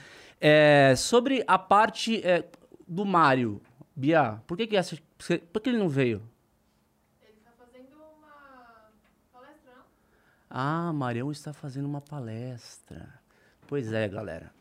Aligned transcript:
É, 0.41 0.94
sobre 0.97 1.42
a 1.47 1.59
parte 1.59 2.25
é, 2.27 2.44
do 2.87 3.05
Mário, 3.05 3.61
Bia, 3.94 4.42
por 4.47 4.56
que, 4.56 4.67
que, 4.67 4.77
essa, 4.77 4.97
por 5.53 5.61
que 5.61 5.70
ele 5.70 5.78
não 5.78 5.89
veio? 5.89 6.22
Ele 7.22 7.39
está 7.39 7.50
fazendo 7.53 7.97
uma 7.97 8.92
palestra. 9.33 9.72
Ah, 10.50 10.92
Marião 10.92 11.33
está 11.33 11.53
fazendo 11.53 11.87
uma 11.87 12.00
palestra. 12.00 13.09
Pois 13.67 13.92
é, 13.92 14.06
galera. 14.06 14.53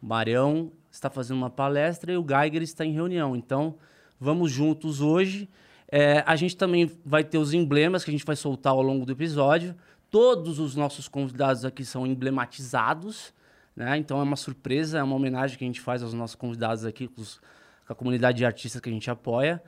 Marião 0.00 0.70
está 0.92 1.08
fazendo 1.08 1.38
uma 1.38 1.50
palestra 1.50 2.12
e 2.12 2.16
o 2.16 2.24
Geiger 2.24 2.62
está 2.62 2.84
em 2.84 2.92
reunião. 2.92 3.34
Então, 3.34 3.76
vamos 4.20 4.52
juntos 4.52 5.00
hoje. 5.00 5.48
É, 5.90 6.22
a 6.26 6.36
gente 6.36 6.56
também 6.56 6.90
vai 7.04 7.24
ter 7.24 7.38
os 7.38 7.54
emblemas 7.54 8.04
que 8.04 8.10
a 8.10 8.12
gente 8.12 8.24
vai 8.24 8.36
soltar 8.36 8.74
ao 8.74 8.82
longo 8.82 9.06
do 9.06 9.12
episódio. 9.12 9.74
Todos 10.10 10.58
os 10.58 10.76
nossos 10.76 11.08
convidados 11.08 11.64
aqui 11.64 11.84
são 11.84 12.06
emblematizados. 12.06 13.32
Né? 13.74 13.96
Então, 13.96 14.20
é 14.20 14.22
uma 14.22 14.36
surpresa, 14.36 14.98
é 14.98 15.02
uma 15.02 15.16
homenagem 15.16 15.56
que 15.56 15.64
a 15.64 15.66
gente 15.66 15.80
faz 15.80 16.02
aos 16.02 16.12
nossos 16.12 16.36
convidados 16.36 16.84
aqui, 16.84 17.08
com, 17.08 17.22
os, 17.22 17.38
com 17.86 17.92
a 17.92 17.96
comunidade 17.96 18.38
de 18.38 18.44
artistas 18.44 18.80
que 18.80 18.90
a 18.90 18.92
gente 18.92 19.10
apoia. 19.10 19.62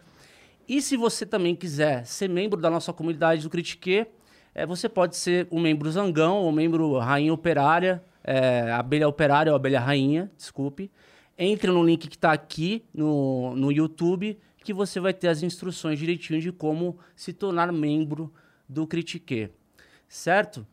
E 0.68 0.80
se 0.82 0.96
você 0.96 1.24
também 1.24 1.54
quiser 1.54 2.04
ser 2.04 2.28
membro 2.28 2.60
da 2.60 2.70
nossa 2.70 2.92
comunidade 2.92 3.42
do 3.42 3.50
Critique, 3.50 4.06
é, 4.54 4.66
você 4.66 4.88
pode 4.88 5.16
ser 5.16 5.48
um 5.50 5.60
membro 5.60 5.90
Zangão 5.90 6.36
ou 6.36 6.52
membro 6.52 6.98
Rainha 6.98 7.32
Operária, 7.32 8.02
é, 8.22 8.70
Abelha 8.72 9.08
Operária 9.08 9.50
ou 9.50 9.56
Abelha 9.56 9.80
Rainha, 9.80 10.30
desculpe. 10.36 10.90
Entre 11.38 11.70
no 11.70 11.84
link 11.84 12.08
que 12.08 12.16
está 12.16 12.32
aqui 12.32 12.84
no, 12.94 13.54
no 13.56 13.72
YouTube, 13.72 14.38
que 14.64 14.72
você 14.72 14.98
vai 14.98 15.12
ter 15.12 15.28
as 15.28 15.42
instruções 15.42 15.98
direitinho 15.98 16.40
de 16.40 16.50
como 16.50 16.98
se 17.14 17.32
tornar 17.32 17.70
membro 17.72 18.32
do 18.68 18.86
Critique. 18.86 19.50
Certo? 20.08 20.66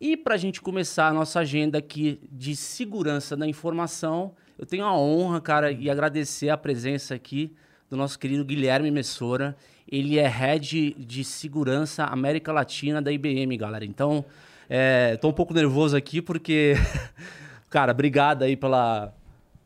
E 0.00 0.16
para 0.16 0.34
a 0.34 0.38
gente 0.38 0.60
começar 0.60 1.08
a 1.08 1.12
nossa 1.12 1.40
agenda 1.40 1.78
aqui 1.78 2.20
de 2.30 2.56
segurança 2.56 3.36
da 3.36 3.46
informação, 3.46 4.34
eu 4.58 4.66
tenho 4.66 4.84
a 4.84 4.96
honra, 4.96 5.40
cara, 5.40 5.72
e 5.72 5.88
agradecer 5.88 6.50
a 6.50 6.56
presença 6.56 7.14
aqui 7.14 7.54
do 7.88 7.96
nosso 7.96 8.18
querido 8.18 8.44
Guilherme 8.44 8.90
Messora. 8.90 9.56
Ele 9.90 10.18
é 10.18 10.26
head 10.26 10.94
de 10.98 11.24
segurança 11.24 12.04
América 12.04 12.52
Latina 12.52 13.02
da 13.02 13.10
IBM, 13.10 13.56
galera. 13.56 13.84
Então, 13.84 14.24
é, 14.68 15.16
tô 15.16 15.28
um 15.28 15.32
pouco 15.32 15.52
nervoso 15.52 15.96
aqui 15.96 16.22
porque, 16.22 16.74
cara, 17.68 17.92
obrigado 17.92 18.42
aí 18.42 18.56
pela, 18.56 19.14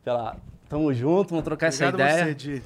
pela. 0.05 0.37
Tamo 0.69 0.93
junto, 0.93 1.31
vamos 1.31 1.43
trocar 1.43 1.67
Obrigado 1.69 1.99
essa 1.99 2.29
ideia. 2.29 2.39
Você. 2.39 2.61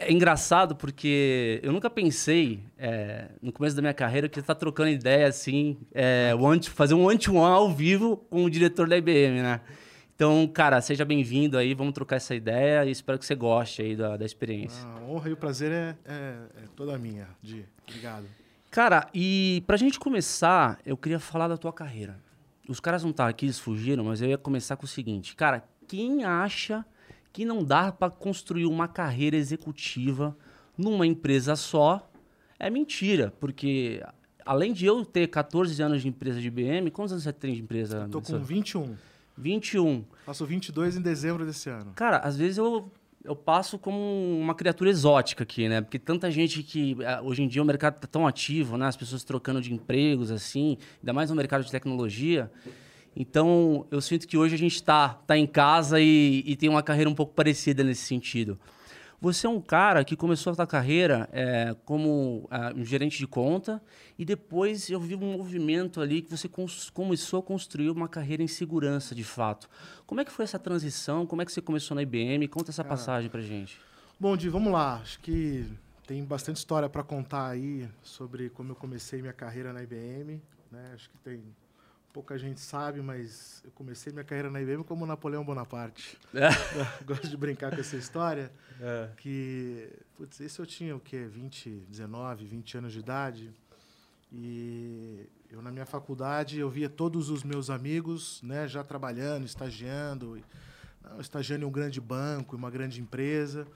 É 0.00 0.12
engraçado 0.12 0.76
porque 0.76 1.58
eu 1.60 1.72
nunca 1.72 1.90
pensei, 1.90 2.60
é, 2.78 3.26
no 3.42 3.52
começo 3.52 3.74
da 3.74 3.82
minha 3.82 3.92
carreira, 3.92 4.28
que 4.28 4.38
estar 4.38 4.54
tá 4.54 4.58
trocando 4.58 4.90
ideia 4.90 5.26
assim, 5.26 5.76
é, 5.92 6.32
one, 6.38 6.62
fazer 6.62 6.94
um 6.94 7.04
one-to-one 7.04 7.52
ao 7.52 7.72
vivo 7.72 8.16
com 8.16 8.44
o 8.44 8.50
diretor 8.50 8.88
da 8.88 8.96
IBM, 8.96 9.42
né? 9.42 9.60
Então, 10.14 10.46
cara, 10.46 10.80
seja 10.80 11.04
bem-vindo 11.04 11.58
aí, 11.58 11.74
vamos 11.74 11.94
trocar 11.94 12.16
essa 12.16 12.32
ideia 12.32 12.84
e 12.84 12.92
espero 12.92 13.18
que 13.18 13.26
você 13.26 13.34
goste 13.34 13.82
aí 13.82 13.96
da, 13.96 14.16
da 14.16 14.24
experiência. 14.24 14.86
A 14.86 15.00
honra 15.02 15.30
e 15.30 15.32
o 15.32 15.36
prazer 15.36 15.72
é, 15.72 15.96
é, 16.04 16.12
é 16.62 16.66
toda 16.76 16.96
minha, 16.96 17.26
Di. 17.42 17.64
Obrigado. 17.88 18.26
Cara, 18.70 19.08
e 19.12 19.64
pra 19.66 19.76
gente 19.76 19.98
começar, 19.98 20.78
eu 20.86 20.96
queria 20.96 21.18
falar 21.18 21.48
da 21.48 21.56
tua 21.56 21.72
carreira. 21.72 22.20
Os 22.68 22.78
caras 22.78 23.02
não 23.02 23.10
estão 23.10 23.26
tá 23.26 23.30
aqui, 23.30 23.46
eles 23.46 23.58
fugiram, 23.58 24.04
mas 24.04 24.22
eu 24.22 24.28
ia 24.28 24.38
começar 24.38 24.76
com 24.76 24.84
o 24.84 24.88
seguinte. 24.88 25.34
Cara, 25.34 25.64
quem 25.88 26.22
acha 26.22 26.84
que 27.32 27.44
não 27.44 27.64
dá 27.64 27.90
para 27.90 28.10
construir 28.10 28.66
uma 28.66 28.86
carreira 28.86 29.36
executiva 29.36 30.36
numa 30.76 31.06
empresa 31.06 31.56
só 31.56 32.08
é 32.58 32.70
mentira, 32.70 33.32
porque 33.40 34.02
além 34.44 34.72
de 34.72 34.86
eu 34.86 35.04
ter 35.04 35.26
14 35.28 35.80
anos 35.82 36.02
de 36.02 36.08
empresa 36.08 36.40
de 36.40 36.46
IBM, 36.46 36.90
quantos 36.90 37.12
anos 37.12 37.24
você 37.24 37.32
tem 37.32 37.54
de 37.54 37.62
empresa? 37.62 37.98
Eu 37.98 38.08
tô 38.08 38.20
com 38.20 38.38
21. 38.38 38.96
21. 39.36 40.04
Faço 40.26 40.44
22 40.44 40.96
em 40.96 41.02
dezembro 41.02 41.46
desse 41.46 41.70
ano. 41.70 41.92
Cara, 41.94 42.18
às 42.18 42.36
vezes 42.36 42.58
eu 42.58 42.90
eu 43.24 43.36
passo 43.36 43.78
como 43.78 43.98
uma 44.40 44.54
criatura 44.54 44.88
exótica 44.88 45.42
aqui, 45.42 45.68
né? 45.68 45.80
Porque 45.82 45.98
tanta 45.98 46.30
gente 46.30 46.62
que 46.62 46.96
eh, 47.00 47.20
hoje 47.20 47.42
em 47.42 47.48
dia 47.48 47.60
o 47.60 47.64
mercado 47.64 47.96
está 47.96 48.06
tão 48.06 48.26
ativo, 48.26 48.78
né? 48.78 48.86
As 48.86 48.96
pessoas 48.96 49.22
trocando 49.22 49.60
de 49.60 49.72
empregos, 49.72 50.30
assim, 50.30 50.78
ainda 51.00 51.12
mais 51.12 51.28
no 51.28 51.36
mercado 51.36 51.64
de 51.64 51.70
tecnologia. 51.70 52.50
Então, 53.16 53.86
eu 53.90 54.00
sinto 54.00 54.26
que 54.26 54.36
hoje 54.36 54.54
a 54.54 54.58
gente 54.58 54.76
está 54.76 55.08
tá 55.08 55.36
em 55.36 55.46
casa 55.46 56.00
e, 56.00 56.42
e 56.46 56.56
tem 56.56 56.68
uma 56.68 56.82
carreira 56.82 57.10
um 57.10 57.14
pouco 57.14 57.34
parecida 57.34 57.82
nesse 57.82 58.02
sentido. 58.02 58.58
Você 59.20 59.48
é 59.48 59.50
um 59.50 59.60
cara 59.60 60.04
que 60.04 60.14
começou 60.14 60.52
a 60.52 60.54
sua 60.54 60.66
carreira 60.66 61.28
é, 61.32 61.74
como 61.84 62.48
é, 62.52 62.72
um 62.72 62.84
gerente 62.84 63.18
de 63.18 63.26
conta 63.26 63.82
e 64.16 64.24
depois 64.24 64.88
eu 64.88 65.00
vi 65.00 65.16
um 65.16 65.36
movimento 65.36 66.00
ali 66.00 66.22
que 66.22 66.30
você 66.30 66.48
começou 66.92 67.40
a 67.40 67.42
construir 67.42 67.90
uma 67.90 68.08
carreira 68.08 68.44
em 68.44 68.46
segurança, 68.46 69.16
de 69.16 69.24
fato. 69.24 69.68
Como 70.06 70.20
é 70.20 70.24
que 70.24 70.30
foi 70.30 70.44
essa 70.44 70.58
transição? 70.58 71.26
Como 71.26 71.42
é 71.42 71.44
que 71.44 71.50
você 71.50 71.60
começou 71.60 71.96
na 71.96 72.02
IBM? 72.02 72.46
Conta 72.46 72.70
essa 72.70 72.84
passagem 72.84 73.28
para 73.28 73.40
gente. 73.40 73.80
Bom, 74.20 74.36
Di, 74.36 74.48
vamos 74.48 74.72
lá. 74.72 75.00
Acho 75.02 75.18
que 75.18 75.66
tem 76.06 76.24
bastante 76.24 76.58
história 76.58 76.88
para 76.88 77.02
contar 77.02 77.48
aí 77.48 77.88
sobre 78.02 78.50
como 78.50 78.70
eu 78.70 78.76
comecei 78.76 79.20
minha 79.20 79.32
carreira 79.32 79.72
na 79.72 79.82
IBM. 79.82 80.40
Né? 80.70 80.92
Acho 80.94 81.10
que 81.10 81.18
tem 81.18 81.42
pouca 82.12 82.38
gente 82.38 82.60
sabe, 82.60 83.00
mas 83.00 83.62
eu 83.64 83.70
comecei 83.72 84.12
minha 84.12 84.24
carreira 84.24 84.50
na 84.50 84.60
IBM 84.60 84.84
como 84.84 85.06
Napoleão 85.06 85.44
Bonaparte. 85.44 86.18
É. 86.34 86.48
Gosto 87.04 87.28
de 87.28 87.36
brincar 87.36 87.74
com 87.74 87.80
essa 87.80 87.96
história. 87.96 88.50
É. 88.80 89.10
Que, 89.16 89.90
putz, 90.16 90.40
esse 90.40 90.58
eu 90.58 90.66
tinha 90.66 90.96
o 90.96 91.00
quê? 91.00 91.26
20, 91.26 91.86
19, 91.88 92.44
20 92.44 92.78
anos 92.78 92.92
de 92.92 92.98
idade. 92.98 93.52
E 94.32 95.26
eu, 95.50 95.62
na 95.62 95.70
minha 95.70 95.86
faculdade, 95.86 96.58
eu 96.58 96.68
via 96.68 96.88
todos 96.88 97.30
os 97.30 97.42
meus 97.42 97.70
amigos 97.70 98.42
né, 98.42 98.66
já 98.68 98.84
trabalhando, 98.84 99.44
estagiando. 99.44 100.42
Não, 101.02 101.20
estagiando 101.20 101.64
em 101.64 101.68
um 101.68 101.72
grande 101.72 102.00
banco, 102.00 102.54
em 102.54 102.58
uma 102.58 102.70
grande 102.70 103.00
empresa. 103.00 103.66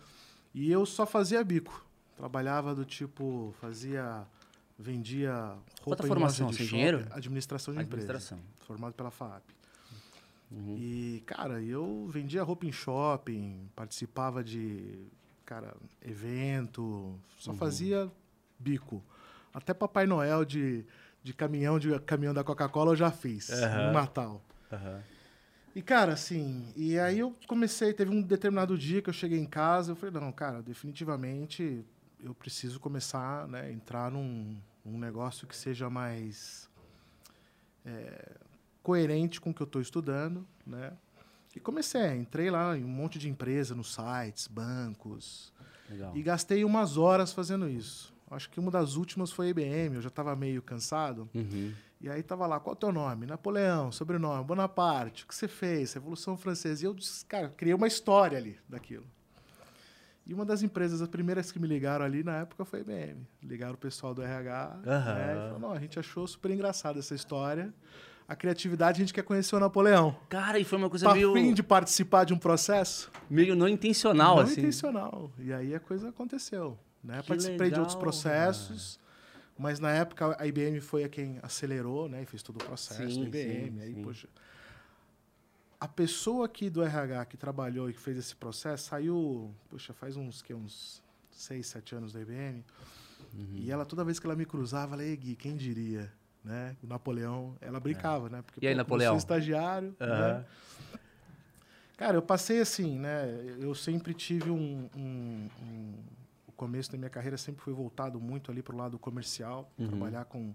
E 0.55 0.71
eu 0.71 0.85
só 0.85 1.07
fazia 1.07 1.43
bico. 1.43 1.87
Trabalhava 2.17 2.75
do 2.75 2.85
tipo, 2.85 3.55
fazia 3.61 4.27
vendia 4.79 5.35
roupa 5.81 5.83
Quanta 5.83 6.07
formação? 6.07 6.49
de 6.49 6.55
shopping, 6.55 6.65
engenheiro? 6.65 7.07
Administração 7.11 7.75
de 7.75 7.81
administração. 7.81 8.39
empresa. 8.39 8.67
Formado 8.67 8.95
pela 8.95 9.11
FAP. 9.11 9.43
Uhum. 10.51 10.77
E, 10.77 11.23
cara, 11.27 11.63
eu 11.63 12.07
vendia 12.11 12.43
roupa 12.43 12.67
em 12.67 12.73
shopping, 12.73 13.71
participava 13.75 14.45
de, 14.45 15.07
cara, 15.47 15.75
evento, 16.03 17.19
só 17.39 17.53
uhum. 17.53 17.57
fazia 17.57 18.11
bico. 18.59 19.03
Até 19.53 19.73
Papai 19.73 20.07
Noel 20.07 20.45
de, 20.45 20.85
de 21.23 21.33
caminhão, 21.33 21.79
de 21.79 21.99
caminhão 22.01 22.35
da 22.35 22.45
Coca-Cola 22.45 22.93
eu 22.93 22.97
já 22.97 23.11
fiz, 23.11 23.49
uhum. 23.49 23.87
no 23.87 23.93
Natal. 23.93 24.43
E, 25.75 25.81
cara, 25.81 26.13
assim, 26.13 26.71
e 26.77 26.99
aí 26.99 27.19
eu 27.19 27.35
comecei, 27.47 27.95
teve 27.95 28.11
um 28.11 28.21
determinado 28.21 28.77
dia 28.77 29.01
que 29.01 29.09
eu 29.09 29.15
cheguei 29.15 29.39
em 29.39 29.47
casa, 29.47 29.93
eu 29.93 29.97
falei, 29.97 30.15
não, 30.21 30.31
cara, 30.31 30.63
definitivamente 30.63 31.83
eu 32.23 32.35
preciso 32.35 32.79
começar, 32.79 33.49
né, 33.49 33.73
entrar 33.73 34.11
num, 34.11 34.57
um 34.85 34.99
negócio 34.99 35.47
que 35.47 35.57
seja 35.57 35.91
mais 35.91 36.71
é, 37.85 38.37
coerente 38.83 39.41
com 39.41 39.51
o 39.51 39.55
que 39.55 39.63
eu 39.63 39.67
estou 39.67 39.83
estudando, 39.83 40.47
né? 40.67 40.93
E 41.55 41.61
comecei, 41.61 42.17
entrei 42.17 42.51
lá 42.51 42.77
em 42.77 42.85
um 42.85 42.89
monte 42.89 43.19
de 43.19 43.29
empresa, 43.29 43.75
nos 43.75 43.95
sites, 43.95 44.47
bancos, 44.47 45.53
Legal. 45.89 46.17
e 46.17 46.23
gastei 46.23 46.65
umas 46.65 46.97
horas 46.97 47.33
fazendo 47.33 47.69
isso. 47.69 48.13
Acho 48.31 48.49
que 48.49 48.59
uma 48.59 48.71
das 48.71 48.97
últimas 48.97 49.31
foi 49.31 49.49
a 49.49 49.51
IBM, 49.51 49.97
eu 49.97 50.01
já 50.01 50.09
estava 50.09 50.35
meio 50.35 50.63
cansado. 50.63 51.29
Uhum. 51.35 51.75
E 52.01 52.09
aí 52.09 52.21
estava 52.21 52.47
lá, 52.47 52.59
qual 52.59 52.73
é 52.73 52.77
o 52.77 52.81
teu 52.81 52.91
nome? 52.91 53.27
Napoleão, 53.27 53.93
sobrenome, 53.93 54.45
Bonaparte, 54.45 55.25
o 55.25 55.27
que 55.27 55.35
você 55.35 55.47
fez? 55.47 55.93
Revolução 55.93 56.37
Francesa. 56.39 56.83
E 56.83 56.87
eu, 56.87 56.97
cara, 57.29 57.51
criei 57.51 57.75
uma 57.75 57.87
história 57.87 58.39
ali 58.39 58.59
daquilo. 58.67 59.07
E 60.27 60.33
uma 60.33 60.45
das 60.45 60.63
empresas, 60.63 61.03
as 61.03 61.09
primeiras 61.09 61.51
que 61.51 61.59
me 61.59 61.67
ligaram 61.67 62.05
ali 62.05 62.23
na 62.23 62.39
época 62.39 62.65
foi 62.65 62.79
a 62.79 62.83
IBM. 62.83 63.27
Ligaram 63.43 63.75
o 63.75 63.79
pessoal 63.79 64.15
do 64.15 64.23
RH. 64.23 64.77
Uhum. 64.77 64.85
Né, 64.85 65.33
e 65.35 65.61
falaram, 65.61 65.73
a 65.73 65.81
gente 65.81 65.99
achou 65.99 66.27
super 66.27 66.51
engraçada 66.51 66.99
essa 67.01 67.15
história. 67.15 67.73
a 68.29 68.37
criatividade, 68.37 68.99
a 68.99 69.05
gente 69.05 69.13
quer 69.13 69.23
conhecer 69.25 69.55
o 69.57 69.61
Napoleão. 69.61 70.17
Cara, 70.29 70.59
e 70.59 70.65
foi 70.65 70.79
uma 70.79 70.89
coisa 70.89 71.07
Tá 71.07 71.13
meio, 71.15 71.35
fim 71.35 71.53
de 71.53 71.63
participar 71.63 72.25
de 72.25 72.33
um 72.33 72.39
processo? 72.39 73.11
meio 73.29 73.55
não 73.57 73.69
intencional, 73.69 74.37
não 74.37 74.43
assim. 74.45 74.61
intencional. 74.61 75.31
E 75.39 75.53
aí 75.53 75.75
a 75.75 75.81
coisa 75.81 76.09
aconteceu. 76.09 76.79
Né? 77.03 77.21
Que 77.21 77.29
Participei 77.29 77.69
de 77.71 77.81
outros 77.81 77.95
legal, 77.97 78.01
processos, 78.01 78.99
mas 79.59 79.81
na 79.81 79.91
época 79.91 80.37
a 80.39 80.47
IBM 80.47 80.81
foi 80.81 81.03
a 81.05 81.09
quem 81.09 81.39
acelerou, 81.43 82.09
né? 82.09 82.23
E 82.23 82.27
fez 82.27 82.43
todo 82.45 82.57
o 82.57 82.65
processo 82.65 83.11
Sim, 83.11 83.23
da 83.23 83.27
IBM. 83.27 83.71
sim, 83.73 83.81
aí, 83.83 83.95
sim. 83.95 84.03
poxa. 84.03 84.29
A 85.83 85.89
pessoa 85.89 86.47
aqui 86.47 86.71
do 86.71 86.81
RH 86.81 87.25
que 87.25 87.37
trabalhou 87.37 87.91
e 87.91 87.93
que 87.93 87.99
fez 87.99 88.17
esse 88.17 88.37
processo 88.37 88.85
saiu, 88.89 89.53
poxa, 89.69 89.93
faz 89.93 90.17
uns, 90.17 90.41
que, 90.41 90.55
uns 90.55 91.03
seis, 91.33 91.67
sete 91.67 91.93
anos 91.93 92.13
da 92.13 92.21
IBM. 92.21 92.65
Uhum. 93.35 93.49
E 93.57 93.69
ela, 93.69 93.85
toda 93.85 94.05
vez 94.05 94.21
que 94.21 94.25
ela 94.29 94.37
me 94.37 94.47
cruzava, 94.47 94.95
ela, 94.95 95.03
"Ei, 95.03 95.17
Gui, 95.17 95.35
quem 95.35 95.57
diria? 95.57 96.09
Né? 96.45 96.77
O 96.85 96.87
Napoleão, 96.87 97.57
ela 97.61 97.81
brincava, 97.81 98.29
né? 98.29 98.43
Porque, 98.43 98.65
É. 98.65 98.65
E 98.65 98.69
aí, 98.69 98.75
pô, 98.75 98.79
Napoleão? 98.79 99.09
Eu 99.15 99.19
sou 99.19 99.19
estagiário, 99.19 99.89
né? 99.99 100.07
Aham. 100.07 100.45
Cara, 101.97 102.17
eu 102.17 102.23
passei 102.23 102.61
assim, 102.61 102.97
né? 103.01 103.25
Eu 103.59 103.75
sempre 103.75 104.15
tive 104.15 104.51
um, 104.53 104.89
um- 104.97 105.49
um- 105.61 105.95
O 106.47 106.53
começo 106.53 106.93
da 106.93 106.99
minha 106.99 107.11
carreira 107.11 107.37
sempre 107.37 107.61
foi 107.61 107.73
voltado 107.73 108.21
muito 108.21 108.53
ali 108.53 108.63
para 108.63 108.73
o 108.73 108.79
lado 108.79 108.97
comercial, 109.01 109.69
Uhum. 109.77 109.89
trabalhar 109.89 110.27
com, 110.27 110.55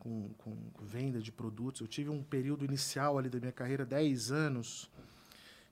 com, 0.00 0.30
com 0.38 0.56
venda 0.82 1.20
de 1.20 1.30
produtos. 1.30 1.80
Eu 1.80 1.86
tive 1.86 2.10
um 2.10 2.22
período 2.22 2.64
inicial 2.64 3.16
ali 3.18 3.28
da 3.28 3.38
minha 3.38 3.52
carreira, 3.52 3.84
10 3.86 4.32
anos, 4.32 4.90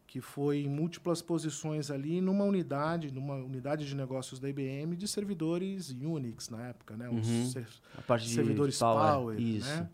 que 0.07 0.21
foi 0.21 0.59
em 0.61 0.69
múltiplas 0.69 1.21
posições 1.21 1.91
ali 1.91 2.21
numa 2.21 2.45
unidade, 2.45 3.11
numa 3.13 3.35
unidade 3.35 3.87
de 3.87 3.95
negócios 3.95 4.39
da 4.39 4.49
IBM 4.49 4.95
de 4.97 5.09
servidores 5.09 5.91
Unix 5.91 6.49
na 6.49 6.69
época, 6.69 6.97
né? 6.97 7.09
Os 7.11 7.27
Uhum. 7.29 7.51
ser- 7.51 7.67
A 7.97 8.03
parte 8.03 8.27
de 8.27 8.35
servidores 8.35 8.79
power, 8.79 9.13
Power, 9.15 9.41
Isso. 9.41 9.67
né? 9.69 9.89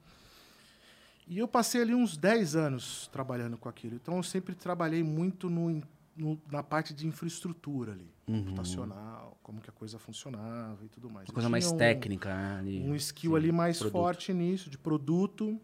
E 1.27 1.39
eu 1.39 1.49
passei 1.49 1.81
ali 1.81 1.95
uns 1.95 2.17
10 2.19 2.55
anos 2.55 3.09
trabalhando 3.11 3.57
com 3.57 3.69
aquilo. 3.69 3.95
Então 3.95 4.17
eu 4.19 4.23
sempre 4.23 4.55
trabalhei 4.55 5.03
muito 5.03 5.49
no, 5.49 5.83
no- 6.17 6.41
na 6.51 6.63
parte 6.63 6.93
de 6.95 7.07
infraestrutura 7.07 7.93
ali, 7.93 8.09
Uhum. 8.29 8.45
computacional, 8.45 9.39
como 9.43 9.61
que 9.61 9.69
a 9.69 9.73
coisa 9.73 9.99
funcionava 9.99 10.85
e 10.85 10.89
tudo 10.89 11.11
mais. 11.11 11.29
Uma 11.29 11.35
coisa 11.35 11.49
mais 11.49 11.67
um- 11.73 11.77
técnica, 11.77 12.35
né? 12.35 12.59
ali. 12.59 12.81
Um 12.81 12.95
skill 12.95 13.33
Sim, 13.33 13.37
ali 13.37 13.53
mais 13.53 13.79
produto. 13.79 13.93
forte 13.93 14.33
nisso, 14.33 14.71
de 14.71 14.79
produto. 14.79 15.61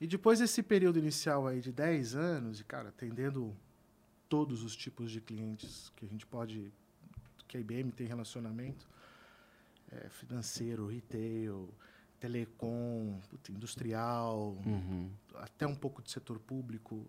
E 0.00 0.06
depois 0.06 0.38
desse 0.40 0.62
período 0.62 0.98
inicial 0.98 1.46
aí 1.46 1.60
de 1.60 1.70
10 1.72 2.14
anos, 2.14 2.60
e 2.60 2.64
cara, 2.64 2.88
atendendo 2.88 3.54
todos 4.28 4.62
os 4.62 4.74
tipos 4.74 5.10
de 5.12 5.20
clientes 5.20 5.92
que 5.94 6.04
a 6.04 6.08
gente 6.08 6.26
pode, 6.26 6.72
que 7.46 7.56
a 7.56 7.60
IBM 7.60 7.92
tem 7.92 8.06
relacionamento, 8.06 8.88
é, 9.90 10.08
financeiro, 10.08 10.86
retail, 10.86 11.68
telecom, 12.18 13.20
industrial, 13.50 14.56
Uhum. 14.64 15.10
até 15.34 15.66
um 15.66 15.74
pouco 15.74 16.00
de 16.02 16.10
setor 16.10 16.38
público. 16.38 17.06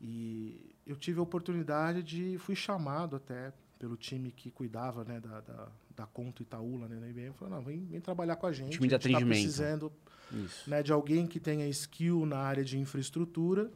E 0.00 0.74
eu 0.86 0.96
tive 0.96 1.18
a 1.18 1.22
oportunidade 1.22 2.02
de, 2.02 2.38
fui 2.38 2.54
chamado 2.54 3.16
até 3.16 3.52
pelo 3.78 3.96
time 3.96 4.30
que 4.30 4.50
cuidava 4.50 5.04
né, 5.04 5.20
da, 5.20 5.40
da, 5.40 5.68
da 5.94 6.06
conta 6.06 6.42
Itaú 6.42 6.78
lá 6.78 6.88
né, 6.88 6.98
na 6.98 7.08
IBM. 7.08 7.32
Falou, 7.34 7.54
não, 7.56 7.62
vem, 7.62 7.84
vem 7.84 8.00
trabalhar 8.00 8.36
com 8.36 8.46
a 8.46 8.52
gente. 8.52 8.72
Time 8.72 8.88
de 8.88 8.90
tá 8.90 8.96
atendimento. 8.96 9.28
precisando 9.28 9.92
Isso. 10.32 10.68
né, 10.68 10.82
de 10.82 10.92
alguém 10.92 11.26
que 11.26 11.40
tenha 11.40 11.66
skill 11.68 12.26
na 12.26 12.38
área 12.38 12.64
de 12.64 12.78
infraestrutura. 12.78 13.70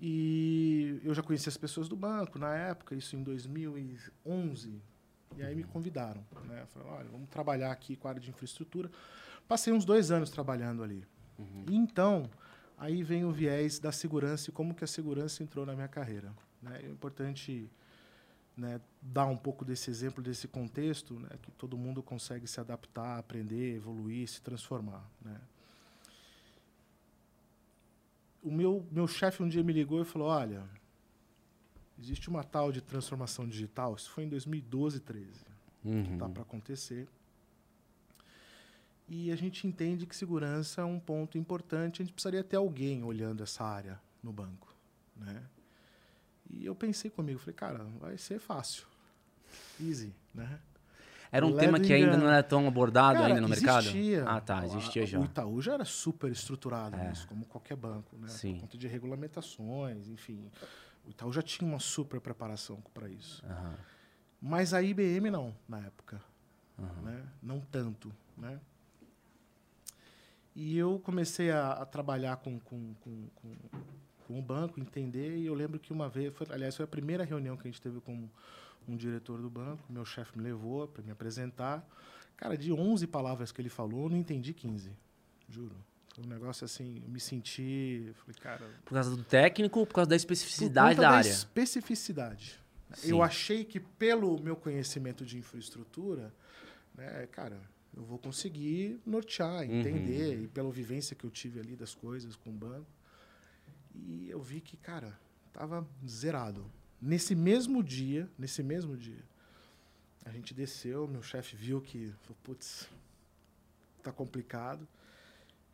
E 0.00 1.00
eu 1.02 1.12
já 1.12 1.22
conhecia 1.22 1.50
as 1.50 1.56
pessoas 1.56 1.88
do 1.88 1.96
banco 1.96 2.38
na 2.38 2.54
época, 2.54 2.94
isso 2.94 3.16
em 3.16 3.22
2011. 3.22 4.80
E 5.36 5.42
aí 5.42 5.54
me 5.54 5.64
convidaram. 5.64 6.24
Né? 6.44 6.64
Falaram, 6.66 6.92
olha, 6.92 7.08
vamos 7.10 7.28
trabalhar 7.28 7.72
aqui 7.72 7.96
com 7.96 8.06
a 8.06 8.12
área 8.12 8.20
de 8.20 8.30
infraestrutura. 8.30 8.90
Passei 9.48 9.72
uns 9.72 9.84
dois 9.84 10.10
anos 10.10 10.30
trabalhando 10.30 10.82
ali. 10.82 11.04
E 11.68 11.76
então, 11.76 12.28
aí 12.78 13.02
vem 13.02 13.24
o 13.24 13.32
viés 13.32 13.78
da 13.78 13.92
segurança 13.92 14.50
e 14.50 14.52
como 14.52 14.74
que 14.74 14.84
a 14.84 14.86
segurança 14.86 15.42
entrou 15.42 15.66
na 15.66 15.74
minha 15.74 15.88
carreira. 15.88 16.32
Né? 16.62 16.80
É 16.84 16.88
importante 16.88 17.70
né, 18.56 18.80
dar 19.00 19.26
um 19.26 19.36
pouco 19.36 19.64
desse 19.64 19.90
exemplo, 19.90 20.22
desse 20.22 20.48
contexto, 20.48 21.18
né, 21.18 21.28
que 21.42 21.50
todo 21.52 21.76
mundo 21.76 22.02
consegue 22.02 22.46
se 22.46 22.60
adaptar, 22.60 23.18
aprender, 23.18 23.76
evoluir, 23.76 24.28
se 24.28 24.40
transformar. 24.40 25.04
Né? 25.22 25.40
O 28.42 28.50
meu, 28.50 28.86
meu 28.90 29.06
chefe 29.06 29.42
um 29.42 29.48
dia 29.48 29.62
me 29.62 29.72
ligou 29.72 30.00
e 30.00 30.04
falou, 30.04 30.28
olha, 30.28 30.64
existe 31.98 32.28
uma 32.28 32.44
tal 32.44 32.72
de 32.72 32.80
transformação 32.80 33.46
digital, 33.46 33.94
isso 33.94 34.10
foi 34.10 34.24
em 34.24 34.28
2012, 34.28 35.00
13 35.00 35.48
Uhum. 35.84 36.18
tá 36.18 36.28
para 36.28 36.42
acontecer. 36.42 37.08
E 39.08 39.32
a 39.32 39.36
gente 39.36 39.66
entende 39.66 40.06
que 40.06 40.14
segurança 40.14 40.82
é 40.82 40.84
um 40.84 41.00
ponto 41.00 41.38
importante. 41.38 42.02
A 42.02 42.04
gente 42.04 42.12
precisaria 42.12 42.44
ter 42.44 42.56
alguém 42.56 43.02
olhando 43.02 43.42
essa 43.42 43.64
área 43.64 43.98
no 44.22 44.32
banco, 44.32 44.74
né? 45.16 45.42
E 46.50 46.64
eu 46.64 46.74
pensei 46.74 47.10
comigo, 47.10 47.38
falei, 47.38 47.54
cara, 47.54 47.84
vai 48.00 48.16
ser 48.18 48.38
fácil, 48.38 48.86
easy, 49.80 50.14
né? 50.34 50.60
Era 51.30 51.44
um 51.46 51.50
Leve 51.50 51.60
tema 51.60 51.78
que 51.80 51.92
ainda 51.92 52.16
não 52.16 52.26
era 52.26 52.42
tão 52.42 52.66
abordado 52.66 53.18
Cara, 53.18 53.26
ainda 53.28 53.40
no 53.42 53.48
mercado? 53.50 53.86
existia. 53.86 54.24
Ah, 54.26 54.40
tá, 54.40 54.64
existia 54.64 55.04
já. 55.04 55.20
O 55.20 55.24
Itaú 55.24 55.60
já 55.60 55.74
era 55.74 55.84
super 55.84 56.32
estruturado 56.32 56.96
É. 56.96 57.08
nisso, 57.08 57.26
como 57.28 57.44
qualquer 57.44 57.76
banco, 57.76 58.16
né? 58.16 58.28
Sim. 58.28 58.54
Por 58.54 58.60
conta 58.62 58.78
de 58.78 58.88
regulamentações, 58.88 60.08
enfim. 60.08 60.50
O 61.06 61.10
Itaú 61.10 61.30
já 61.30 61.42
tinha 61.42 61.68
uma 61.70 61.78
super 61.80 62.18
preparação 62.18 62.80
para 62.94 63.08
isso. 63.10 63.44
Aham. 63.44 63.74
Mas 64.40 64.72
a 64.72 64.82
IBM 64.82 65.30
não, 65.30 65.54
na 65.68 65.80
época. 65.80 66.18
Aham. 66.78 67.02
Né? 67.02 67.22
Não 67.42 67.60
tanto. 67.60 68.10
Né? 68.36 68.58
E 70.60 70.76
eu 70.76 70.98
comecei 70.98 71.52
a, 71.52 71.70
a 71.70 71.86
trabalhar 71.86 72.38
com, 72.38 72.58
com, 72.58 72.92
com, 72.94 73.28
com, 73.36 73.54
com 74.26 74.38
o 74.40 74.42
banco, 74.42 74.80
entender, 74.80 75.36
e 75.36 75.46
eu 75.46 75.54
lembro 75.54 75.78
que 75.78 75.92
uma 75.92 76.08
vez, 76.08 76.34
foi, 76.34 76.48
aliás, 76.50 76.74
foi 76.74 76.82
a 76.84 76.88
primeira 76.88 77.22
reunião 77.22 77.56
que 77.56 77.68
a 77.68 77.70
gente 77.70 77.80
teve 77.80 78.00
com 78.00 78.28
um 78.88 78.96
diretor 78.96 79.40
do 79.40 79.48
banco, 79.48 79.80
meu 79.88 80.04
chefe 80.04 80.36
me 80.36 80.42
levou 80.42 80.88
para 80.88 81.00
me 81.04 81.12
apresentar. 81.12 81.88
Cara, 82.36 82.58
de 82.58 82.72
11 82.72 83.06
palavras 83.06 83.52
que 83.52 83.60
ele 83.62 83.68
falou, 83.68 84.06
eu 84.06 84.08
não 84.08 84.16
entendi 84.16 84.52
15, 84.52 84.90
juro. 85.48 85.76
Foi 86.12 86.24
um 86.24 86.28
negócio 86.28 86.64
assim, 86.64 87.02
eu 87.04 87.08
me 87.08 87.20
senti, 87.20 88.12
falei, 88.16 88.34
cara, 88.40 88.66
Por 88.84 88.94
causa 88.94 89.14
do 89.14 89.22
técnico 89.22 89.78
ou 89.78 89.86
por 89.86 89.94
causa 89.94 90.10
da 90.10 90.16
especificidade 90.16 90.96
da 90.96 91.02
da 91.02 91.16
área? 91.18 91.28
especificidade. 91.28 92.58
Sim. 92.94 93.10
Eu 93.10 93.22
achei 93.22 93.64
que 93.64 93.78
pelo 93.78 94.42
meu 94.42 94.56
conhecimento 94.56 95.24
de 95.24 95.38
infraestrutura, 95.38 96.34
né, 96.96 97.28
cara, 97.30 97.60
eu 97.98 98.04
vou 98.04 98.16
conseguir 98.18 99.00
nortear, 99.04 99.64
Uhum. 99.64 99.80
entender, 99.80 100.42
e 100.44 100.46
pela 100.46 100.70
vivência 100.70 101.16
que 101.16 101.24
eu 101.24 101.30
tive 101.30 101.58
ali 101.58 101.74
das 101.74 101.94
coisas 101.96 102.36
com 102.36 102.50
o 102.50 102.52
banco. 102.52 102.86
E 103.92 104.30
eu 104.30 104.40
vi 104.40 104.60
que, 104.60 104.76
cara, 104.76 105.18
tava 105.52 105.84
zerado. 106.06 106.64
Nesse 107.02 107.34
mesmo 107.34 107.82
dia, 107.82 108.30
nesse 108.38 108.62
mesmo 108.62 108.96
dia, 108.96 109.24
a 110.24 110.30
gente 110.30 110.54
desceu, 110.54 111.08
meu 111.08 111.22
chefe 111.24 111.56
viu 111.56 111.80
que, 111.80 112.14
putz, 112.44 112.88
tá 114.00 114.12
complicado. 114.12 114.86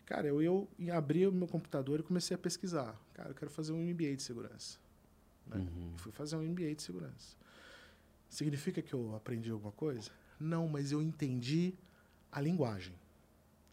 Cara, 0.06 0.26
eu, 0.26 0.40
eu 0.42 0.68
abri 0.94 1.26
o 1.26 1.32
meu 1.32 1.46
computador 1.46 2.00
e 2.00 2.02
comecei 2.02 2.34
a 2.34 2.38
pesquisar. 2.38 2.98
Cara, 3.12 3.30
eu 3.30 3.34
quero 3.34 3.50
fazer 3.50 3.72
um 3.72 3.82
MBA 3.84 4.16
de 4.16 4.22
segurança. 4.22 4.78
Né? 5.46 5.56
Uhum. 5.58 5.92
Fui 5.98 6.10
fazer 6.12 6.36
um 6.36 6.42
MBA 6.42 6.74
de 6.74 6.82
segurança. 6.82 7.36
Significa 8.30 8.80
que 8.80 8.94
eu 8.94 9.14
aprendi 9.14 9.50
alguma 9.50 9.72
coisa? 9.72 10.10
Não, 10.40 10.66
mas 10.68 10.90
eu 10.90 11.02
entendi 11.02 11.74
a 12.34 12.40
linguagem. 12.40 12.94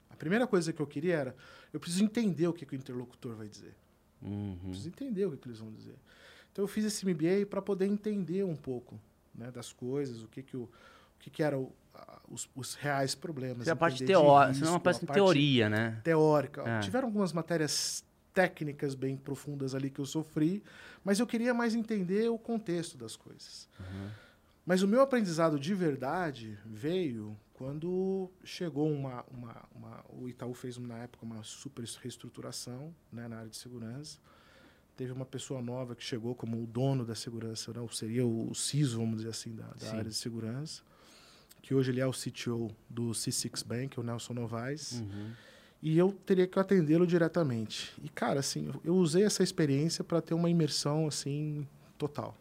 A 0.09 0.15
primeira 0.15 0.45
coisa 0.45 0.71
que 0.71 0.81
eu 0.81 0.87
queria 0.87 1.15
era, 1.15 1.35
eu 1.73 1.79
preciso 1.79 2.03
entender 2.03 2.47
o 2.47 2.53
que, 2.53 2.65
que 2.65 2.75
o 2.75 2.77
interlocutor 2.77 3.35
vai 3.35 3.47
dizer. 3.47 3.73
Uhum. 4.21 4.57
Preciso 4.65 4.89
entender 4.89 5.25
o 5.25 5.31
que, 5.31 5.37
que 5.37 5.47
eles 5.47 5.59
vão 5.59 5.71
dizer. 5.71 5.95
Então 6.51 6.63
eu 6.63 6.67
fiz 6.67 6.85
esse 6.85 7.05
MBA 7.05 7.47
para 7.49 7.61
poder 7.61 7.85
entender 7.85 8.43
um 8.43 8.55
pouco 8.55 8.99
né, 9.33 9.49
das 9.49 9.73
coisas, 9.73 10.21
o 10.21 10.27
que 10.27 10.43
que 10.43 10.55
o, 10.55 10.63
o 10.63 10.69
que 11.19 11.29
que 11.29 11.41
eram 11.41 11.71
os, 12.29 12.49
os 12.55 12.75
reais 12.75 13.15
problemas. 13.15 13.67
É 13.67 13.71
a 13.71 13.75
parte 13.75 14.03
teórica, 14.05 14.59
não 14.59 14.67
é 14.67 14.71
uma 14.71 14.79
parte 14.79 15.03
a 15.03 15.07
de 15.07 15.13
teoria, 15.13 15.69
né? 15.69 15.99
teórica. 16.03 16.61
É. 16.61 16.79
Tiveram 16.79 17.07
algumas 17.07 17.33
matérias 17.33 18.03
técnicas 18.33 18.95
bem 18.95 19.17
profundas 19.17 19.75
ali 19.75 19.89
que 19.89 19.99
eu 19.99 20.05
sofri, 20.05 20.63
mas 21.03 21.19
eu 21.19 21.27
queria 21.27 21.53
mais 21.53 21.75
entender 21.75 22.29
o 22.29 22.37
contexto 22.37 22.97
das 22.97 23.15
coisas. 23.15 23.67
Mas 24.65 24.81
o 24.81 24.87
meu 24.87 25.01
aprendizado 25.01 25.59
de 25.59 25.73
verdade 25.73 26.57
veio 26.65 27.35
quando 27.65 28.27
chegou 28.43 28.91
uma, 28.91 29.23
uma, 29.31 29.63
uma- 29.75 30.03
o 30.09 30.27
Itaú 30.27 30.51
fez 30.51 30.79
na 30.79 30.97
época 30.97 31.23
uma 31.23 31.43
super 31.43 31.85
reestruturação 32.01 32.91
né, 33.13 33.27
na 33.27 33.37
área 33.37 33.49
de 33.51 33.55
segurança. 33.55 34.17
Teve 34.97 35.11
uma 35.11 35.25
pessoa 35.27 35.61
nova 35.61 35.95
que 35.95 36.03
chegou 36.03 36.33
como 36.33 36.59
o 36.61 36.65
dono 36.65 37.05
da 37.05 37.13
segurança, 37.13 37.71
né, 37.71 37.79
ou 37.79 37.87
seria 37.89 38.25
o 38.25 38.51
CISO, 38.55 38.97
vamos 38.97 39.17
dizer 39.17 39.29
assim, 39.29 39.53
da, 39.55 39.67
da 39.79 39.91
área 39.91 40.09
de 40.09 40.15
segurança, 40.15 40.81
que 41.61 41.75
hoje 41.75 41.91
ele 41.91 41.99
é 42.01 42.07
o 42.07 42.11
CTO 42.11 42.71
do 42.89 43.11
C6 43.11 43.63
Bank, 43.63 43.99
o 43.99 44.03
Nelson 44.03 44.33
Novaes. 44.33 44.93
Uhum. 44.93 45.31
E 45.83 45.95
eu 45.99 46.11
teria 46.25 46.47
que 46.47 46.57
atendê-lo 46.57 47.05
diretamente. 47.05 47.93
E, 48.03 48.09
cara, 48.09 48.39
assim, 48.39 48.67
eu- 48.69 48.81
eu 48.83 48.95
usei 48.95 49.23
essa 49.23 49.43
experiência 49.43 50.03
para 50.03 50.19
ter 50.19 50.33
uma 50.33 50.49
imersão, 50.49 51.05
assim, 51.07 51.67
total. 51.95 52.35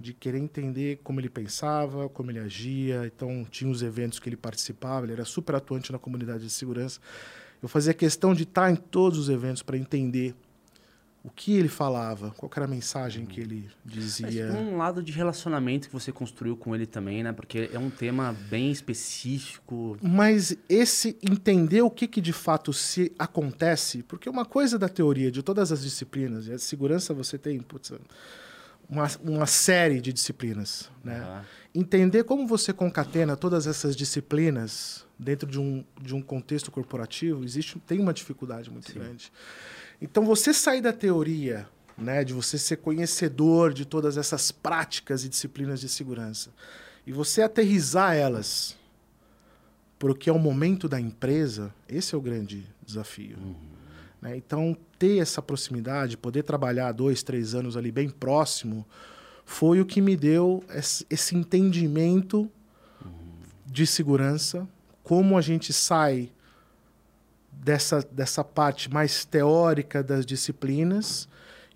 De 0.00 0.14
querer 0.14 0.38
entender 0.38 1.00
como 1.04 1.20
ele 1.20 1.28
pensava, 1.28 2.08
como 2.08 2.30
ele 2.30 2.38
agia. 2.38 3.06
Então, 3.06 3.46
tinha 3.50 3.70
os 3.70 3.82
eventos 3.82 4.18
que 4.18 4.28
ele 4.28 4.36
participava, 4.36 5.06
ele 5.06 5.12
era 5.12 5.24
super 5.24 5.54
atuante 5.54 5.92
na 5.92 5.98
comunidade 5.98 6.44
de 6.44 6.50
segurança. 6.50 6.98
Eu 7.62 7.68
fazia 7.68 7.92
questão 7.92 8.32
de 8.32 8.44
estar 8.44 8.70
em 8.70 8.76
todos 8.76 9.18
os 9.18 9.28
eventos 9.28 9.62
para 9.62 9.76
entender 9.76 10.34
o 11.22 11.28
que 11.28 11.52
ele 11.52 11.68
falava, 11.68 12.30
qual 12.30 12.50
era 12.56 12.64
a 12.64 12.68
mensagem 12.68 13.26
que 13.26 13.40
ele 13.40 13.68
dizia. 13.84 14.48
Mas 14.48 14.56
um 14.56 14.76
lado 14.78 15.02
de 15.02 15.12
relacionamento 15.12 15.88
que 15.88 15.92
você 15.92 16.10
construiu 16.10 16.56
com 16.56 16.74
ele 16.74 16.86
também, 16.86 17.22
né? 17.22 17.32
Porque 17.32 17.68
é 17.72 17.78
um 17.78 17.90
tema 17.90 18.34
bem 18.48 18.70
específico. 18.70 19.98
Mas 20.00 20.56
esse 20.68 21.18
entender 21.22 21.82
o 21.82 21.90
que, 21.90 22.08
que 22.08 22.20
de 22.20 22.32
fato 22.32 22.72
se 22.72 23.12
acontece, 23.18 24.02
porque 24.02 24.30
uma 24.30 24.46
coisa 24.46 24.78
da 24.78 24.88
teoria 24.88 25.30
de 25.30 25.42
todas 25.42 25.70
as 25.70 25.82
disciplinas, 25.82 26.46
e 26.46 26.52
a 26.52 26.58
segurança 26.58 27.12
você 27.12 27.36
tem 27.36 27.60
putz, 27.60 27.92
uma, 28.90 29.08
uma 29.22 29.46
série 29.46 30.00
de 30.00 30.12
disciplinas, 30.12 30.90
né? 31.04 31.20
Ah, 31.24 31.44
Entender 31.72 32.24
como 32.24 32.48
você 32.48 32.72
concatena 32.72 33.36
todas 33.36 33.68
essas 33.68 33.94
disciplinas 33.94 35.06
dentro 35.16 35.48
de 35.48 35.60
um, 35.60 35.84
de 36.02 36.16
um 36.16 36.20
contexto 36.20 36.68
corporativo, 36.68 37.44
existe, 37.44 37.78
tem 37.86 38.00
uma 38.00 38.12
dificuldade 38.12 38.68
muito 38.68 38.90
Sim. 38.90 38.98
grande. 38.98 39.32
Então, 40.02 40.24
você 40.24 40.52
sair 40.52 40.80
da 40.80 40.92
teoria, 40.92 41.68
né, 41.96 42.24
de 42.24 42.32
você 42.34 42.58
ser 42.58 42.78
conhecedor 42.78 43.72
de 43.72 43.84
todas 43.84 44.16
essas 44.16 44.50
práticas 44.50 45.24
e 45.24 45.28
disciplinas 45.28 45.80
de 45.80 45.88
segurança, 45.88 46.50
e 47.06 47.12
você 47.12 47.40
aterrizar 47.42 48.16
elas 48.16 48.76
para 49.96 50.10
o 50.10 50.14
que 50.14 50.28
é 50.28 50.32
o 50.32 50.38
momento 50.38 50.88
da 50.88 51.00
empresa, 51.00 51.72
esse 51.88 52.14
é 52.16 52.18
o 52.18 52.20
grande 52.20 52.66
desafio. 52.84 53.36
né? 54.20 54.36
Então, 54.36 54.76
ter 55.00 55.18
essa 55.18 55.40
proximidade, 55.40 56.18
poder 56.18 56.42
trabalhar 56.42 56.92
dois, 56.92 57.22
três 57.22 57.54
anos 57.54 57.74
ali 57.74 57.90
bem 57.90 58.10
próximo, 58.10 58.86
foi 59.46 59.80
o 59.80 59.86
que 59.86 59.98
me 59.98 60.14
deu 60.14 60.62
esse 61.08 61.34
entendimento 61.34 62.48
de 63.64 63.86
segurança, 63.86 64.68
como 65.02 65.38
a 65.38 65.40
gente 65.40 65.72
sai 65.72 66.30
dessa, 67.50 68.06
dessa 68.12 68.44
parte 68.44 68.90
mais 68.90 69.24
teórica 69.24 70.02
das 70.02 70.26
disciplinas 70.26 71.26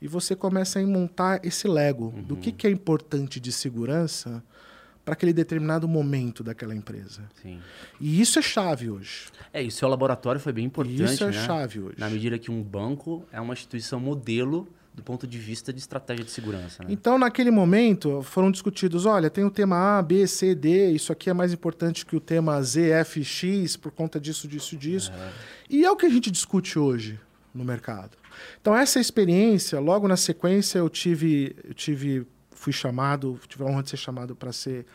e 0.02 0.07
você 0.07 0.37
começa 0.37 0.78
a 0.78 0.87
montar 0.87 1.40
esse 1.43 1.66
Lego. 1.66 2.12
Do 2.26 2.37
que, 2.37 2.52
que 2.52 2.66
é 2.66 2.71
importante 2.71 3.40
de 3.40 3.50
segurança 3.50 4.45
para 5.04 5.14
aquele 5.14 5.32
determinado 5.32 5.87
momento 5.87 6.42
daquela 6.42 6.75
empresa. 6.75 7.23
sim. 7.42 7.61
E 8.00 8.20
isso 8.20 8.38
é 8.38 8.42
chave 8.42 8.88
hoje. 8.90 9.26
É, 9.52 9.62
e 9.62 9.68
o 9.68 9.70
seu 9.70 9.88
laboratório 9.88 10.40
foi 10.40 10.52
bem 10.52 10.64
importante, 10.64 11.00
E 11.00 11.04
isso 11.04 11.25
é 11.25 11.26
né? 11.26 11.46
chave 11.46 11.80
hoje. 11.80 11.96
Na 11.99 12.08
medida 12.08 12.38
que 12.38 12.50
um 12.50 12.62
banco 12.62 13.25
é 13.30 13.40
uma 13.40 13.52
instituição 13.52 14.00
modelo 14.00 14.66
do 14.94 15.02
ponto 15.02 15.26
de 15.26 15.38
vista 15.38 15.73
de 15.73 15.80
estratégia 15.80 16.25
de 16.25 16.30
segurança, 16.30 16.84
né? 16.84 16.90
Então, 16.92 17.18
naquele 17.18 17.50
momento, 17.50 18.23
foram 18.23 18.49
discutidos: 18.50 19.04
olha, 19.06 19.28
tem 19.28 19.44
o 19.44 19.50
tema 19.50 19.99
A, 19.99 20.02
B, 20.02 20.25
C, 20.26 20.54
D, 20.54 20.92
isso 20.92 21.12
aqui 21.12 21.28
é 21.28 21.32
mais 21.32 21.52
importante 21.52 22.06
que 22.06 22.14
o 22.14 22.20
tema 22.20 22.62
Z, 22.62 22.90
F, 22.90 23.25
X, 23.25 23.76
por 23.76 23.90
conta 23.90 24.20
disso, 24.20 24.46
disso, 24.46 24.76
disso. 24.76 25.12
E 25.68 25.84
é 25.84 25.90
o 25.90 25.96
que 25.96 26.06
a 26.06 26.08
gente 26.08 26.30
discute 26.30 26.78
hoje 26.78 27.18
no 27.52 27.64
mercado. 27.64 28.16
Então, 28.61 28.75
essa 28.76 29.00
experiência, 29.00 29.80
logo 29.80 30.06
na 30.06 30.16
sequência, 30.16 30.78
eu 30.78 30.88
tive, 30.88 31.56
eu 31.64 31.75
tive 31.75 32.26
fui 32.64 32.73
chamado, 32.73 33.38
tive 33.47 33.62
a 33.62 33.66
honra 33.66 33.83
de 33.83 33.90
ser 33.90 33.99
chamado 33.99 34.35
para 34.35 34.50
ser 34.50 34.87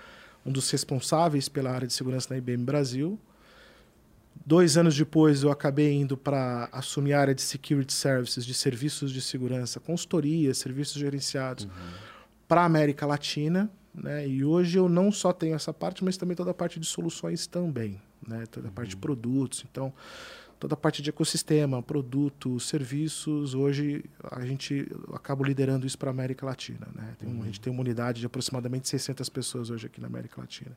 um 0.43 0.51
dos 0.51 0.69
responsáveis 0.71 1.47
pela 1.47 1.69
área 1.69 1.87
de 1.87 1.93
segurança 1.93 2.27
na 2.31 2.37
IBM 2.37 2.63
Brasil. 2.63 3.19
Dois 4.43 4.75
anos 4.75 4.97
depois, 4.97 5.43
eu 5.43 5.51
acabei 5.51 5.93
indo 5.93 6.17
para 6.17 6.67
assumir 6.71 7.13
a 7.13 7.21
área 7.21 7.35
de 7.35 7.43
security 7.43 7.93
services, 7.93 8.43
de 8.43 8.55
serviços 8.55 9.11
de 9.11 9.21
segurança, 9.21 9.79
consultoria, 9.79 10.51
serviços 10.55 10.99
gerenciados 10.99 11.67
para 12.47 12.61
a 12.61 12.65
América 12.65 13.05
Latina. 13.05 13.69
Né? 13.93 14.27
E 14.27 14.43
hoje 14.43 14.79
eu 14.79 14.89
não 14.89 15.11
só 15.11 15.31
tenho 15.31 15.53
essa 15.53 15.71
parte, 15.71 16.03
mas 16.03 16.17
também 16.17 16.35
toda 16.35 16.49
a 16.49 16.53
parte 16.55 16.79
de 16.79 16.87
soluções 16.87 17.45
também, 17.45 18.01
né? 18.27 18.45
toda 18.49 18.69
a 18.69 18.71
parte 18.71 18.89
de 18.91 18.97
produtos. 18.97 19.63
Então, 19.69 19.93
toda 20.59 20.73
a 20.73 20.77
parte 20.77 21.01
de 21.01 21.09
ecossistema, 21.09 21.81
produtos, 21.81 22.67
serviços. 22.67 23.53
Hoje 23.53 24.03
a 24.29 24.45
gente 24.45 24.87
eu 25.07 25.15
acabo 25.15 25.43
liderando 25.43 25.87
isso 25.87 25.97
para 25.97 26.09
a 26.09 26.11
América 26.11 26.45
Latina. 26.45 26.87
Né? 26.93 27.15
Tem 27.17 27.29
um- 27.29 27.41
A 27.41 27.45
gente 27.45 27.61
tem 27.61 27.71
uma 27.71 27.81
unidade 27.81 28.19
de 28.19 28.25
aproximadamente 28.25 28.87
600 28.89 29.29
pessoas 29.29 29.69
hoje 29.69 29.85
aqui 29.87 30.01
na 30.01 30.07
América 30.07 30.41
Latina. 30.41 30.75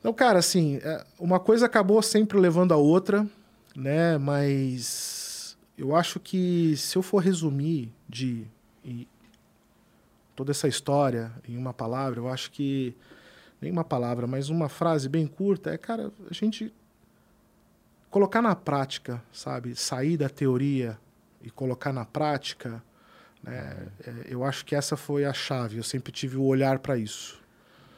Então, 0.00 0.12
cara, 0.12 0.38
assim, 0.38 0.76
é, 0.82 1.04
uma 1.18 1.38
coisa 1.40 1.66
acabou 1.66 2.00
sempre 2.02 2.38
levando 2.38 2.72
a 2.72 2.76
outra, 2.76 3.26
né? 3.76 4.16
Mas 4.18 5.56
eu 5.76 5.94
acho 5.94 6.18
que 6.20 6.76
se 6.76 6.96
eu 6.96 7.02
for 7.02 7.18
resumir 7.18 7.92
de 8.08 8.46
toda 10.34 10.50
essa 10.52 10.68
história 10.68 11.32
em 11.48 11.56
uma 11.56 11.72
palavra, 11.74 12.20
eu 12.20 12.28
acho 12.28 12.50
que 12.52 12.94
nem 13.60 13.72
uma 13.72 13.82
palavra, 13.84 14.26
mas 14.26 14.48
uma 14.50 14.68
frase 14.68 15.08
bem 15.08 15.26
curta 15.26 15.70
é, 15.70 15.76
cara, 15.76 16.12
a 16.30 16.32
gente 16.34 16.72
colocar 18.10 18.42
na 18.42 18.54
prática, 18.54 19.22
sabe, 19.32 19.74
sair 19.76 20.16
da 20.16 20.28
teoria 20.28 20.98
e 21.42 21.50
colocar 21.50 21.92
na 21.92 22.04
prática, 22.04 22.82
né? 23.42 23.88
é, 24.04 24.26
eu 24.28 24.44
acho 24.44 24.64
que 24.64 24.74
essa 24.74 24.96
foi 24.96 25.24
a 25.24 25.32
chave. 25.32 25.76
Eu 25.76 25.84
sempre 25.84 26.12
tive 26.12 26.36
o 26.36 26.44
olhar 26.44 26.78
para 26.78 26.96
isso. 26.96 27.38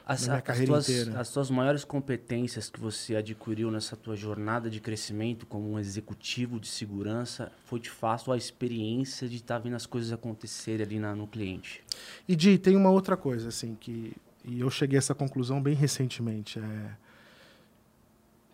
As, 0.04 0.22
na 0.22 0.32
minha 0.32 0.38
as 0.38 0.44
carreira 0.44 0.72
tuas, 0.72 0.88
inteira. 0.88 1.20
as 1.20 1.30
tuas 1.30 1.50
maiores 1.50 1.84
competências 1.84 2.68
que 2.68 2.80
você 2.80 3.14
adquiriu 3.14 3.70
nessa 3.70 3.94
tua 3.94 4.16
jornada 4.16 4.68
de 4.68 4.80
crescimento 4.80 5.46
como 5.46 5.70
um 5.70 5.78
executivo 5.78 6.58
de 6.58 6.66
segurança 6.66 7.52
foi 7.64 7.78
de 7.78 7.90
fato 7.90 8.32
a 8.32 8.36
experiência 8.36 9.28
de 9.28 9.36
estar 9.36 9.58
vendo 9.60 9.76
as 9.76 9.86
coisas 9.86 10.10
acontecerem 10.12 10.84
ali 10.84 10.98
na, 10.98 11.14
no 11.14 11.28
cliente. 11.28 11.80
E 12.26 12.34
Di, 12.34 12.58
tem 12.58 12.74
uma 12.74 12.90
outra 12.90 13.16
coisa, 13.16 13.48
assim, 13.48 13.76
que. 13.78 14.12
E 14.44 14.60
eu 14.60 14.70
cheguei 14.70 14.96
a 14.96 14.98
essa 14.98 15.14
conclusão 15.14 15.62
bem 15.62 15.74
recentemente. 15.74 16.58
É. 16.58 16.90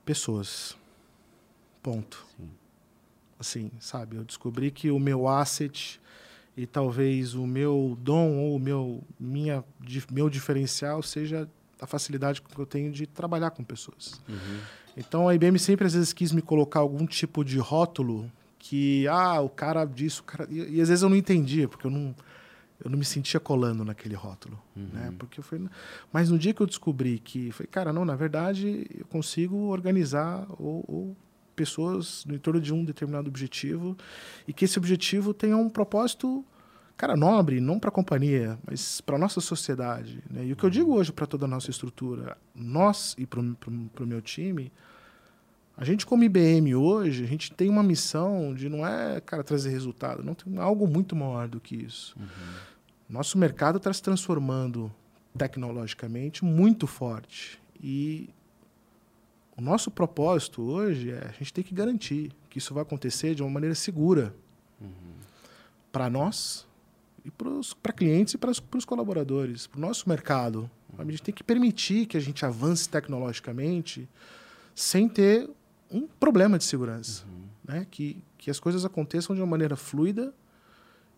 Pessoas. 0.04 0.76
Ponto. 1.86 2.26
Sim. 2.36 2.50
Assim, 3.38 3.70
sabe? 3.78 4.16
Eu 4.16 4.24
descobri 4.24 4.72
que 4.72 4.90
o 4.90 4.98
meu 4.98 5.28
asset 5.28 6.00
e 6.56 6.66
talvez 6.66 7.34
o 7.34 7.46
meu 7.46 7.96
dom 8.00 8.38
ou 8.38 8.56
o 8.56 8.58
meu, 8.58 9.04
minha, 9.20 9.62
meu 10.10 10.28
diferencial 10.28 11.00
seja 11.00 11.48
a 11.80 11.86
facilidade 11.86 12.42
que 12.42 12.58
eu 12.58 12.66
tenho 12.66 12.90
de 12.90 13.06
trabalhar 13.06 13.50
com 13.50 13.62
pessoas. 13.62 14.20
Uhum. 14.28 14.58
Então 14.96 15.28
a 15.28 15.34
IBM 15.36 15.60
sempre 15.60 15.86
às 15.86 15.94
vezes 15.94 16.12
quis 16.12 16.32
me 16.32 16.42
colocar 16.42 16.80
algum 16.80 17.06
tipo 17.06 17.44
de 17.44 17.58
rótulo 17.58 18.28
que, 18.58 19.06
ah, 19.06 19.40
o 19.40 19.48
cara 19.48 19.84
disso, 19.84 20.22
o 20.22 20.24
cara... 20.24 20.48
E, 20.50 20.78
e 20.78 20.80
às 20.80 20.88
vezes 20.88 21.02
eu 21.04 21.08
não 21.08 21.16
entendia, 21.16 21.68
porque 21.68 21.86
eu 21.86 21.90
não, 21.90 22.12
eu 22.82 22.90
não 22.90 22.98
me 22.98 23.04
sentia 23.04 23.38
colando 23.38 23.84
naquele 23.84 24.16
rótulo, 24.16 24.60
né? 24.74 25.14
Porque 25.16 25.40
foi... 25.40 25.64
Mas 26.12 26.30
no 26.30 26.36
dia 26.36 26.52
que 26.52 26.60
eu 26.60 26.66
descobri 26.66 27.20
que, 27.20 27.52
foi, 27.52 27.64
cara, 27.64 27.92
não, 27.92 28.04
na 28.04 28.16
verdade 28.16 28.88
eu 28.98 29.06
consigo 29.06 29.68
organizar 29.68 30.48
ou, 30.58 30.84
ou 30.88 31.16
pessoas 31.56 32.24
no 32.26 32.34
entorno 32.34 32.60
de 32.60 32.72
um 32.72 32.84
determinado 32.84 33.28
objetivo 33.28 33.96
e 34.46 34.52
que 34.52 34.66
esse 34.66 34.78
objetivo 34.78 35.34
tenha 35.34 35.56
um 35.56 35.68
propósito, 35.68 36.44
cara, 36.96 37.16
nobre, 37.16 37.60
não 37.60 37.80
para 37.80 37.88
a 37.88 37.92
companhia, 37.92 38.58
mas 38.64 39.00
para 39.00 39.18
nossa 39.18 39.40
sociedade. 39.40 40.22
Né? 40.30 40.46
E 40.46 40.52
o 40.52 40.56
que 40.56 40.64
eu 40.64 40.70
digo 40.70 40.94
hoje 40.94 41.12
para 41.12 41.26
toda 41.26 41.46
a 41.46 41.48
nossa 41.48 41.70
estrutura, 41.70 42.36
nós 42.54 43.16
e 43.18 43.26
para 43.26 43.40
o 43.40 44.06
meu 44.06 44.20
time, 44.20 44.70
a 45.76 45.84
gente 45.84 46.06
como 46.06 46.24
IBM 46.24 46.74
hoje, 46.74 47.24
a 47.24 47.26
gente 47.26 47.52
tem 47.52 47.68
uma 47.68 47.82
missão 47.82 48.54
de 48.54 48.68
não 48.68 48.86
é, 48.86 49.20
cara, 49.20 49.42
trazer 49.42 49.70
resultado, 49.70 50.22
não 50.22 50.34
tem 50.34 50.58
algo 50.58 50.86
muito 50.86 51.16
maior 51.16 51.48
do 51.48 51.60
que 51.60 51.74
isso. 51.74 52.16
Nosso 53.08 53.36
mercado 53.36 53.78
está 53.78 53.92
se 53.92 54.02
transformando 54.02 54.92
tecnologicamente 55.36 56.44
muito 56.44 56.86
forte 56.86 57.60
e 57.82 58.30
o 59.56 59.60
nosso 59.60 59.90
propósito 59.90 60.62
hoje 60.62 61.10
é 61.10 61.26
a 61.28 61.32
gente 61.32 61.52
tem 61.52 61.64
que 61.64 61.74
garantir 61.74 62.32
que 62.50 62.58
isso 62.58 62.74
vai 62.74 62.82
acontecer 62.82 63.34
de 63.34 63.42
uma 63.42 63.50
maneira 63.50 63.74
segura 63.74 64.34
para 65.90 66.10
nós 66.10 66.66
e 67.24 67.30
para 67.30 67.92
clientes 67.92 68.34
e 68.34 68.38
para 68.38 68.50
os 68.50 68.84
colaboradores, 68.84 69.66
para 69.66 69.78
o 69.78 69.80
nosso 69.80 70.08
mercado. 70.08 70.70
A 70.98 71.04
gente 71.04 71.22
tem 71.22 71.34
que 71.34 71.42
permitir 71.42 72.06
que 72.06 72.16
a 72.16 72.20
gente 72.20 72.44
avance 72.44 72.88
tecnologicamente 72.88 74.08
sem 74.74 75.08
ter 75.08 75.48
um 75.90 76.06
problema 76.06 76.58
de 76.58 76.64
segurança, 76.64 77.24
né? 77.64 77.86
Que, 77.90 78.22
que 78.38 78.50
as 78.50 78.60
coisas 78.60 78.84
aconteçam 78.84 79.34
de 79.34 79.40
uma 79.40 79.46
maneira 79.46 79.76
fluida 79.76 80.34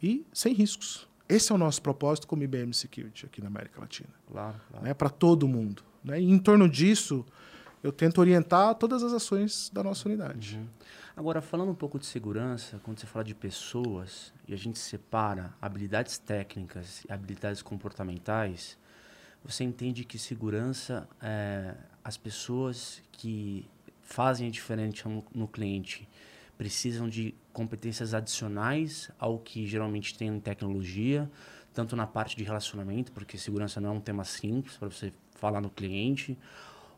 e 0.02 0.24
sem 0.32 0.52
riscos. 0.54 1.08
Esse 1.28 1.52
é 1.52 1.54
o 1.54 1.58
nosso 1.58 1.82
propósito 1.82 2.26
como 2.26 2.42
IBM 2.42 2.72
Security 2.72 3.26
aqui 3.26 3.40
na 3.42 3.48
América 3.48 3.80
Latina 3.80 4.08
Claro, 4.30 4.56
claro. 4.70 4.84
né, 4.84 4.94
para 4.94 5.10
todo 5.10 5.46
mundo. 5.46 5.82
Né? 6.02 6.20
E 6.20 6.30
em 6.30 6.38
torno 6.38 6.68
disso, 6.68 7.24
eu 7.82 7.92
tento 7.92 8.18
orientar 8.18 8.74
todas 8.74 9.02
as 9.02 9.12
ações 9.12 9.70
da 9.72 9.82
nossa 9.82 10.08
unidade. 10.08 10.60
Agora, 11.16 11.40
falando 11.40 11.70
um 11.70 11.74
pouco 11.74 11.98
de 11.98 12.06
segurança, 12.06 12.80
quando 12.82 12.98
você 12.98 13.06
fala 13.06 13.24
de 13.24 13.34
pessoas 13.34 14.32
e 14.46 14.54
a 14.54 14.56
gente 14.56 14.78
separa 14.78 15.52
habilidades 15.60 16.18
técnicas 16.18 17.04
e 17.04 17.12
habilidades 17.12 17.62
comportamentais, 17.62 18.78
você 19.44 19.64
entende 19.64 20.04
que 20.04 20.18
segurança, 20.18 21.08
é, 21.20 21.74
as 22.04 22.16
pessoas 22.16 23.02
que 23.12 23.68
fazem 24.02 24.48
a 24.48 24.50
diferença 24.50 25.08
no, 25.08 25.24
no 25.34 25.48
cliente 25.48 26.08
precisam 26.56 27.08
de 27.08 27.34
competências 27.52 28.14
adicionais 28.14 29.10
ao 29.18 29.38
que 29.38 29.66
geralmente 29.66 30.16
tem 30.16 30.28
em 30.28 30.40
tecnologia, 30.40 31.30
tanto 31.72 31.94
na 31.94 32.06
parte 32.06 32.36
de 32.36 32.42
relacionamento, 32.42 33.12
porque 33.12 33.38
segurança 33.38 33.80
não 33.80 33.90
é 33.90 33.92
um 33.92 34.00
tema 34.00 34.24
simples 34.24 34.76
para 34.76 34.88
você 34.88 35.12
falar 35.36 35.60
no 35.60 35.70
cliente, 35.70 36.36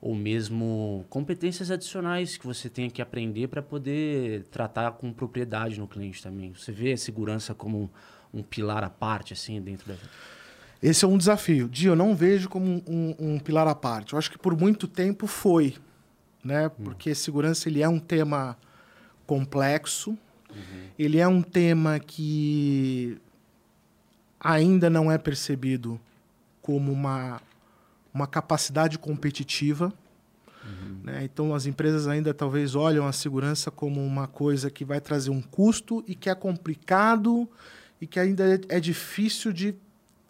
ou 0.01 0.15
mesmo 0.15 1.05
competências 1.11 1.71
adicionais 1.71 2.37
que 2.37 2.47
você 2.47 2.71
tenha 2.71 2.91
que 2.91 3.03
aprender 3.03 3.49
para 3.49 3.61
poder 3.61 4.45
tratar 4.45 4.93
com 4.93 5.13
propriedade 5.13 5.79
no 5.79 5.87
cliente 5.87 6.23
também. 6.23 6.55
Você 6.55 6.73
vê 6.73 6.93
a 6.93 6.97
segurança 6.97 7.55
como 7.55 7.91
um, 8.33 8.43
pilar 8.43 8.83
à 8.83 8.89
parte, 8.89 9.35
assim, 9.35 9.61
dentro 9.61 9.89
da. 9.89 9.95
Esse 10.83 11.05
é 11.05 11.09
um 11.09 11.19
desafio. 11.19 11.69
Di, 11.69 11.87
eu 11.87 11.97
não 11.97 12.17
vejo 12.17 12.49
como 12.49 12.65
um, 12.67 12.83
um, 12.89 13.17
um, 13.35 13.39
pilar 13.39 13.69
à 13.69 13.75
parte. 13.75 14.15
Eu 14.15 14.19
acho 14.19 14.31
que 14.31 14.39
por 14.39 14.57
muito 14.57 14.89
tempo 14.89 15.27
foi, 15.27 15.77
né? 16.43 16.69
Hum. 16.69 16.85
Porque 16.85 17.15
segurança 17.15 17.69
ele 17.69 17.83
é 17.83 17.89
um 17.89 17.99
tema 17.99 18.57
complexo, 19.27 20.11
uhum. 20.11 20.89
ele 20.99 21.19
é 21.19 21.29
um 21.29 21.43
tema 21.43 22.01
que 22.01 23.19
ainda 24.41 24.89
não 24.89 25.13
é 25.13 25.19
percebido 25.19 26.01
como 26.63 26.91
uma 26.91 27.41
uma 28.13 28.27
capacidade 28.27 28.99
competitiva. 28.99 29.93
Uhum. 30.65 31.01
Né? 31.05 31.25
Então, 31.25 31.55
as 31.55 31.67
empresas 31.67 32.07
ainda 32.07 32.35
talvez 32.35 32.75
olham 32.75 33.07
a 33.07 33.13
segurança 33.13 33.71
como 33.71 34.05
uma 34.05 34.27
coisa 34.27 34.71
que 34.71 34.85
vai 34.85 35.01
trazer 35.01 35.31
um 35.31 35.41
custo 35.41 36.05
e 36.07 36.15
que 36.15 36.29
é 36.29 36.35
complicado 36.35 37.49
e 38.01 38.07
que 38.07 38.19
ainda 38.19 38.55
é, 38.55 38.77
é 38.77 38.81
difícil 38.81 39.53
de 39.53 39.75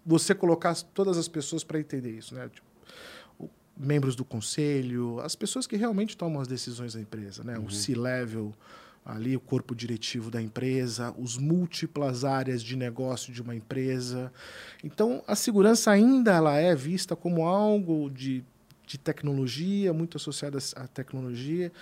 você 0.04 0.34
colocar 0.34 0.74
todas 0.94 1.18
as 1.18 1.28
pessoas 1.28 1.62
para 1.64 1.78
entender 1.78 2.16
isso. 2.16 2.34
Né? 2.34 2.48
Tipo, 2.48 2.70
membros 3.76 4.14
do 4.14 4.24
conselho, 4.24 5.20
as 5.20 5.34
pessoas 5.34 5.66
que 5.66 5.76
realmente 5.76 6.16
tomam 6.16 6.40
as 6.40 6.48
decisões 6.48 6.92
da 6.92 7.00
empresa, 7.00 7.42
né? 7.42 7.58
Uhum. 7.58 7.64
o 7.64 7.70
C-level, 7.70 8.52
ali 9.04 9.34
o 9.36 9.40
corpo 9.40 9.74
diretivo 9.74 10.30
da 10.30 10.40
empresa, 10.40 11.14
os 11.18 11.36
múltiplas 11.36 12.24
áreas 12.24 12.62
de 12.62 12.76
negócio 12.76 13.32
de 13.32 13.42
uma 13.42 13.54
empresa. 13.54 14.32
Então, 14.84 15.22
a 15.26 15.34
segurança 15.34 15.90
ainda 15.90 16.32
ela 16.32 16.56
é 16.56 16.74
vista 16.74 17.16
como 17.16 17.46
algo 17.46 18.10
de, 18.10 18.44
de 18.86 18.98
tecnologia, 18.98 19.92
muito 19.92 20.16
associada 20.16 20.58
à 20.76 20.86
tecnologia. 20.86 21.72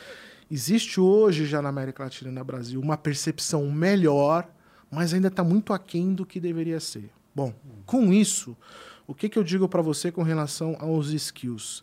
Existe 0.51 1.01
hoje, 1.01 1.45
já 1.45 1.61
na 1.61 1.69
América 1.69 2.05
Latina 2.05 2.31
e 2.31 2.35
no 2.35 2.45
Brasil, 2.45 2.81
uma 2.81 2.97
percepção 2.97 3.71
melhor, 3.71 4.49
mas 4.91 5.13
ainda 5.13 5.29
está 5.29 5.45
muito 5.45 5.73
aquém 5.73 6.15
do 6.15 6.25
que 6.25 6.41
deveria 6.41 6.81
ser. 6.81 7.11
Bom, 7.35 7.53
com 7.85 8.13
isso, 8.13 8.57
o 9.07 9.15
que, 9.15 9.29
que 9.29 9.39
eu 9.39 9.45
digo 9.45 9.69
para 9.69 9.83
você 9.83 10.11
com 10.11 10.23
relação 10.23 10.77
aos 10.81 11.11
skills? 11.11 11.83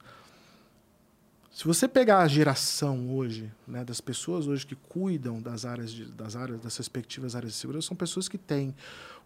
Se 1.56 1.64
você 1.64 1.88
pegar 1.88 2.20
a 2.20 2.28
geração 2.28 3.16
hoje, 3.16 3.50
né, 3.66 3.86
das 3.86 4.02
pessoas 4.02 4.46
hoje 4.46 4.68
que 4.68 4.76
cuidam 4.76 5.42
das 5.42 5.64
áreas, 5.64 5.90
de, 5.90 6.04
das 6.04 6.36
áreas, 6.36 6.60
das 6.60 6.76
respectivas 6.76 7.34
áreas 7.34 7.54
de 7.54 7.58
segurança, 7.58 7.88
são 7.88 7.96
pessoas 7.96 8.28
que 8.28 8.38
têm 8.38 8.76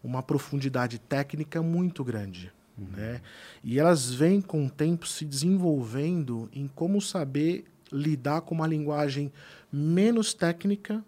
uma 0.04 0.22
profundidade 0.22 1.00
técnica 1.00 1.60
muito 1.64 2.04
grande. 2.04 2.54
Uhum. 2.78 2.86
Né? 2.96 3.22
E 3.64 3.80
elas 3.80 4.14
vêm 4.14 4.42
com 4.42 4.68
o 4.68 4.70
tempo 4.70 5.08
se 5.08 5.26
desenvolvendo 5.26 6.48
em 6.54 6.68
como 6.68 7.02
saber 7.02 7.66
lidar 7.92 8.42
com 8.42 8.54
uma 8.54 8.68
linguagem 8.68 9.34
menos 9.74 10.32
técnica, 10.32 11.04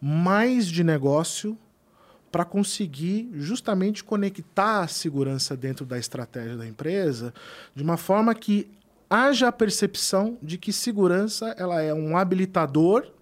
mais 0.00 0.68
de 0.68 0.84
negócio, 0.84 1.58
para 2.30 2.44
conseguir 2.44 3.28
justamente 3.34 4.04
conectar 4.04 4.82
a 4.82 4.88
segurança 4.88 5.56
dentro 5.56 5.84
da 5.84 5.98
estratégia 5.98 6.56
da 6.56 6.66
empresa 6.66 7.34
de 7.74 7.82
uma 7.82 7.96
forma 7.96 8.32
que 8.36 8.70
haja 9.14 9.46
a 9.46 9.52
percepção 9.52 10.36
de 10.42 10.58
que 10.58 10.72
segurança 10.72 11.54
ela 11.56 11.80
é 11.80 11.94
um 11.94 12.16
habilitador 12.16 13.12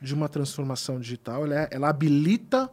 de 0.00 0.14
uma 0.14 0.28
transformação 0.28 1.00
digital, 1.00 1.44
ela, 1.44 1.62
é, 1.62 1.68
ela 1.72 1.88
habilita 1.88 2.70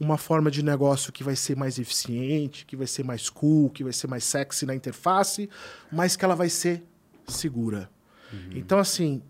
uma 0.00 0.16
forma 0.16 0.50
de 0.50 0.62
negócio 0.62 1.12
que 1.12 1.22
vai 1.22 1.36
ser 1.36 1.54
mais 1.54 1.78
eficiente, 1.78 2.64
que 2.64 2.76
vai 2.76 2.86
ser 2.86 3.04
mais 3.04 3.28
cool, 3.28 3.68
que 3.68 3.84
vai 3.84 3.92
ser 3.92 4.06
mais 4.06 4.24
sexy 4.24 4.64
na 4.64 4.74
interface, 4.74 5.50
mas 5.92 6.16
que 6.16 6.24
ela 6.24 6.34
vai 6.34 6.48
ser 6.48 6.82
segura. 7.26 7.90
Uhum. 8.32 8.52
Então, 8.52 8.78
assim, 8.78 9.22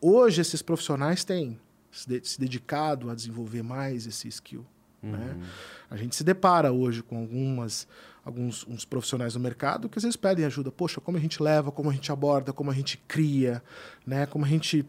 hoje 0.00 0.40
esses 0.40 0.62
profissionais 0.62 1.24
têm 1.24 1.58
se, 1.90 2.08
de 2.08 2.28
se 2.28 2.38
dedicado 2.38 3.10
a 3.10 3.14
desenvolver 3.14 3.62
mais 3.62 4.06
esse 4.06 4.28
skill. 4.28 4.64
Né? 5.02 5.18
Uhum. 5.18 5.40
Né? 5.40 5.46
A 5.90 5.96
gente 5.96 6.14
se 6.14 6.22
depara 6.22 6.72
hoje 6.72 7.02
com 7.02 7.18
algumas 7.18 7.86
alguns 8.26 8.66
uns 8.66 8.84
profissionais 8.84 9.36
no 9.36 9.40
mercado 9.40 9.88
que 9.88 9.98
às 9.98 10.02
vezes 10.02 10.16
pedem 10.16 10.44
ajuda. 10.44 10.72
Poxa, 10.72 11.00
como 11.00 11.16
a 11.16 11.20
gente 11.20 11.40
leva, 11.40 11.70
como 11.70 11.88
a 11.88 11.92
gente 11.92 12.10
aborda, 12.10 12.52
como 12.52 12.72
a 12.72 12.74
gente 12.74 12.98
cria, 13.06 13.62
né? 14.04 14.26
Como 14.26 14.44
a 14.44 14.48
gente 14.48 14.84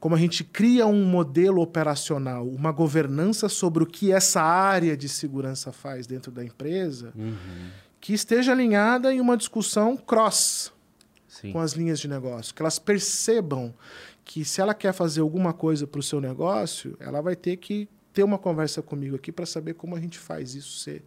como 0.00 0.14
a 0.14 0.18
gente 0.18 0.44
cria 0.44 0.86
um 0.86 1.04
modelo 1.04 1.60
operacional, 1.60 2.46
uma 2.46 2.70
governança 2.70 3.48
sobre 3.48 3.82
o 3.82 3.86
que 3.86 4.12
essa 4.12 4.40
área 4.40 4.96
de 4.96 5.08
segurança 5.08 5.72
faz 5.72 6.06
dentro 6.06 6.30
da 6.30 6.44
empresa, 6.44 7.12
uhum. 7.16 7.68
que 8.00 8.12
esteja 8.12 8.52
alinhada 8.52 9.12
em 9.12 9.20
uma 9.20 9.36
discussão 9.36 9.96
cross 9.96 10.72
Sim. 11.26 11.52
com 11.52 11.58
as 11.58 11.72
linhas 11.72 11.98
de 11.98 12.06
negócio, 12.06 12.54
que 12.54 12.62
elas 12.62 12.78
percebam 12.78 13.74
que 14.24 14.44
se 14.44 14.60
ela 14.60 14.72
quer 14.72 14.92
fazer 14.92 15.20
alguma 15.20 15.52
coisa 15.52 15.84
para 15.84 15.98
o 15.98 16.02
seu 16.02 16.20
negócio, 16.20 16.96
ela 17.00 17.20
vai 17.20 17.34
ter 17.34 17.56
que 17.56 17.88
ter 18.12 18.22
uma 18.22 18.38
conversa 18.38 18.80
comigo 18.80 19.16
aqui 19.16 19.32
para 19.32 19.46
saber 19.46 19.74
como 19.74 19.96
a 19.96 20.00
gente 20.00 20.16
faz 20.16 20.54
isso 20.54 20.78
ser 20.78 21.02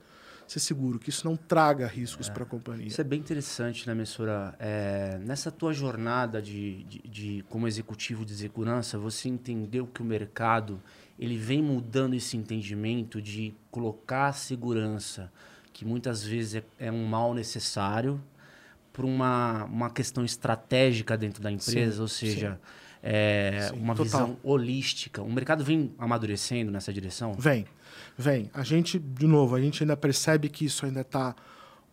ser 0.52 0.60
seguro, 0.60 1.00
que 1.00 1.10
isso 1.10 1.26
não 1.26 1.38
traga 1.38 1.88
riscos 1.88 2.28
é, 2.28 2.32
para 2.34 2.44
a 2.44 2.46
companhia. 2.46 2.86
Isso 2.86 3.00
é 3.00 3.04
bem 3.06 3.20
interessante, 3.20 3.88
né, 3.88 3.94
Messura? 3.94 4.54
É, 4.60 5.18
nessa 5.24 5.50
tua 5.50 5.72
jornada 5.72 6.42
de, 6.42 6.84
de, 6.84 7.00
de, 7.00 7.46
como 7.48 7.70
executivo 7.70 8.26
de 8.26 8.36
segurança, 8.36 8.98
você 8.98 9.30
entendeu 9.30 9.88
que 9.88 10.02
o 10.02 10.06
mercado 10.06 10.82
ele 11.18 11.38
vem 11.38 11.62
mudando 11.64 12.16
esse 12.16 12.36
entendimento 12.36 13.22
de 13.22 13.54
colocar 13.70 14.28
a 14.28 14.34
segurança, 14.34 15.32
que 15.72 15.86
muitas 15.86 16.22
vezes 16.22 16.56
é, 16.56 16.88
é 16.88 16.92
um 16.92 17.06
mal 17.06 17.34
necessário, 17.34 18.22
para 18.92 19.06
uma, 19.06 19.64
uma 19.64 19.90
questão 19.90 20.26
estratégica 20.26 21.18
dentro 21.18 21.42
da 21.42 21.50
empresa, 21.50 21.96
sim, 21.96 22.02
ou 22.02 22.08
seja, 22.10 22.60
é, 23.02 23.70
sim, 23.70 23.80
uma 23.80 23.96
total. 23.96 24.04
visão 24.04 24.38
holística. 24.44 25.22
O 25.22 25.32
mercado 25.32 25.64
vem 25.64 25.94
amadurecendo 25.98 26.74
nessa 26.74 26.92
direção? 26.92 27.36
Vem. 27.36 27.66
Vem. 28.18 28.50
A 28.54 28.64
gente, 28.64 29.00
de 29.00 29.26
novo, 29.26 29.56
a 29.56 29.62
gente 29.62 29.84
ainda 29.84 29.98
percebe 29.98 30.50
que 30.50 30.66
isso 30.66 30.86
ainda 30.86 31.02
está 31.02 31.36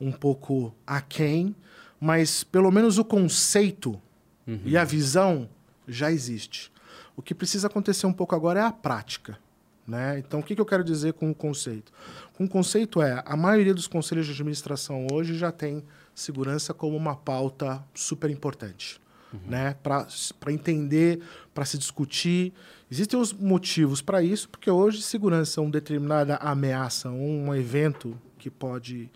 um 0.00 0.12
pouco 0.12 0.74
aquém, 0.86 1.54
mas 2.00 2.44
pelo 2.44 2.70
menos 2.70 2.98
o 2.98 3.04
conceito 3.04 4.00
uhum. 4.46 4.60
e 4.64 4.76
a 4.76 4.84
visão 4.84 5.48
já 5.86 6.12
existe. 6.12 6.70
O 7.16 7.22
que 7.22 7.34
precisa 7.34 7.66
acontecer 7.66 8.06
um 8.06 8.12
pouco 8.12 8.34
agora 8.34 8.60
é 8.60 8.62
a 8.62 8.72
prática. 8.72 9.38
Né? 9.86 10.18
Então, 10.18 10.40
o 10.40 10.42
que, 10.42 10.54
que 10.54 10.60
eu 10.60 10.66
quero 10.66 10.84
dizer 10.84 11.14
com 11.14 11.30
o 11.30 11.34
conceito? 11.34 11.90
Com 12.34 12.44
o 12.44 12.48
conceito 12.48 13.00
é, 13.00 13.22
a 13.24 13.36
maioria 13.36 13.72
dos 13.72 13.86
conselhos 13.86 14.26
de 14.26 14.32
administração 14.32 15.06
hoje 15.10 15.36
já 15.36 15.50
tem 15.50 15.82
segurança 16.14 16.74
como 16.74 16.94
uma 16.94 17.16
pauta 17.16 17.82
super 17.94 18.28
importante. 18.28 19.00
Uhum. 19.32 19.40
Né? 19.46 19.76
Para 19.82 20.06
entender, 20.52 21.20
para 21.54 21.64
se 21.64 21.76
discutir 21.76 22.52
Existem 22.90 23.20
os 23.20 23.32
motivos 23.32 24.00
para 24.00 24.22
isso, 24.22 24.48
porque 24.48 24.70
hoje 24.70 25.02
segurança, 25.02 25.60
uma 25.60 25.70
determinada 25.70 26.36
ameaça, 26.36 27.10
um 27.10 27.54
evento 27.54 28.18
que 28.38 28.50
pode 28.50 29.10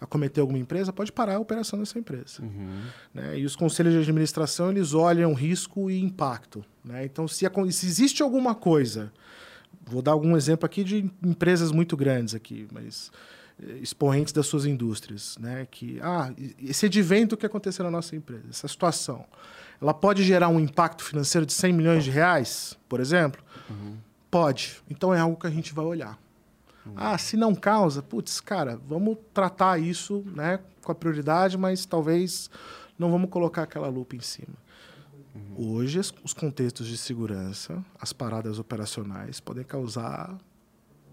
acometer 0.00 0.40
alguma 0.40 0.58
empresa, 0.58 0.92
pode 0.92 1.12
parar 1.12 1.36
a 1.36 1.38
operação 1.38 1.78
dessa 1.78 1.98
empresa. 1.98 2.40
Uhum. 2.40 2.82
Né? 3.12 3.40
E 3.40 3.44
os 3.44 3.54
conselhos 3.54 3.92
de 3.92 3.98
administração, 4.00 4.70
eles 4.70 4.94
olham 4.94 5.34
risco 5.34 5.90
e 5.90 6.00
impacto. 6.00 6.64
Né? 6.82 7.04
Então, 7.04 7.28
se, 7.28 7.44
se 7.70 7.86
existe 7.86 8.22
alguma 8.22 8.54
coisa, 8.54 9.12
vou 9.84 10.00
dar 10.00 10.12
algum 10.12 10.34
exemplo 10.34 10.64
aqui 10.64 10.82
de 10.82 11.10
empresas 11.22 11.70
muito 11.70 11.96
grandes 11.96 12.34
aqui, 12.34 12.66
mas 12.72 13.10
eh, 13.60 13.78
expoentes 13.82 14.32
das 14.32 14.46
suas 14.46 14.64
indústrias, 14.64 15.36
né? 15.38 15.66
Que 15.70 15.98
ah, 16.00 16.32
esse 16.62 16.86
advento 16.86 17.36
que 17.36 17.44
aconteceu 17.44 17.84
na 17.84 17.90
nossa 17.90 18.14
empresa, 18.14 18.44
essa 18.48 18.68
situação, 18.68 19.26
ela 19.80 19.94
pode 19.94 20.24
gerar 20.24 20.48
um 20.48 20.58
impacto 20.58 21.04
financeiro 21.04 21.46
de 21.46 21.52
100 21.52 21.72
milhões 21.72 22.04
de 22.04 22.10
reais, 22.10 22.76
por 22.88 23.00
exemplo? 23.00 23.42
Uhum. 23.70 23.96
Pode. 24.30 24.82
Então 24.90 25.14
é 25.14 25.20
algo 25.20 25.38
que 25.38 25.46
a 25.46 25.50
gente 25.50 25.72
vai 25.72 25.84
olhar. 25.84 26.18
Uhum. 26.84 26.94
Ah, 26.96 27.16
se 27.16 27.36
não 27.36 27.54
causa, 27.54 28.02
putz, 28.02 28.40
cara, 28.40 28.78
vamos 28.86 29.16
tratar 29.32 29.78
isso 29.78 30.24
né, 30.34 30.60
com 30.82 30.92
a 30.92 30.94
prioridade, 30.94 31.56
mas 31.56 31.86
talvez 31.86 32.50
não 32.98 33.10
vamos 33.10 33.30
colocar 33.30 33.62
aquela 33.62 33.88
lupa 33.88 34.16
em 34.16 34.20
cima. 34.20 34.54
Uhum. 35.34 35.74
Hoje, 35.76 36.00
os 36.24 36.32
contextos 36.32 36.86
de 36.86 36.96
segurança, 36.96 37.84
as 38.00 38.12
paradas 38.12 38.58
operacionais, 38.58 39.38
podem 39.38 39.64
causar 39.64 40.36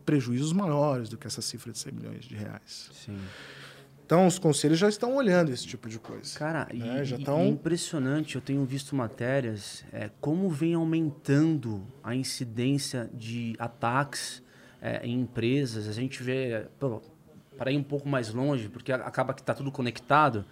prejuízos 0.06 0.54
maiores 0.54 1.10
do 1.10 1.18
que 1.18 1.28
essa 1.28 1.42
cifra 1.42 1.72
de 1.72 1.80
100 1.80 1.92
milhões 1.94 2.26
de 2.26 2.36
reais. 2.36 2.90
Sim. 2.94 3.20
Então, 4.06 4.28
os 4.28 4.38
conselhos 4.38 4.78
já 4.78 4.88
estão 4.88 5.16
olhando 5.16 5.52
esse 5.52 5.66
tipo 5.66 5.90
de 5.90 5.98
coisa. 5.98 6.38
Cara, 6.38 6.68
né? 6.72 7.02
e, 7.02 7.06
já 7.06 7.18
estão... 7.18 7.40
é 7.40 7.48
impressionante. 7.48 8.36
Eu 8.36 8.42
tenho 8.42 8.64
visto 8.64 8.96
matérias 8.96 9.84
é, 9.92 10.12
como 10.22 10.48
vem 10.48 10.76
aumentando 10.76 11.82
a 12.04 12.14
incidência 12.16 13.10
de 13.12 13.56
ataques 13.58 14.44
é, 14.80 15.04
em 15.04 15.22
empresas. 15.22 15.88
A 15.88 15.92
gente 15.92 16.22
vê, 16.22 16.68
para 17.58 17.72
ir 17.72 17.78
um 17.78 17.84
pouco 17.84 18.08
mais 18.08 18.32
longe, 18.32 18.70
porque 18.70 18.92
acaba 18.92 19.34
que 19.34 19.42
está 19.42 19.56
tudo 19.56 19.72
conectado. 19.72 20.46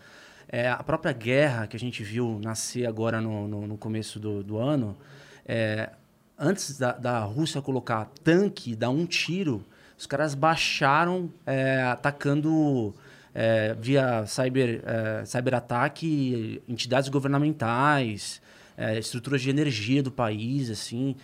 É, 0.48 0.70
a 0.70 0.84
própria 0.84 1.13
guerra 1.13 1.68
que 1.68 1.78
a 1.78 1.80
gente 1.80 2.04
viu 2.04 2.39
nascer 2.44 2.88
agora 2.88 3.22
no, 3.22 3.48
no, 3.48 3.68
no 3.68 3.78
começo 3.78 4.20
do, 4.20 4.44
do 4.44 4.58
ano, 4.58 4.98
é, 5.46 5.92
antes 6.39 6.80
da, 6.80 6.94
da 6.94 7.20
Rússia 7.20 7.62
colocar 7.62 8.10
tanque, 8.24 8.76
dar 8.76 8.89
um 8.89 9.06
tiro, 9.06 9.63
os 9.96 10.08
caras 10.08 10.34
baixaram 10.34 11.32
é, 11.46 11.84
atacando 11.84 12.96
é, 13.34 13.74
via 13.74 14.26
cyber, 14.26 14.82
é, 14.86 15.26
cyberataque 15.26 16.62
entidades 16.67 17.10
governamentais, 17.10 18.41
é, 18.78 18.98
estruturas 18.98 19.41
de 19.41 19.50
energia 19.50 20.04
do 20.04 20.12
país, 20.12 20.69
assim. 20.69 21.15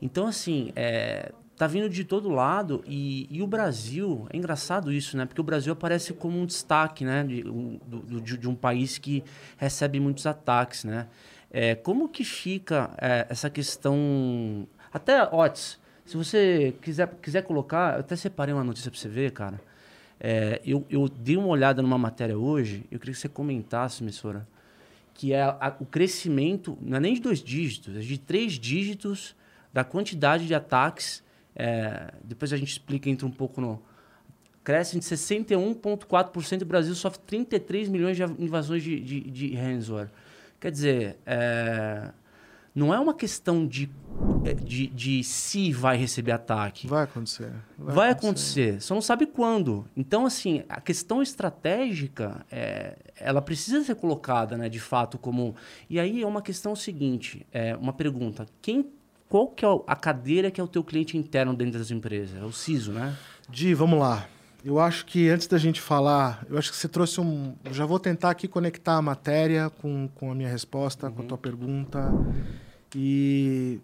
Então, 0.00 0.26
assim, 0.26 0.72
é, 0.74 1.32
tá 1.56 1.66
vindo 1.66 1.88
de 1.88 2.04
todo 2.04 2.30
lado 2.30 2.82
e, 2.86 3.26
e, 3.30 3.42
o 3.42 3.46
Brasil, 3.46 4.26
é 4.30 4.36
engraçado 4.36 4.90
isso, 4.90 5.16
né? 5.16 5.26
Porque 5.26 5.40
o 5.40 5.44
Brasil 5.44 5.72
aparece 5.72 6.12
como 6.14 6.38
um 6.38 6.46
destaque, 6.46 7.04
né? 7.04 7.22
De 7.22 7.46
um, 7.46 7.78
de, 8.22 8.38
de 8.38 8.48
um 8.48 8.54
país 8.54 8.96
que 8.96 9.22
recebe 9.58 10.00
muitos 10.00 10.26
ataques, 10.26 10.84
né? 10.84 11.06
É, 11.50 11.74
como 11.74 12.08
que 12.08 12.24
fica 12.24 12.90
é, 12.98 13.26
essa 13.28 13.50
questão... 13.50 14.66
Até, 14.92 15.22
Otis, 15.22 15.78
se 16.06 16.16
você 16.16 16.74
quiser, 16.80 17.08
quiser 17.20 17.42
colocar, 17.42 17.94
eu 17.94 18.00
até 18.00 18.16
separei 18.16 18.54
uma 18.54 18.64
notícia 18.64 18.90
para 18.90 18.98
você 18.98 19.08
ver, 19.08 19.32
cara. 19.32 19.60
É, 20.20 20.60
eu, 20.64 20.86
eu 20.90 21.08
dei 21.08 21.36
uma 21.38 21.48
olhada 21.48 21.80
numa 21.80 21.96
matéria 21.96 22.38
hoje, 22.38 22.84
eu 22.90 22.98
queria 22.98 23.14
que 23.14 23.20
você 23.20 23.28
comentasse, 23.28 24.02
emissora, 24.02 24.46
que 25.14 25.32
é 25.32 25.42
a, 25.42 25.74
o 25.80 25.86
crescimento, 25.86 26.76
não 26.80 26.98
é 26.98 27.00
nem 27.00 27.14
de 27.14 27.20
dois 27.20 27.42
dígitos, 27.42 27.96
é 27.96 28.00
de 28.00 28.18
três 28.18 28.52
dígitos 28.52 29.34
da 29.72 29.82
quantidade 29.82 30.46
de 30.46 30.54
ataques. 30.54 31.22
É, 31.56 32.12
depois 32.22 32.52
a 32.52 32.56
gente 32.56 32.72
explica, 32.72 33.08
entra 33.08 33.26
um 33.26 33.30
pouco 33.30 33.60
no. 33.60 33.82
Cresce 34.62 34.98
de 34.98 35.04
61,4% 35.04 36.60
e 36.60 36.62
o 36.62 36.66
Brasil 36.66 36.94
sofre 36.94 37.18
33 37.26 37.88
milhões 37.88 38.14
de 38.14 38.22
invasões 38.22 38.82
de, 38.82 39.00
de, 39.00 39.20
de 39.22 39.54
ransomware. 39.54 40.10
Quer 40.60 40.70
dizer, 40.70 41.16
é, 41.24 42.10
não 42.74 42.94
é 42.94 43.00
uma 43.00 43.14
questão 43.14 43.66
de, 43.66 43.90
é, 44.44 44.54
de, 44.54 44.86
de 44.88 45.24
se 45.24 45.72
vai 45.72 45.96
receber 45.96 46.32
ataque. 46.32 46.86
Vai 46.86 47.04
acontecer. 47.04 47.52
Vai, 47.76 47.94
vai 47.94 48.10
acontecer. 48.10 48.60
acontecer. 48.60 48.82
Só 48.82 48.94
não 48.94 49.02
sabe 49.02 49.26
quando. 49.26 49.84
Então, 49.96 50.24
assim, 50.24 50.62
a 50.68 50.80
questão 50.80 51.22
estratégica, 51.22 52.44
é, 52.50 52.96
ela 53.16 53.42
precisa 53.42 53.82
ser 53.82 53.96
colocada, 53.96 54.56
né, 54.56 54.68
de 54.68 54.80
fato, 54.80 55.18
como... 55.18 55.54
E 55.88 55.98
aí 55.98 56.22
é 56.22 56.26
uma 56.26 56.42
questão 56.42 56.74
seguinte, 56.76 57.46
é 57.52 57.76
uma 57.76 57.92
pergunta. 57.92 58.46
Quem, 58.62 58.86
qual 59.28 59.48
que 59.48 59.64
é 59.64 59.68
a 59.86 59.96
cadeira 59.96 60.50
que 60.50 60.60
é 60.60 60.64
o 60.64 60.68
teu 60.68 60.84
cliente 60.84 61.16
interno 61.16 61.54
dentro 61.54 61.78
das 61.78 61.90
empresas? 61.90 62.40
É 62.40 62.44
o 62.44 62.52
CISO, 62.52 62.92
né? 62.92 63.16
Di, 63.48 63.74
vamos 63.74 63.98
lá. 63.98 64.28
Eu 64.62 64.78
acho 64.78 65.06
que 65.06 65.28
antes 65.30 65.46
da 65.46 65.56
gente 65.56 65.80
falar, 65.80 66.44
eu 66.48 66.58
acho 66.58 66.70
que 66.70 66.76
você 66.76 66.86
trouxe 66.86 67.18
um. 67.18 67.56
Eu 67.64 67.72
já 67.72 67.86
vou 67.86 67.98
tentar 67.98 68.30
aqui 68.30 68.46
conectar 68.46 68.96
a 68.96 69.02
matéria 69.02 69.70
com, 69.70 70.06
com 70.14 70.30
a 70.30 70.34
minha 70.34 70.50
resposta, 70.50 71.06
uhum. 71.06 71.12
com 71.14 71.22
a 71.22 71.24
tua 71.24 71.38
pergunta. 71.38 72.12
E 72.94 73.80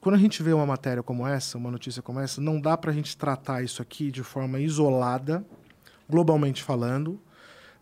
quando 0.00 0.14
a 0.14 0.18
gente 0.18 0.40
vê 0.40 0.52
uma 0.52 0.66
matéria 0.66 1.02
como 1.02 1.26
essa, 1.26 1.58
uma 1.58 1.68
notícia 1.68 2.00
como 2.00 2.20
essa, 2.20 2.40
não 2.40 2.60
dá 2.60 2.76
para 2.76 2.92
a 2.92 2.94
gente 2.94 3.16
tratar 3.16 3.64
isso 3.64 3.82
aqui 3.82 4.12
de 4.12 4.22
forma 4.22 4.60
isolada, 4.60 5.44
globalmente 6.08 6.62
falando, 6.62 7.20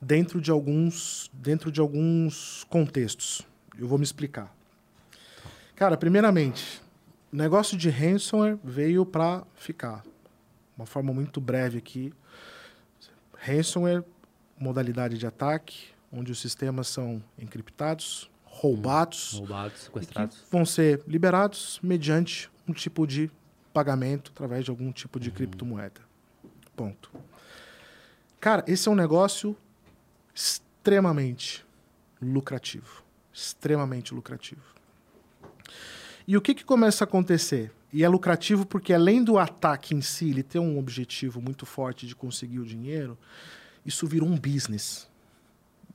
dentro 0.01 0.41
de 0.41 0.51
alguns, 0.51 1.31
dentro 1.35 1.71
de 1.71 1.81
alguns 1.81 2.65
contextos. 2.71 3.43
Eu 3.79 3.87
vou 3.87 3.99
me 3.99 4.05
explicar. 4.05 4.51
Cara, 5.77 5.99
primeiramente, 5.99 6.81
o 7.31 7.37
negócio 7.37 7.77
de 7.77 7.91
ransomware 7.91 8.57
veio 8.65 9.05
para 9.05 9.43
ficar 9.55 10.03
uma 10.77 10.87
forma 10.87 11.13
muito 11.13 11.41
breve 11.41 11.79
aqui. 11.79 12.13
Ransomware, 13.37 14.05
modalidade 14.59 15.19
de 15.19 15.27
ataque, 15.27 15.89
onde 16.13 16.33
os 16.33 16.39
sistemas 16.41 16.89
são 16.89 17.23
encriptados, 17.39 18.31
roubados, 18.45 19.35
hum, 19.35 19.39
roubados 19.41 19.83
sequestrados. 19.83 20.45
vão 20.51 20.65
ser 20.65 21.03
liberados 21.07 21.81
mediante 21.83 22.51
um 22.69 22.73
tipo 22.73 23.07
de 23.07 23.31
pagamento 23.73 24.31
através 24.35 24.65
de 24.65 24.71
algum 24.71 24.93
tipo 24.93 25.19
de 25.19 25.29
uhum. 25.29 25.35
criptomoeda. 25.35 26.01
Ponto. 26.77 27.11
Cara, 28.41 28.65
esse 28.67 28.89
é 28.89 28.91
um 28.93 28.95
negócio 28.95 29.57
extremamente 30.35 31.65
lucrativo. 32.21 33.03
Extremamente 33.33 34.15
lucrativo. 34.15 34.63
E 36.27 36.37
o 36.37 36.41
que, 36.41 36.55
que 36.55 36.65
começa 36.65 37.05
a 37.05 37.07
acontecer? 37.07 37.73
E 37.95 38.03
é 38.03 38.09
lucrativo 38.09 38.67
porque, 38.67 38.93
além 38.93 39.23
do 39.23 39.39
ataque 39.39 39.95
em 39.95 40.01
si, 40.01 40.29
ele 40.29 40.43
ter 40.43 40.59
um 40.59 40.81
objetivo 40.81 41.41
muito 41.41 41.65
forte 41.65 42.09
de 42.09 42.17
conseguir 42.17 42.59
o 42.59 42.67
dinheiro, 42.67 43.17
isso 43.87 44.05
vira 44.05 44.25
um 44.25 44.37
business. 44.37 45.07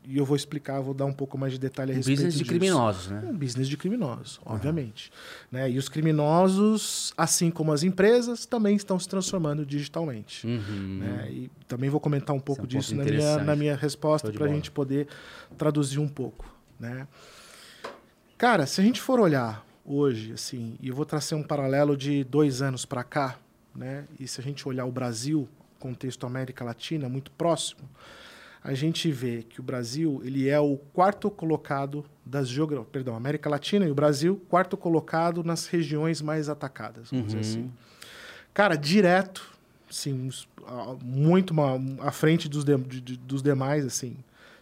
E 0.06 0.18
eu 0.18 0.24
vou 0.24 0.38
explicar, 0.38 0.80
vou 0.80 0.94
dar 0.94 1.04
um 1.04 1.12
pouco 1.12 1.38
mais 1.38 1.52
de 1.52 1.60
detalhe 1.60 1.92
a 1.92 1.94
um 1.94 1.98
respeito 1.98 2.16
business 2.20 2.34
de 2.36 2.40
disso. 2.40 2.50
criminosos, 2.50 3.12
né? 3.12 3.22
Um 3.30 3.38
business 3.38 3.68
de 3.68 3.76
criminosos, 3.76 4.38
uhum. 4.38 4.54
obviamente. 4.54 5.12
Né? 5.52 5.72
E 5.72 5.78
os 5.78 5.90
criminosos, 5.90 7.14
assim 7.18 7.52
como 7.52 7.74
as 7.74 7.84
empresas, 7.84 8.46
também 8.46 8.78
estão 8.78 8.98
se 8.98 9.10
transformando 9.10 9.66
digitalmente. 9.66 10.48
Uhum. 10.48 11.00
Né? 11.02 11.28
E 11.30 11.52
também 11.68 11.90
vou 11.90 12.00
comentar 12.00 12.34
um 12.34 12.40
pouco 12.40 12.62
é 12.62 12.64
um 12.64 12.68
disso 12.68 12.96
na, 12.96 13.04
minha, 13.04 13.38
na 13.40 13.56
minha 13.58 13.76
resposta 13.76 14.32
para 14.32 14.46
a 14.46 14.50
gente 14.50 14.72
poder 14.72 15.10
traduzir 15.58 16.00
um 16.00 16.08
pouco. 16.08 16.50
Né? 16.80 17.06
Cara, 18.38 18.66
se 18.66 18.80
a 18.80 18.84
gente 18.86 19.02
for 19.02 19.20
olhar 19.20 19.68
hoje, 19.90 20.34
assim, 20.34 20.78
e 20.80 20.90
eu 20.90 20.96
vou 20.96 21.04
trazer 21.04 21.34
um 21.34 21.42
paralelo 21.42 21.98
de 21.98 22.24
dois 22.24 22.62
anos 22.62 22.86
para 22.86 23.04
cá, 23.04 23.40
né? 23.76 24.06
E 24.20 24.28
se 24.28 24.40
a 24.40 24.44
gente 24.44 24.68
olhar 24.68 24.86
o 24.86 24.92
Brasil, 24.92 25.50
contexto 25.80 26.28
América 26.28 26.64
Latina, 26.64 27.10
muito 27.10 27.32
próximo, 27.32 27.90
a 28.64 28.76
gente 28.76 29.12
vê 29.12 29.42
que 29.42 29.60
o 29.60 29.64
Brasil 29.64 30.22
ele 30.24 30.48
é 30.48 30.60
o 30.60 30.78
quarto 30.94 31.32
colocado 31.32 32.06
das 32.24 32.48
geogra... 32.48 32.84
perdão, 32.84 33.16
América 33.16 33.50
Latina 33.50 33.86
e 33.86 33.90
o 33.90 33.96
Brasil 33.96 34.40
quarto 34.48 34.78
colocado 34.78 35.44
nas 35.44 35.66
regiões 35.66 36.22
mais 36.22 36.50
atacadas, 36.50 37.10
vamos 37.10 37.34
uhum. 37.34 37.40
dizer 37.40 37.40
assim. 37.40 37.72
Cara, 38.54 38.76
direto, 38.76 39.58
sim, 39.90 40.30
muito 41.02 41.54
à 42.02 42.12
frente 42.12 42.48
dos, 42.48 42.64
de, 42.64 43.18
dos 43.18 43.42
demais, 43.42 43.86
assim, 43.86 44.18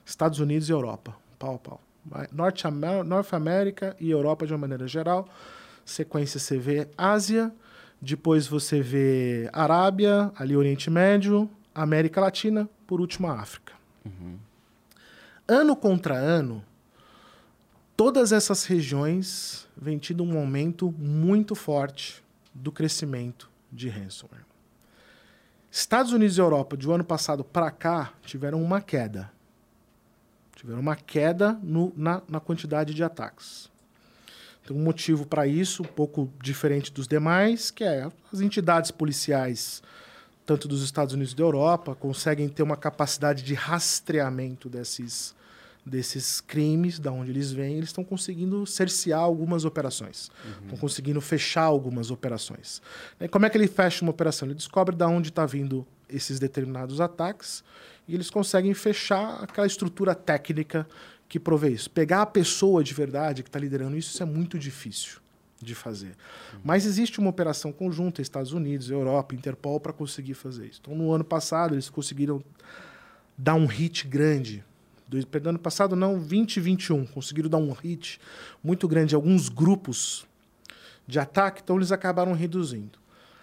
Estados 0.05 0.39
Unidos 0.39 0.69
e 0.69 0.71
Europa, 0.71 1.13
pau 1.37 1.55
a 1.55 1.59
pau. 1.59 1.86
Norte, 2.31 2.65
Norte 3.05 3.35
América 3.35 3.95
e 3.99 4.09
Europa 4.09 4.45
de 4.45 4.53
uma 4.53 4.59
maneira 4.59 4.87
geral. 4.87 5.27
Sequência 5.85 6.39
você 6.39 6.57
vê 6.57 6.87
Ásia, 6.97 7.53
depois 8.01 8.47
você 8.47 8.81
vê 8.81 9.49
Arábia, 9.53 10.31
ali 10.35 10.55
Oriente 10.55 10.89
Médio, 10.89 11.49
América 11.73 12.21
Latina, 12.21 12.69
por 12.85 13.01
último 13.01 13.27
a 13.27 13.39
África. 13.39 13.73
Uhum. 14.05 14.37
Ano 15.47 15.75
contra 15.75 16.15
ano, 16.15 16.63
todas 17.95 18.31
essas 18.31 18.65
regiões 18.65 19.67
vêm 19.75 19.97
tido 19.97 20.23
um 20.23 20.37
aumento 20.37 20.93
muito 20.97 21.55
forte 21.55 22.23
do 22.53 22.71
crescimento 22.71 23.49
de 23.71 23.89
ransomware. 23.89 24.45
Estados 25.71 26.11
Unidos 26.11 26.37
e 26.37 26.41
Europa, 26.41 26.75
de 26.75 26.89
um 26.89 26.93
ano 26.93 27.03
passado 27.03 27.43
para 27.43 27.69
cá, 27.69 28.13
tiveram 28.23 28.61
uma 28.61 28.81
queda. 28.81 29.31
Tiveram 30.57 30.79
uma 30.79 30.95
queda 30.95 31.53
no, 31.61 31.93
na, 31.95 32.19
na 32.27 32.39
quantidade 32.39 32.91
de 32.91 33.03
ataques. 33.03 33.69
Tem 34.65 34.75
um 34.75 34.81
motivo 34.81 35.23
para 35.23 35.45
isso, 35.45 35.83
um 35.83 35.85
pouco 35.85 36.33
diferente 36.41 36.91
dos 36.91 37.07
demais, 37.07 37.69
que 37.69 37.83
é 37.83 38.09
as 38.33 38.41
entidades 38.41 38.89
policiais, 38.89 39.83
tanto 40.47 40.67
dos 40.67 40.81
Estados 40.81 41.13
Unidos 41.13 41.33
e 41.33 41.35
da 41.35 41.43
Europa, 41.43 41.93
conseguem 41.93 42.49
ter 42.49 42.63
uma 42.63 42.75
capacidade 42.75 43.43
de 43.43 43.53
rastreamento 43.53 44.67
desses, 44.67 45.35
desses 45.85 46.41
crimes, 46.41 46.97
da 46.97 47.11
onde 47.11 47.29
eles 47.29 47.51
vêm, 47.51 47.75
eles 47.75 47.89
estão 47.89 48.03
conseguindo 48.03 48.65
cercear 48.65 49.19
algumas 49.19 49.63
operações, 49.63 50.31
estão 50.43 50.71
uhum. 50.71 50.77
conseguindo 50.77 51.21
fechar 51.21 51.65
algumas 51.65 52.09
operações. 52.09 52.81
E 53.21 53.27
como 53.27 53.45
é 53.45 53.49
que 53.51 53.57
ele 53.59 53.67
fecha 53.67 54.03
uma 54.03 54.11
operação? 54.11 54.47
Ele 54.47 54.55
descobre 54.55 54.95
de 54.95 55.05
onde 55.05 55.29
está 55.29 55.45
vindo 55.45 55.85
esses 56.09 56.39
determinados 56.39 57.01
ataques 57.01 57.63
e 58.07 58.15
eles 58.15 58.29
conseguem 58.29 58.73
fechar 58.73 59.43
aquela 59.43 59.67
estrutura 59.67 60.15
técnica 60.15 60.87
que 61.27 61.39
provê 61.39 61.69
isso. 61.69 61.89
Pegar 61.89 62.21
a 62.21 62.25
pessoa 62.25 62.83
de 62.83 62.93
verdade 62.93 63.43
que 63.43 63.49
está 63.49 63.59
liderando 63.59 63.97
isso, 63.97 64.11
isso 64.11 64.23
é 64.23 64.25
muito 64.25 64.57
difícil 64.57 65.19
de 65.61 65.75
fazer. 65.75 66.15
Uhum. 66.53 66.59
Mas 66.63 66.85
existe 66.85 67.19
uma 67.19 67.29
operação 67.29 67.71
conjunta, 67.71 68.21
Estados 68.21 68.53
Unidos, 68.53 68.89
Europa, 68.89 69.35
Interpol, 69.35 69.79
para 69.79 69.91
conseguir 69.91 70.35
fazer 70.35 70.67
isso. 70.67 70.79
Então, 70.81 70.95
no 70.95 71.11
ano 71.11 71.23
passado, 71.23 71.75
eles 71.75 71.89
conseguiram 71.89 72.41
dar 73.37 73.55
um 73.55 73.65
hit 73.65 74.07
grande. 74.07 74.63
Do, 75.07 75.25
perdão, 75.27 75.51
ano 75.51 75.59
passado 75.59 75.95
não, 75.95 76.13
2021, 76.17 77.05
conseguiram 77.07 77.49
dar 77.49 77.57
um 77.57 77.71
hit 77.71 78.19
muito 78.63 78.87
grande 78.87 79.15
em 79.15 79.17
alguns 79.17 79.49
grupos 79.49 80.25
de 81.07 81.19
ataque, 81.19 81.61
então 81.63 81.77
eles 81.77 81.91
acabaram 81.91 82.33
reduzindo. 82.33 82.99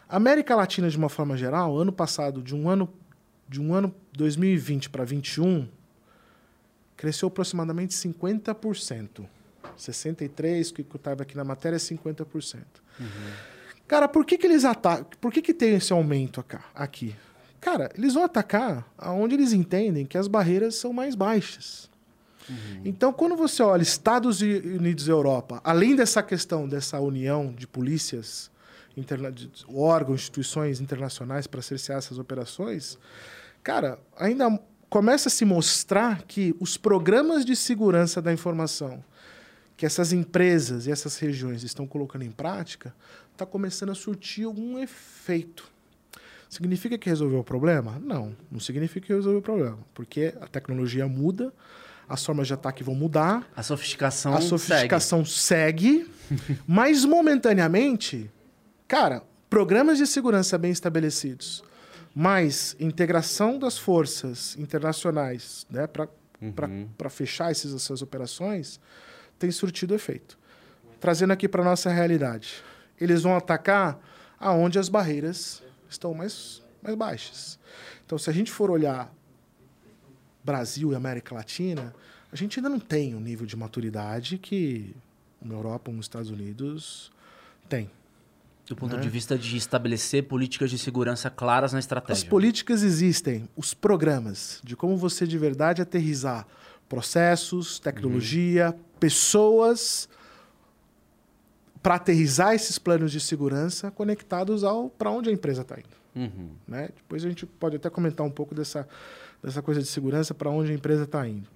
América 0.09 0.55
Latina, 0.55 0.89
de 0.89 0.97
uma 0.97 1.09
forma 1.09 1.37
geral, 1.37 1.77
ano 1.77 1.93
passado, 1.93 2.43
de 2.43 2.55
um 2.55 2.69
ano 2.69 2.89
de 3.49 3.61
um 3.61 3.75
ano 3.75 3.95
2020 4.15 4.89
para 4.89 5.05
2021, 5.05 5.69
cresceu 6.97 7.29
aproximadamente 7.29 7.95
50%. 7.95 9.27
63, 9.77 10.71
que 10.71 10.83
estava 10.83 11.23
aqui 11.23 11.37
na 11.37 11.45
matéria, 11.45 11.77
é 11.77 11.79
50%. 11.79 12.63
Uhum. 12.99 13.07
Cara, 13.87 14.09
por 14.09 14.25
que, 14.25 14.39
que 14.39 14.47
eles 14.47 14.65
atacam? 14.65 15.07
Por 15.21 15.33
que, 15.33 15.43
que 15.43 15.53
tem 15.53 15.75
esse 15.75 15.93
aumento 15.93 16.45
aqui? 16.75 17.15
Cara, 17.61 17.91
eles 17.97 18.15
vão 18.15 18.25
atacar 18.25 18.87
aonde 18.97 19.35
eles 19.35 19.53
entendem 19.53 20.07
que 20.07 20.17
as 20.17 20.29
barreiras 20.29 20.75
são 20.77 20.93
mais 20.93 21.15
baixas. 21.15 21.91
Uhum. 22.49 22.83
Então, 22.85 23.13
quando 23.13 23.37
você 23.37 23.63
olha 23.63 23.83
Estados 23.83 24.41
Unidos 24.41 25.07
e 25.07 25.11
Europa, 25.11 25.61
além 25.65 25.97
dessa 25.97 26.23
questão 26.23 26.69
dessa 26.69 27.01
união 27.01 27.53
de 27.53 27.67
polícias, 27.67 28.51
interna 28.97 29.33
órgãos, 29.69 30.21
instituições 30.21 30.81
internacionais 30.81 31.47
para 31.47 31.63
cercear 31.63 31.99
essas 31.99 32.19
operações, 32.19 32.99
cara, 33.63 33.99
ainda 34.17 34.59
começa 34.89 35.29
a 35.29 35.31
se 35.31 35.45
mostrar 35.45 36.23
que 36.23 36.55
os 36.61 36.77
programas 36.77 37.45
de 37.45 37.57
segurança 37.57 38.23
da 38.23 38.33
informação 38.33 39.03
que 39.77 39.85
essas 39.85 40.13
empresas 40.13 40.87
e 40.87 40.91
essas 40.91 41.19
regiões 41.19 41.63
estão 41.63 41.87
colocando 41.87 42.23
em 42.23 42.31
prática 42.31 42.95
está 43.33 43.45
começando 43.45 43.91
a 43.91 43.95
surtir 43.95 44.45
algum 44.45 44.79
efeito. 44.79 45.65
Significa 46.49 46.97
que 46.97 47.09
resolveu 47.09 47.41
o 47.41 47.45
problema? 47.45 47.99
Não, 48.01 48.37
não 48.51 48.61
significa 48.61 49.07
que 49.09 49.13
resolveu 49.13 49.41
o 49.41 49.43
problema, 49.43 49.79
porque 49.93 50.33
a 50.41 50.47
tecnologia 50.47 51.09
muda, 51.09 51.53
as 52.09 52.25
formas 52.25 52.47
de 52.47 52.55
ataque 52.55 52.85
vão 52.85 52.95
mudar, 52.95 53.51
A 53.57 53.63
sofisticação, 53.63 54.35
a 54.35 54.41
sofisticação 54.41 55.25
segue, 55.25 56.09
mas 56.67 57.05
momentaneamente, 57.05 58.31
cara, 58.95 59.25
programas 59.51 59.99
de 59.99 60.07
segurança 60.07 60.57
bem 60.57 60.71
estabelecidos, 60.71 61.65
mais 62.15 62.77
integração 62.79 63.59
das 63.59 63.77
forças 63.77 64.57
internacionais 64.57 65.67
né, 65.69 65.89
para 65.89 66.09
Uhum. 66.41 66.89
fechar 67.11 67.51
esses, 67.51 67.75
essas 67.75 68.03
operações, 68.03 68.79
tem 69.37 69.51
surtido 69.51 69.97
efeito. 69.97 70.39
Trazendo 71.01 71.33
aqui 71.33 71.49
para 71.49 71.65
nossa 71.65 71.91
realidade. 71.91 72.63
Eles 73.01 73.23
vão 73.23 73.35
atacar 73.35 73.99
aonde 74.39 74.79
as 74.79 74.89
barreiras 74.89 75.61
estão 75.91 76.15
mais, 76.15 76.63
mais 76.81 76.95
baixas. 76.95 77.59
Então, 78.07 78.17
se 78.17 78.31
a 78.31 78.33
gente 78.33 78.53
for 78.53 78.71
olhar 78.71 79.13
Brasil 80.45 80.93
e 80.93 80.95
América 80.95 81.35
Latina, 81.35 81.93
a 82.31 82.37
gente 82.37 82.61
ainda 82.61 82.69
não 82.69 82.79
tem 82.79 83.17
o 83.17 83.21
nível 83.21 83.45
de 83.45 83.57
maturidade 83.57 84.39
que 84.39 84.95
uma 85.43 85.55
Europa 85.55 85.91
ou 85.91 85.97
os 85.99 86.05
Estados 86.05 86.31
Unidos 86.31 87.11
tem. 87.69 87.91
Do 88.67 88.75
ponto 88.75 88.97
né? 88.97 89.03
de 89.03 89.09
vista 89.09 89.37
de 89.37 89.57
estabelecer 89.57 90.25
políticas 90.25 90.71
de 90.71 90.79
segurança 90.79 91.29
claras 91.29 91.73
na 91.73 91.79
As 91.79 91.85
estratégia. 91.85 92.29
políticas 92.31 92.83
existem, 92.83 93.47
os 93.55 93.75
programas 93.75 94.61
de 94.65 94.75
como 94.75 94.97
você 94.97 95.27
de 95.27 95.37
verdade 95.37 95.83
aterrizar 95.83 96.47
processos, 96.89 97.79
tecnologia, 97.79 98.75
pessoas 98.99 100.09
para 101.83 101.97
aterrizar 101.97 102.55
esses 102.55 102.79
planos 102.79 103.13
de 103.13 103.21
segurança 103.21 103.91
conectados 103.91 104.65
ao 104.65 104.89
para 104.89 105.11
onde 105.11 105.29
a 105.29 105.33
empresa 105.33 105.61
está 105.61 105.79
indo. 105.79 106.05
Uhum. 106.17 106.51
né? 106.67 106.89
Depois 106.95 107.25
a 107.25 107.29
gente 107.29 107.45
pode 107.45 107.77
até 107.77 107.91
comentar 107.91 108.25
um 108.25 108.31
pouco 108.31 108.55
dessa, 108.55 108.89
dessa 109.43 109.61
coisa 109.61 109.83
de 109.83 109.89
segurança 109.89 110.33
para 110.33 110.49
onde 110.49 110.71
a 110.71 110.75
empresa 110.75 111.03
está 111.03 111.27
indo. 111.29 111.49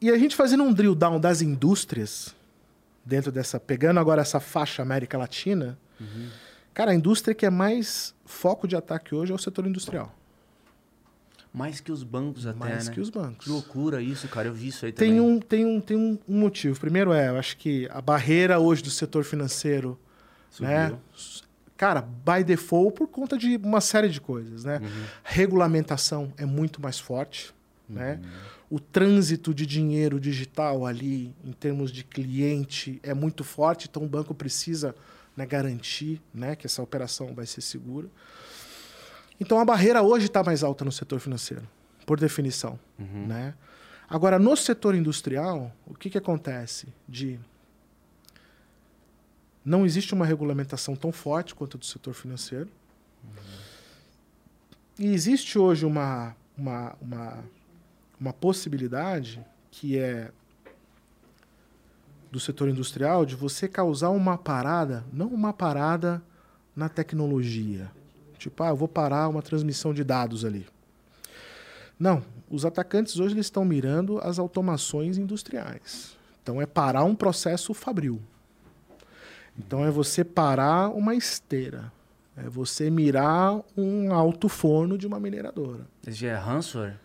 E 0.00 0.10
a 0.10 0.18
gente 0.18 0.34
fazendo 0.34 0.64
um 0.64 0.72
drill 0.72 0.94
down 0.96 1.20
das 1.20 1.40
indústrias, 1.40 2.34
dentro 3.04 3.32
dessa, 3.32 3.58
pegando 3.58 4.00
agora 4.00 4.22
essa 4.22 4.40
faixa 4.40 4.82
América 4.82 5.18
Latina, 5.18 5.78
cara, 6.72 6.92
a 6.92 6.94
indústria 6.94 7.34
que 7.34 7.44
é 7.44 7.50
mais 7.50 8.14
foco 8.24 8.66
de 8.66 8.76
ataque 8.76 9.14
hoje 9.14 9.32
é 9.32 9.34
o 9.34 9.38
setor 9.38 9.66
industrial. 9.66 10.14
Mais 11.52 11.80
que 11.80 11.92
os 11.92 12.02
bancos 12.02 12.46
até, 12.46 12.58
mais 12.58 12.88
né? 12.88 12.94
que 12.94 13.00
os 13.00 13.10
bancos. 13.10 13.44
Que 13.44 13.50
loucura 13.50 14.00
isso, 14.00 14.26
cara. 14.26 14.48
Eu 14.48 14.54
vi 14.54 14.68
isso 14.68 14.86
aí 14.86 14.92
também. 14.92 15.10
Tem 15.10 15.20
um, 15.20 15.38
tem, 15.38 15.66
um, 15.66 15.80
tem 15.80 15.96
um, 15.96 16.18
um 16.26 16.40
motivo. 16.40 16.80
Primeiro 16.80 17.12
é, 17.12 17.28
eu 17.28 17.36
acho 17.36 17.58
que 17.58 17.86
a 17.90 18.00
barreira 18.00 18.58
hoje 18.58 18.82
do 18.82 18.88
setor 18.88 19.22
financeiro, 19.22 20.00
Subiu. 20.50 20.70
né? 20.70 20.98
Cara, 21.76 22.00
by 22.00 22.42
default 22.42 22.96
por 22.96 23.06
conta 23.06 23.36
de 23.36 23.56
uma 23.56 23.82
série 23.82 24.08
de 24.08 24.20
coisas, 24.20 24.64
né? 24.64 24.80
Regulamentação 25.22 26.32
é 26.38 26.46
muito 26.46 26.80
mais 26.80 26.98
forte, 26.98 27.52
né? 27.88 28.18
O 28.72 28.80
trânsito 28.80 29.52
de 29.52 29.66
dinheiro 29.66 30.18
digital 30.18 30.86
ali, 30.86 31.36
em 31.44 31.52
termos 31.52 31.92
de 31.92 32.02
cliente, 32.02 32.98
é 33.02 33.12
muito 33.12 33.44
forte, 33.44 33.86
então 33.86 34.02
o 34.02 34.08
banco 34.08 34.34
precisa 34.34 34.96
né, 35.36 35.44
garantir 35.44 36.22
né, 36.32 36.56
que 36.56 36.66
essa 36.66 36.82
operação 36.82 37.34
vai 37.34 37.44
ser 37.44 37.60
segura. 37.60 38.08
Então 39.38 39.60
a 39.60 39.64
barreira 39.66 40.00
hoje 40.00 40.24
está 40.24 40.42
mais 40.42 40.64
alta 40.64 40.86
no 40.86 40.90
setor 40.90 41.20
financeiro, 41.20 41.68
por 42.06 42.18
definição. 42.18 42.80
Uhum. 42.98 43.26
Né? 43.26 43.52
Agora, 44.08 44.38
no 44.38 44.56
setor 44.56 44.94
industrial, 44.94 45.70
o 45.86 45.92
que, 45.92 46.08
que 46.08 46.16
acontece? 46.16 46.88
De 47.06 47.38
não 49.62 49.84
existe 49.84 50.14
uma 50.14 50.24
regulamentação 50.24 50.96
tão 50.96 51.12
forte 51.12 51.54
quanto 51.54 51.76
a 51.76 51.80
do 51.80 51.84
setor 51.84 52.14
financeiro. 52.14 52.70
E 54.98 55.12
existe 55.12 55.58
hoje 55.58 55.84
uma, 55.84 56.34
uma, 56.56 56.96
uma, 57.02 57.44
uma 58.22 58.32
possibilidade 58.32 59.44
que 59.68 59.98
é 59.98 60.30
do 62.30 62.38
setor 62.38 62.68
industrial 62.68 63.26
de 63.26 63.34
você 63.34 63.66
causar 63.66 64.10
uma 64.10 64.38
parada, 64.38 65.04
não 65.12 65.26
uma 65.26 65.52
parada 65.52 66.22
na 66.74 66.88
tecnologia. 66.88 67.90
Tipo, 68.38 68.62
ah, 68.62 68.68
eu 68.68 68.76
vou 68.76 68.86
parar 68.86 69.28
uma 69.28 69.42
transmissão 69.42 69.92
de 69.92 70.04
dados 70.04 70.44
ali. 70.44 70.66
Não, 71.98 72.22
os 72.48 72.64
atacantes 72.64 73.18
hoje 73.18 73.34
eles 73.34 73.46
estão 73.46 73.64
mirando 73.64 74.18
as 74.18 74.38
automações 74.38 75.18
industriais. 75.18 76.16
Então 76.42 76.62
é 76.62 76.66
parar 76.66 77.02
um 77.02 77.16
processo 77.16 77.74
fabril. 77.74 78.20
Então 79.58 79.84
é 79.84 79.90
você 79.90 80.22
parar 80.22 80.90
uma 80.90 81.14
esteira. 81.14 81.92
É 82.36 82.48
você 82.48 82.88
mirar 82.88 83.60
um 83.76 84.14
alto 84.14 84.48
forno 84.48 84.96
de 84.96 85.08
uma 85.08 85.18
mineradora. 85.18 85.86
Esse 86.06 86.20
já 86.20 86.28
é 86.28 86.34
ransomware? 86.34 86.96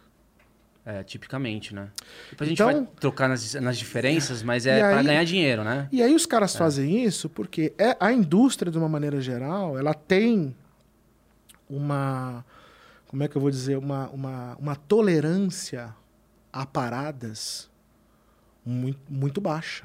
É, 0.89 1.03
tipicamente, 1.03 1.75
né? 1.75 1.89
Depois 2.29 2.47
a 2.47 2.49
gente 2.49 2.61
Então- 2.61 2.71
vai 2.85 2.87
trocar 2.97 3.27
nas, 3.27 3.53
nas 3.55 3.77
diferenças, 3.77 4.41
mas 4.41 4.65
é 4.65 4.81
aí- 4.81 5.03
ganhar 5.03 5.25
dinheiro, 5.25 5.61
né? 5.61 5.89
E 5.91 6.01
aí 6.01 6.15
os 6.15 6.25
caras 6.25 6.55
fazem 6.55 7.03
isso 7.03 7.27
porque 7.27 7.73
é, 7.77 7.97
a 7.99 8.13
indústria, 8.13 8.71
de 8.71 8.77
uma 8.77 8.87
maneira 8.87 9.19
geral, 9.19 9.77
ela 9.77 9.93
tem 9.93 10.55
uma. 11.69 12.45
Como 13.09 13.21
é 13.21 13.27
que 13.27 13.35
eu 13.35 13.41
vou 13.41 13.51
dizer? 13.51 13.77
Uma, 13.77 14.07
uma, 14.11 14.55
uma 14.57 14.75
tolerância 14.77 15.93
a 16.53 16.65
paradas 16.65 17.69
muito, 18.65 18.99
muito 19.09 19.41
baixa. 19.41 19.83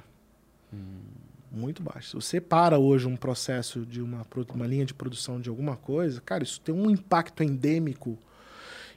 Muito 1.50 1.82
baixa. 1.82 2.10
Se 2.10 2.14
você 2.14 2.40
para 2.40 2.78
hoje 2.78 3.08
um 3.08 3.16
processo 3.16 3.84
de 3.84 4.00
uma, 4.00 4.24
uma 4.54 4.66
linha 4.68 4.86
de 4.86 4.94
produção 4.94 5.40
de 5.40 5.48
alguma 5.50 5.76
coisa, 5.76 6.20
cara, 6.20 6.44
isso 6.44 6.60
tem 6.60 6.72
um 6.74 6.88
impacto 6.88 7.42
endêmico 7.42 8.16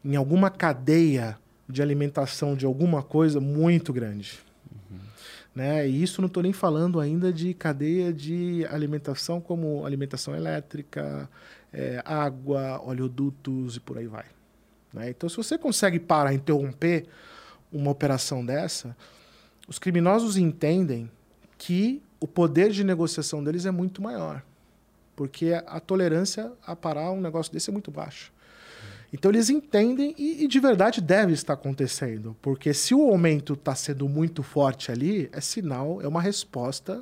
em 0.03 0.15
alguma 0.15 0.51
cadeia 0.51 1.37
de 1.67 1.81
alimentação 1.81 2.55
de 2.55 2.65
alguma 2.65 3.01
coisa 3.01 3.39
muito 3.39 3.91
grande 3.91 4.45
né? 5.55 5.87
E 5.87 6.03
isso 6.03 6.21
não 6.21 6.27
estou 6.27 6.43
nem 6.43 6.51
falando 6.51 6.99
ainda 6.99 7.31
de 7.31 7.53
cadeia 7.53 8.11
de 8.11 8.67
alimentação 8.69 9.39
como 9.39 9.85
alimentação 9.85 10.35
elétrica, 10.35 11.29
é, 11.71 12.01
água, 12.03 12.81
oleodutos 12.83 13.77
e 13.77 13.79
por 13.79 13.97
aí 13.97 14.05
vai. 14.05 14.25
né? 14.93 15.09
Então, 15.09 15.29
se 15.29 15.37
você 15.37 15.57
consegue 15.57 15.97
parar, 15.97 16.33
interromper 16.33 17.05
uma 17.71 17.89
operação 17.89 18.45
dessa, 18.45 18.95
os 19.67 19.79
criminosos 19.79 20.35
entendem 20.35 21.09
que 21.57 22.01
o 22.19 22.27
poder 22.27 22.69
de 22.71 22.83
negociação 22.83 23.41
deles 23.43 23.65
é 23.65 23.71
muito 23.71 24.01
maior, 24.01 24.43
porque 25.15 25.53
a 25.65 25.79
tolerância 25.79 26.51
a 26.65 26.75
parar 26.75 27.11
um 27.11 27.21
negócio 27.21 27.51
desse 27.51 27.69
é 27.69 27.73
muito 27.73 27.89
baixa. 27.89 28.34
Então 29.15 29.31
eles 29.31 29.49
entendem 29.49 30.13
e, 30.17 30.43
e 30.43 30.47
de 30.47 30.59
verdade 30.59 30.99
deve 30.99 31.31
estar 31.31 31.53
acontecendo, 31.53 32.35
porque 32.41 32.73
se 32.73 32.93
o 32.93 33.09
aumento 33.09 33.53
está 33.53 33.73
sendo 33.73 34.09
muito 34.09 34.43
forte 34.43 34.91
ali, 34.91 35.29
é 35.31 35.39
sinal, 35.39 36.01
é 36.01 36.07
uma 36.07 36.21
resposta 36.21 37.01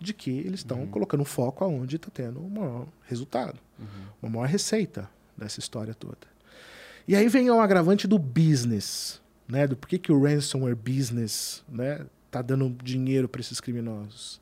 de 0.00 0.14
que 0.14 0.30
eles 0.30 0.60
estão 0.60 0.86
colocando 0.86 1.24
foco 1.24 1.64
aonde 1.64 1.96
está 1.96 2.10
tendo 2.14 2.40
um 2.40 2.48
maior 2.48 2.86
resultado, 3.02 3.58
uma 4.22 4.30
maior 4.30 4.46
receita 4.46 5.10
dessa 5.36 5.58
história 5.58 5.92
toda. 5.94 6.28
E 7.08 7.16
aí 7.16 7.28
vem 7.28 7.50
o 7.50 7.60
agravante 7.60 8.06
do 8.06 8.20
business, 8.20 9.20
né? 9.48 9.66
Do 9.66 9.76
porquê 9.76 9.98
que 9.98 10.12
o 10.12 10.22
ransomware 10.22 10.76
business, 10.76 11.64
né, 11.68 12.06
tá 12.30 12.40
dando 12.40 12.70
dinheiro 12.84 13.28
para 13.28 13.40
esses 13.40 13.60
criminosos. 13.60 14.40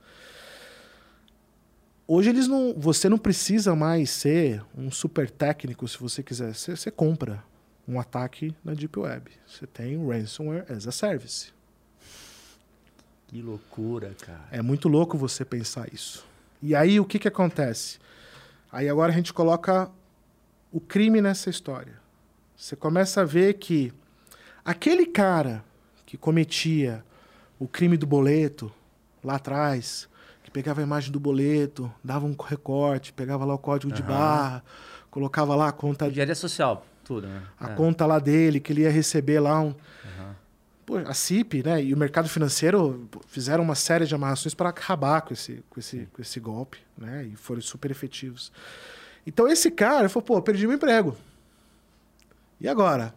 Hoje 2.09 2.31
eles 2.31 2.47
não, 2.47 2.73
você 2.73 3.09
não 3.09 3.19
precisa 3.19 3.75
mais 3.75 4.11
ser 4.11 4.65
um 4.77 4.93
super 4.93 5.29
técnico 5.29 5.89
se 5.89 5.99
você 5.99 6.23
quiser. 6.23 6.55
Você, 6.55 6.77
você 6.77 6.89
compra 6.89 7.43
um 7.87 7.99
ataque 7.99 8.55
na 8.65 8.75
deep 8.75 8.97
web. 8.97 9.31
Você 9.45 9.67
tem 9.67 9.97
o 9.97 10.11
ransomware 10.11 10.65
as 10.71 10.87
a 10.87 10.93
service. 10.93 11.53
Que 13.27 13.43
loucura, 13.43 14.15
cara. 14.21 14.47
É 14.53 14.63
muito 14.63 14.89
louco 14.89 15.19
você 15.19 15.45
pensar 15.45 15.93
isso. 15.93 16.25
E 16.63 16.77
aí 16.77 17.01
o 17.01 17.05
que 17.05 17.19
que 17.19 17.27
acontece? 17.27 17.99
Aí 18.71 18.89
agora 18.89 19.11
a 19.11 19.15
gente 19.15 19.33
coloca 19.33 19.91
o 20.71 20.79
crime 20.79 21.21
nessa 21.21 21.51
história. 21.51 21.95
Você 22.57 22.77
começa 22.77 23.23
a 23.23 23.25
ver 23.25 23.55
que 23.55 23.93
aquele 24.65 25.07
cara 25.07 25.65
que 26.05 26.17
cometia 26.17 27.05
o 27.59 27.67
crime 27.67 27.97
do 27.97 28.07
boleto 28.07 28.73
lá 29.25 29.37
atrás, 29.37 30.09
pegava 30.57 30.81
a 30.81 30.85
imagem 30.85 31.13
do 31.13 31.21
boleto, 31.21 31.93
dava 32.03 32.25
um 32.25 32.35
recorte, 32.35 33.13
pegava 33.13 33.45
lá 33.45 33.53
o 33.53 33.59
código 33.59 33.93
de 33.93 34.01
Aham. 34.01 34.09
barra, 34.11 34.65
colocava 35.11 35.55
lá 35.55 35.69
a 35.69 35.73
conta 35.73 36.07
Engenharia 36.09 36.35
social, 36.35 36.87
tudo, 37.05 37.27
né? 37.27 37.43
a 37.61 37.73
É. 37.73 37.75
conta 37.75 38.07
lá 38.07 38.19
dele, 38.19 38.59
que 38.59 38.73
ele 38.73 38.81
ia 38.81 38.91
receber 38.91 39.39
lá 39.39 39.61
um. 39.61 39.75
Aham. 40.03 40.35
Pô, 40.87 40.97
a 40.97 41.13
CIP, 41.13 41.63
né, 41.63 41.83
e 41.85 41.93
o 41.93 41.97
mercado 41.99 42.27
financeiro 42.27 43.07
fizeram 43.29 43.63
uma 43.63 43.75
série 43.75 44.07
de 44.07 44.15
amarrações 44.15 44.55
para 44.55 44.71
acabar 44.71 45.21
com 45.21 45.35
esse, 45.35 45.63
com, 45.69 45.79
esse, 45.79 46.09
com 46.11 46.23
esse 46.23 46.41
golpe, 46.41 46.79
né, 46.97 47.29
e 47.31 47.37
foram 47.37 47.61
super 47.61 47.91
efetivos. 47.91 48.51
Então 49.27 49.47
esse 49.47 49.71
cara 49.71 50.09
falou, 50.09 50.25
pô, 50.25 50.41
perdi 50.41 50.67
meu 50.67 50.77
emprego. 50.77 51.15
E 52.59 52.67
agora? 52.67 53.15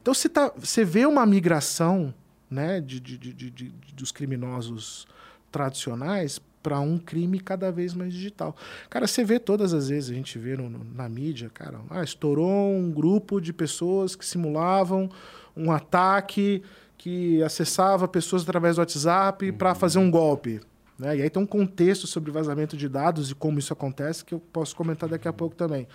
Então 0.00 0.14
você, 0.14 0.26
tá, 0.26 0.50
você 0.56 0.86
vê 0.86 1.04
uma 1.04 1.26
migração 1.26 2.14
né, 2.50 2.80
de, 2.80 2.98
de, 2.98 3.18
de, 3.18 3.32
de- 3.34 3.50
de- 3.50 3.72
dos 3.92 4.10
criminosos 4.10 5.06
tradicionais 5.52 6.40
para 6.62 6.80
um 6.80 6.98
crime 6.98 7.38
cada 7.40 7.70
vez 7.70 7.94
mais 7.94 8.12
digital. 8.12 8.56
Cara, 8.90 9.06
você 9.06 9.24
vê 9.24 9.38
todas 9.38 9.72
as 9.72 9.88
vezes, 9.88 10.10
a 10.10 10.14
gente 10.14 10.38
vê 10.38 10.56
no- 10.56 10.68
no- 10.68 10.84
na 10.94 11.08
mídia, 11.08 11.50
cara, 11.52 11.80
ah, 11.90 12.02
estourou 12.02 12.72
um 12.74 12.90
grupo 12.90 13.40
de 13.40 13.52
pessoas 13.52 14.14
que 14.16 14.24
simulavam 14.26 15.08
um 15.56 15.70
ataque 15.72 16.62
que 16.96 17.42
acessava 17.42 18.08
pessoas 18.08 18.42
através 18.42 18.76
do 18.76 18.80
WhatsApp 18.80 19.52
para 19.52 19.74
fazer 19.74 19.98
um 19.98 20.10
golpe. 20.10 20.60
Né? 20.98 21.18
E 21.18 21.22
aí 21.22 21.30
tem 21.30 21.40
um 21.40 21.46
contexto 21.46 22.08
sobre 22.08 22.32
vazamento 22.32 22.76
de 22.76 22.88
dados 22.88 23.30
e 23.30 23.34
como 23.34 23.58
isso 23.60 23.72
acontece 23.72 24.24
que 24.24 24.34
eu 24.34 24.40
posso 24.40 24.74
comentar 24.74 25.08
daqui 25.08 25.28
a 25.28 25.32
pouco 25.32 25.54
também. 25.54 25.86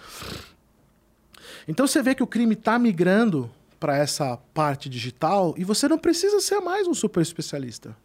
Então 1.68 1.86
você 1.88 2.02
vê 2.02 2.16
que 2.16 2.24
o 2.24 2.28
crime 2.28 2.54
está 2.54 2.80
migrando 2.80 3.50
para 3.80 3.98
essa 3.98 4.38
parte 4.54 4.88
digital 4.90 5.54
e 5.58 5.64
você 5.66 5.90
não 5.90 5.98
precisa 5.98 6.40
ser 6.40 6.60
mais 6.62 6.88
um 6.88 6.94
super 6.94 7.20
especialista. 7.22 7.96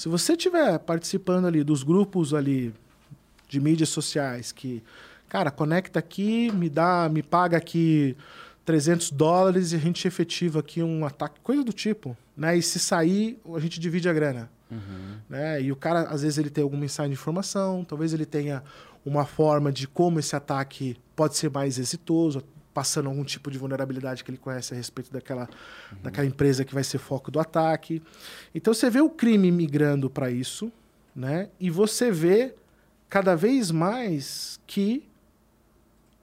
Se 0.00 0.08
você 0.08 0.32
estiver 0.32 0.78
participando 0.78 1.44
ali 1.44 1.62
dos 1.62 1.82
grupos 1.82 2.32
ali 2.32 2.72
de 3.46 3.60
mídias 3.60 3.90
sociais 3.90 4.50
que, 4.50 4.82
cara, 5.28 5.50
conecta 5.50 5.98
aqui, 5.98 6.50
me 6.52 6.70
dá, 6.70 7.06
me 7.12 7.22
paga 7.22 7.58
aqui 7.58 8.16
300 8.64 9.10
dólares 9.10 9.72
e 9.72 9.76
a 9.76 9.78
gente 9.78 10.08
efetiva 10.08 10.60
aqui 10.60 10.82
um 10.82 11.04
ataque, 11.04 11.38
coisa 11.42 11.62
do 11.62 11.70
tipo, 11.70 12.16
né? 12.34 12.56
E 12.56 12.62
se 12.62 12.78
sair, 12.78 13.38
a 13.54 13.58
gente 13.58 13.78
divide 13.78 14.08
a 14.08 14.12
grana, 14.14 14.50
né? 15.28 15.60
E 15.60 15.70
o 15.70 15.76
cara, 15.76 16.04
às 16.04 16.22
vezes, 16.22 16.38
ele 16.38 16.48
tem 16.48 16.64
alguma 16.64 16.86
insight 16.86 17.08
de 17.08 17.12
informação, 17.12 17.84
talvez 17.84 18.14
ele 18.14 18.24
tenha 18.24 18.62
uma 19.04 19.26
forma 19.26 19.70
de 19.70 19.86
como 19.86 20.18
esse 20.18 20.34
ataque 20.34 20.96
pode 21.14 21.36
ser 21.36 21.50
mais 21.50 21.78
exitoso, 21.78 22.42
passando 22.72 23.08
algum 23.08 23.24
tipo 23.24 23.50
de 23.50 23.58
vulnerabilidade 23.58 24.22
que 24.22 24.30
ele 24.30 24.38
conhece 24.38 24.74
a 24.74 24.76
respeito 24.76 25.12
daquela, 25.12 25.48
daquela 26.02 26.26
empresa 26.26 26.64
que 26.64 26.74
vai 26.74 26.84
ser 26.84 26.98
foco 26.98 27.30
do 27.30 27.40
ataque. 27.40 28.02
Então 28.54 28.72
você 28.72 28.88
vê 28.88 29.00
o 29.00 29.10
crime 29.10 29.50
migrando 29.50 30.08
para 30.08 30.30
isso, 30.30 30.72
né? 31.14 31.48
E 31.58 31.68
você 31.68 32.10
vê 32.10 32.54
cada 33.08 33.34
vez 33.34 33.70
mais 33.70 34.60
que 34.66 35.04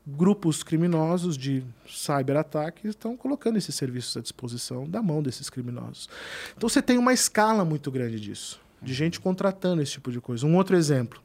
grupos 0.07 0.63
criminosos 0.63 1.37
de 1.37 1.65
cyberataques 1.85 2.91
estão 2.91 3.17
colocando 3.17 3.57
esses 3.57 3.75
serviços 3.75 4.15
à 4.15 4.21
disposição 4.21 4.87
da 4.87 5.01
mão 5.01 5.21
desses 5.21 5.49
criminosos. 5.49 6.07
Então 6.55 6.69
você 6.69 6.81
tem 6.81 6.97
uma 6.97 7.11
escala 7.11 7.65
muito 7.65 7.91
grande 7.91 8.17
disso, 8.17 8.61
de 8.81 8.93
gente 8.93 9.19
contratando 9.19 9.81
esse 9.81 9.93
tipo 9.93 10.09
de 10.09 10.21
coisa. 10.21 10.45
Um 10.45 10.55
outro 10.55 10.77
exemplo. 10.77 11.21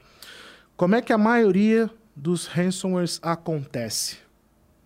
Como 0.77 0.97
é 0.97 1.01
que 1.01 1.13
a 1.13 1.19
maioria 1.19 1.89
dos 2.17 2.47
ransomwares 2.47 3.21
acontece? 3.23 4.19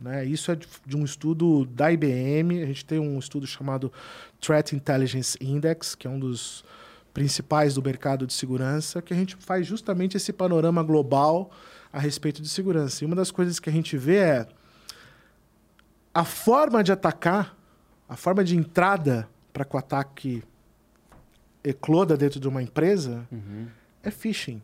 Né? 0.00 0.24
Isso 0.24 0.50
é 0.52 0.56
de, 0.84 0.96
um 0.96 1.04
estudo 1.04 1.64
da 1.66 1.90
IBM. 1.90 2.62
A 2.62 2.66
gente 2.66 2.84
tem 2.84 2.98
um 2.98 3.18
estudo 3.18 3.46
chamado 3.46 3.92
Threat 4.40 4.74
Intelligence 4.74 5.36
Index, 5.40 5.94
que 5.94 6.06
é 6.06 6.10
um 6.10 6.18
dos 6.18 6.64
principais 7.14 7.74
do 7.74 7.82
mercado 7.82 8.26
de 8.26 8.34
segurança, 8.34 9.00
que 9.00 9.12
a 9.14 9.16
gente 9.16 9.36
faz 9.36 9.66
justamente 9.66 10.16
esse 10.18 10.32
panorama 10.32 10.82
global 10.82 11.50
a 11.90 11.98
respeito 11.98 12.42
de 12.42 12.48
segurança. 12.48 13.02
E 13.02 13.06
uma 13.06 13.16
das 13.16 13.30
coisas 13.30 13.58
que 13.58 13.70
a 13.70 13.72
gente 13.72 13.96
vê 13.96 14.16
é 14.16 14.48
a 16.12 16.24
forma 16.24 16.84
de 16.84 16.92
atacar, 16.92 17.56
a 18.08 18.16
forma 18.16 18.44
de 18.44 18.54
entrada 18.56 19.28
para 19.52 19.64
que 19.64 19.74
o 19.74 19.78
ataque 19.78 20.42
ecloda 21.64 22.16
dentro 22.16 22.38
de 22.38 22.46
uma 22.46 22.62
empresa 22.62 23.26
Uhum. 23.32 23.66
é 24.02 24.10
phishing. 24.10 24.62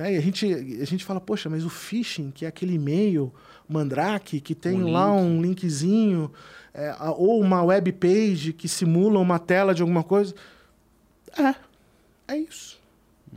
Né? 0.00 0.14
E 0.14 0.16
a 0.16 0.20
gente, 0.22 0.46
a 0.80 0.84
gente 0.86 1.04
fala, 1.04 1.20
poxa, 1.20 1.50
mas 1.50 1.62
o 1.62 1.68
phishing, 1.68 2.30
que 2.30 2.46
é 2.46 2.48
aquele 2.48 2.72
e-mail 2.76 3.30
mandrake, 3.68 4.40
que 4.40 4.54
tem 4.54 4.82
Um 4.82 4.90
lá 4.90 5.14
link. 5.14 5.20
um 5.22 5.42
linkzinho, 5.42 6.32
é, 6.72 6.96
ou 7.18 7.38
uma 7.38 7.62
web 7.62 7.92
page 7.92 8.54
que 8.54 8.66
simula 8.66 9.18
uma 9.18 9.38
tela 9.38 9.74
de 9.74 9.82
alguma 9.82 10.02
coisa. 10.02 10.34
É, 11.36 11.54
é 12.32 12.38
isso. 12.38 12.80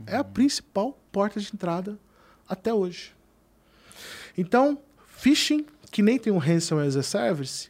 É 0.06 0.16
a 0.16 0.24
principal 0.24 0.98
porta 1.12 1.38
de 1.38 1.50
entrada 1.52 1.98
até 2.48 2.72
hoje. 2.72 3.14
Então, 4.36 4.78
phishing, 5.06 5.66
que 5.90 6.00
nem 6.00 6.18
tem 6.18 6.32
o 6.32 6.38
Ransom 6.38 6.78
as 6.78 6.96
a 6.96 7.02
Service, 7.02 7.68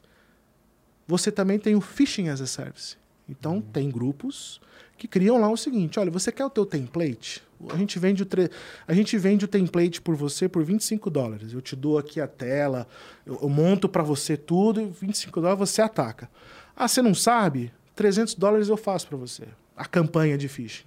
você 1.05 1.33
também 1.33 1.59
tem 1.59 1.75
o 1.75 1.81
Phishing 1.81 2.29
as 2.29 2.41
a 2.41 2.47
Service. 2.47 2.97
Então, 3.29 3.61
tem 3.61 3.91
grupos 3.91 4.61
que 4.97 5.09
criam 5.09 5.41
lá 5.41 5.51
o 5.51 5.57
seguinte: 5.57 5.99
olha, 5.99 6.13
você 6.13 6.31
quer 6.31 6.45
o 6.45 6.51
teu 6.51 6.65
template? 6.65 7.43
A 7.73 7.77
gente 7.77 7.99
vende 7.99 8.23
o, 8.23 8.27
tre... 8.27 8.51
a 8.87 8.93
gente 8.95 9.17
vende 9.19 9.45
o 9.45 9.49
template 9.49 10.01
por 10.01 10.15
você 10.17 10.49
por 10.49 10.63
25 10.65 11.09
dólares. 11.11 11.53
Eu 11.53 11.61
te 11.61 11.75
dou 11.77 11.99
aqui 11.99 12.21
a 12.21 12.27
tela, 12.27 12.87
eu, 13.27 13.39
eu 13.43 13.49
monto 13.49 13.89
para 13.89 14.03
você 14.03 14.37
tudo, 14.37 14.81
e 14.81 14.87
25 14.87 15.41
dólares 15.41 15.59
você 15.59 15.83
ataca. 15.83 16.29
Ah, 16.77 16.89
você 16.89 17.01
não 17.03 17.15
sabe? 17.15 17.73
300 17.95 18.35
dólares 18.35 18.69
eu 18.69 18.77
faço 18.77 19.07
para 19.07 19.17
você. 19.17 19.45
A 19.77 19.85
campanha 19.85 20.37
de 20.37 20.49
phishing. 20.49 20.87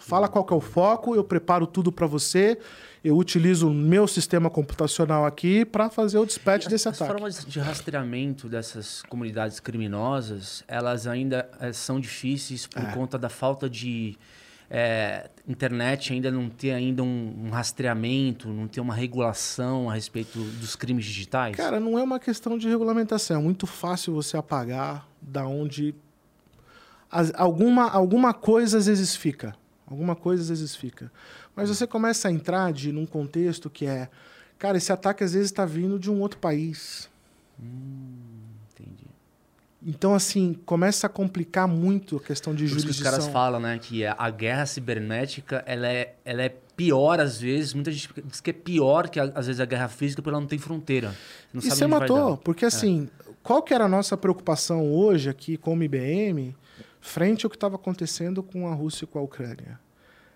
Fala 0.00 0.28
qual 0.28 0.44
que 0.44 0.52
é 0.52 0.56
o 0.56 0.60
foco, 0.60 1.14
eu 1.14 1.22
preparo 1.22 1.64
tudo 1.64 1.92
para 1.92 2.08
você, 2.08 2.58
eu 3.04 3.16
utilizo 3.16 3.68
o 3.68 3.72
meu 3.74 4.08
sistema 4.08 4.50
computacional 4.50 5.24
aqui 5.24 5.64
para 5.64 5.88
fazer 5.90 6.18
o 6.18 6.26
dispatch 6.26 6.66
desse 6.66 6.88
As 6.88 6.96
ataque. 7.00 7.12
formas 7.20 7.44
de 7.44 7.60
rastreamento 7.60 8.48
dessas 8.48 9.02
comunidades 9.02 9.60
criminosas, 9.60 10.64
elas 10.66 11.06
ainda 11.06 11.48
eh, 11.60 11.72
são 11.72 12.00
difíceis 12.00 12.66
por 12.66 12.82
É. 12.82 12.92
conta 12.92 13.16
da 13.16 13.28
falta 13.28 13.70
de 13.70 14.16
eh, 14.74 15.28
internet 15.46 16.14
ainda 16.14 16.30
não 16.30 16.48
ter 16.48 16.70
ainda 16.70 17.02
um, 17.02 17.44
um 17.46 17.50
rastreamento, 17.50 18.48
não 18.48 18.66
ter 18.66 18.80
uma 18.80 18.94
regulação 18.94 19.90
a 19.90 19.94
respeito 19.94 20.38
dos 20.38 20.74
crimes 20.74 21.04
digitais? 21.04 21.54
Cara, 21.56 21.78
não 21.78 21.98
é 21.98 22.02
uma 22.02 22.18
questão 22.18 22.56
de 22.56 22.66
regulamentação. 22.70 23.38
É 23.38 23.42
muito 23.42 23.66
fácil 23.66 24.14
você 24.14 24.34
apagar 24.34 25.06
da 25.20 25.46
onde 25.46 25.94
as- 27.10 27.32
alguma, 27.34 27.90
alguma 27.90 28.32
coisa 28.32 28.78
às 28.78 28.86
vezes 28.86 29.14
fica. 29.14 29.54
Alguma 29.86 30.16
coisa 30.16 30.42
às 30.42 30.48
vezes 30.48 30.74
fica. 30.74 31.12
Mas 31.54 31.68
você 31.68 31.86
começa 31.86 32.28
a 32.28 32.32
entrar 32.32 32.72
de, 32.72 32.90
num 32.92 33.04
contexto 33.04 33.68
que 33.68 33.84
é... 33.84 34.08
Cara, 34.58 34.78
esse 34.78 34.90
ataque 34.90 35.22
às 35.22 35.34
vezes 35.34 35.48
está 35.50 35.66
vindo 35.66 35.98
de 35.98 36.10
um 36.10 36.18
outro 36.20 36.38
país. 36.38 37.10
Entendi. 37.58 38.31
Então, 39.84 40.14
assim, 40.14 40.54
começa 40.64 41.06
a 41.06 41.10
complicar 41.10 41.66
muito 41.66 42.16
a 42.16 42.20
questão 42.20 42.54
de 42.54 42.64
Por 42.64 42.76
isso 42.76 42.84
que 42.84 42.90
os 42.90 42.96
jurisdição. 42.96 43.10
caras 43.10 43.32
falam, 43.32 43.60
né, 43.60 43.78
que 43.78 44.06
a 44.06 44.14
a 44.16 44.30
guerra 44.30 44.64
cibernética, 44.64 45.64
ela 45.66 45.88
é, 45.88 46.14
ela 46.24 46.42
é 46.42 46.56
pior 46.76 47.20
às 47.20 47.40
vezes, 47.40 47.74
muita 47.74 47.90
gente 47.90 48.08
diz 48.24 48.40
que 48.40 48.50
é 48.50 48.52
pior 48.52 49.08
que 49.08 49.18
às 49.18 49.46
vezes 49.46 49.60
a 49.60 49.64
guerra 49.64 49.88
física 49.88 50.22
porque 50.22 50.32
ela 50.32 50.40
não 50.40 50.46
tem 50.46 50.58
fronteira. 50.58 51.14
Não 51.52 51.60
E 51.60 51.68
você 51.68 51.86
matou, 51.86 52.36
porque 52.36 52.64
assim, 52.64 53.08
qual 53.42 53.62
que 53.62 53.74
era 53.74 53.84
a 53.84 53.88
nossa 53.88 54.16
preocupação 54.16 54.92
hoje 54.92 55.28
aqui 55.28 55.56
como 55.56 55.82
IBM, 55.82 56.54
frente 57.00 57.44
ao 57.44 57.50
que 57.50 57.56
estava 57.56 57.74
acontecendo 57.74 58.42
com 58.42 58.68
a 58.68 58.74
Rússia 58.74 59.04
e 59.04 59.06
com 59.08 59.18
a 59.18 59.22
Ucrânia? 59.22 59.80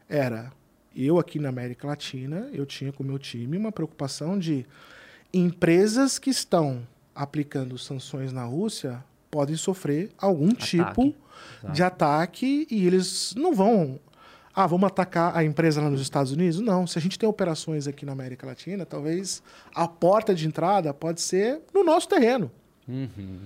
Era, 0.09 0.53
eu 0.95 1.19
aqui 1.19 1.39
na 1.39 1.49
América 1.49 1.87
Latina, 1.87 2.49
eu 2.53 2.67
tinha 2.67 2.93
com 2.93 3.03
o 3.03 3.07
meu 3.07 3.19
time 3.19 3.57
uma 3.57 3.73
preocupação 3.73 4.39
de 4.39 4.67
empresas 5.33 6.19
que 6.19 6.31
estão 6.31 6.87
aplicando 7.15 7.79
sanções 7.79 8.33
na 8.33 8.45
Rússia 8.45 9.03
podem 9.37 9.55
sofrer 9.55 10.09
algum 10.17 10.49
tipo 10.49 11.15
Exato. 11.63 11.73
de 11.75 11.83
ataque 11.83 12.67
e 12.71 12.87
eles 12.87 13.35
não 13.37 13.53
vão. 13.55 14.01
Ah, 14.55 14.67
vamos 14.67 14.87
atacar 14.87 15.37
a 15.37 15.45
empresa 15.45 15.83
lá 15.83 15.91
nos 15.91 16.01
Estados 16.01 16.33
Unidos? 16.33 16.59
Não. 16.59 16.87
Se 16.87 16.99
a 16.99 17.03
gente 17.03 17.19
tem 17.19 17.29
operações 17.29 17.87
aqui 17.87 18.07
na 18.07 18.13
América 18.13 18.47
Latina, 18.47 18.87
talvez 18.87 19.43
a 19.75 19.87
porta 19.87 20.35
de 20.35 20.47
entrada 20.47 20.95
pode 20.95 21.21
ser 21.21 21.61
no 21.75 21.85
nosso 21.85 22.09
terreno. 22.09 22.51
Uhum. 22.89 23.41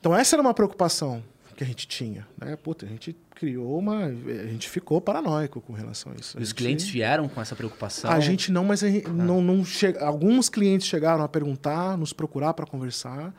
Então 0.00 0.12
essa 0.12 0.34
era 0.34 0.42
uma 0.42 0.52
preocupação 0.52 1.22
que 1.56 1.62
a 1.62 1.66
gente 1.66 1.86
tinha. 1.86 2.26
Né? 2.36 2.56
Puta, 2.56 2.84
a 2.84 2.88
gente 2.88 3.16
criou 3.32 3.78
uma. 3.78 4.06
A 4.06 4.46
gente 4.48 4.68
ficou 4.68 5.00
paranoico 5.00 5.60
com 5.60 5.72
relação 5.72 6.10
a 6.10 6.16
isso. 6.16 6.36
A 6.36 6.40
Os 6.40 6.48
gente- 6.48 6.56
clientes 6.56 6.88
vieram 6.88 7.28
com 7.28 7.40
essa 7.40 7.54
preocupação? 7.54 8.10
A 8.10 8.18
gente 8.18 8.50
não, 8.50 8.64
mas 8.64 8.82
a 8.82 8.88
gente 8.90 9.08
não, 9.08 9.40
não 9.40 9.64
che... 9.64 9.96
alguns 10.00 10.48
clientes 10.48 10.88
chegaram 10.88 11.22
a 11.22 11.28
perguntar, 11.28 11.96
nos 11.96 12.12
procurar 12.12 12.52
para 12.54 12.66
conversar, 12.66 13.32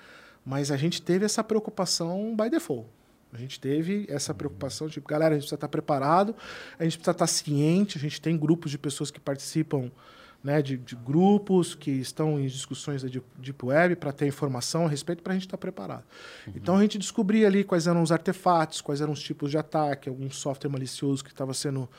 mas 0.48 0.72
a 0.72 0.78
gente 0.78 1.02
teve 1.02 1.26
essa 1.26 1.44
preocupação 1.44 2.34
by 2.34 2.50
default. 2.50 2.88
A 3.34 3.38
gente 3.38 3.60
teve 3.60 4.06
essa 4.08 4.34
preocupação, 4.34 4.88
tipo, 4.88 5.06
galera, 5.06 5.34
a 5.34 5.38
gente 5.38 5.42
precisa 5.42 5.56
estar 5.56 5.68
preparado, 5.68 6.34
a 6.80 6.86
gente 6.86 6.98
precisa 6.98 7.12
estar 7.12 7.28
ciente, 7.28 7.98
a 7.98 8.02
gente 8.02 8.22
tem 8.22 8.38
grupos 8.38 8.72
de 8.72 8.78
pessoas 8.78 9.12
que 9.12 9.20
participam 9.20 9.92
né, 10.42 10.62
de, 10.62 10.78
de 10.78 10.96
grupos 10.96 11.76
que 11.76 11.92
estão 11.92 12.40
em 12.40 12.48
discussões 12.48 13.04
da 13.04 13.10
Deep 13.38 13.66
Web 13.66 13.98
para 13.98 14.14
ter 14.14 14.28
informação 14.28 14.86
a 14.86 14.88
respeito 14.88 15.22
para 15.22 15.34
a 15.34 15.36
gente 15.36 15.48
estar 15.48 15.58
preparado. 15.58 16.06
Então 16.56 16.78
a 16.78 16.82
gente 16.82 16.98
descobria 16.98 17.48
ali 17.48 17.66
quais 17.66 17.86
eram 17.86 18.02
os 18.02 18.14
artefatos, 18.14 18.80
quais 18.80 19.02
eram 19.02 19.12
os 19.12 19.22
tipos 19.22 19.52
de 19.52 19.58
ataque, 19.58 20.08
algum 20.08 20.32
software 20.32 20.72
malicioso 20.72 21.24
que 21.24 21.32
estava 21.32 21.54
sendo 21.54 21.90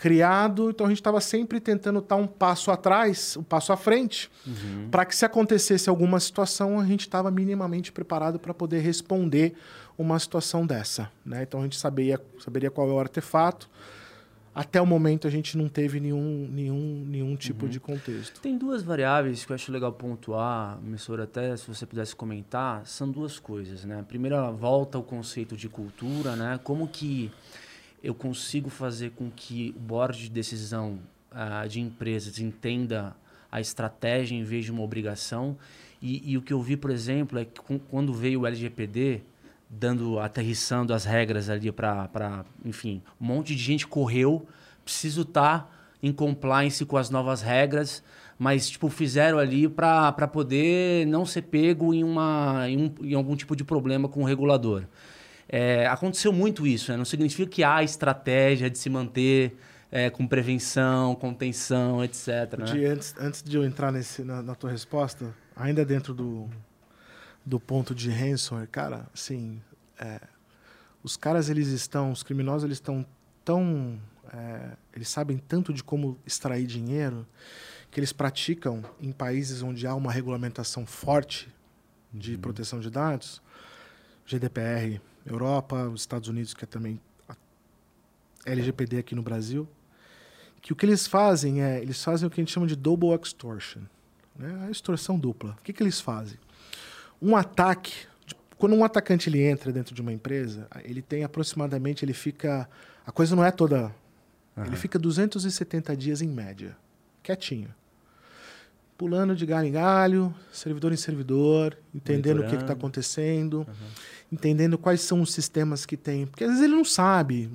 criado. 0.00 0.70
Então 0.70 0.86
a 0.86 0.88
gente 0.88 0.98
estava 0.98 1.20
sempre 1.20 1.60
tentando 1.60 1.98
estar 1.98 2.16
um 2.16 2.26
passo 2.26 2.70
atrás, 2.70 3.36
um 3.36 3.42
passo 3.42 3.70
à 3.70 3.76
frente, 3.76 4.30
para 4.90 5.04
que 5.04 5.14
se 5.14 5.26
acontecesse 5.26 5.90
alguma 5.90 6.18
situação, 6.18 6.80
a 6.80 6.86
gente 6.86 7.02
estava 7.02 7.30
minimamente 7.30 7.92
preparado 7.92 8.38
para 8.38 8.54
poder 8.54 8.80
responder 8.80 9.52
uma 9.98 10.18
situação 10.18 10.64
dessa. 10.66 11.10
Né? 11.22 11.42
Então 11.42 11.60
a 11.60 11.64
gente 11.64 11.76
sabia, 11.76 12.18
saberia 12.42 12.70
qual 12.70 12.88
é 12.88 12.92
o 12.92 12.98
artefato. 12.98 13.68
até 14.54 14.80
o 14.80 14.86
momento 14.86 15.28
a 15.28 15.30
gente 15.30 15.56
não 15.56 15.68
teve 15.68 16.00
nenhum, 16.00 16.48
nenhum, 16.50 17.04
nenhum 17.06 17.36
tipo 17.36 17.66
Uhum. 17.66 17.70
de 17.70 17.78
contexto. 17.78 18.40
Tem 18.40 18.56
duas 18.58 18.82
variáveis 18.82 19.44
que 19.44 19.52
eu 19.52 19.54
acho 19.54 19.70
legal 19.70 19.92
pontuar, 19.92 20.78
Messor, 20.82 21.20
até 21.20 21.54
se 21.56 21.68
você 21.68 21.84
pudesse 21.86 22.16
comentar, 22.16 22.84
são 22.86 23.08
duas 23.10 23.38
coisas, 23.38 23.84
né? 23.84 24.00
A 24.00 24.02
primeira 24.02 24.50
volta 24.50 24.98
ao 24.98 25.04
conceito 25.04 25.56
de 25.56 25.68
cultura, 25.68 26.34
né? 26.36 26.58
Como 26.64 26.88
que 26.88 27.30
eu 28.02 28.14
consigo 28.14 28.70
fazer 28.70 29.10
com 29.10 29.30
que 29.30 29.74
o 29.76 29.80
board 29.80 30.18
de 30.18 30.30
decisão 30.30 30.98
ah, 31.30 31.66
de 31.66 31.80
empresas 31.80 32.38
entenda 32.38 33.14
a 33.52 33.60
estratégia 33.60 34.34
em 34.34 34.42
vez 34.44 34.64
de 34.64 34.72
uma 34.72 34.82
obrigação. 34.82 35.56
E, 36.00 36.32
e 36.32 36.38
o 36.38 36.42
que 36.42 36.52
eu 36.52 36.62
vi, 36.62 36.76
por 36.76 36.90
exemplo, 36.90 37.38
é 37.38 37.44
que 37.44 37.60
com- 37.60 37.78
quando 37.78 38.12
veio 38.14 38.40
o 38.40 38.46
LGPD, 38.46 39.20
dando, 39.68 40.18
aterrissando 40.18 40.94
as 40.94 41.04
regras 41.04 41.48
ali 41.50 41.70
para, 41.70 42.44
enfim, 42.64 43.02
um 43.20 43.26
monte 43.26 43.54
de 43.54 43.62
gente 43.62 43.86
correu, 43.86 44.46
preciso 44.84 45.22
estar 45.22 45.70
em 46.02 46.10
compliance 46.12 46.84
com 46.86 46.96
as 46.96 47.10
novas 47.10 47.42
regras, 47.42 48.02
mas 48.38 48.70
tipo 48.70 48.88
fizeram 48.88 49.38
ali 49.38 49.68
para 49.68 50.10
poder 50.26 51.06
não 51.06 51.26
ser 51.26 51.42
pego 51.42 51.92
em, 51.92 52.02
uma, 52.02 52.64
em, 52.68 52.78
um- 52.78 52.94
em 53.06 53.14
algum 53.14 53.36
tipo 53.36 53.54
de 53.54 53.62
problema 53.62 54.08
com 54.08 54.22
o 54.22 54.24
regulador. 54.26 54.84
É, 55.52 55.84
aconteceu 55.88 56.32
muito 56.32 56.64
isso, 56.64 56.92
né? 56.92 56.96
não 56.96 57.04
significa 57.04 57.50
que 57.50 57.64
há 57.64 57.82
estratégia 57.82 58.70
de 58.70 58.78
se 58.78 58.88
manter 58.88 59.56
é, 59.90 60.08
com 60.08 60.24
prevenção, 60.24 61.16
contenção, 61.16 62.04
etc. 62.04 62.56
né? 62.56 62.86
Antes, 62.86 63.14
antes 63.18 63.42
de 63.42 63.56
eu 63.56 63.64
entrar 63.64 63.90
nesse, 63.90 64.22
na, 64.22 64.42
na 64.42 64.54
tua 64.54 64.70
resposta, 64.70 65.34
ainda 65.56 65.84
dentro 65.84 66.14
do, 66.14 66.48
do 67.44 67.58
ponto 67.58 67.92
de 67.92 68.10
ransomware, 68.10 68.68
cara, 68.68 69.08
assim, 69.12 69.60
é, 69.98 70.20
os 71.02 71.16
caras 71.16 71.50
eles 71.50 71.66
estão, 71.68 72.12
os 72.12 72.22
criminosos 72.22 72.62
eles 72.62 72.76
estão 72.76 73.04
tão, 73.44 73.98
é, 74.32 74.76
eles 74.94 75.08
sabem 75.08 75.36
tanto 75.36 75.72
de 75.72 75.82
como 75.82 76.16
extrair 76.24 76.64
dinheiro 76.64 77.26
que 77.90 77.98
eles 77.98 78.12
praticam 78.12 78.84
em 79.00 79.10
países 79.10 79.62
onde 79.62 79.84
há 79.84 79.96
uma 79.96 80.12
regulamentação 80.12 80.86
forte 80.86 81.52
de 82.14 82.38
proteção 82.38 82.78
de 82.78 82.88
dados, 82.88 83.42
GDPR, 84.24 85.00
Europa, 85.32 85.88
os 85.88 86.02
Estados 86.02 86.28
Unidos 86.28 86.54
que 86.54 86.64
é 86.64 86.66
também 86.66 87.00
LGPD 88.44 88.98
aqui 88.98 89.14
no 89.14 89.22
Brasil, 89.22 89.68
que 90.60 90.72
o 90.72 90.76
que 90.76 90.84
eles 90.84 91.06
fazem 91.06 91.62
é, 91.62 91.80
eles 91.80 92.02
fazem 92.02 92.26
o 92.26 92.30
que 92.30 92.40
a 92.40 92.42
gente 92.42 92.52
chama 92.52 92.66
de 92.66 92.76
double 92.76 93.10
extortion, 93.14 93.82
né? 94.36 94.66
a 94.66 94.70
extorsão 94.70 95.18
dupla. 95.18 95.56
O 95.58 95.62
que, 95.62 95.72
que 95.72 95.82
eles 95.82 96.00
fazem? 96.00 96.38
Um 97.20 97.36
ataque, 97.36 98.06
quando 98.56 98.74
um 98.74 98.84
atacante 98.84 99.28
ele 99.28 99.42
entra 99.42 99.72
dentro 99.72 99.94
de 99.94 100.00
uma 100.00 100.12
empresa, 100.12 100.66
ele 100.84 101.02
tem 101.02 101.24
aproximadamente, 101.24 102.04
ele 102.04 102.12
fica, 102.12 102.68
a 103.06 103.12
coisa 103.12 103.34
não 103.36 103.44
é 103.44 103.50
toda, 103.50 103.94
ele 104.56 104.76
fica 104.76 104.98
270 104.98 105.96
dias 105.96 106.20
em 106.20 106.28
média, 106.28 106.76
quietinho. 107.22 107.74
Pulando 109.00 109.34
de 109.34 109.46
galho 109.46 109.66
em 109.66 109.72
galho, 109.72 110.34
servidor 110.52 110.92
em 110.92 110.96
servidor, 110.96 111.74
entendendo 111.94 112.42
o 112.42 112.46
que 112.46 112.54
está 112.54 112.74
acontecendo, 112.74 113.66
entendendo 114.30 114.76
quais 114.76 115.00
são 115.00 115.22
os 115.22 115.32
sistemas 115.32 115.86
que 115.86 115.96
tem. 115.96 116.26
Porque 116.26 116.44
às 116.44 116.50
vezes 116.50 116.64
ele 116.64 116.74
não 116.74 116.84
sabe, 116.84 117.50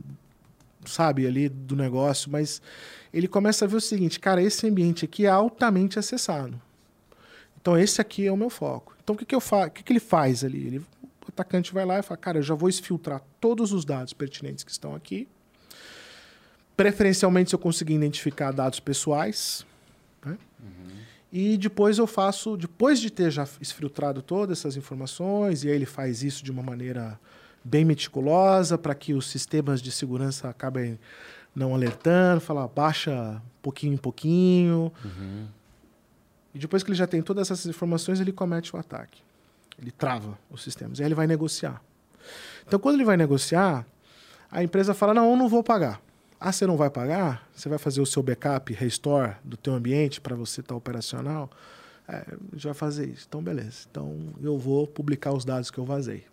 sabe 0.85 1.27
ali 1.27 1.47
do 1.47 1.75
negócio, 1.75 2.31
mas 2.31 2.63
ele 3.13 3.27
começa 3.27 3.63
a 3.63 3.67
ver 3.67 3.75
o 3.75 3.79
seguinte, 3.79 4.19
cara, 4.19 4.41
esse 4.41 4.65
ambiente 4.67 5.05
aqui 5.05 5.27
é 5.27 5.29
altamente 5.29 5.99
acessado. 5.99 6.59
Então 7.61 7.77
esse 7.77 8.01
aqui 8.01 8.25
é 8.25 8.31
o 8.31 8.37
meu 8.37 8.49
foco. 8.49 8.97
Então 9.03 9.13
o 9.13 9.17
que, 9.19 9.23
que 9.23 9.35
eu 9.35 9.39
fa 9.39 9.67
o 9.67 9.69
que, 9.69 9.83
que 9.83 9.93
ele 9.93 9.99
faz 9.99 10.43
ali? 10.43 10.65
Ele, 10.65 10.79
o 10.79 11.29
atacante 11.29 11.71
vai 11.71 11.85
lá 11.85 11.99
e 11.99 12.01
fala, 12.01 12.17
cara, 12.17 12.39
eu 12.39 12.43
já 12.43 12.55
vou 12.55 12.69
exfiltrar 12.69 13.21
todos 13.39 13.71
os 13.71 13.85
dados 13.85 14.13
pertinentes 14.13 14.63
que 14.63 14.71
estão 14.71 14.95
aqui. 14.95 15.27
Preferencialmente 16.75 17.51
se 17.51 17.55
eu 17.55 17.59
conseguir 17.59 17.93
identificar 17.93 18.51
dados 18.51 18.79
pessoais. 18.79 19.63
né? 20.25 20.39
E 21.37 21.57
depois 21.57 21.97
eu 21.97 22.07
faço, 22.07 22.55
depois 22.55 22.97
de 22.97 23.09
ter 23.09 23.29
já 23.29 23.45
exfiltrado 23.59 24.21
todas 24.21 24.59
essas 24.59 24.77
informações, 24.77 25.65
e 25.65 25.67
aí 25.67 25.75
ele 25.75 25.85
faz 25.85 26.23
isso 26.23 26.41
de 26.41 26.49
uma 26.49 26.63
maneira 26.63 27.19
bem 27.61 27.83
meticulosa 27.83 28.77
para 28.77 28.95
que 28.95 29.13
os 29.13 29.29
sistemas 29.29 29.81
de 29.81 29.91
segurança 29.91 30.47
acabem 30.47 30.97
não 31.53 31.75
alertando, 31.75 32.39
falar 32.39 32.65
baixa 32.69 33.41
pouquinho 33.61 33.95
em 33.95 33.97
pouquinho. 33.97 34.89
E 36.53 36.57
depois 36.57 36.83
que 36.83 36.89
ele 36.91 36.97
já 36.97 37.05
tem 37.05 37.21
todas 37.21 37.51
essas 37.51 37.65
informações, 37.65 38.21
ele 38.21 38.31
comete 38.31 38.73
o 38.73 38.79
ataque. 38.79 39.21
Ele 39.77 39.91
trava 39.91 40.39
os 40.49 40.63
sistemas. 40.63 40.99
E 40.99 41.03
aí 41.03 41.07
ele 41.09 41.15
vai 41.15 41.27
negociar. 41.27 41.81
Então, 42.65 42.79
quando 42.79 42.95
ele 42.95 43.03
vai 43.03 43.17
negociar, 43.17 43.85
a 44.49 44.63
empresa 44.63 44.93
fala: 44.93 45.13
Não, 45.13 45.31
eu 45.31 45.35
não 45.35 45.49
vou 45.49 45.61
pagar. 45.61 46.01
Ah, 46.39 46.51
você 46.51 46.67
não 46.67 46.77
vai 46.77 46.89
pagar? 46.89 47.47
Você 47.55 47.67
vai 47.69 47.77
fazer 47.77 48.01
o 48.01 48.05
seu 48.05 48.21
backup, 48.21 48.73
restore 48.73 49.33
do 49.43 49.55
teu 49.57 49.73
ambiente 49.73 50.19
para 50.21 50.35
você 50.35 50.61
estar 50.61 50.75
operacional? 50.75 51.49
É, 52.07 52.17
a 52.17 52.55
gente 52.55 52.65
vai 52.65 52.73
fazer 52.73 53.07
isso. 53.09 53.25
Então, 53.27 53.41
beleza. 53.41 53.87
Então, 53.89 54.15
eu 54.41 54.57
vou 54.57 54.85
publicar 54.85 55.33
os 55.33 55.43
dados 55.45 55.71
que 55.71 55.77
eu 55.77 55.85
vazei. 55.85 56.23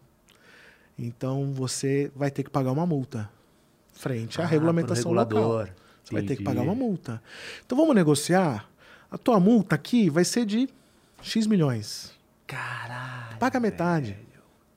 Então, 0.98 1.52
você 1.52 2.10
vai 2.14 2.30
ter 2.30 2.42
que 2.42 2.50
pagar 2.50 2.72
uma 2.72 2.84
multa 2.86 3.30
frente 3.94 4.40
à 4.40 4.44
Ah, 4.44 4.46
regulamentação 4.46 5.12
local. 5.12 5.66
Você 6.04 6.12
vai 6.12 6.22
ter 6.22 6.28
que 6.28 6.42
Entendi. 6.42 6.44
pagar 6.44 6.62
uma 6.62 6.74
multa. 6.74 7.22
Então 7.64 7.78
vamos 7.78 7.94
negociar. 7.94 8.68
A 9.10 9.16
tua 9.16 9.38
multa 9.38 9.74
aqui 9.76 10.10
vai 10.10 10.24
ser 10.24 10.44
de 10.44 10.68
X 11.22 11.46
milhões. 11.46 12.12
Caralho. 12.46 13.38
Paga 13.38 13.60
metade. 13.60 14.12
velho. 14.12 14.26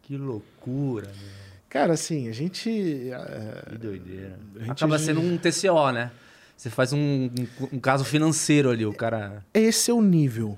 Que 0.03 0.15
loucura, 0.17 1.07
meu. 1.07 1.44
Cara, 1.75 1.91
assim, 1.91 2.29
a 2.29 2.31
gente. 2.31 2.69
é, 3.11 3.69
Que 3.69 3.77
doideira. 3.77 4.39
a 4.55 4.59
gente- 4.59 4.71
Acaba 4.71 4.97
sendo 4.97 5.19
um 5.19 5.37
TCO, 5.37 5.91
né? 5.91 6.09
Você 6.55 6.69
faz 6.69 6.93
um, 6.93 6.97
um, 7.25 7.29
um 7.73 7.79
caso 7.81 8.05
financeiro 8.05 8.69
ali, 8.69 8.85
o 8.85 8.93
cara. 8.93 9.45
esse 9.53 9.91
é 9.91 9.93
o 9.93 10.01
nível. 10.01 10.57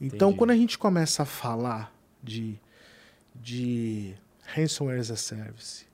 Então, 0.00 0.28
Entendi. 0.30 0.38
quando 0.38 0.50
a 0.52 0.56
gente 0.56 0.78
começa 0.78 1.22
a 1.22 1.26
falar 1.26 1.94
de, 2.22 2.58
de 3.34 4.14
ransomware 4.54 4.98
as 4.98 5.10
a 5.10 5.16
service, 5.16 5.84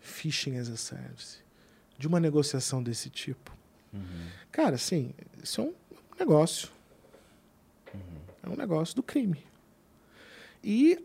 phishing 0.00 0.58
as 0.58 0.68
a 0.68 0.76
service, 0.76 1.38
de 1.98 2.06
uma 2.06 2.20
negociação 2.20 2.80
desse 2.80 3.10
tipo, 3.10 3.50
cara, 4.52 4.76
assim, 4.76 5.12
isso 5.42 5.60
é 5.60 5.64
um 5.64 5.74
negócio. 6.20 6.68
É 8.44 8.48
um 8.48 8.54
negócio 8.54 8.94
do 8.94 9.02
crime. 9.02 9.44
E 10.62 11.04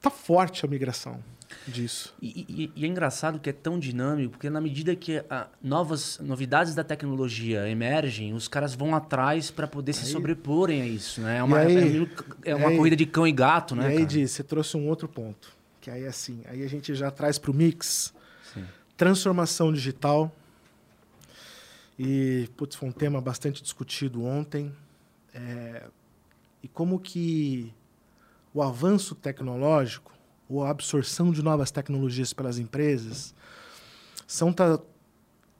tá 0.00 0.08
forte 0.08 0.64
a 0.64 0.68
migração 0.68 1.22
disso. 1.66 2.14
E, 2.20 2.44
e- 2.48 2.72
e 2.76 2.84
é 2.84 2.88
engraçado 2.88 3.38
que 3.38 3.48
é 3.48 3.52
tão 3.52 3.78
dinâmico, 3.78 4.32
porque 4.32 4.50
na 4.50 4.60
medida 4.60 4.94
que 4.94 5.22
novas 5.62 6.18
novidades 6.18 6.74
da 6.74 6.84
tecnologia 6.84 7.68
emergem, 7.68 8.34
os 8.34 8.46
caras 8.48 8.74
vão 8.74 8.94
atrás 8.94 9.50
para 9.50 9.66
poder 9.66 9.92
se 9.92 10.04
Aí- 10.06 10.12
sobreporem 10.12 10.82
a 10.82 10.86
isso, 10.86 11.20
né? 11.20 11.38
É 11.38 11.42
uma, 11.42 11.58
aí- 11.58 12.08
é 12.44 12.50
é 12.50 12.54
uma 12.54 12.68
aí- 12.68 12.76
corrida 12.76 12.96
de 12.96 13.06
cão 13.06 13.26
e 13.26 13.32
gato, 13.32 13.74
né? 13.74 13.94
e 13.94 13.98
aí? 13.98 14.06
Di, 14.06 14.26
você 14.28 14.42
trouxe 14.44 14.76
um 14.76 14.86
outro 14.88 15.08
ponto. 15.08 15.56
Que 15.80 15.90
aí, 15.90 16.06
assim, 16.06 16.42
aí 16.46 16.62
a 16.62 16.68
gente 16.68 16.94
já 16.94 17.10
traz 17.10 17.38
para 17.38 17.50
o 17.50 17.54
mix 17.54 18.12
Sim. 18.52 18.64
transformação 18.96 19.72
digital. 19.72 20.34
E, 21.98 22.48
putz, 22.56 22.76
foi 22.76 22.88
um 22.88 22.92
tema 22.92 23.20
bastante 23.20 23.62
discutido 23.62 24.24
ontem. 24.24 24.72
É, 25.34 25.84
e 26.62 26.68
como 26.68 26.98
que 26.98 27.72
o 28.54 28.62
avanço 28.62 29.14
tecnológico, 29.14 30.12
ou 30.48 30.64
a 30.64 30.70
absorção 30.70 31.30
de 31.30 31.42
novas 31.42 31.70
tecnologias 31.70 32.32
pelas 32.32 32.58
empresas, 32.58 33.34
são 34.26 34.52
ta- 34.52 34.80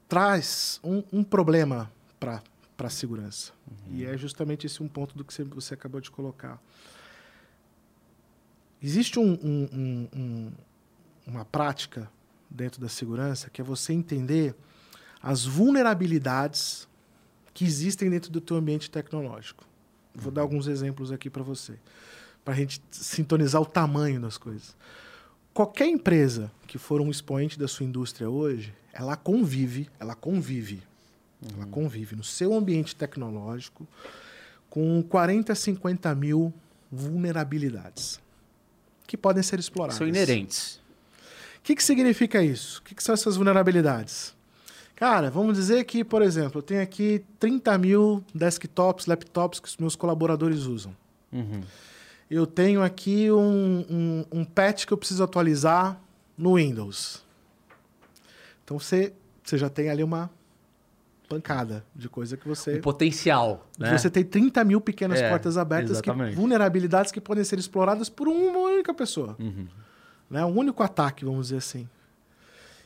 traz 0.07 0.79
um, 0.83 1.03
um 1.11 1.23
problema 1.23 1.91
para 2.19 2.41
a 2.79 2.89
segurança. 2.89 3.51
E 3.91 4.05
é 4.05 4.17
justamente 4.17 4.65
esse 4.65 4.81
um 4.81 4.87
ponto 4.87 5.15
do 5.17 5.23
que 5.23 5.33
você, 5.33 5.43
você 5.43 5.73
acabou 5.73 6.01
de 6.01 6.09
colocar. 6.09 6.59
Existe 8.81 9.19
um- 9.19 9.33
um- 9.43 9.69
um- 9.73 10.07
um- 10.15 10.51
uma 11.27 11.45
prática 11.45 12.09
dentro 12.49 12.79
da 12.81 12.89
segurança 12.89 13.49
que 13.49 13.61
é 13.61 13.63
você 13.63 13.93
entender 13.93 14.55
as 15.21 15.45
vulnerabilidades 15.45 16.87
que 17.53 17.65
existem 17.65 18.09
dentro 18.09 18.31
do 18.31 18.39
teu 18.39 18.55
ambiente 18.55 18.89
tecnológico. 18.89 19.65
Vou 20.15 20.31
dar 20.31 20.41
alguns 20.41 20.65
exemplos 20.67 21.11
aqui 21.11 21.29
para 21.29 21.43
você, 21.43 21.77
para 22.43 22.53
a 22.53 22.57
gente 22.57 22.81
sintonizar 22.91 23.61
o 23.61 23.65
tamanho 23.65 24.19
das 24.19 24.37
coisas. 24.37 24.75
Qualquer 25.53 25.87
empresa 25.87 26.51
que 26.67 26.77
for 26.77 27.01
um 27.01 27.09
expoente 27.09 27.57
da 27.59 27.67
sua 27.67 27.85
indústria 27.85 28.29
hoje, 28.29 28.73
ela 28.93 29.15
convive, 29.15 29.89
ela 29.99 30.15
convive, 30.15 30.81
ela 31.53 31.65
convive 31.65 32.15
no 32.15 32.23
seu 32.23 32.53
ambiente 32.53 32.95
tecnológico 32.95 33.87
com 34.69 35.01
40 35.03 35.51
a 35.51 35.55
50 35.55 36.13
mil 36.15 36.53
vulnerabilidades 36.91 38.19
que 39.05 39.17
podem 39.17 39.41
ser 39.41 39.59
exploradas. 39.59 39.97
São 39.97 40.07
inerentes. 40.07 40.79
O 41.57 41.61
que, 41.63 41.75
que 41.75 41.83
significa 41.83 42.43
isso? 42.43 42.79
O 42.79 42.83
que, 42.83 42.93
que 42.93 43.03
são 43.03 43.13
essas 43.13 43.35
vulnerabilidades? 43.35 44.35
Cara, 44.95 45.31
vamos 45.31 45.57
dizer 45.57 45.85
que, 45.85 46.03
por 46.03 46.21
exemplo, 46.21 46.59
eu 46.59 46.61
tenho 46.61 46.81
aqui 46.81 47.23
30 47.39 47.77
mil 47.77 48.23
desktops, 48.35 49.05
laptops 49.07 49.59
que 49.59 49.67
os 49.67 49.77
meus 49.77 49.95
colaboradores 49.95 50.63
usam. 50.63 50.95
Uhum. 51.31 51.61
Eu 52.29 52.45
tenho 52.45 52.83
aqui 52.83 53.31
um, 53.31 53.85
um, 53.89 54.25
um 54.31 54.45
patch 54.45 54.85
que 54.85 54.93
eu 54.93 54.97
preciso 54.97 55.23
atualizar 55.23 55.99
no 56.37 56.55
Windows. 56.55 57.23
Então 58.63 58.77
você, 58.79 59.13
você 59.43 59.57
já 59.57 59.69
tem 59.69 59.89
ali 59.89 60.03
uma, 60.03 60.29
pancada 61.29 61.85
de 61.95 62.09
coisa 62.09 62.35
que 62.35 62.47
você. 62.47 62.79
O 62.79 62.81
potencial. 62.81 63.67
Né? 63.77 63.95
Você 63.95 64.09
tem 64.09 64.23
30 64.23 64.63
mil 64.63 64.81
pequenas 64.81 65.19
É, 65.19 65.29
portas 65.29 65.57
abertas, 65.57 66.01
que, 66.01 66.11
vulnerabilidades 66.33 67.11
que 67.11 67.21
podem 67.21 67.43
ser 67.43 67.59
exploradas 67.59 68.09
por 68.09 68.27
uma 68.27 68.57
única 68.57 68.93
pessoa. 68.93 69.37
Uhum. 69.39 69.67
Né? 70.29 70.43
Um 70.43 70.57
único 70.57 70.81
ataque, 70.81 71.23
vamos 71.23 71.47
dizer 71.47 71.57
assim. 71.57 71.87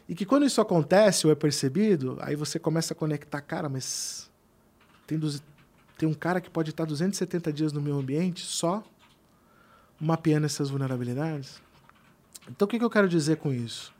E 0.07 0.13
que 0.13 0.25
quando 0.25 0.45
isso 0.45 0.59
acontece 0.59 1.25
ou 1.25 1.31
é 1.31 1.35
percebido, 1.35 2.17
aí 2.19 2.35
você 2.35 2.59
começa 2.59 2.93
a 2.93 2.95
conectar, 2.95 3.39
cara, 3.39 3.69
mas 3.69 4.29
tem, 5.07 5.19
tem 5.97 6.09
um 6.09 6.13
cara 6.13 6.41
que 6.41 6.49
pode 6.49 6.71
estar 6.71 6.83
270 6.83 7.53
dias 7.53 7.71
no 7.71 7.81
meu 7.81 7.97
ambiente 7.97 8.41
só 8.41 8.83
mapeando 10.03 10.45
essas 10.45 10.69
vulnerabilidades. 10.69 11.61
Então 12.49 12.65
o 12.65 12.69
que, 12.69 12.77
que 12.77 12.85
eu 12.85 12.89
quero 12.89 13.07
dizer 13.07 13.37
com 13.37 13.53
isso? 13.53 13.93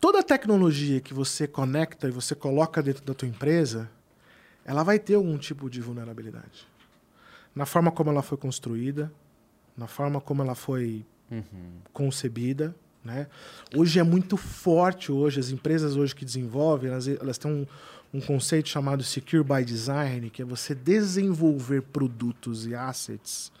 Toda 0.00 0.22
tecnologia 0.22 1.00
que 1.00 1.12
você 1.12 1.46
conecta 1.46 2.08
e 2.08 2.10
você 2.10 2.34
coloca 2.34 2.82
dentro 2.82 3.04
da 3.04 3.12
tua 3.12 3.28
empresa, 3.28 3.90
ela 4.64 4.82
vai 4.82 4.98
ter 4.98 5.14
algum 5.14 5.36
tipo 5.36 5.68
de 5.68 5.80
vulnerabilidade. 5.80 6.66
Na 7.54 7.66
forma 7.66 7.90
como 7.90 8.10
ela 8.10 8.22
foi 8.22 8.38
construída, 8.38 9.12
na 9.76 9.86
forma 9.86 10.20
como 10.20 10.42
ela 10.42 10.54
foi 10.54 11.04
Uhum. 11.30 11.82
concebida, 11.92 12.74
né? 13.04 13.26
Hoje 13.76 13.98
é 13.98 14.02
muito 14.02 14.38
forte 14.38 15.12
hoje 15.12 15.38
as 15.38 15.50
empresas 15.50 15.94
hoje 15.94 16.14
que 16.14 16.24
desenvolvem, 16.24 16.90
elas, 16.90 17.06
elas 17.06 17.36
têm 17.36 17.50
um, 17.50 17.66
um 18.14 18.20
conceito 18.20 18.70
chamado 18.70 19.02
secure 19.02 19.44
by 19.44 19.62
design, 19.62 20.30
que 20.30 20.40
é 20.40 20.44
você 20.44 20.74
desenvolver 20.74 21.82
produtos 21.82 22.66
e 22.66 22.74
assets 22.74 23.52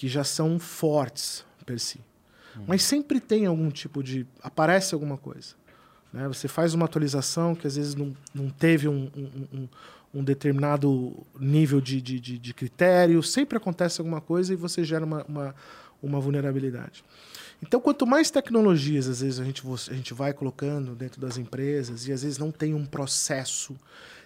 que 0.00 0.08
já 0.08 0.24
são 0.24 0.58
fortes 0.58 1.44
per 1.66 1.78
si. 1.78 2.00
Mas 2.66 2.82
sempre 2.82 3.20
tem 3.20 3.44
algum 3.44 3.70
tipo 3.70 4.02
de 4.02 4.26
aparece 4.42 4.94
alguma 4.94 5.18
coisa, 5.18 5.54
né? 6.10 6.26
Você 6.26 6.48
faz 6.48 6.72
uma 6.72 6.86
atualização 6.86 7.54
que 7.54 7.66
às 7.66 7.76
vezes 7.76 7.94
não, 7.94 8.16
não 8.34 8.48
teve 8.48 8.88
um, 8.88 9.10
um- 9.14 9.46
um- 9.58 9.68
um 10.14 10.24
determinado 10.24 11.14
nível 11.38 11.82
de, 11.82 12.00
de, 12.00 12.18
de, 12.18 12.38
de 12.38 12.54
critério, 12.54 13.22
sempre 13.22 13.58
acontece 13.58 14.00
alguma 14.00 14.22
coisa 14.22 14.54
e 14.54 14.56
você 14.56 14.82
gera 14.84 15.04
uma, 15.04 15.22
uma, 15.28 15.54
uma 16.02 16.18
vulnerabilidade. 16.18 17.04
Então, 17.62 17.78
quanto 17.78 18.06
mais 18.06 18.30
tecnologias, 18.30 19.06
às 19.06 19.20
vezes, 19.20 19.38
a 19.38 19.44
gente, 19.44 19.62
a 19.90 19.94
gente 19.94 20.14
vai 20.14 20.32
colocando 20.32 20.94
dentro 20.94 21.20
das 21.20 21.36
empresas 21.36 22.08
e 22.08 22.12
às 22.12 22.22
vezes 22.22 22.38
não 22.38 22.50
tem 22.50 22.72
um 22.72 22.86
processo 22.86 23.76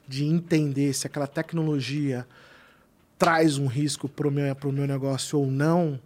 de 0.07 0.25
entender 0.25 0.93
se 0.95 1.05
aquela 1.09 1.27
tecnologia 1.27 2.27
traz 3.25 3.57
um 3.57 3.66
risco 3.66 4.07
para 4.07 4.29
o 4.29 4.31
meu, 4.31 4.55
meu 4.64 4.87
negócio 4.87 5.39
ou 5.39 5.47
não, 5.47 5.99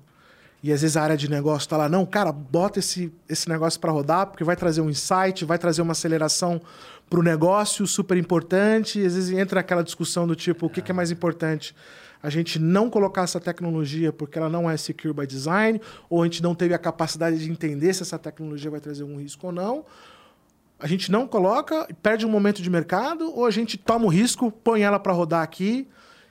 e 0.63 0.73
às 0.73 0.83
vezes 0.83 0.97
a 0.97 1.03
área 1.03 1.17
de 1.17 1.29
negócio 1.29 1.67
está 1.67 1.77
lá, 1.77 1.89
não, 1.89 2.07
cara, 2.07 2.31
bota 2.31 2.79
esse, 2.79 3.13
esse 3.29 3.49
negócio 3.49 3.81
para 3.81 3.91
rodar, 3.91 4.29
porque 4.29 4.45
vai 4.45 4.55
trazer 4.55 4.81
um 4.81 4.89
insight, 4.89 5.45
vai 5.45 5.59
trazer 5.59 5.83
uma 5.83 5.93
aceleração 5.93 6.61
para 7.11 7.19
o 7.19 7.23
negócio 7.23 7.87
super 7.89 8.17
importante. 8.17 9.01
E 9.01 9.07
às 9.07 9.17
vezes 9.17 9.37
entra 9.37 9.59
aquela 9.59 9.83
discussão 9.83 10.29
do 10.29 10.37
tipo, 10.37 10.67
o 10.67 10.71
que, 10.71 10.81
que 10.81 10.93
é 10.93 10.95
mais 10.95 11.11
importante? 11.11 11.75
A 12.23 12.31
gente 12.31 12.57
não 12.61 12.89
colocar 12.89 13.23
essa 13.23 13.41
tecnologia 13.41 14.13
porque 14.13 14.39
ela 14.39 14.49
não 14.49 14.71
é 14.71 14.77
secure 14.77 15.13
by 15.13 15.27
design, 15.27 15.81
ou 16.09 16.23
a 16.23 16.25
gente 16.25 16.41
não 16.41 16.55
teve 16.55 16.73
a 16.73 16.79
capacidade 16.79 17.37
de 17.39 17.51
entender 17.51 17.95
se 17.95 18.03
essa 18.03 18.19
tecnologia 18.19 18.71
vai 18.71 18.81
trazer 18.81 19.03
um 19.03 19.19
risco 19.19 19.49
ou 19.49 19.53
não. 19.53 19.85
A 20.79 20.87
gente 20.87 21.11
não 21.11 21.27
coloca, 21.27 21.89
perde 22.01 22.25
um 22.25 22.31
momento 22.31 22.63
de 22.63 22.71
mercado, 22.71 23.33
ou 23.35 23.45
a 23.45 23.51
gente 23.51 23.77
toma 23.77 24.07
o 24.07 24.09
risco, 24.09 24.53
põe 24.53 24.83
ela 24.83 25.01
para 25.01 25.13
rodar 25.13 25.43
aqui 25.43 25.89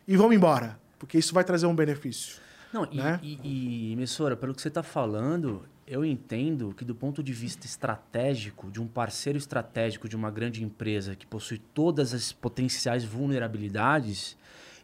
e 0.08 0.16
vamos 0.16 0.36
embora, 0.36 0.80
porque 0.98 1.18
isso 1.18 1.34
vai 1.34 1.44
trazer 1.44 1.66
um 1.66 1.76
benefício. 1.76 2.40
Não, 2.72 2.88
e, 2.92 2.98
Né? 2.98 3.20
e, 3.22 3.92
e, 3.92 3.96
Messora, 3.96 4.36
pelo 4.36 4.54
que 4.54 4.62
você 4.62 4.68
está 4.68 4.84
falando, 4.84 5.64
eu 5.88 6.04
entendo 6.06 6.74
que 6.76 6.84
do 6.84 6.94
ponto 6.94 7.24
de 7.24 7.34
vista 7.34 7.66
estratégico, 7.66 8.70
de 8.70 8.82
um 8.82 8.88
parceiro 8.88 9.38
estratégico 9.38 10.08
de 10.08 10.16
uma 10.16 10.30
grande 10.30 10.64
empresa 10.64 11.16
que 11.16 11.26
possui 11.26 11.60
todas 11.60 12.14
as 12.14 12.32
potenciais 12.32 13.04
vulnerabilidades, 13.04 14.38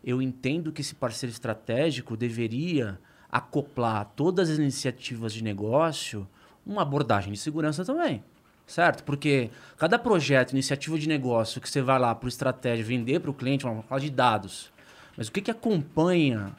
eu 0.04 0.22
entendo 0.22 0.72
que 0.72 0.82
esse 0.82 0.96
parceiro 0.96 1.32
estratégico 1.32 2.18
deveria 2.18 3.00
acoplar 3.32 4.12
todas 4.16 4.50
as 4.50 4.58
iniciativas 4.58 5.34
de 5.34 5.44
negócio 5.44 6.28
uma 6.66 6.82
abordagem 6.82 7.34
de 7.34 7.40
segurança 7.40 7.84
também. 7.84 8.24
Certo? 8.66 9.04
Porque 9.04 9.50
cada 9.78 10.00
projeto, 10.00 10.54
iniciativa 10.54 10.98
de 10.98 11.08
negócio 11.08 11.60
que 11.60 11.70
você 11.70 11.82
vai 11.82 12.00
lá 12.00 12.16
para 12.16 12.26
o 12.26 12.30
estratégia 12.30 12.84
vender 12.84 13.20
para 13.20 13.30
o 13.30 13.34
cliente, 13.34 13.66
vamos 13.66 13.86
falar 13.86 14.00
de 14.00 14.10
dados. 14.10 14.72
Mas 15.18 15.28
o 15.28 15.32
que, 15.32 15.41
que 15.41 15.51
acompanha 15.51 16.55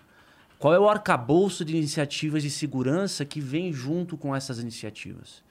qual 0.58 0.72
é 0.72 0.78
o 0.78 0.88
arcabouço 0.88 1.64
de 1.64 1.76
iniciativas 1.76 2.42
de 2.42 2.50
segurança 2.50 3.24
que 3.24 3.40
vem 3.40 3.72
junto 3.72 4.16
com 4.16 4.34
essas 4.34 4.58
iniciativas? 4.58 5.42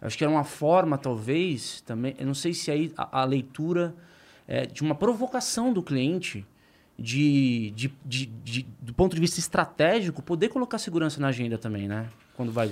Eu 0.00 0.06
acho 0.06 0.16
que 0.16 0.24
é 0.24 0.28
uma 0.28 0.44
forma, 0.44 0.96
talvez, 0.96 1.80
também, 1.82 2.14
eu 2.18 2.26
não 2.26 2.34
sei 2.34 2.54
se 2.54 2.70
aí 2.70 2.92
a, 2.96 3.20
a 3.20 3.24
leitura 3.24 3.94
é 4.46 4.64
de 4.66 4.82
uma 4.82 4.94
provocação 4.94 5.72
do 5.72 5.82
cliente 5.82 6.46
de, 6.98 7.72
de, 7.74 7.92
de, 8.04 8.26
de- 8.26 8.66
do 8.80 8.94
ponto 8.94 9.14
de 9.14 9.20
vista 9.20 9.38
estratégico, 9.40 10.22
poder 10.22 10.48
colocar 10.48 10.78
segurança 10.78 11.20
na 11.20 11.28
agenda 11.28 11.58
também, 11.58 11.88
né? 11.88 12.08
Quando 12.34 12.52
vai. 12.52 12.70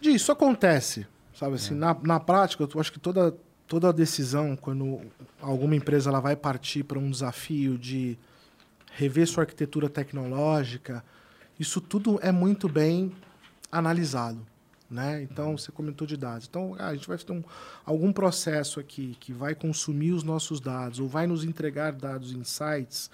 Di, 0.00 0.14
Isso 0.14 0.30
acontece, 0.32 1.06
sabe 1.34 1.56
assim, 1.56 1.74
na, 1.74 1.94
na 2.02 2.20
prática, 2.20 2.66
eu 2.72 2.80
acho 2.80 2.92
que 2.92 3.00
toda, 3.00 3.36
toda 3.66 3.92
decisão, 3.92 4.56
quando 4.56 5.00
alguma 5.42 5.74
empresa 5.74 6.08
ela 6.08 6.20
vai 6.20 6.36
partir 6.36 6.84
para 6.84 6.98
um 6.98 7.10
desafio 7.10 7.76
de 7.76 8.16
rever 8.92 9.26
sua 9.26 9.42
arquitetura 9.42 9.88
tecnológica, 9.88 11.04
isso 11.58 11.80
tudo 11.80 12.18
é 12.22 12.32
muito 12.32 12.68
bem 12.68 13.12
analisado. 13.70 14.46
Né? 14.90 15.22
Então, 15.22 15.58
você 15.58 15.70
comentou 15.70 16.06
de 16.06 16.16
dados. 16.16 16.46
Então, 16.48 16.74
ah, 16.78 16.88
a 16.88 16.94
gente 16.94 17.06
vai 17.06 17.18
ter 17.18 17.32
um, 17.32 17.44
algum 17.84 18.10
processo 18.10 18.80
aqui 18.80 19.16
que 19.20 19.34
vai 19.34 19.54
consumir 19.54 20.12
os 20.12 20.22
nossos 20.22 20.60
dados 20.60 20.98
ou 20.98 21.06
vai 21.06 21.26
nos 21.26 21.44
entregar 21.44 21.92
dados, 21.92 22.32
insights, 22.32 23.10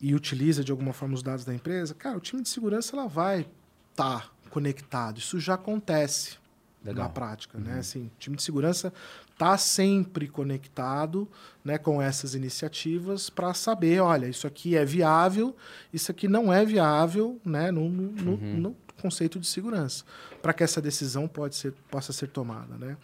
e 0.00 0.14
utiliza 0.14 0.62
de 0.62 0.70
alguma 0.70 0.92
forma 0.92 1.14
os 1.14 1.22
dados 1.22 1.44
da 1.44 1.54
empresa, 1.54 1.94
cara, 1.94 2.16
o 2.16 2.20
time 2.20 2.42
de 2.42 2.48
segurança 2.48 2.94
ela 2.94 3.08
vai 3.08 3.46
estar 3.90 4.32
conectado. 4.50 5.18
Isso 5.18 5.40
já 5.40 5.54
acontece 5.54 6.36
Legal. 6.84 7.04
na 7.04 7.10
prática, 7.10 7.58
né? 7.58 7.78
Assim, 7.78 8.06
o 8.06 8.18
time 8.18 8.36
de 8.36 8.42
segurança 8.42 8.92
está 9.36 9.58
sempre 9.58 10.26
conectado, 10.28 11.28
né, 11.62 11.76
com 11.76 12.00
essas 12.00 12.34
iniciativas 12.34 13.28
para 13.28 13.52
saber, 13.52 14.00
olha, 14.00 14.26
isso 14.26 14.46
aqui 14.46 14.74
é 14.74 14.82
viável, 14.82 15.54
isso 15.92 16.10
aqui 16.10 16.26
não 16.26 16.50
é 16.50 16.64
viável, 16.64 17.38
né, 17.44 17.70
no, 17.70 17.86
no- 17.90 18.12
no- 18.12 18.36
no 18.60 18.76
conceito 19.02 19.38
de 19.38 19.46
segurança, 19.46 20.04
para 20.40 20.54
que 20.54 20.64
essa 20.64 20.80
decisão 20.80 21.28
pode 21.28 21.54
ser, 21.54 21.74
possa 21.90 22.14
ser 22.14 22.28
tomada, 22.28 22.78
né? 22.78 22.96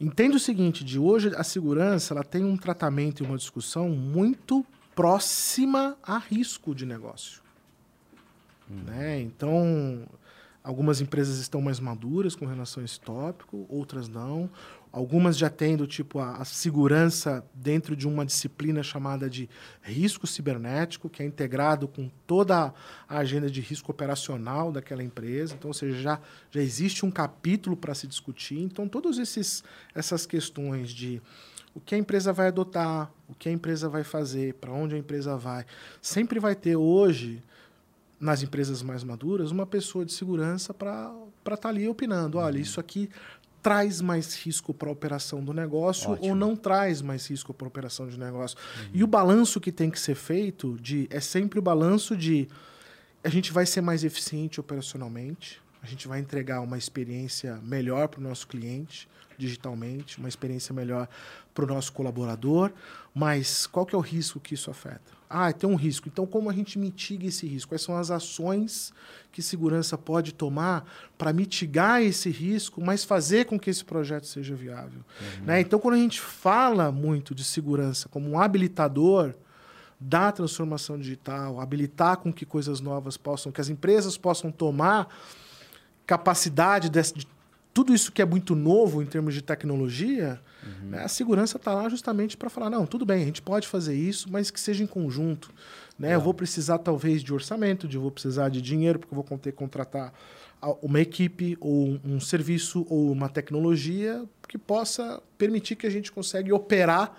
Entenda 0.00 0.36
o 0.36 0.40
seguinte, 0.40 0.84
de 0.84 0.98
hoje 0.98 1.30
a 1.36 1.44
segurança 1.44 2.14
ela 2.14 2.24
tem 2.24 2.44
um 2.44 2.56
tratamento 2.56 3.22
e 3.22 3.26
uma 3.26 3.36
discussão 3.36 3.88
muito 3.90 4.66
próxima 4.94 5.96
a 6.02 6.18
risco 6.18 6.74
de 6.74 6.84
negócio. 6.84 7.42
Né? 8.68 9.20
Então, 9.20 10.02
algumas 10.62 11.00
empresas 11.00 11.38
estão 11.38 11.60
mais 11.62 11.80
maduras 11.80 12.34
com 12.36 12.44
relação 12.46 12.80
a 12.82 12.84
esse 12.84 13.00
tópico, 13.00 13.64
outras 13.68 14.08
não. 14.08 14.50
Algumas 14.92 15.36
já 15.36 15.50
têm 15.50 15.76
do 15.76 15.86
tipo 15.86 16.18
a, 16.18 16.36
a 16.36 16.44
segurança 16.44 17.44
dentro 17.54 17.94
de 17.94 18.08
uma 18.08 18.24
disciplina 18.24 18.82
chamada 18.82 19.28
de 19.28 19.48
risco 19.82 20.26
cibernético, 20.26 21.08
que 21.08 21.22
é 21.22 21.26
integrado 21.26 21.86
com 21.86 22.10
toda 22.26 22.72
a 23.08 23.18
agenda 23.18 23.50
de 23.50 23.60
risco 23.60 23.90
operacional 23.90 24.72
daquela 24.72 25.02
empresa. 25.02 25.54
Então, 25.54 25.68
ou 25.68 25.74
seja, 25.74 26.00
já, 26.00 26.20
já 26.50 26.60
existe 26.60 27.04
um 27.04 27.10
capítulo 27.10 27.76
para 27.76 27.94
se 27.94 28.06
discutir. 28.06 28.60
Então, 28.60 28.88
todas 28.88 29.18
esses, 29.18 29.62
essas 29.94 30.24
questões 30.26 30.90
de 30.90 31.20
o 31.74 31.80
que 31.80 31.94
a 31.94 31.98
empresa 31.98 32.32
vai 32.32 32.48
adotar, 32.48 33.10
o 33.28 33.34
que 33.34 33.48
a 33.48 33.52
empresa 33.52 33.88
vai 33.88 34.02
fazer, 34.02 34.54
para 34.54 34.72
onde 34.72 34.94
a 34.94 34.98
empresa 34.98 35.36
vai, 35.36 35.64
sempre 36.00 36.40
vai 36.40 36.56
ter 36.56 36.76
hoje 36.76 37.42
nas 38.18 38.42
empresas 38.42 38.82
mais 38.82 39.04
maduras, 39.04 39.52
uma 39.52 39.66
pessoa 39.66 40.04
de 40.04 40.12
segurança 40.12 40.74
para 40.74 41.14
estar 41.52 41.68
ali 41.68 41.88
opinando. 41.88 42.38
Olha, 42.38 42.58
isso 42.58 42.80
aqui 42.80 43.08
traz 43.62 44.00
mais 44.00 44.34
risco 44.34 44.72
para 44.72 44.88
a 44.88 44.92
operação 44.92 45.42
do 45.42 45.52
negócio 45.52 46.12
Ótimo. 46.12 46.28
ou 46.28 46.34
não 46.34 46.56
traz 46.56 47.02
mais 47.02 47.26
risco 47.28 47.52
para 47.52 47.66
a 47.66 47.68
operação 47.68 48.08
de 48.08 48.18
negócio. 48.18 48.56
E 48.92 49.02
o 49.02 49.06
balanço 49.06 49.60
que 49.60 49.72
tem 49.72 49.90
que 49.90 50.00
ser 50.00 50.14
feito 50.14 50.78
de 50.80 51.06
é 51.10 51.20
sempre 51.20 51.58
o 51.58 51.62
balanço 51.62 52.16
de 52.16 52.48
a 53.22 53.28
gente 53.28 53.52
vai 53.52 53.66
ser 53.66 53.80
mais 53.80 54.04
eficiente 54.04 54.60
operacionalmente, 54.60 55.60
a 55.82 55.86
gente 55.86 56.08
vai 56.08 56.18
entregar 56.20 56.60
uma 56.60 56.78
experiência 56.78 57.56
melhor 57.62 58.08
para 58.08 58.20
o 58.20 58.22
nosso 58.22 58.46
cliente 58.46 59.08
digitalmente, 59.38 60.18
uma 60.18 60.28
experiência 60.28 60.74
melhor 60.74 61.08
para 61.54 61.64
o 61.64 61.68
nosso 61.68 61.92
colaborador, 61.92 62.72
mas 63.14 63.66
qual 63.66 63.86
que 63.86 63.94
é 63.94 63.98
o 63.98 64.00
risco 64.00 64.40
que 64.40 64.54
isso 64.54 64.70
afeta? 64.70 65.16
Ah, 65.30 65.52
tem 65.52 65.68
um 65.68 65.76
risco. 65.76 66.08
Então, 66.08 66.26
como 66.26 66.48
a 66.48 66.52
gente 66.52 66.78
mitiga 66.78 67.26
esse 67.26 67.46
risco? 67.46 67.70
Quais 67.70 67.82
são 67.82 67.96
as 67.96 68.10
ações 68.10 68.92
que 69.30 69.42
segurança 69.42 69.96
pode 69.96 70.32
tomar 70.32 70.84
para 71.18 71.32
mitigar 71.32 72.02
esse 72.02 72.30
risco, 72.30 72.80
mas 72.80 73.04
fazer 73.04 73.44
com 73.44 73.58
que 73.58 73.68
esse 73.68 73.84
projeto 73.84 74.26
seja 74.26 74.54
viável? 74.54 75.00
Né? 75.44 75.60
Então, 75.60 75.78
quando 75.78 75.94
a 75.94 75.98
gente 75.98 76.20
fala 76.20 76.90
muito 76.90 77.34
de 77.34 77.44
segurança 77.44 78.08
como 78.08 78.28
um 78.30 78.40
habilitador 78.40 79.34
da 80.00 80.32
transformação 80.32 80.98
digital, 80.98 81.60
habilitar 81.60 82.16
com 82.18 82.32
que 82.32 82.46
coisas 82.46 82.80
novas 82.80 83.16
possam, 83.16 83.52
que 83.52 83.60
as 83.60 83.68
empresas 83.68 84.16
possam 84.16 84.50
tomar 84.50 85.08
capacidade 86.08 86.88
desse- 86.88 87.12
de 87.14 87.28
tudo 87.74 87.94
isso 87.94 88.10
que 88.10 88.20
é 88.20 88.24
muito 88.24 88.56
novo 88.56 89.00
em 89.02 89.06
termos 89.06 89.34
de 89.34 89.42
tecnologia, 89.42 90.40
né, 90.82 91.04
a 91.04 91.08
segurança 91.08 91.58
está 91.58 91.72
lá 91.72 91.88
justamente 91.88 92.36
para 92.36 92.50
falar, 92.50 92.68
não, 92.70 92.84
tudo 92.86 93.04
bem, 93.06 93.22
a 93.22 93.24
gente 93.26 93.40
pode 93.42 93.68
fazer 93.68 93.94
isso, 93.94 94.26
mas 94.32 94.50
que 94.50 94.58
seja 94.58 94.82
em 94.82 94.86
conjunto. 94.86 95.50
Né? 95.98 96.14
Eu 96.14 96.20
vou 96.20 96.34
precisar 96.34 96.78
talvez 96.78 97.22
de 97.22 97.32
orçamento, 97.32 97.86
de 97.86 97.96
eu 97.96 98.00
vou 98.02 98.10
precisar 98.10 98.48
de 98.48 98.60
dinheiro, 98.60 98.98
porque 98.98 99.14
eu 99.14 99.22
vou 99.22 99.38
ter 99.38 99.52
que 99.52 99.58
contratar 99.58 100.12
uma 100.82 100.98
equipe 101.00 101.56
ou 101.60 101.88
um, 101.90 102.00
um 102.16 102.20
serviço 102.20 102.84
ou 102.88 103.12
uma 103.12 103.28
tecnologia 103.28 104.24
que 104.48 104.58
possa 104.58 105.22
permitir 105.36 105.76
que 105.76 105.86
a 105.86 105.90
gente 105.90 106.10
consiga 106.10 106.52
operar 106.54 107.14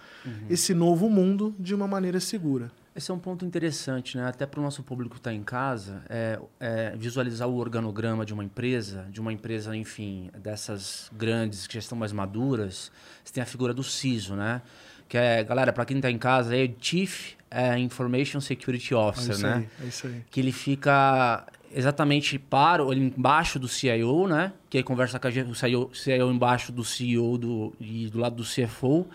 esse 0.49 0.73
novo 0.73 1.09
mundo 1.09 1.55
de 1.57 1.73
uma 1.73 1.87
maneira 1.87 2.19
segura. 2.19 2.69
Esse 2.99 3.11
é 3.11 3.13
um 3.13 3.19
ponto 3.19 3.45
interessante, 3.45 4.17
né? 4.17 4.27
Até 4.27 4.45
para 4.45 4.59
o 4.59 4.63
nosso 4.63 4.83
público 4.83 5.15
que 5.15 5.21
está 5.21 5.33
em 5.33 5.41
casa, 5.41 6.03
é, 6.09 6.37
é 6.59 6.93
visualizar 6.97 7.47
o 7.47 7.55
organograma 7.55 8.25
de 8.25 8.33
uma 8.33 8.43
empresa, 8.43 9.07
de 9.09 9.21
uma 9.21 9.31
empresa, 9.31 9.73
enfim, 9.73 10.29
dessas 10.37 11.09
grandes 11.13 11.65
que 11.65 11.75
já 11.75 11.79
estão 11.79 11.97
mais 11.97 12.11
maduras. 12.11 12.91
Você 13.23 13.33
tem 13.33 13.41
a 13.41 13.45
figura 13.45 13.73
do 13.73 13.83
CISO, 13.83 14.35
né? 14.35 14.61
Que 15.07 15.17
é, 15.17 15.41
galera, 15.45 15.71
para 15.71 15.85
quem 15.85 15.95
está 15.95 16.11
em 16.11 16.17
casa, 16.17 16.53
é 16.53 16.69
Chief 16.77 17.35
é, 17.49 17.79
Information 17.79 18.41
Security 18.41 18.93
É 18.93 18.97
Officer, 18.97 19.31
isso 19.35 19.43
né? 19.43 19.53
aí, 19.53 19.85
é 19.85 19.87
isso 19.87 20.05
aí. 20.05 20.25
que 20.29 20.41
ele 20.41 20.51
fica 20.51 21.47
exatamente 21.73 22.37
para 22.37 22.83
ele 22.83 23.13
embaixo 23.17 23.57
do 23.57 23.69
CIO, 23.69 24.27
né? 24.27 24.51
Que 24.69 24.77
aí 24.77 24.83
conversa 24.83 25.17
com 25.17 25.25
a 25.25 25.31
o 25.31 25.55
CIO, 25.55 25.89
CIO 25.93 26.29
embaixo 26.29 26.73
do 26.73 26.83
CEO 26.83 27.37
do, 27.37 27.73
e 27.79 28.09
do 28.09 28.19
lado 28.19 28.35
do 28.35 28.43
CFO. 28.43 29.07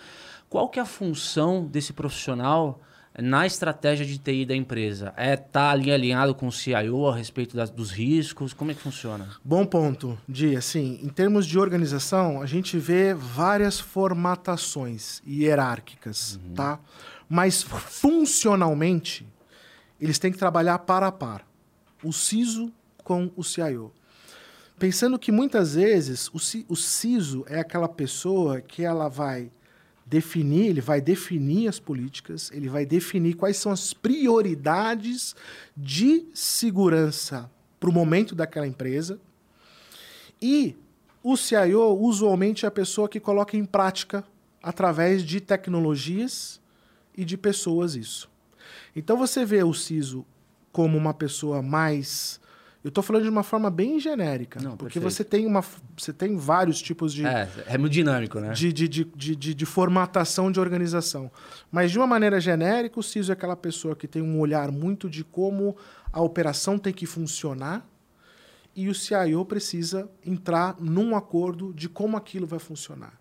Qual 0.48 0.70
que 0.70 0.78
é 0.78 0.82
a 0.82 0.86
função 0.86 1.66
desse 1.66 1.92
profissional 1.92 2.80
na 3.22 3.46
estratégia 3.46 4.04
de 4.04 4.18
TI 4.18 4.44
da 4.44 4.54
empresa? 4.56 5.12
É 5.16 5.34
estar 5.34 5.46
tá 5.50 5.70
ali 5.70 5.92
alinhado 5.92 6.34
com 6.34 6.48
o 6.48 6.52
CIO 6.52 7.06
a 7.06 7.14
respeito 7.16 7.54
das- 7.56 7.70
dos 7.70 7.90
riscos? 7.90 8.52
Como 8.52 8.70
é 8.70 8.74
que 8.74 8.80
funciona? 8.80 9.28
Bom 9.44 9.64
ponto, 9.64 10.18
Di. 10.28 10.56
Assim, 10.56 10.98
em 11.02 11.08
termos 11.08 11.46
de 11.46 11.58
organização, 11.58 12.42
a 12.42 12.46
gente 12.46 12.76
vê 12.78 13.14
várias 13.14 13.78
formatações 13.78 15.22
hierárquicas, 15.26 16.38
tá? 16.54 16.80
Mas 17.28 17.62
funcionalmente, 17.62 19.26
eles 20.00 20.18
têm 20.18 20.32
que 20.32 20.38
trabalhar 20.38 20.78
par 20.80 21.02
a 21.02 21.12
par. 21.12 21.46
O 22.02 22.12
CISO 22.12 22.72
com 23.02 23.30
o 23.36 23.42
CIO. 23.44 23.92
Pensando 24.78 25.18
que 25.18 25.30
muitas 25.30 25.74
vezes 25.74 26.28
o, 26.34 26.38
ci- 26.38 26.66
o 26.68 26.74
CISO 26.76 27.44
é 27.48 27.60
aquela 27.60 27.88
pessoa 27.88 28.60
que 28.60 28.82
ela 28.82 29.08
vai 29.08 29.50
definir, 30.06 30.66
ele 30.66 30.80
vai 30.80 31.00
definir 31.00 31.68
as 31.68 31.78
políticas, 31.78 32.50
ele 32.52 32.68
vai 32.68 32.84
definir 32.84 33.34
quais 33.34 33.56
são 33.56 33.72
as 33.72 33.92
prioridades 33.92 35.34
de 35.76 36.26
segurança 36.34 37.50
para 37.80 37.90
o 37.90 37.92
momento 37.92 38.34
daquela 38.34 38.66
empresa. 38.66 39.18
E 40.40 40.76
o 41.22 41.36
CIO, 41.36 41.98
usualmente, 41.98 42.64
é 42.64 42.68
a 42.68 42.70
pessoa 42.70 43.08
que 43.08 43.18
coloca 43.18 43.56
em 43.56 43.64
prática 43.64 44.24
através 44.62 45.22
de 45.22 45.40
tecnologias 45.40 46.60
e 47.16 47.24
de 47.24 47.36
pessoas 47.36 47.94
isso. 47.94 48.30
Então 48.94 49.16
você 49.16 49.44
vê 49.44 49.62
o 49.62 49.72
CISO 49.72 50.24
como 50.72 50.98
uma 50.98 51.14
pessoa 51.14 51.62
mais. 51.62 52.40
Eu 52.84 52.88
estou 52.90 53.02
falando 53.02 53.22
de 53.22 53.30
uma 53.30 53.42
forma 53.42 53.70
bem 53.70 53.98
genérica, 53.98 54.60
Não, 54.60 54.76
porque 54.76 55.00
perfeito. 55.00 55.10
você 55.14 55.24
tem, 55.24 55.46
uma, 55.46 55.64
você 55.96 56.12
tem 56.12 56.36
vários 56.36 56.82
tipos 56.82 57.14
de, 57.14 57.24
É, 57.24 57.48
é 57.66 57.78
muito 57.78 57.94
dinâmico, 57.94 58.38
né? 58.38 58.52
de, 58.52 58.70
de, 58.74 58.86
de, 58.86 59.04
de, 59.04 59.34
de- 59.34 59.54
de 59.54 59.64
formatação 59.66 60.52
de 60.52 60.60
organização. 60.60 61.30
Mas, 61.72 61.90
de 61.90 61.98
uma 61.98 62.06
maneira 62.06 62.38
genérica, 62.38 63.00
o 63.00 63.02
CISO 63.02 63.32
é 63.32 63.34
aquela 63.34 63.56
pessoa 63.56 63.96
que 63.96 64.06
tem 64.06 64.20
um 64.20 64.38
olhar 64.38 64.70
muito 64.70 65.08
de 65.08 65.24
como 65.24 65.74
a 66.12 66.20
operação 66.20 66.78
tem 66.78 66.92
que 66.92 67.06
funcionar 67.06 67.86
e 68.76 68.88
o 68.90 68.94
CIO 68.94 69.44
precisa 69.46 70.06
entrar 70.24 70.76
num 70.78 71.16
acordo 71.16 71.72
de 71.72 71.88
como 71.88 72.18
aquilo 72.18 72.46
vai 72.46 72.58
funcionar. 72.58 73.14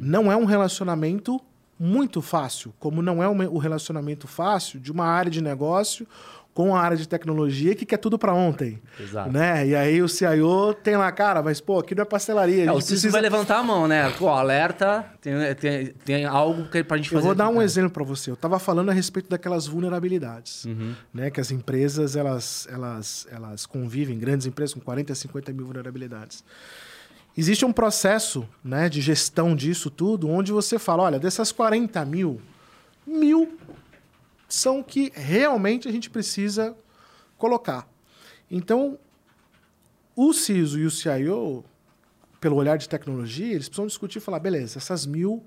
Não 0.00 0.32
é 0.32 0.36
um 0.36 0.44
relacionamento 0.46 1.38
muito 1.78 2.22
fácil, 2.22 2.72
como 2.78 3.02
não 3.02 3.22
é 3.22 3.28
um- 3.28 3.52
o 3.52 3.58
relacionamento 3.58 4.26
fácil 4.28 4.78
de 4.80 4.90
uma 4.92 5.04
área 5.04 5.30
de 5.30 5.42
negócio 5.42 6.06
com 6.54 6.76
a 6.76 6.80
área 6.82 6.96
de 6.98 7.08
tecnologia 7.08 7.74
que 7.74 7.86
quer 7.86 7.96
tudo 7.96 8.18
para 8.18 8.34
ontem. 8.34 8.78
Exato. 9.00 9.32
Né? 9.32 9.68
E 9.68 9.74
aí 9.74 10.02
o 10.02 10.08
CIO 10.08 10.74
tem 10.74 10.96
lá, 10.98 11.10
cara, 11.10 11.42
mas 11.42 11.60
pô, 11.62 11.78
aqui 11.78 11.94
não 11.94 12.02
é 12.02 12.04
pastelaria. 12.04 12.64
É, 12.66 12.70
o 12.70 12.74
CISO 12.80 12.88
precisa- 12.88 13.10
vai 13.12 13.22
levantar 13.22 13.58
a 13.58 13.62
mão, 13.62 13.88
né? 13.88 14.10
Pô, 14.18 14.28
alerta, 14.28 15.06
tem, 15.20 15.32
tem, 15.54 15.86
tem 16.04 16.24
algo 16.26 16.68
que, 16.68 16.84
pra 16.84 16.98
gente 16.98 17.06
Eu 17.06 17.12
fazer. 17.18 17.26
vou 17.26 17.34
dar 17.34 17.46
aqui, 17.46 17.54
um 17.54 17.58
né? 17.60 17.64
exemplo 17.64 17.90
para 17.90 18.04
você. 18.04 18.28
Eu 18.30 18.34
estava 18.34 18.58
falando 18.58 18.90
a 18.90 18.92
respeito 18.92 19.30
daquelas 19.30 19.66
vulnerabilidades, 19.66 20.66
Uhum. 20.66 20.94
né? 21.14 21.30
Que 21.30 21.40
as 21.40 21.50
empresas 21.50 22.16
elas, 22.16 22.68
elas, 22.70 23.26
elas 23.30 23.64
convivem, 23.64 24.18
grandes 24.18 24.46
empresas 24.46 24.74
com 24.74 24.80
40, 24.80 25.14
50 25.14 25.52
mil 25.54 25.64
vulnerabilidades. 25.64 26.44
Existe 27.34 27.64
um 27.64 27.72
processo, 27.72 28.46
né, 28.62 28.90
de 28.90 29.00
gestão 29.00 29.56
disso 29.56 29.88
tudo, 29.90 30.28
onde 30.28 30.52
você 30.52 30.78
fala, 30.78 31.04
olha, 31.04 31.18
dessas 31.18 31.50
40 31.50 32.04
mil, 32.04 32.38
mil 33.06 33.56
são 34.52 34.82
que 34.82 35.10
realmente 35.14 35.88
a 35.88 35.90
gente 35.90 36.10
precisa 36.10 36.76
colocar. 37.38 37.88
Então, 38.50 38.98
o 40.14 40.34
CISO 40.34 40.78
e 40.78 40.84
o 40.84 40.90
CIO, 40.90 41.64
pelo 42.38 42.56
olhar 42.56 42.76
de 42.76 42.86
tecnologia, 42.86 43.54
eles 43.54 43.66
precisam 43.66 43.86
discutir 43.86 44.18
e 44.18 44.20
falar, 44.20 44.40
beleza, 44.40 44.78
essas 44.78 45.06
mil, 45.06 45.42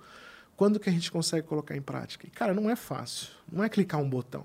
quando 0.58 0.80
que 0.80 0.90
a 0.90 0.92
gente 0.92 1.12
consegue 1.12 1.46
colocar 1.46 1.78
em 1.78 1.84
prática? 1.84 2.26
E, 2.26 2.32
cara, 2.32 2.52
não 2.52 2.68
é 2.68 2.76
fácil. 2.76 3.28
Não 3.52 3.64
é 3.64 3.70
clicar 3.70 4.02
um 4.02 4.10
botão. 4.10 4.44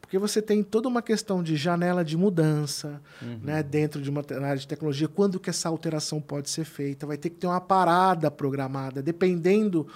Porque 0.00 0.18
você 0.18 0.42
tem 0.42 0.64
toda 0.64 0.88
uma 0.88 1.00
questão 1.00 1.40
de 1.40 1.54
janela 1.54 2.04
de 2.04 2.16
mudança 2.16 3.00
né, 3.40 3.62
dentro 3.62 4.02
de 4.02 4.10
uma 4.10 4.24
área 4.42 4.56
de 4.56 4.66
tecnologia, 4.66 5.06
quando 5.06 5.38
que 5.38 5.48
essa 5.48 5.68
alteração 5.68 6.20
pode 6.20 6.50
ser 6.50 6.64
feita. 6.64 7.06
Vai 7.06 7.16
ter 7.16 7.30
que 7.30 7.36
ter 7.36 7.46
uma 7.46 7.60
parada 7.60 8.32
programada, 8.32 9.00
dependendo 9.00 9.86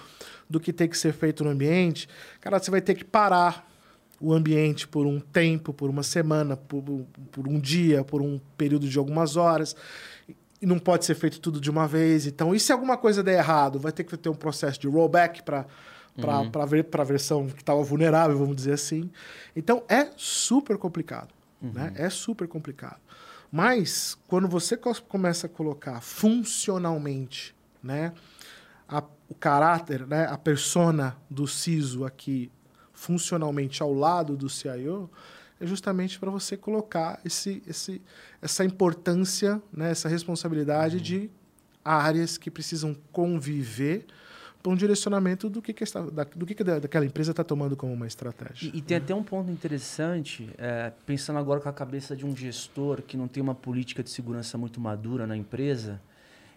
do 0.49 0.61
que 0.61 0.71
tem 0.71 0.87
que 0.87 0.97
ser 0.97 1.11
feito 1.11 1.43
no 1.43 1.49
ambiente. 1.49 2.07
Cara, 2.39 2.57
você 2.57 2.71
vai 2.71 2.79
ter 2.79 2.95
que 2.95 3.03
parar 3.03 3.69
o 4.21 4.33
ambiente 4.33 4.87
por 4.87 5.05
um 5.07 5.19
tempo, 5.19 5.73
por 5.73 5.89
uma 5.89 6.03
semana, 6.03 6.55
por, 6.55 6.83
por 7.31 7.47
um 7.47 7.59
dia, 7.59 8.03
por 8.03 8.21
um 8.21 8.39
período 8.55 8.87
de 8.87 8.97
algumas 8.97 9.35
horas. 9.35 9.75
E 10.61 10.65
não 10.65 10.77
pode 10.77 11.05
ser 11.05 11.15
feito 11.15 11.39
tudo 11.39 11.59
de 11.59 11.69
uma 11.71 11.87
vez. 11.87 12.27
Então, 12.27 12.53
e 12.53 12.59
se 12.59 12.71
alguma 12.71 12.95
coisa 12.97 13.23
der 13.23 13.39
errado, 13.39 13.79
vai 13.79 13.91
ter 13.91 14.03
que 14.03 14.15
ter 14.15 14.29
um 14.29 14.35
processo 14.35 14.79
de 14.79 14.87
rollback 14.87 15.41
para 15.43 15.65
para 16.51 16.65
ver 16.65 16.83
para 16.83 17.03
a 17.03 17.05
versão 17.05 17.47
que 17.47 17.61
estava 17.61 17.81
vulnerável, 17.81 18.37
vamos 18.37 18.55
dizer 18.57 18.73
assim. 18.73 19.09
Então, 19.55 19.81
é 19.87 20.09
super 20.17 20.77
complicado. 20.77 21.33
Né? 21.61 21.93
É 21.95 22.09
super 22.09 22.47
complicado. 22.49 22.99
Mas, 23.51 24.17
quando 24.27 24.47
você 24.47 24.77
começa 25.07 25.47
a 25.47 25.49
colocar 25.49 26.01
funcionalmente 26.01 27.55
né, 27.81 28.13
a- 28.87 29.03
o 29.29 29.33
caráter, 29.33 30.05
né, 30.05 30.25
a 30.29 30.37
persona 30.37 31.15
do 31.29 31.47
CISO 31.47 32.05
aqui 32.05 32.51
funcionalmente 33.01 33.81
ao 33.81 33.91
lado 33.91 34.37
do 34.37 34.47
CIO, 34.47 35.09
é 35.59 35.65
justamente 35.65 36.19
para 36.19 36.29
você 36.29 36.55
colocar 36.55 37.19
esse, 37.25 37.63
esse, 37.67 37.99
essa 38.39 38.63
importância, 38.63 39.59
né, 39.73 39.89
essa 39.89 40.07
responsabilidade 40.07 41.01
de 41.01 41.27
áreas 41.83 42.37
que 42.37 42.51
precisam 42.51 42.95
conviver 43.11 44.05
para 44.61 44.71
um 44.71 44.75
direcionamento 44.75 45.49
do 45.49 45.63
que, 45.63 45.73
que, 45.73 45.83
esta, 45.83 46.03
da, 46.11 46.23
do 46.23 46.45
que, 46.45 46.53
que 46.53 46.63
da- 46.63 46.77
daquela 46.77 47.03
empresa 47.03 47.31
está 47.31 47.43
tomando 47.43 47.75
como 47.75 47.91
uma 47.91 48.05
estratégia. 48.05 48.69
E, 48.71 48.77
e 48.77 48.81
tem 48.83 48.97
até 48.97 49.15
um 49.15 49.23
ponto 49.23 49.49
interessante, 49.49 50.47
é, 50.59 50.91
pensando 51.03 51.39
agora 51.39 51.59
com 51.59 51.69
a 51.69 51.73
cabeça 51.73 52.15
de 52.15 52.23
um 52.23 52.35
gestor 52.37 53.01
que 53.01 53.17
não 53.17 53.27
tem 53.27 53.41
uma 53.41 53.55
política 53.55 54.03
de 54.03 54.11
segurança 54.11 54.59
muito 54.59 54.79
madura 54.79 55.25
na 55.25 55.35
empresa, 55.35 55.99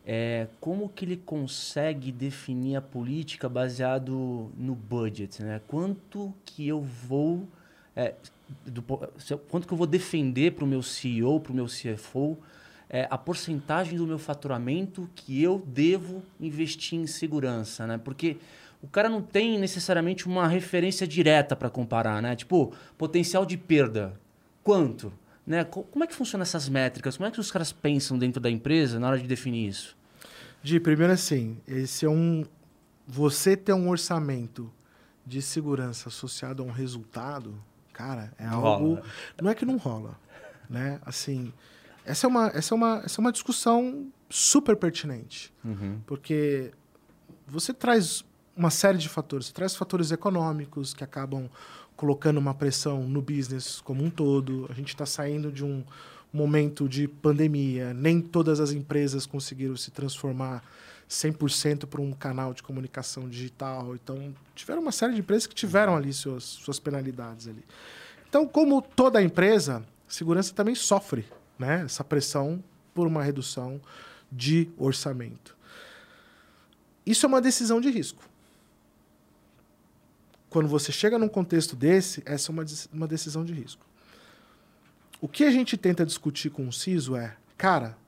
é, 0.07 0.48
como 0.61 0.88
que 0.88 1.05
ele 1.05 1.16
consegue 1.16 2.12
definir 2.12 2.76
a 2.76 2.82
política 2.82 3.48
baseado 3.48 4.50
no 4.57 4.74
budget, 4.74 5.42
né? 5.42 5.61
Quanto 5.66 6.34
que 6.44 6.68
eu 6.68 6.82
vou, 6.82 7.48
é, 7.96 8.14
do 8.66 8.82
quanto 8.82 9.66
que 9.66 9.72
eu 9.72 9.78
vou 9.78 9.86
defender 9.86 10.52
para 10.52 10.64
o 10.64 10.68
meu 10.68 10.82
CEO, 10.82 11.40
para 11.40 11.52
o 11.52 11.55
meu 11.55 11.66
CFO, 11.66 12.36
é, 12.90 13.09
a 13.11 13.16
porcentagem 13.16 13.96
do 13.96 14.07
meu 14.07 14.18
faturamento 14.18 15.09
que 15.14 15.42
eu 15.42 15.62
devo 15.66 16.22
investir 16.38 16.98
em 16.98 17.07
segurança, 17.07 17.86
né? 17.86 17.98
Porque 17.98 18.36
o 18.82 18.86
cara 18.86 19.09
não 19.09 19.22
tem 19.22 19.59
necessariamente 19.59 20.26
uma 20.26 20.46
referência 20.46 21.07
direta 21.07 21.57
para 21.57 21.70
comparar, 21.70 22.20
né? 22.20 22.36
Tipo, 22.36 22.74
potencial 22.98 23.46
de 23.46 23.57
perda, 23.57 24.12
quanto? 24.62 25.11
Né? 25.47 25.64
Co- 25.64 25.82
Como 25.84 26.03
é 26.05 26.07
que 26.07 26.14
funcionam 26.14 26.42
essas 26.42 26.68
métricas? 26.68 27.16
Como 27.16 27.26
é 27.26 27.30
que 27.30 27.38
os 27.40 27.51
caras 27.51 27.72
pensam 27.72 28.18
dentro 28.18 28.40
da 28.40 28.51
empresa 28.51 28.99
na 28.99 29.09
hora 29.09 29.18
de 29.18 29.26
definir 29.26 29.68
isso? 29.68 29.97
De 30.62 30.80
primeiro 30.80 31.12
assim, 31.12 31.59
esse 31.66 32.07
é 32.07 32.09
um 32.09 32.45
você 33.07 33.55
ter 33.57 33.74
um 33.74 33.88
orçamento 33.90 34.72
de 35.26 35.42
segurança 35.42 36.09
associado 36.09 36.62
a 36.62 36.66
um 36.66 36.70
resultado, 36.70 37.55
cara, 37.92 38.32
é 38.38 38.47
algo 38.47 38.99
não 39.42 39.51
é 39.51 39.55
que 39.55 39.66
não 39.66 39.76
rola, 39.76 40.18
né? 40.70 40.99
Assim, 41.05 41.53
essa 42.07 42.26
é 42.26 42.28
uma 42.28 42.47
essa 42.55 42.74
é 42.74 42.76
uma 42.76 43.03
essa 43.05 43.20
é 43.20 43.22
uma 43.22 43.32
discussão 43.32 44.07
super 44.30 44.74
pertinente, 44.76 45.53
porque 46.07 46.72
você 47.47 47.74
traz 47.74 48.24
uma 48.57 48.70
série 48.70 48.97
de 48.97 49.09
fatores, 49.09 49.47
você 49.49 49.53
traz 49.53 49.76
fatores 49.76 50.11
econômicos 50.12 50.95
que 50.95 51.05
acabam 51.05 51.51
colocando 51.97 52.38
uma 52.38 52.55
pressão 52.55 53.07
no 53.07 53.22
business 53.22 53.80
como 53.80 54.03
um 54.03 54.11
todo. 54.11 54.66
A 54.68 54.72
gente 54.72 54.88
está 54.88 55.07
saindo 55.07 55.51
de 55.51 55.64
um 55.64 55.84
momento 56.32 56.88
de 56.88 57.07
pandemia, 57.07 57.95
nem 57.95 58.20
todas 58.20 58.59
as 58.59 58.72
empresas 58.72 59.24
conseguiram 59.24 59.76
se 59.76 59.90
transformar 59.90 60.64
100% 61.09 61.86
para 61.86 62.01
um 62.01 62.12
canal 62.12 62.53
de 62.53 62.62
comunicação 62.62 63.28
digital. 63.28 63.95
Então, 63.95 64.34
tiveram 64.55 64.82
uma 64.82 64.92
série 64.92 65.14
de 65.14 65.20
empresas 65.20 65.47
que 65.47 65.55
tiveram 65.55 65.97
ali 65.97 66.12
suas, 66.12 66.80
penalidades 66.82 67.47
ali. 67.47 67.64
Então, 68.28 68.49
como 68.49 68.82
toda 68.82 69.22
empresa, 69.22 69.84
segurança 70.09 70.53
também 70.53 70.74
sofre 70.74 71.24
né, 71.57 71.82
essa 71.84 72.03
pressão 72.03 72.62
por 72.92 73.07
uma 73.07 73.22
redução 73.22 73.80
de 74.30 74.68
orçamento. 74.76 75.57
Isso 77.07 77.26
é 77.26 77.28
uma 77.28 77.40
decisão 77.40 77.80
de 77.80 77.90
risco. 77.90 78.22
Quando 80.55 80.68
você 80.68 80.92
chega 80.92 81.18
num 81.18 81.26
contexto 81.26 81.74
desse, 81.74 82.22
essa 82.24 82.48
é 82.48 82.50
uma, 82.52 82.64
uma 82.92 83.09
decisão 83.09 83.44
de 83.44 83.52
risco. 83.52 83.84
O 85.20 85.26
que 85.26 85.42
a 85.42 85.50
gente 85.50 85.76
tenta 85.76 86.07
discutir 86.07 86.48
com 86.48 86.68
o 86.68 86.72
CISO 86.72 87.16
é, 87.16 87.34
cara, 87.59 87.98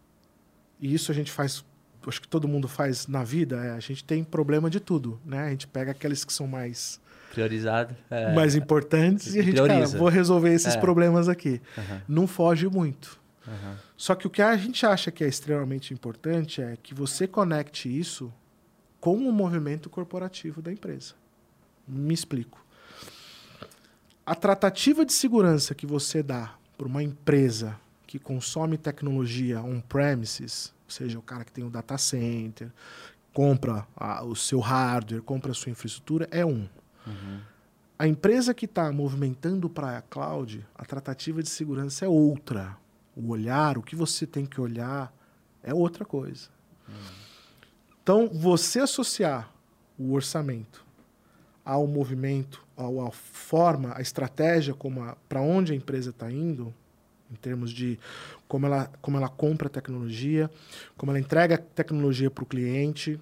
e 0.78 0.94
isso 0.94 1.11
a 1.11 1.14
gente 1.16 1.32
faz, 1.32 1.64
acho 2.07 2.22
que 2.22 2.28
todo 2.28 2.47
mundo 2.47 2.68
faz 2.68 3.09
na 3.09 3.24
vida, 3.24 3.57
é, 3.57 3.70
a 3.72 3.80
gente 3.80 4.05
tem 4.05 4.22
problema 4.22 4.70
de 4.70 4.78
tudo, 4.78 5.20
né? 5.24 5.42
A 5.42 5.51
gente 5.51 5.66
pega 5.66 5.90
aqueles 5.90 6.24
que 6.24 6.32
são 6.32 6.47
mais 6.47 7.01
priorizado, 7.32 7.97
é. 8.09 8.32
mais 8.32 8.55
importantes 8.55 9.34
e 9.34 9.40
a 9.40 9.42
gente, 9.42 9.55
Prioriza. 9.55 9.86
cara, 9.86 9.99
vou 9.99 10.09
resolver 10.09 10.55
esses 10.55 10.76
é. 10.76 10.78
problemas 10.78 11.28
aqui. 11.28 11.61
Uhum. 11.76 12.01
Não 12.07 12.26
foge 12.28 12.68
muito. 12.68 13.18
Uhum. 13.44 13.74
Só 13.97 14.14
que 14.14 14.28
o 14.28 14.30
que 14.30 14.40
a 14.40 14.57
gente 14.57 14.86
acha 14.86 15.11
que 15.11 15.24
é 15.24 15.26
extremamente 15.26 15.92
importante 15.92 16.62
é 16.62 16.76
que 16.80 16.94
você 16.94 17.26
conecte 17.26 17.88
isso 17.88 18.32
com 19.01 19.16
o 19.16 19.32
movimento 19.32 19.90
corporativo 19.90 20.62
da 20.62 20.72
empresa. 20.72 21.26
Me 21.87 22.14
explico. 22.14 22.64
A 24.24 24.34
tratativa 24.34 25.05
de 25.07 25.12
segurança 25.12 25.74
que 25.74 25.87
você 25.87 26.22
dá 26.22 26.55
para 26.76 26.87
uma 26.87 27.03
empresa 27.03 27.78
que 28.07 28.18
consome 28.18 28.76
tecnologia 28.76 29.61
on-premises, 29.61 30.74
ou 30.84 30.91
seja, 30.91 31.18
o 31.18 31.22
cara 31.22 31.45
que 31.45 31.53
tem 31.53 31.62
o 31.64 31.68
um 31.68 31.70
data 31.70 31.97
center, 31.99 32.72
compra 33.32 33.87
a, 33.97 34.24
o 34.24 34.34
seu 34.34 34.61
hardware, 34.61 35.22
compra 35.22 35.53
a 35.53 35.55
sua 35.55 35.70
infraestrutura, 35.70 36.28
é 36.30 36.45
um. 36.45 36.68
Uhum. 37.07 37.41
A 37.99 38.07
empresa 38.07 38.55
que 38.55 38.64
está 38.64 38.91
movimentando 38.93 39.68
para 39.68 39.99
a 39.99 40.03
cloud, 40.03 40.66
a 40.74 40.84
tratativa 40.84 41.43
de 41.43 41.49
segurança 41.49 42.05
é 42.05 42.09
outra. 42.09 42.76
O 43.14 43.30
olhar, 43.30 43.78
o 43.78 43.82
que 43.82 43.97
você 43.97 44.26
tem 44.26 44.45
que 44.45 44.61
olhar, 44.61 45.12
é 45.62 45.74
outra 45.74 46.05
coisa. 46.05 46.49
Uhum. 46.89 46.95
Então, 48.03 48.28
você 48.32 48.80
associar 48.80 49.53
o 49.99 50.12
orçamento 50.12 50.86
ao 51.67 51.85
movimento, 51.85 52.64
à 52.77 53.11
forma, 53.11 53.93
à 53.97 54.01
estratégia 54.01 54.73
para 55.29 55.41
onde 55.41 55.73
a 55.73 55.77
empresa 55.77 56.11
está 56.11 56.31
indo, 56.31 56.73
em 57.29 57.35
termos 57.35 57.73
de 57.73 57.99
como 58.47 58.67
ela, 58.67 58.89
como 59.03 59.17
ela 59.17 59.29
compra 59.29 59.69
tecnologia, 59.69 60.49
como 60.97 61.11
ela 61.11 61.19
entrega 61.19 61.59
tecnologia 61.59 62.31
para 62.31 62.45
o 62.45 62.47
cliente, 62.47 63.21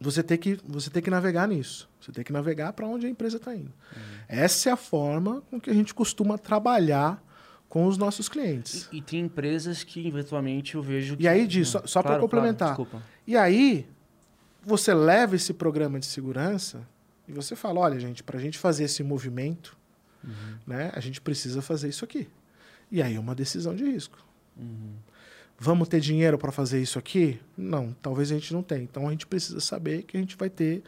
você 0.00 0.20
tem 0.20 0.36
que 0.36 0.58
você 0.66 0.90
tem 0.90 1.00
que 1.00 1.08
navegar 1.08 1.46
nisso. 1.46 1.88
Você 2.00 2.10
tem 2.10 2.24
que 2.24 2.32
navegar 2.32 2.72
para 2.72 2.86
onde 2.86 3.06
a 3.06 3.08
empresa 3.08 3.36
está 3.36 3.54
indo. 3.54 3.72
Uhum. 3.94 4.02
Essa 4.28 4.70
é 4.70 4.72
a 4.72 4.76
forma 4.76 5.42
com 5.48 5.60
que 5.60 5.70
a 5.70 5.74
gente 5.74 5.94
costuma 5.94 6.36
trabalhar 6.36 7.22
com 7.68 7.86
os 7.86 7.96
nossos 7.96 8.28
clientes. 8.28 8.88
E, 8.90 8.98
e 8.98 9.00
tem 9.00 9.20
empresas 9.20 9.84
que 9.84 10.06
eventualmente 10.06 10.74
eu 10.74 10.82
vejo. 10.82 11.16
Que... 11.16 11.22
E 11.22 11.28
aí 11.28 11.46
diz 11.46 11.68
só, 11.68 11.86
só 11.86 12.02
claro, 12.02 12.16
para 12.16 12.20
complementar. 12.20 12.74
Claro, 12.74 13.02
e 13.26 13.36
aí 13.36 13.86
você 14.64 14.92
leva 14.92 15.36
esse 15.36 15.54
programa 15.54 16.00
de 16.00 16.06
segurança 16.06 16.86
e 17.28 17.32
você 17.32 17.56
fala, 17.56 17.80
olha 17.80 17.98
gente, 17.98 18.22
para 18.22 18.38
a 18.38 18.40
gente 18.40 18.58
fazer 18.58 18.84
esse 18.84 19.02
movimento, 19.02 19.76
uhum. 20.24 20.58
né, 20.66 20.90
a 20.94 21.00
gente 21.00 21.20
precisa 21.20 21.60
fazer 21.60 21.88
isso 21.88 22.04
aqui. 22.04 22.28
E 22.90 23.02
aí 23.02 23.16
é 23.16 23.20
uma 23.20 23.34
decisão 23.34 23.74
de 23.74 23.84
risco. 23.84 24.18
Uhum. 24.56 24.94
Vamos 25.58 25.88
ter 25.88 26.00
dinheiro 26.00 26.38
para 26.38 26.52
fazer 26.52 26.80
isso 26.80 26.98
aqui? 26.98 27.40
Não, 27.56 27.94
talvez 28.02 28.30
a 28.30 28.34
gente 28.34 28.52
não 28.52 28.62
tenha. 28.62 28.82
Então 28.82 29.08
a 29.08 29.10
gente 29.10 29.26
precisa 29.26 29.58
saber 29.60 30.02
que 30.02 30.16
a 30.16 30.20
gente 30.20 30.36
vai 30.36 30.50
ter, 30.50 30.82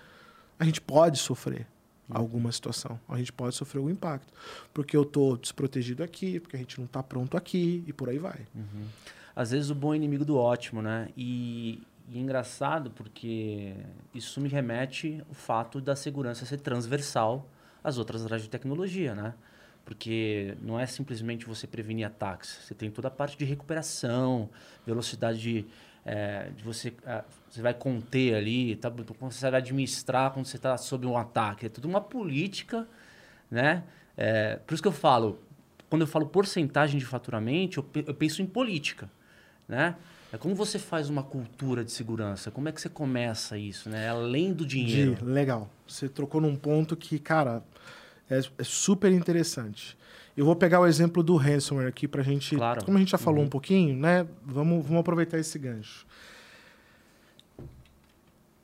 a 0.59 0.65
gente 0.65 0.81
pode 0.81 1.19
sofrer 1.19 1.67
alguma 2.11 2.51
situação, 2.53 2.99
a 3.09 3.19
gente 3.19 3.33
pode 3.33 3.55
sofrer 3.55 3.79
algum 3.79 3.91
impacto, 3.91 4.33
porque 4.73 4.97
eu 4.97 5.03
estou 5.03 5.37
desprotegido 5.37 6.03
aqui, 6.03 6.41
porque 6.41 6.57
a 6.57 6.59
gente 6.59 6.79
não 6.79 6.87
está 6.87 7.03
pronto 7.03 7.37
aqui 7.37 7.85
e 7.87 7.93
por 7.93 8.09
aí 8.09 8.19
vai. 8.19 8.47
Uhum. 8.55 8.87
Às 9.35 9.51
vezes 9.51 9.71
o 9.71 9.75
bom 9.75 9.93
é 9.93 9.97
inimigo 9.97 10.25
do 10.25 10.37
ótimo, 10.37 10.83
né? 10.83 11.09
E, 11.17 11.83
e 12.11 12.19
é 12.19 12.21
engraçado 12.21 12.91
porque 12.91 13.75
isso 14.15 14.41
me 14.41 14.49
remete 14.49 15.23
ao 15.29 15.35
fato 15.35 15.81
da 15.81 15.95
segurança 15.95 16.47
ser 16.47 16.59
transversal 16.59 17.49
às 17.85 17.99
outras 17.99 18.25
áreas 18.25 18.43
de 18.43 18.49
tecnologia, 18.49 19.15
né? 19.15 19.35
Porque 19.85 20.57
não 20.61 20.79
é 20.79 20.87
simplesmente 20.87 21.47
você 21.47 21.67
prevenir 21.67 22.07
ataques. 22.07 22.61
Você 22.63 22.75
tem 22.75 22.91
toda 22.91 23.09
a 23.09 23.11
parte 23.11 23.37
de 23.37 23.45
recuperação, 23.45 24.49
velocidade 24.87 25.39
de, 25.39 25.67
é, 26.05 26.51
de 26.51 26.63
você... 26.63 26.95
É, 27.07 27.25
você 27.49 27.63
vai 27.63 27.73
conter 27.73 28.35
ali, 28.35 28.77
tá, 28.77 28.91
você 28.91 29.51
vai 29.51 29.61
administrar 29.61 30.31
quando 30.33 30.45
você 30.47 30.57
está 30.57 30.77
sob 30.77 31.07
um 31.07 31.17
ataque. 31.17 31.67
É 31.67 31.69
tudo 31.69 31.89
uma 31.89 32.01
política, 32.01 32.87
né? 33.51 33.85
É, 34.17 34.57
por 34.57 34.75
isso 34.75 34.83
que 34.83 34.89
eu 34.89 34.93
falo, 34.93 35.41
quando 35.89 36.03
eu 36.03 36.07
falo 36.07 36.27
porcentagem 36.27 36.99
de 36.99 37.07
faturamento, 37.07 37.81
eu, 37.81 38.05
eu 38.07 38.15
penso 38.15 38.43
em 38.43 38.47
política, 38.47 39.11
né? 39.67 39.97
É 40.33 40.37
como 40.37 40.55
você 40.55 40.79
faz 40.79 41.09
uma 41.09 41.23
cultura 41.23 41.83
de 41.83 41.91
segurança? 41.91 42.51
Como 42.51 42.69
é 42.69 42.73
que 42.73 42.81
você 42.81 42.89
começa 42.89 43.57
isso, 43.57 43.89
né? 43.89 44.09
Além 44.09 44.53
do 44.53 44.67
dinheiro. 44.67 45.25
legal. 45.25 45.71
Você 45.87 46.09
trocou 46.09 46.41
num 46.41 46.55
ponto 46.55 46.95
que, 46.97 47.19
cara, 47.19 47.63
é, 48.29 48.39
é, 48.39 48.65
super 48.65 49.11
interessante. 49.11 49.97
Eu 50.37 50.45
vou 50.45 50.55
pegar 50.55 50.81
o 50.81 50.87
exemplo 50.87 51.23
do 51.23 51.37
ransomware 51.37 51.89
aqui 51.89 52.07
para 52.07 52.21
a 52.21 52.25
gente. 52.25 52.55
Claro. 52.55 52.85
Como 52.85 52.97
a 52.97 53.01
gente 53.01 53.11
já 53.11 53.19
falou 53.19 53.41
uhum. 53.41 53.47
um 53.47 53.51
pouquinho, 53.51 53.97
né? 53.97 54.27
Vamos, 54.45 54.85
vamos 54.85 55.01
aproveitar 55.01 55.39
esse 55.39 55.59
gancho. 55.59 56.07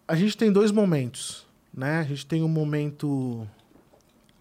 A 0.07 0.15
gente 0.15 0.37
tem 0.37 0.53
dois 0.53 0.71
momentos, 0.71 1.47
né? 1.73 2.01
A 2.01 2.05
gente 2.05 2.27
tem 2.27 2.43
o 2.43 2.45
um 2.45 2.49
momento 2.49 3.49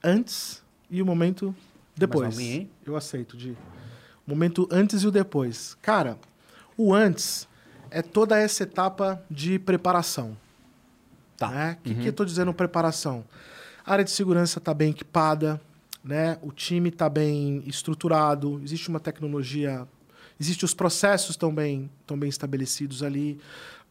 antes 0.04 0.62
e 0.92 1.02
o 1.02 1.06
um 1.06 1.08
momento 1.08 1.56
depois. 1.96 2.36
Mim, 2.36 2.70
Eu 2.86 2.98
aceito, 2.98 3.38
de 3.38 3.52
o 4.26 4.30
momento 4.30 4.68
antes 4.70 5.04
e 5.04 5.08
o 5.08 5.12
depois. 5.12 5.78
Cara, 5.82 6.18
o 6.78 6.94
antes 6.94 7.48
é 7.90 8.02
toda 8.02 8.38
essa 8.38 8.64
etapa 8.64 9.24
de 9.30 9.60
preparação. 9.60 10.36
Tá. 11.38 11.50
Né? 11.50 11.78
O 11.86 11.90
uhum. 11.90 11.96
que, 11.96 12.02
que 12.02 12.08
eu 12.08 12.12
estou 12.12 12.26
dizendo 12.26 12.54
preparação? 12.54 13.24
A 13.86 13.94
área 13.94 14.04
de 14.04 14.12
segurança 14.12 14.60
está 14.60 14.74
bem 14.74 14.92
equipada, 14.92 15.62
né? 16.04 16.38
o 16.42 16.52
time 16.52 16.90
está 16.90 17.08
bem 17.10 17.64
estruturado, 17.68 18.60
existe 18.64 18.90
uma 18.90 19.00
tecnologia, 19.00 19.88
existem 20.40 20.66
os 20.66 20.74
processos 20.74 21.32
estão 21.32 21.54
bem, 21.54 21.90
estão 22.02 22.18
bem 22.18 22.30
estabelecidos 22.30 23.04
ali, 23.04 23.40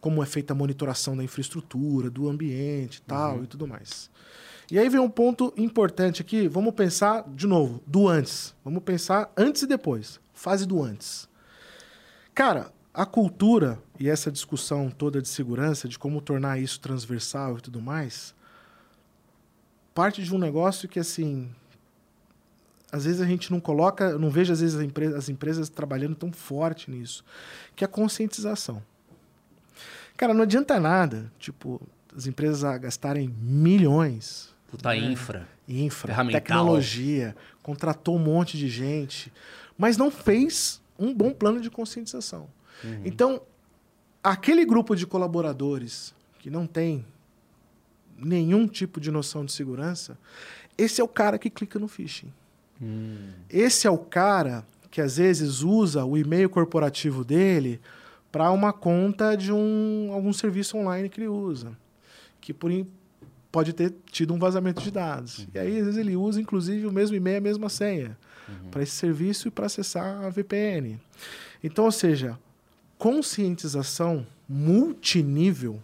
como 0.00 0.22
é 0.22 0.26
feita 0.26 0.52
a 0.52 0.56
monitoração 0.56 1.16
da 1.16 1.22
infraestrutura, 1.22 2.10
do 2.10 2.28
ambiente 2.28 3.00
tal 3.02 3.36
uhum. 3.36 3.44
e 3.44 3.46
tudo 3.46 3.68
mais. 3.68 4.10
E 4.70 4.78
aí 4.78 4.88
vem 4.88 5.00
um 5.00 5.10
ponto 5.10 5.52
importante 5.56 6.22
aqui, 6.22 6.48
vamos 6.48 6.74
pensar 6.74 7.24
de 7.28 7.46
novo, 7.46 7.80
do 7.86 8.08
antes. 8.08 8.54
Vamos 8.64 8.82
pensar 8.82 9.30
antes 9.36 9.62
e 9.62 9.66
depois, 9.66 10.18
fase 10.32 10.66
do 10.66 10.82
antes. 10.82 11.28
Cara, 12.34 12.72
a 12.94 13.06
cultura 13.06 13.78
e 13.98 14.08
essa 14.08 14.30
discussão 14.30 14.90
toda 14.90 15.20
de 15.20 15.28
segurança, 15.28 15.88
de 15.88 15.98
como 15.98 16.20
tornar 16.20 16.58
isso 16.58 16.80
transversal 16.80 17.58
e 17.58 17.60
tudo 17.60 17.80
mais, 17.80 18.34
parte 19.94 20.22
de 20.22 20.34
um 20.34 20.38
negócio 20.38 20.88
que, 20.88 20.98
assim, 20.98 21.50
às 22.90 23.04
vezes 23.04 23.20
a 23.20 23.26
gente 23.26 23.50
não 23.50 23.60
coloca, 23.60 24.04
eu 24.04 24.18
não 24.18 24.30
vejo 24.30 24.52
às 24.52 24.60
vezes 24.60 24.76
as 24.76 24.82
empresas, 24.82 25.16
as 25.16 25.28
empresas 25.28 25.68
trabalhando 25.68 26.14
tão 26.14 26.32
forte 26.32 26.90
nisso, 26.90 27.24
que 27.74 27.84
é 27.84 27.86
a 27.86 27.88
conscientização. 27.88 28.82
Cara, 30.16 30.34
não 30.34 30.42
adianta 30.42 30.78
nada, 30.78 31.32
tipo, 31.38 31.80
as 32.14 32.26
empresas 32.26 32.62
gastarem 32.80 33.28
milhões. 33.40 34.54
Puta 34.70 34.90
né? 34.90 34.98
infra. 34.98 35.48
Infra, 35.66 36.14
tecnologia, 36.26 37.36
contratou 37.62 38.16
um 38.16 38.18
monte 38.18 38.58
de 38.58 38.68
gente, 38.68 39.32
mas 39.78 39.96
não 39.96 40.10
fez 40.10 40.81
um 41.02 41.14
bom 41.14 41.32
plano 41.32 41.60
de 41.60 41.70
conscientização. 41.70 42.48
Uhum. 42.84 43.02
Então, 43.04 43.42
aquele 44.22 44.64
grupo 44.64 44.94
de 44.94 45.06
colaboradores 45.06 46.14
que 46.38 46.50
não 46.50 46.66
tem 46.66 47.04
nenhum 48.16 48.66
tipo 48.66 49.00
de 49.00 49.10
noção 49.10 49.44
de 49.44 49.52
segurança, 49.52 50.16
esse 50.78 51.00
é 51.00 51.04
o 51.04 51.08
cara 51.08 51.38
que 51.38 51.50
clica 51.50 51.78
no 51.78 51.88
phishing. 51.88 52.32
Hum. 52.80 53.30
Esse 53.48 53.86
é 53.86 53.90
o 53.90 53.98
cara 53.98 54.64
que 54.90 55.00
às 55.00 55.16
vezes 55.16 55.62
usa 55.62 56.04
o 56.04 56.16
e-mail 56.16 56.48
corporativo 56.48 57.24
dele 57.24 57.80
para 58.30 58.50
uma 58.50 58.72
conta 58.72 59.36
de 59.36 59.52
um 59.52 60.10
algum 60.12 60.32
serviço 60.32 60.76
online 60.76 61.08
que 61.08 61.20
ele 61.20 61.28
usa, 61.28 61.76
que 62.40 62.52
por 62.52 62.70
pode 63.50 63.72
ter 63.74 63.94
tido 64.10 64.32
um 64.32 64.38
vazamento 64.38 64.82
de 64.82 64.90
dados. 64.90 65.40
Uhum. 65.40 65.46
E 65.54 65.58
aí 65.58 65.78
às 65.78 65.84
vezes 65.84 65.98
ele 65.98 66.16
usa 66.16 66.40
inclusive 66.40 66.86
o 66.86 66.92
mesmo 66.92 67.16
e-mail, 67.16 67.38
a 67.38 67.40
mesma 67.40 67.68
senha 67.68 68.16
uhum. 68.48 68.70
para 68.70 68.82
esse 68.82 68.92
serviço 68.92 69.48
e 69.48 69.50
para 69.50 69.66
acessar 69.66 70.24
a 70.24 70.30
VPN. 70.30 71.00
Então, 71.62 71.84
ou 71.84 71.92
seja, 71.92 72.38
conscientização 72.98 74.26
multinível 74.48 75.82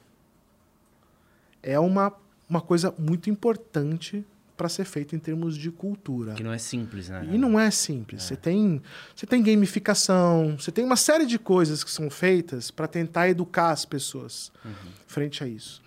é 1.62 1.78
uma 1.78 2.12
uma 2.48 2.60
coisa 2.60 2.94
muito 2.98 3.28
importante 3.28 4.24
para 4.56 4.68
ser 4.68 4.84
feito 4.84 5.14
em 5.14 5.18
termos 5.20 5.56
de 5.56 5.70
cultura. 5.70 6.34
Que 6.34 6.42
não 6.42 6.52
é 6.52 6.58
simples, 6.58 7.08
né? 7.08 7.28
E 7.30 7.38
não 7.38 7.60
é 7.60 7.70
simples. 7.70 8.24
Você 8.24 8.34
tem, 8.34 8.82
você 9.14 9.24
tem 9.24 9.40
gamificação, 9.40 10.56
você 10.58 10.72
tem 10.72 10.84
uma 10.84 10.96
série 10.96 11.26
de 11.26 11.38
coisas 11.38 11.84
que 11.84 11.90
são 11.90 12.10
feitas 12.10 12.68
para 12.70 12.88
tentar 12.88 13.28
educar 13.28 13.70
as 13.70 13.84
pessoas 13.84 14.50
frente 15.06 15.44
a 15.44 15.46
isso. 15.46 15.80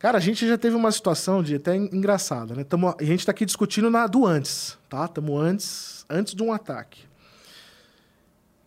Cara, 0.00 0.16
a 0.16 0.20
gente 0.20 0.48
já 0.48 0.56
teve 0.56 0.74
uma 0.74 0.90
situação 0.90 1.42
de 1.42 1.54
até 1.56 1.76
engraçada, 1.76 2.54
né? 2.54 2.64
Tamo, 2.64 2.88
a 2.98 3.04
gente 3.04 3.20
está 3.20 3.32
aqui 3.32 3.44
discutindo 3.44 3.90
na 3.90 4.06
do 4.06 4.26
antes, 4.26 4.76
tá? 4.88 5.04
Estamos 5.04 5.40
antes, 5.40 6.06
antes 6.08 6.34
de 6.34 6.42
um 6.42 6.52
ataque. 6.52 7.02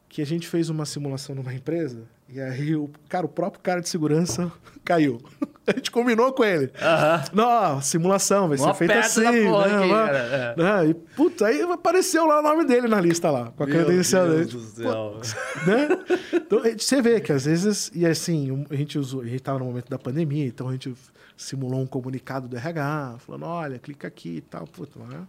Que 0.07 0.21
a 0.21 0.25
gente 0.25 0.47
fez 0.47 0.69
uma 0.69 0.85
simulação 0.85 1.33
numa 1.33 1.51
empresa 1.51 2.03
e 2.29 2.39
aí 2.39 2.75
o 2.75 2.87
cara, 3.09 3.25
o 3.25 3.29
próprio 3.29 3.61
cara 3.63 3.81
de 3.81 3.89
segurança 3.89 4.51
caiu. 4.85 5.19
A 5.65 5.71
gente 5.71 5.91
combinou 5.91 6.33
com 6.33 6.43
ele. 6.43 6.69
Aham. 6.81 7.23
Não, 7.31 7.81
simulação, 7.81 8.49
vai 8.49 8.57
Mó 8.57 8.73
ser 8.73 8.79
feita 8.79 8.99
assim. 8.99 9.21
né, 9.21 9.29
aqui, 9.29 9.47
lá- 9.89 10.05
cara, 10.07 10.17
é. 10.19 10.55
né? 10.61 10.89
E, 10.89 10.93
puta, 10.93 11.45
aí 11.47 11.61
apareceu 11.61 12.25
lá 12.25 12.39
o 12.41 12.43
nome 12.43 12.65
dele 12.65 12.89
na 12.89 12.99
lista 12.99 13.31
lá, 13.31 13.49
com 13.55 13.63
a 13.63 13.65
Meu 13.65 13.85
credencial 13.85 14.27
Deus 14.27 14.47
dele. 14.47 14.51
do 14.51 14.61
céu. 14.61 15.21
Né? 15.65 15.87
Então, 16.33 16.63
gente- 16.65 16.83
você 16.83 17.01
vê 17.01 17.21
que 17.21 17.31
às 17.31 17.45
vezes, 17.45 17.89
e 17.95 18.05
assim, 18.05 18.65
a 18.69 18.75
gente 18.75 18.99
usou, 18.99 19.21
a 19.21 19.25
gente 19.25 19.39
tava 19.41 19.59
no 19.59 19.63
momento 19.65 19.87
da 19.89 19.97
pandemia, 19.97 20.45
então 20.45 20.67
a 20.67 20.73
gente 20.73 20.93
simulou 21.35 21.81
um 21.81 21.87
comunicado 21.87 22.47
do 22.47 22.55
RH, 22.55 23.17
falando, 23.19 23.45
olha, 23.45 23.79
clica 23.79 24.07
aqui 24.07 24.37
e 24.37 24.41
tal, 24.41 24.65
puta, 24.67 24.99
né? 24.99 25.27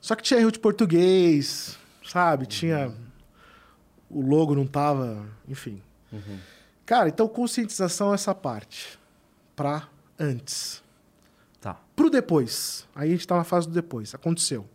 Só 0.00 0.14
que 0.14 0.22
tinha 0.22 0.40
erro 0.40 0.52
de 0.52 0.58
português, 0.58 1.78
sabe? 2.06 2.46
Tinha. 2.46 2.92
O 4.10 4.20
logo 4.20 4.54
não 4.54 4.66
tava, 4.66 5.26
enfim. 5.48 5.82
Uhum. 6.12 6.38
Cara, 6.84 7.08
então 7.08 7.26
conscientização 7.26 8.12
é 8.12 8.14
essa 8.14 8.34
parte. 8.34 8.98
Pra 9.56 9.88
antes. 10.18 10.82
Tá. 11.60 11.80
Pro 11.96 12.10
depois. 12.10 12.86
Aí 12.94 13.08
a 13.08 13.12
gente 13.12 13.26
tá 13.26 13.36
na 13.36 13.44
fase 13.44 13.66
do 13.66 13.72
depois. 13.72 14.14
Aconteceu. 14.14 14.68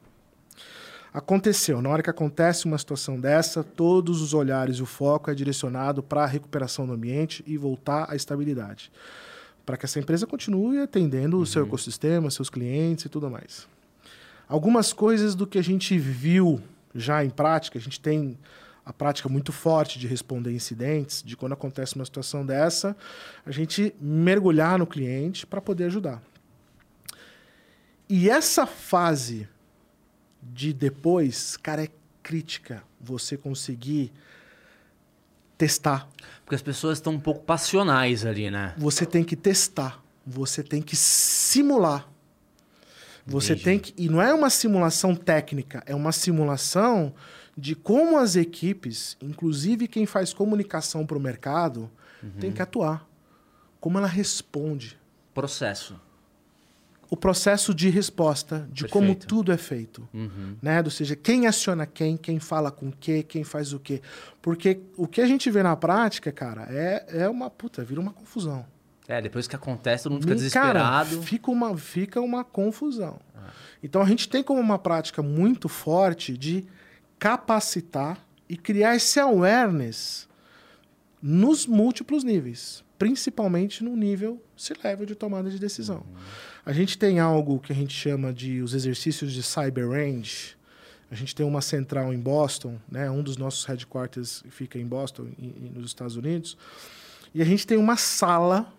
Aconteceu. 1.13 1.81
Na 1.81 1.89
hora 1.89 2.03
que 2.03 2.09
acontece 2.09 2.65
uma 2.65 2.77
situação 2.77 3.19
dessa, 3.19 3.63
todos 3.63 4.21
os 4.21 4.33
olhares 4.33 4.77
e 4.77 4.83
o 4.83 4.85
foco 4.85 5.29
é 5.29 5.35
direcionado 5.35 6.01
para 6.03 6.23
a 6.23 6.27
recuperação 6.27 6.85
do 6.85 6.93
ambiente 6.93 7.43
e 7.47 7.57
voltar 7.57 8.11
à 8.11 8.15
estabilidade. 8.15 8.91
Para 9.69 9.77
que 9.77 9.85
essa 9.85 9.99
empresa 9.99 10.25
continue 10.25 10.79
atendendo 10.79 11.37
o 11.37 11.45
seu 11.45 11.63
ecossistema, 11.63 12.31
seus 12.31 12.49
clientes 12.49 13.05
e 13.05 13.09
tudo 13.09 13.29
mais. 13.29 13.67
Algumas 14.47 14.91
coisas 14.91 15.35
do 15.35 15.45
que 15.45 15.59
a 15.59 15.61
gente 15.61 15.95
viu 15.95 16.59
já 16.95 17.23
em 17.23 17.29
prática, 17.29 17.77
a 17.77 17.81
gente 17.81 17.99
tem 17.99 18.35
a 18.83 18.91
prática 18.91 19.29
muito 19.29 19.51
forte 19.51 19.99
de 19.99 20.07
responder 20.07 20.51
incidentes, 20.51 21.21
de 21.21 21.37
quando 21.37 21.53
acontece 21.53 21.95
uma 21.95 22.03
situação 22.03 22.43
dessa, 22.43 22.97
a 23.45 23.51
gente 23.51 23.93
mergulhar 24.01 24.79
no 24.79 24.87
cliente 24.87 25.45
para 25.45 25.61
poder 25.61 25.83
ajudar. 25.83 26.19
E 28.09 28.27
essa 28.27 28.65
fase 28.65 29.47
de 30.41 30.73
depois, 30.73 31.57
cara, 31.57 31.83
é 31.83 31.89
crítica. 32.23 32.81
Você 32.99 33.37
conseguir 33.37 34.11
testar. 35.59 36.09
Porque 36.43 36.55
as 36.55 36.61
pessoas 36.63 36.97
estão 36.97 37.13
um 37.13 37.19
pouco 37.19 37.43
passionais 37.43 38.25
ali, 38.25 38.49
né? 38.49 38.73
Você 38.77 39.05
tem 39.05 39.23
que 39.23 39.35
testar. 39.35 40.01
Você 40.25 40.63
tem 40.63 40.81
que 40.81 40.95
simular. 40.95 42.07
Você 43.27 43.53
Entendi. 43.53 43.63
tem 43.65 43.79
que. 43.79 43.93
E 43.95 44.09
não 44.09 44.19
é 44.19 44.33
uma 44.33 44.49
simulação 44.49 45.15
técnica, 45.15 45.83
é 45.85 45.93
uma 45.93 46.11
simulação 46.11 47.13
de 47.55 47.75
como 47.75 48.17
as 48.17 48.35
equipes, 48.35 49.17
inclusive 49.21 49.87
quem 49.87 50.05
faz 50.05 50.33
comunicação 50.33 51.05
para 51.05 51.17
o 51.17 51.21
mercado, 51.21 51.91
tem 52.39 52.51
que 52.51 52.61
atuar. 52.61 53.07
Como 53.79 53.97
ela 53.97 54.07
responde. 54.07 54.97
Processo. 55.33 55.99
O 57.09 57.17
processo 57.17 57.73
de 57.73 57.89
resposta, 57.89 58.67
de 58.71 58.87
como 58.87 59.07
Perfeito. 59.07 59.27
tudo 59.27 59.51
é 59.51 59.57
feito. 59.57 60.07
Uhum. 60.13 60.55
né? 60.61 60.81
Ou 60.83 60.91
seja, 60.91 61.15
quem 61.15 61.47
aciona 61.47 61.85
quem, 61.87 62.15
quem 62.15 62.39
fala 62.39 62.69
com 62.71 62.91
quê, 62.91 63.23
quem 63.23 63.43
faz 63.43 63.73
o 63.73 63.79
quê. 63.79 64.01
Porque 64.41 64.79
o 64.95 65.07
que 65.07 65.19
a 65.19 65.25
gente 65.25 65.49
vê 65.49 65.63
na 65.63 65.75
prática, 65.75 66.31
cara, 66.31 66.67
é, 66.69 67.23
é 67.23 67.29
uma 67.29 67.49
puta, 67.49 67.83
vira 67.83 67.99
uma 67.99 68.13
confusão. 68.13 68.63
É, 69.07 69.19
depois 69.19 69.47
que 69.47 69.55
acontece, 69.55 70.03
todo 70.03 70.13
mundo 70.13 70.21
fica 70.21 70.35
E, 70.35 70.51
cara, 70.51 70.79
desesperado. 70.79 71.23
fica 71.23 71.49
uma, 71.49 71.75
fica 71.75 72.21
uma 72.21 72.43
confusão. 72.43 73.19
Então 73.81 74.01
a 74.03 74.05
gente 74.05 74.29
tem 74.29 74.43
como 74.43 74.59
uma 74.59 74.77
prática 74.77 75.23
muito 75.23 75.67
forte 75.67 76.37
de 76.37 76.65
capacitar 77.17 78.19
e 78.47 78.55
criar 78.55 78.95
esse 78.95 79.19
awareness 79.19 80.27
nos 81.21 81.65
múltiplos 81.65 82.23
níveis, 82.23 82.83
principalmente 82.97 83.83
no 83.83 83.95
nível 83.95 84.41
C-level 84.55 85.05
de 85.05 85.15
tomada 85.15 85.49
de 85.49 85.57
decisão. 85.59 86.03
A 86.69 86.73
gente 86.73 86.97
tem 86.97 87.19
algo 87.19 87.59
que 87.59 87.71
a 87.71 87.75
gente 87.75 87.93
chama 87.93 88.31
de 88.31 88.61
os 88.61 88.73
exercícios 88.73 89.33
de 89.33 89.41
cyber 89.41 89.89
range. 89.89 90.55
A 91.09 91.15
gente 91.15 91.33
tem 91.33 91.43
uma 91.45 91.61
central 91.61 92.13
em 92.13 92.19
Boston, 92.19 92.77
né? 92.91 93.09
Um 93.09 93.23
dos 93.23 93.37
nossos 93.37 93.65
headquarters 93.65 94.43
fica 94.51 94.77
em 94.77 94.85
Boston, 94.85 95.29
em- 95.39 95.47
em- 95.65 95.71
nos 95.73 95.87
Estados 95.87 96.15
Unidos. 96.15 96.55
E 97.33 97.41
a 97.41 97.45
gente 97.45 97.65
tem 97.65 97.77
uma 97.77 97.97
sala 97.97 98.71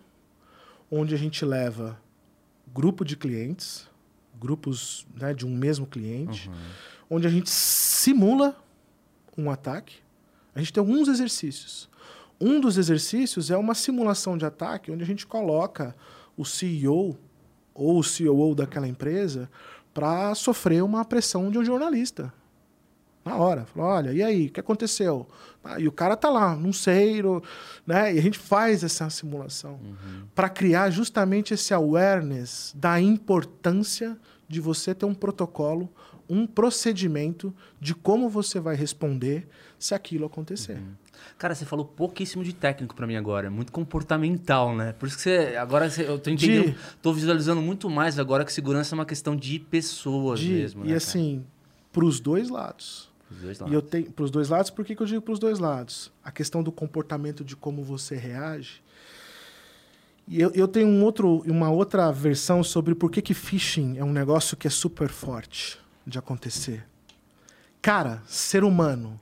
onde 0.89 1.13
a 1.13 1.17
gente 1.17 1.43
leva 1.43 1.99
grupo 2.73 3.03
de 3.03 3.17
clientes, 3.17 3.85
grupos 4.39 5.05
né, 5.13 5.33
de 5.33 5.45
um 5.45 5.53
mesmo 5.53 5.85
cliente, 5.85 6.49
onde 7.09 7.27
a 7.27 7.29
gente 7.29 7.49
simula 7.49 8.55
um 9.37 9.49
ataque. 9.51 9.95
A 10.55 10.59
gente 10.59 10.71
tem 10.71 10.79
alguns 10.79 11.09
exercícios. 11.09 11.89
Um 12.39 12.61
dos 12.61 12.77
exercícios 12.77 13.51
é 13.51 13.57
uma 13.57 13.75
simulação 13.75 14.37
de 14.37 14.45
ataque, 14.45 14.91
onde 14.91 15.03
a 15.03 15.05
gente 15.05 15.27
coloca 15.27 15.93
o 16.37 16.45
CEO 16.45 17.17
ou 17.73 17.99
o 17.99 18.03
COO 18.03 18.55
daquela 18.55 18.87
empresa 18.87 19.49
para 19.93 20.33
sofrer 20.35 20.83
uma 20.83 21.03
pressão 21.03 21.51
de 21.51 21.57
um 21.57 21.65
jornalista. 21.65 22.33
Na 23.23 23.35
hora. 23.35 23.65
Falou, 23.65 23.89
olha, 23.89 24.11
e 24.11 24.23
aí, 24.23 24.47
o 24.47 24.51
que 24.51 24.59
aconteceu? 24.59 25.27
Ah, 25.63 25.79
e 25.79 25.87
o 25.87 25.91
cara 25.91 26.17
tá 26.17 26.29
lá, 26.29 26.55
não 26.55 26.73
sei, 26.73 27.21
né? 27.85 28.13
E 28.15 28.17
a 28.17 28.21
gente 28.21 28.39
faz 28.39 28.83
essa 28.83 29.09
simulação 29.09 29.79
para 30.33 30.49
criar 30.49 30.89
justamente 30.89 31.53
esse 31.53 31.73
awareness 31.73 32.73
da 32.75 32.99
importância 32.99 34.17
de 34.47 34.59
você 34.59 34.95
ter 34.95 35.05
um 35.05 35.13
protocolo, 35.13 35.87
um 36.27 36.47
procedimento 36.47 37.53
de 37.79 37.93
como 37.93 38.27
você 38.27 38.59
vai 38.59 38.75
responder 38.75 39.47
se 39.77 39.93
aquilo 39.93 40.25
acontecer. 40.25 40.81
Cara, 41.37 41.55
você 41.55 41.65
falou 41.65 41.85
pouquíssimo 41.85 42.43
de 42.43 42.53
técnico 42.53 42.95
pra 42.95 43.07
mim 43.07 43.15
agora. 43.15 43.47
É 43.47 43.49
muito 43.49 43.71
comportamental, 43.71 44.75
né? 44.75 44.93
Por 44.93 45.07
isso 45.07 45.17
que 45.17 45.23
você. 45.23 45.55
Agora 45.57 45.89
você- 45.89 46.07
eu 46.07 46.19
tô 46.19 46.29
entendendo. 46.29 46.71
De- 46.71 46.77
Tô 47.01 47.11
visualizando 47.13 47.61
muito 47.61 47.89
mais 47.89 48.19
agora 48.19 48.45
que 48.45 48.53
segurança 48.53 48.93
é 48.93 48.97
uma 48.97 49.05
questão 49.05 49.35
de 49.35 49.59
pessoas 49.59 50.39
De- 50.39 50.49
mesmo. 50.49 50.85
e 50.85 50.89
né, 50.89 50.95
assim, 50.95 51.43
para 51.91 52.05
os 52.05 52.19
dois 52.19 52.49
lados. 52.49 53.09
Os 53.29 53.37
dois 53.41 53.57
E 53.57 53.61
lados. 53.61 53.73
eu 53.75 53.81
tenho 53.81 54.11
para 54.11 54.25
os 54.25 54.31
dois 54.31 54.49
lados, 54.49 54.69
por 54.69 54.83
que, 54.85 54.95
que 54.95 55.01
eu 55.01 55.07
digo 55.07 55.21
para 55.21 55.33
os 55.33 55.39
dois 55.39 55.57
lados? 55.59 56.11
A 56.23 56.31
questão 56.31 56.61
do 56.61 56.71
comportamento 56.71 57.43
de 57.43 57.55
como 57.55 57.83
você 57.83 58.15
reage. 58.15 58.81
E 60.27 60.39
eu, 60.39 60.51
eu 60.51 60.67
tenho 60.67 60.87
um 60.87 61.03
outro, 61.03 61.41
uma 61.47 61.69
outra 61.69 62.11
versão 62.11 62.63
sobre 62.63 62.93
por 62.95 63.09
que, 63.11 63.21
que 63.21 63.33
phishing 63.33 63.97
é 63.97 64.03
um 64.03 64.11
negócio 64.11 64.55
que 64.55 64.67
é 64.67 64.69
super 64.69 65.09
forte 65.09 65.77
de 66.05 66.17
acontecer. 66.19 66.85
Cara, 67.81 68.21
ser 68.27 68.63
humano, 68.63 69.19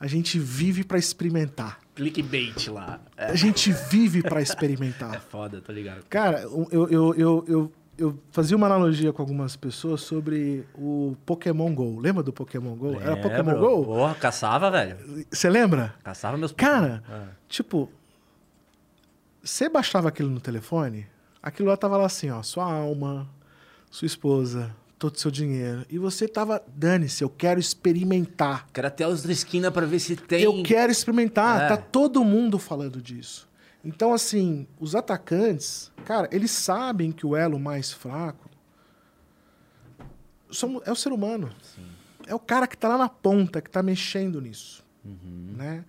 a 0.00 0.06
gente 0.06 0.38
vive 0.38 0.82
para 0.82 0.98
experimentar. 0.98 1.78
Clickbait 1.94 2.68
lá. 2.68 2.98
É, 3.16 3.26
A 3.26 3.34
gente 3.34 3.70
vive 3.70 4.22
para 4.22 4.40
é 4.40 4.42
experimentar. 4.42 5.20
foda, 5.20 5.60
tô 5.60 5.70
ligado. 5.72 6.02
Cara, 6.08 6.40
eu, 6.42 6.66
eu, 6.90 7.14
eu, 7.14 7.44
eu, 7.46 7.72
eu 7.98 8.18
fazia 8.32 8.56
uma 8.56 8.66
analogia 8.66 9.12
com 9.12 9.20
algumas 9.20 9.54
pessoas 9.56 10.00
sobre 10.00 10.64
o 10.74 11.14
Pokémon 11.26 11.74
GO. 11.74 12.00
Lembra 12.00 12.22
do 12.22 12.32
Pokémon 12.32 12.74
GO? 12.74 12.94
Era 12.98 13.14
Lembro. 13.14 13.28
Pokémon 13.30 13.58
GO? 13.58 13.84
Porra, 13.84 14.14
caçava, 14.14 14.70
velho. 14.70 14.96
Você 15.30 15.50
lembra? 15.50 15.94
Caçava 16.02 16.38
meus 16.38 16.52
Cara, 16.52 17.02
É. 17.10 17.28
tipo, 17.46 17.90
você 19.42 19.68
baixava 19.68 20.08
aquilo 20.08 20.30
no 20.30 20.40
telefone, 20.40 21.06
aquilo 21.42 21.68
lá 21.68 21.76
tava 21.76 21.96
lá 21.98 22.06
assim, 22.06 22.30
ó, 22.30 22.42
sua 22.42 22.64
alma, 22.72 23.28
sua 23.90 24.06
esposa, 24.06 24.74
todo 25.00 25.14
o 25.14 25.18
seu 25.18 25.30
dinheiro. 25.30 25.84
E 25.88 25.98
você 25.98 26.28
tava, 26.28 26.62
dane-se, 26.68 27.24
eu 27.24 27.30
quero 27.30 27.58
experimentar. 27.58 28.66
Quero 28.70 28.86
até 28.86 29.08
os 29.08 29.22
da 29.22 29.32
esquina 29.32 29.70
pra 29.70 29.86
ver 29.86 29.98
se 29.98 30.14
tem. 30.14 30.42
Eu 30.42 30.62
quero 30.62 30.92
experimentar. 30.92 31.62
É. 31.62 31.68
Tá 31.68 31.76
todo 31.78 32.22
mundo 32.22 32.58
falando 32.58 33.00
disso. 33.00 33.48
Então, 33.82 34.12
assim, 34.12 34.66
os 34.78 34.94
atacantes, 34.94 35.90
cara, 36.04 36.28
eles 36.30 36.50
sabem 36.50 37.10
que 37.10 37.26
o 37.26 37.34
elo 37.34 37.58
mais 37.58 37.90
fraco 37.90 38.50
é 40.84 40.92
o 40.92 40.96
ser 40.96 41.12
humano. 41.12 41.50
É 42.26 42.34
o 42.34 42.38
cara 42.38 42.66
que 42.66 42.76
tá 42.76 42.86
lá 42.88 42.98
na 42.98 43.08
ponta, 43.08 43.62
que 43.62 43.70
tá 43.70 43.82
mexendo 43.82 44.38
nisso. 44.38 44.84
Né? 45.02 45.82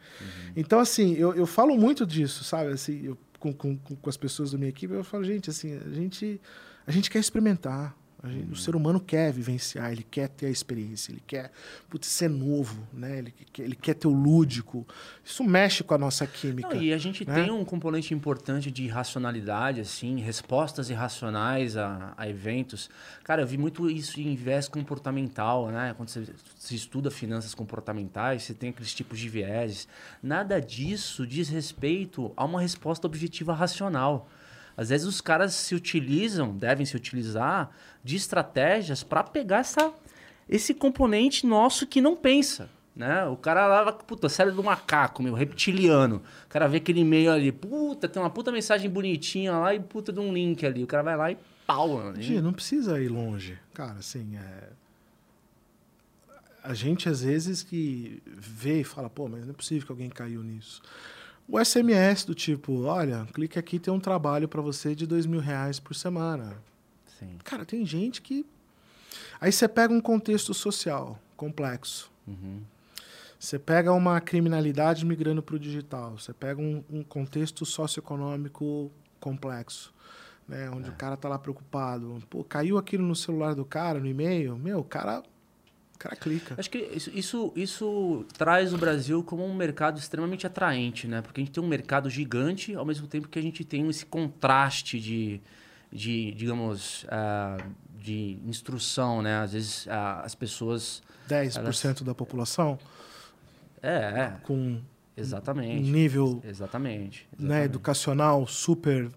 Então, 0.55 0.79
assim, 0.79 1.15
eu, 1.15 1.33
eu 1.33 1.45
falo 1.45 1.75
muito 1.75 2.05
disso, 2.05 2.45
sabe? 2.45 2.71
Assim, 2.71 3.05
eu, 3.05 3.17
com, 3.37 3.51
com, 3.51 3.77
com 3.77 3.93
com 3.93 4.09
as 4.09 4.15
pessoas 4.15 4.51
da 4.51 4.57
minha 4.57 4.69
equipe, 4.69 4.93
eu 4.93 5.03
falo, 5.03 5.25
gente, 5.25 5.49
assim, 5.49 5.77
a 5.85 5.89
gente, 5.89 6.39
a 6.87 6.91
gente 6.91 7.09
quer 7.09 7.19
experimentar. 7.19 7.93
Gente. 8.23 8.51
O 8.51 8.55
ser 8.55 8.75
humano 8.75 8.99
quer 8.99 9.33
vivenciar, 9.33 9.91
ele 9.91 10.03
quer 10.03 10.29
ter 10.29 10.45
a 10.45 10.49
experiência, 10.49 11.11
ele 11.11 11.23
quer 11.25 11.51
putz, 11.89 12.07
ser 12.07 12.29
novo, 12.29 12.87
né? 12.93 13.17
ele, 13.17 13.33
quer, 13.51 13.63
ele 13.63 13.75
quer 13.75 13.95
ter 13.95 14.07
o 14.07 14.11
lúdico. 14.11 14.85
Isso 15.25 15.43
mexe 15.43 15.83
com 15.83 15.95
a 15.95 15.97
nossa 15.97 16.27
química. 16.27 16.75
Não, 16.75 16.81
e 16.81 16.93
a 16.93 16.99
gente 16.99 17.27
né? 17.27 17.33
tem 17.33 17.51
um 17.51 17.65
componente 17.65 18.13
importante 18.13 18.69
de 18.69 18.87
racionalidade, 18.87 19.81
assim, 19.81 20.19
respostas 20.19 20.91
irracionais 20.91 21.75
a, 21.75 22.13
a, 22.15 22.29
eventos. 22.29 22.91
Cara, 23.23 23.41
eu 23.41 23.47
vi 23.47 23.57
muito 23.57 23.89
isso 23.89 24.19
em 24.21 24.35
viés 24.35 24.67
comportamental, 24.67 25.69
né? 25.69 25.95
Quando 25.97 26.09
você, 26.09 26.23
você 26.55 26.75
estuda 26.75 27.09
finanças 27.09 27.55
comportamentais, 27.55 28.43
você 28.43 28.53
tem 28.53 28.69
aqueles 28.69 28.93
tipos 28.93 29.17
de 29.17 29.27
viés. 29.29 29.87
Nada 30.21 30.61
disso 30.61 31.25
diz 31.25 31.49
respeito 31.49 32.31
a 32.37 32.45
uma 32.45 32.61
resposta 32.61 33.07
objetiva 33.07 33.51
racional. 33.51 34.29
Às 34.75 34.89
vezes 34.89 35.07
os 35.07 35.21
caras 35.21 35.53
se 35.53 35.75
utilizam, 35.75 36.55
devem 36.55 36.85
se 36.85 36.95
utilizar 36.95 37.69
de 38.03 38.15
estratégias 38.15 39.03
para 39.03 39.23
pegar 39.23 39.59
essa, 39.59 39.93
esse 40.49 40.73
componente 40.73 41.45
nosso 41.45 41.85
que 41.85 42.01
não 42.01 42.15
pensa. 42.15 42.69
Né? 42.95 43.25
O 43.25 43.37
cara 43.37 43.67
lá, 43.67 43.91
puta, 43.93 44.27
série 44.27 44.51
do 44.51 44.63
macaco, 44.63 45.23
meu, 45.23 45.33
reptiliano. 45.33 46.21
O 46.45 46.49
cara 46.49 46.67
vê 46.67 46.77
aquele 46.77 47.01
e-mail 47.01 47.31
ali, 47.31 47.51
puta, 47.51 48.07
tem 48.07 48.21
uma 48.21 48.29
puta 48.29 48.51
mensagem 48.51 48.89
bonitinha 48.89 49.53
lá 49.53 49.73
e 49.73 49.79
puta 49.79 50.11
de 50.11 50.19
um 50.19 50.33
link 50.33 50.65
ali. 50.65 50.83
O 50.83 50.87
cara 50.87 51.03
vai 51.03 51.17
lá 51.17 51.31
e 51.31 51.37
pau, 51.65 51.89
mano. 51.89 52.21
Gia, 52.21 52.41
não 52.41 52.53
precisa 52.53 52.99
ir 52.99 53.07
longe. 53.07 53.57
Cara, 53.73 53.99
assim, 53.99 54.35
é... 54.35 54.69
A 56.63 56.75
gente, 56.75 57.09
às 57.09 57.23
vezes, 57.23 57.63
que 57.63 58.21
vê 58.27 58.81
e 58.81 58.83
fala, 58.83 59.09
pô, 59.09 59.27
mas 59.27 59.45
não 59.45 59.51
é 59.51 59.55
possível 59.55 59.85
que 59.85 59.91
alguém 59.91 60.09
caiu 60.09 60.43
nisso 60.43 60.81
o 61.51 61.63
SMS 61.63 62.23
do 62.23 62.33
tipo, 62.33 62.83
olha, 62.83 63.27
clique 63.33 63.59
aqui 63.59 63.77
tem 63.77 63.93
um 63.93 63.99
trabalho 63.99 64.47
para 64.47 64.61
você 64.61 64.95
de 64.95 65.05
dois 65.05 65.25
mil 65.25 65.41
reais 65.41 65.81
por 65.81 65.93
semana. 65.93 66.55
Sim. 67.19 67.37
Cara, 67.43 67.65
tem 67.65 67.85
gente 67.85 68.21
que... 68.21 68.45
Aí 69.39 69.51
você 69.51 69.67
pega 69.67 69.93
um 69.93 69.99
contexto 69.99 70.53
social 70.53 71.19
complexo. 71.35 72.09
Uhum. 72.25 72.61
Você 73.37 73.59
pega 73.59 73.91
uma 73.91 74.21
criminalidade 74.21 75.05
migrando 75.05 75.43
para 75.43 75.55
o 75.55 75.59
digital. 75.59 76.17
Você 76.17 76.31
pega 76.31 76.61
um, 76.61 76.81
um, 76.89 77.03
contexto 77.03 77.65
socioeconômico 77.65 78.89
complexo. 79.19 79.93
Né, 80.47 80.69
onde 80.69 80.87
é. 80.87 80.91
o 80.91 80.95
cara 80.95 81.17
tá 81.17 81.27
lá 81.27 81.37
preocupado. 81.37 82.23
Pô, 82.29 82.45
caiu 82.45 82.77
aquilo 82.77 83.03
no 83.03 83.15
celular 83.15 83.55
do 83.55 83.65
cara, 83.65 83.99
no 83.99 84.07
e-mail. 84.07 84.55
Meu, 84.55 84.79
o 84.79 84.83
cara 84.83 85.21
cara 86.01 86.15
clica. 86.15 86.55
Acho 86.57 86.69
que 86.69 86.79
isso, 86.79 87.11
isso, 87.13 87.53
isso, 87.55 88.25
traz 88.37 88.73
o 88.73 88.77
Brasil 88.77 89.23
como 89.23 89.45
um 89.45 89.53
mercado 89.53 89.99
extremamente 89.99 90.47
atraente, 90.47 91.07
né? 91.07 91.21
Porque 91.21 91.41
a 91.41 91.43
gente 91.43 91.53
tem 91.53 91.63
um 91.63 91.67
mercado 91.67 92.09
gigante, 92.09 92.73
ao 92.73 92.85
mesmo 92.85 93.07
tempo 93.07 93.27
que 93.27 93.37
a 93.37 93.41
gente 93.41 93.63
tem 93.63 93.87
esse 93.87 94.05
contraste 94.05 94.99
de, 94.99 95.39
de 95.91 96.31
digamos, 96.31 97.03
uh, 97.03 97.63
de 97.99 98.39
instrução, 98.47 99.21
né? 99.21 99.37
Às 99.37 99.53
vezes 99.53 99.85
uh, 99.85 100.23
as 100.23 100.33
pessoas... 100.33 101.03
10% 101.29 101.57
elas... 101.57 102.01
da 102.01 102.15
população? 102.15 102.79
É, 103.81 103.95
é. 103.97 104.33
Com 104.43 104.81
exatamente. 105.15 105.87
um 105.87 105.91
nível 105.91 106.41
exatamente, 106.43 106.49
exatamente. 106.49 107.27
Né, 107.37 107.65
educacional 107.65 108.45
super 108.47 109.09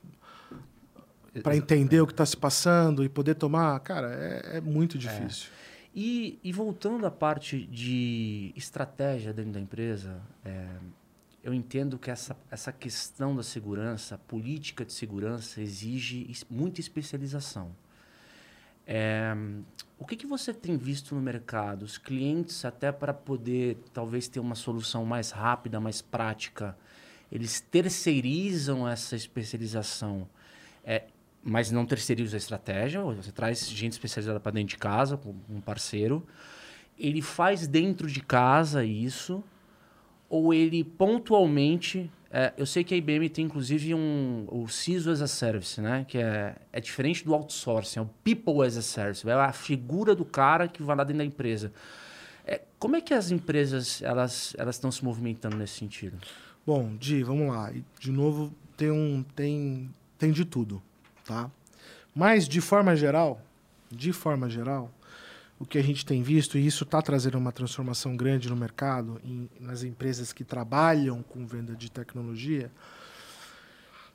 para 1.43 1.57
entender 1.57 2.01
o 2.01 2.07
que 2.07 2.12
está 2.12 2.24
se 2.24 2.37
passando 2.37 3.03
e 3.03 3.09
poder 3.09 3.35
tomar, 3.35 3.78
cara, 3.80 4.12
é, 4.12 4.59
é 4.59 4.61
muito 4.61 4.97
é. 4.97 5.01
difícil. 5.01 5.49
E, 5.95 6.40
e, 6.42 6.51
voltando 6.53 7.07
à 7.07 7.11
parte 7.11 7.66
de 7.66 8.53
estratégia 8.57 9.32
dentro 9.32 9.53
da 9.53 9.61
empresa, 9.61 10.20
é, 10.45 10.66
eu 11.40 11.55
entendo 11.55 11.99
que 11.99 12.11
essa, 12.11 12.36
essa 12.51 12.72
questão 12.72 13.36
da 13.36 13.45
segurança, 13.45 14.18
política 14.26 14.84
de 14.84 14.92
segurança, 14.92 15.61
exige 15.61 16.28
muita 16.51 16.80
especialização. 16.80 17.70
É, 18.84 19.36
o 19.97 20.05
que, 20.05 20.16
que 20.16 20.26
você 20.26 20.53
tem 20.53 20.76
visto 20.76 21.14
no 21.14 21.20
mercado? 21.20 21.84
Os 21.84 21.97
clientes, 21.97 22.64
até 22.64 22.90
para 22.90 23.14
poder 23.14 23.78
talvez 23.92 24.26
ter 24.26 24.40
uma 24.40 24.57
solução 24.57 25.05
mais 25.05 25.30
rápida, 25.30 25.78
mais 25.80 26.03
prática, 26.03 26.76
eles 27.30 27.61
terceirizam 27.61 28.88
essa 28.88 29.14
especialização. 29.14 30.28
É, 30.84 31.05
mas 31.45 31.70
não 31.70 31.84
terceiriza 31.84 32.36
a 32.36 32.38
estratégia. 32.38 33.03
Você 33.03 33.30
traz 33.30 33.68
gente 33.68 33.92
especializada 33.92 34.40
para 34.40 34.53
dentro 34.53 34.70
de 34.70 34.78
casa, 34.78 35.16
com 35.16 35.34
um 35.49 35.61
parceiro. 35.61 36.26
Ele 36.99 37.20
faz 37.20 37.66
dentro 37.66 38.09
de 38.09 38.20
casa 38.20 38.84
isso, 38.84 39.45
ou 40.28 40.55
ele 40.55 40.82
pontualmente. 40.82 42.11
É, 42.30 42.53
eu 42.57 42.64
sei 42.64 42.82
que 42.82 42.95
a 42.95 42.97
IBM 42.97 43.28
tem 43.28 43.45
inclusive 43.45 43.95
um, 43.95 44.47
o 44.51 44.66
CISO 44.66 45.11
as 45.11 45.20
a 45.20 45.28
Service, 45.28 45.80
né? 45.80 46.05
que 46.09 46.18
é, 46.18 46.57
é 46.72 46.80
diferente 46.80 47.24
do 47.24 47.34
outsourcing, 47.34 48.01
é 48.01 48.03
o 48.03 48.11
People 48.24 48.66
as 48.66 48.76
a 48.76 48.82
Service, 48.82 49.28
é 49.28 49.32
a 49.32 49.53
figura 49.53 50.14
do 50.16 50.24
cara 50.24 50.66
que 50.66 50.82
vai 50.82 50.97
lá 50.97 51.05
dentro 51.05 51.18
da 51.18 51.24
empresa. 51.24 51.72
É, 52.47 52.61
como 52.78 52.97
é 52.97 53.01
que 53.01 53.14
as 53.14 53.30
empresas 53.30 54.03
elas 54.03 54.55
elas 54.59 54.76
estão 54.76 54.90
se 54.90 55.05
movimentando 55.05 55.57
nesse 55.57 55.74
sentido? 55.74 56.18
Bom, 56.66 56.97
Di, 56.97 57.22
vamos 57.22 57.49
lá. 57.55 57.72
De 58.01 58.11
novo, 58.11 58.53
tem, 58.76 58.90
um, 58.90 59.22
tem, 59.34 59.90
tem 60.18 60.32
de 60.32 60.45
tudo 60.45 60.82
tá? 61.25 61.51
Mas 62.14 62.49
de 62.49 62.61
forma 62.61 62.95
geral, 62.95 63.41
de 63.91 64.12
forma 64.12 64.49
geral, 64.49 64.91
o 65.59 65.64
que 65.64 65.79
a 65.79 65.83
gente 65.83 66.05
tem 66.05 66.22
visto 66.22 66.59
e 66.59 66.66
isso 66.66 66.85
está 66.85 67.01
trazendo 67.01 67.39
uma 67.39 67.53
transformação 67.53 68.16
grande 68.16 68.49
no 68.49 68.57
mercado, 68.57 69.20
em, 69.25 69.49
nas 69.61 69.83
empresas 69.83 70.33
que 70.33 70.45
trabalham 70.45 71.22
com 71.22 71.47
venda 71.47 71.75
de 71.75 71.91
tecnologia, 71.91 72.70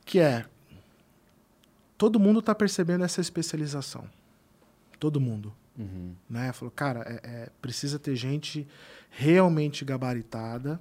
que 0.05 0.19
é 0.19 0.45
todo 1.97 2.19
mundo 2.19 2.39
está 2.39 2.55
percebendo 2.55 3.03
essa 3.03 3.19
especialização, 3.19 4.09
todo 4.99 5.19
mundo, 5.19 5.53
uhum. 5.77 6.13
né? 6.29 6.51
Falou, 6.53 6.71
cara, 6.71 7.01
é, 7.01 7.19
é, 7.23 7.49
precisa 7.61 7.99
ter 7.99 8.15
gente 8.15 8.67
realmente 9.09 9.83
gabaritada 9.83 10.79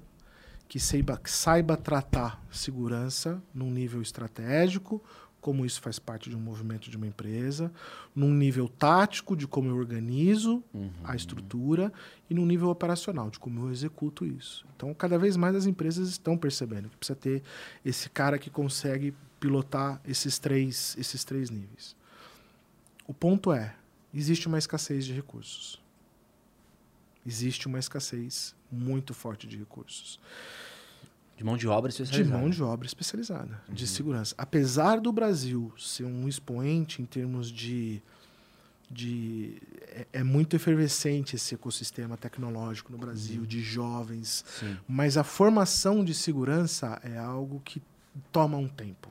que 0.67 0.79
saiba, 0.79 1.17
que 1.17 1.29
saiba 1.29 1.75
tratar 1.75 2.41
segurança 2.51 3.41
num 3.53 3.71
nível 3.71 4.01
estratégico, 4.01 5.03
como 5.41 5.65
isso 5.65 5.81
faz 5.81 5.99
parte 5.99 6.29
de 6.29 6.35
um 6.35 6.39
movimento 6.39 6.89
de 6.89 6.97
uma 6.97 7.07
empresa, 7.07 7.71
num 8.15 8.33
nível 8.33 8.67
tático 8.67 9.35
de 9.35 9.47
como 9.47 9.69
eu 9.69 9.77
organizo 9.77 10.63
uhum. 10.73 10.91
a 11.03 11.15
estrutura 11.15 11.91
e 12.29 12.33
num 12.33 12.45
nível 12.45 12.69
operacional 12.69 13.29
de 13.29 13.39
como 13.39 13.65
eu 13.65 13.71
executo 13.71 14.25
isso. 14.25 14.65
Então, 14.75 14.93
cada 14.93 15.17
vez 15.17 15.37
mais 15.37 15.55
as 15.55 15.65
empresas 15.65 16.09
estão 16.09 16.37
percebendo 16.37 16.89
que 16.89 16.97
precisa 16.97 17.15
ter 17.15 17.43
esse 17.83 18.09
cara 18.09 18.37
que 18.37 18.49
consegue 18.49 19.13
pilotar 19.39 20.01
esses 20.05 20.37
três, 20.37 20.95
esses 20.99 21.23
três 21.23 21.49
níveis. 21.49 21.95
O 23.07 23.13
ponto 23.13 23.51
é, 23.51 23.75
existe 24.13 24.47
uma 24.47 24.57
escassez 24.57 25.05
de 25.05 25.13
recursos. 25.13 25.81
Existe 27.25 27.67
uma 27.67 27.79
escassez 27.79 28.55
muito 28.71 29.13
forte 29.13 29.47
de 29.47 29.57
recursos. 29.57 30.19
De 31.39 31.45
mão 31.45 31.55
de 31.55 31.69
obra 31.69 31.89
especializada. 31.89 32.35
De 32.35 32.41
mão 32.41 32.49
de 32.49 32.61
obra 32.61 32.85
especializada, 32.85 33.61
uhum. 33.69 33.73
de 33.73 33.87
segurança. 33.87 34.35
Apesar 34.37 34.99
do 34.99 35.09
Brasil 35.09 35.71
ser 35.77 36.03
um 36.03 36.27
expoente 36.27 37.01
em 37.01 37.05
termos 37.05 37.49
de. 37.49 38.01
de 38.91 39.55
é, 39.87 40.05
é 40.11 40.21
muito 40.21 40.57
efervescente 40.57 41.37
esse 41.37 41.55
ecossistema 41.55 42.17
tecnológico 42.17 42.91
no 42.91 42.97
Brasil, 42.97 43.39
uhum. 43.39 43.47
de 43.47 43.61
jovens. 43.61 44.43
Sim. 44.59 44.77
Mas 44.85 45.15
a 45.15 45.23
formação 45.23 46.03
de 46.03 46.13
segurança 46.13 46.99
é 47.05 47.17
algo 47.17 47.61
que 47.63 47.81
toma 48.33 48.57
um 48.57 48.67
tempo. 48.67 49.09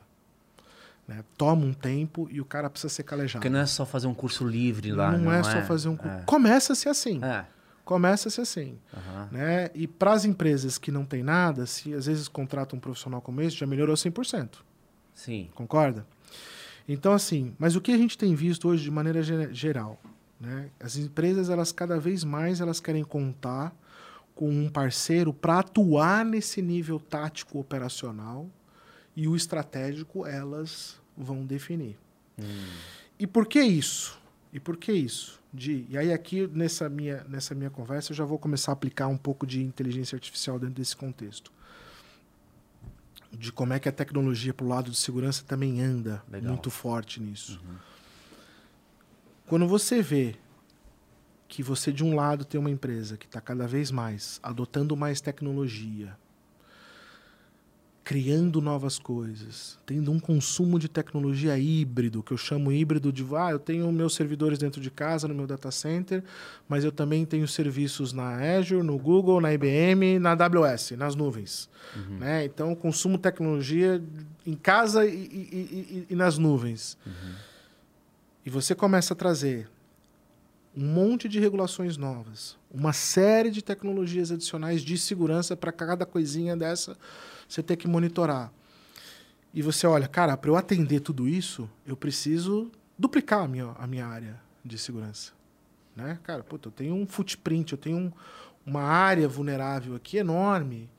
Né? 1.07 1.23
Toma 1.35 1.65
um 1.65 1.73
tempo 1.73 2.29
e 2.29 2.39
o 2.39 2.45
cara 2.45 2.69
precisa 2.69 2.93
ser 2.93 3.01
calejado. 3.01 3.41
Porque 3.41 3.49
não 3.49 3.59
é 3.59 3.65
só 3.65 3.87
fazer 3.87 4.05
um 4.05 4.13
curso 4.13 4.45
livre 4.47 4.91
lá. 4.91 5.13
Não, 5.13 5.17
não 5.17 5.33
é, 5.33 5.39
é, 5.39 5.43
só 5.43 5.63
fazer 5.63 5.89
um 5.89 5.97
curso. 5.97 6.15
É. 6.15 6.23
Começa-se 6.27 6.87
assim. 6.87 7.19
É 7.23 7.47
começa-se 7.89 8.39
assim. 8.39 8.77
Uhum. 8.93 9.27
Né? 9.31 9.71
E 9.73 9.87
para 9.87 10.13
as 10.13 10.23
empresas 10.23 10.77
que 10.77 10.91
não 10.91 11.03
têm 11.03 11.23
nada, 11.23 11.65
se 11.65 11.91
às 11.91 12.05
vezes 12.05 12.27
contratam 12.27 12.77
um 12.77 12.79
profissional 12.79 13.19
como 13.19 13.41
esse, 13.41 13.55
já 13.55 13.65
melhorou 13.65 13.95
100%. 13.95 14.57
Sim. 15.11 15.49
Concorda? 15.55 16.05
Então, 16.87 17.13
assim, 17.13 17.55
mas 17.57 17.75
o 17.75 17.81
que 17.81 17.91
a 17.91 17.97
gente 17.97 18.15
tem 18.15 18.35
visto 18.35 18.67
hoje 18.67 18.83
de 18.83 18.91
maneira 18.91 19.23
geral? 19.23 19.99
Né? 20.39 20.69
As 20.79 20.97
empresas, 20.97 21.49
elas 21.49 21.71
cada 21.71 21.99
vez 21.99 22.23
mais 22.23 22.61
elas 22.61 22.79
querem 22.79 23.03
contar 23.03 23.75
com 24.35 24.51
um 24.51 24.69
parceiro 24.69 25.33
para 25.33 25.57
atuar 25.57 26.23
nesse 26.23 26.61
nível 26.61 26.99
tático 26.99 27.59
operacional 27.59 28.47
e 29.15 29.27
o 29.27 29.35
estratégico 29.35 30.27
elas 30.27 30.99
vão 31.17 31.43
definir. 31.43 31.97
Hum. 32.39 32.43
E 33.17 33.25
por 33.25 33.47
que 33.47 33.59
isso? 33.59 34.19
E 34.51 34.59
por 34.59 34.77
que 34.77 34.91
isso? 34.91 35.39
de 35.53 35.85
e 35.89 35.97
aí 35.97 36.13
aqui 36.13 36.47
nessa 36.47 36.87
minha 36.87 37.23
nessa 37.27 37.55
minha 37.55 37.69
conversa 37.69 38.11
eu 38.11 38.15
já 38.15 38.23
vou 38.23 38.37
começar 38.37 38.71
a 38.71 38.73
aplicar 38.73 39.07
um 39.07 39.17
pouco 39.17 39.47
de 39.47 39.63
inteligência 39.63 40.15
artificial 40.15 40.59
dentro 40.59 40.75
desse 40.75 40.95
contexto 40.95 41.51
de 43.31 43.51
como 43.51 43.73
é 43.73 43.79
que 43.79 43.89
a 43.89 43.91
tecnologia 43.91 44.53
para 44.53 44.65
o 44.65 44.69
lado 44.69 44.91
de 44.91 44.97
segurança 44.97 45.43
também 45.43 45.81
anda 45.81 46.23
Legal. 46.29 46.51
muito 46.51 46.69
forte 46.69 47.19
nisso 47.19 47.59
uhum. 47.65 47.75
quando 49.47 49.67
você 49.67 50.01
vê 50.01 50.35
que 51.47 51.63
você 51.63 51.91
de 51.91 52.03
um 52.03 52.15
lado 52.15 52.45
tem 52.45 52.59
uma 52.59 52.69
empresa 52.69 53.17
que 53.17 53.25
está 53.25 53.41
cada 53.41 53.67
vez 53.67 53.89
mais 53.89 54.39
adotando 54.43 54.95
mais 54.95 55.19
tecnologia 55.19 56.15
criando 58.09 58.59
novas 58.59 58.97
coisas, 58.97 59.77
tendo 59.85 60.11
um 60.11 60.19
consumo 60.19 60.79
de 60.79 60.89
tecnologia 60.89 61.55
híbrido, 61.59 62.23
que 62.23 62.31
eu 62.31 62.37
chamo 62.37 62.71
híbrido 62.71 63.13
de, 63.13 63.23
ah, 63.35 63.51
eu 63.51 63.59
tenho 63.59 63.91
meus 63.91 64.15
servidores 64.15 64.57
dentro 64.57 64.81
de 64.81 64.89
casa, 64.89 65.27
no 65.27 65.35
meu 65.35 65.45
data 65.45 65.69
center, 65.69 66.23
mas 66.67 66.83
eu 66.83 66.91
também 66.91 67.23
tenho 67.23 67.47
serviços 67.47 68.11
na 68.11 68.57
Azure, 68.57 68.81
no 68.81 68.97
Google, 68.97 69.39
na 69.39 69.53
IBM, 69.53 70.17
na 70.17 70.31
AWS, 70.31 70.93
nas 70.97 71.13
nuvens. 71.13 71.69
Uhum. 71.95 72.17
Né? 72.17 72.45
Então, 72.45 72.71
eu 72.71 72.75
consumo 72.75 73.15
tecnologia 73.15 74.01
em 74.43 74.55
casa 74.55 75.05
e, 75.05 75.13
e, 75.13 76.07
e, 76.07 76.07
e 76.09 76.15
nas 76.15 76.35
nuvens. 76.39 76.97
Uhum. 77.05 77.33
E 78.43 78.49
você 78.49 78.73
começa 78.73 79.13
a 79.13 79.15
trazer 79.15 79.69
um 80.75 80.83
monte 80.83 81.29
de 81.29 81.39
regulações 81.39 81.95
novas, 81.95 82.57
uma 82.71 82.91
série 82.91 83.51
de 83.51 83.61
tecnologias 83.61 84.31
adicionais 84.31 84.81
de 84.81 84.97
segurança 84.97 85.55
para 85.55 85.71
cada 85.71 86.07
coisinha 86.07 86.57
dessa 86.57 86.97
você 87.49 87.63
ter 87.63 87.75
que 87.75 87.87
monitorar. 87.87 88.53
E 89.53 89.61
você 89.61 89.87
olha, 89.87 90.07
cara, 90.07 90.37
para 90.37 90.49
eu 90.49 90.55
atender 90.55 90.99
tudo 90.99 91.27
isso, 91.27 91.67
eu 91.85 91.97
preciso 91.97 92.71
duplicar 92.97 93.43
a 93.43 93.47
minha, 93.47 93.71
a 93.77 93.87
minha 93.87 94.05
área 94.05 94.39
de 94.63 94.77
segurança. 94.77 95.31
Né? 95.95 96.19
Cara, 96.23 96.43
puta, 96.43 96.67
eu 96.67 96.71
tenho 96.71 96.95
um 96.95 97.07
footprint, 97.07 97.71
eu 97.71 97.77
tenho 97.77 97.97
um, 97.97 98.11
uma 98.65 98.83
área 98.83 99.27
vulnerável 99.27 99.95
aqui 99.95 100.17
enorme. 100.17 100.89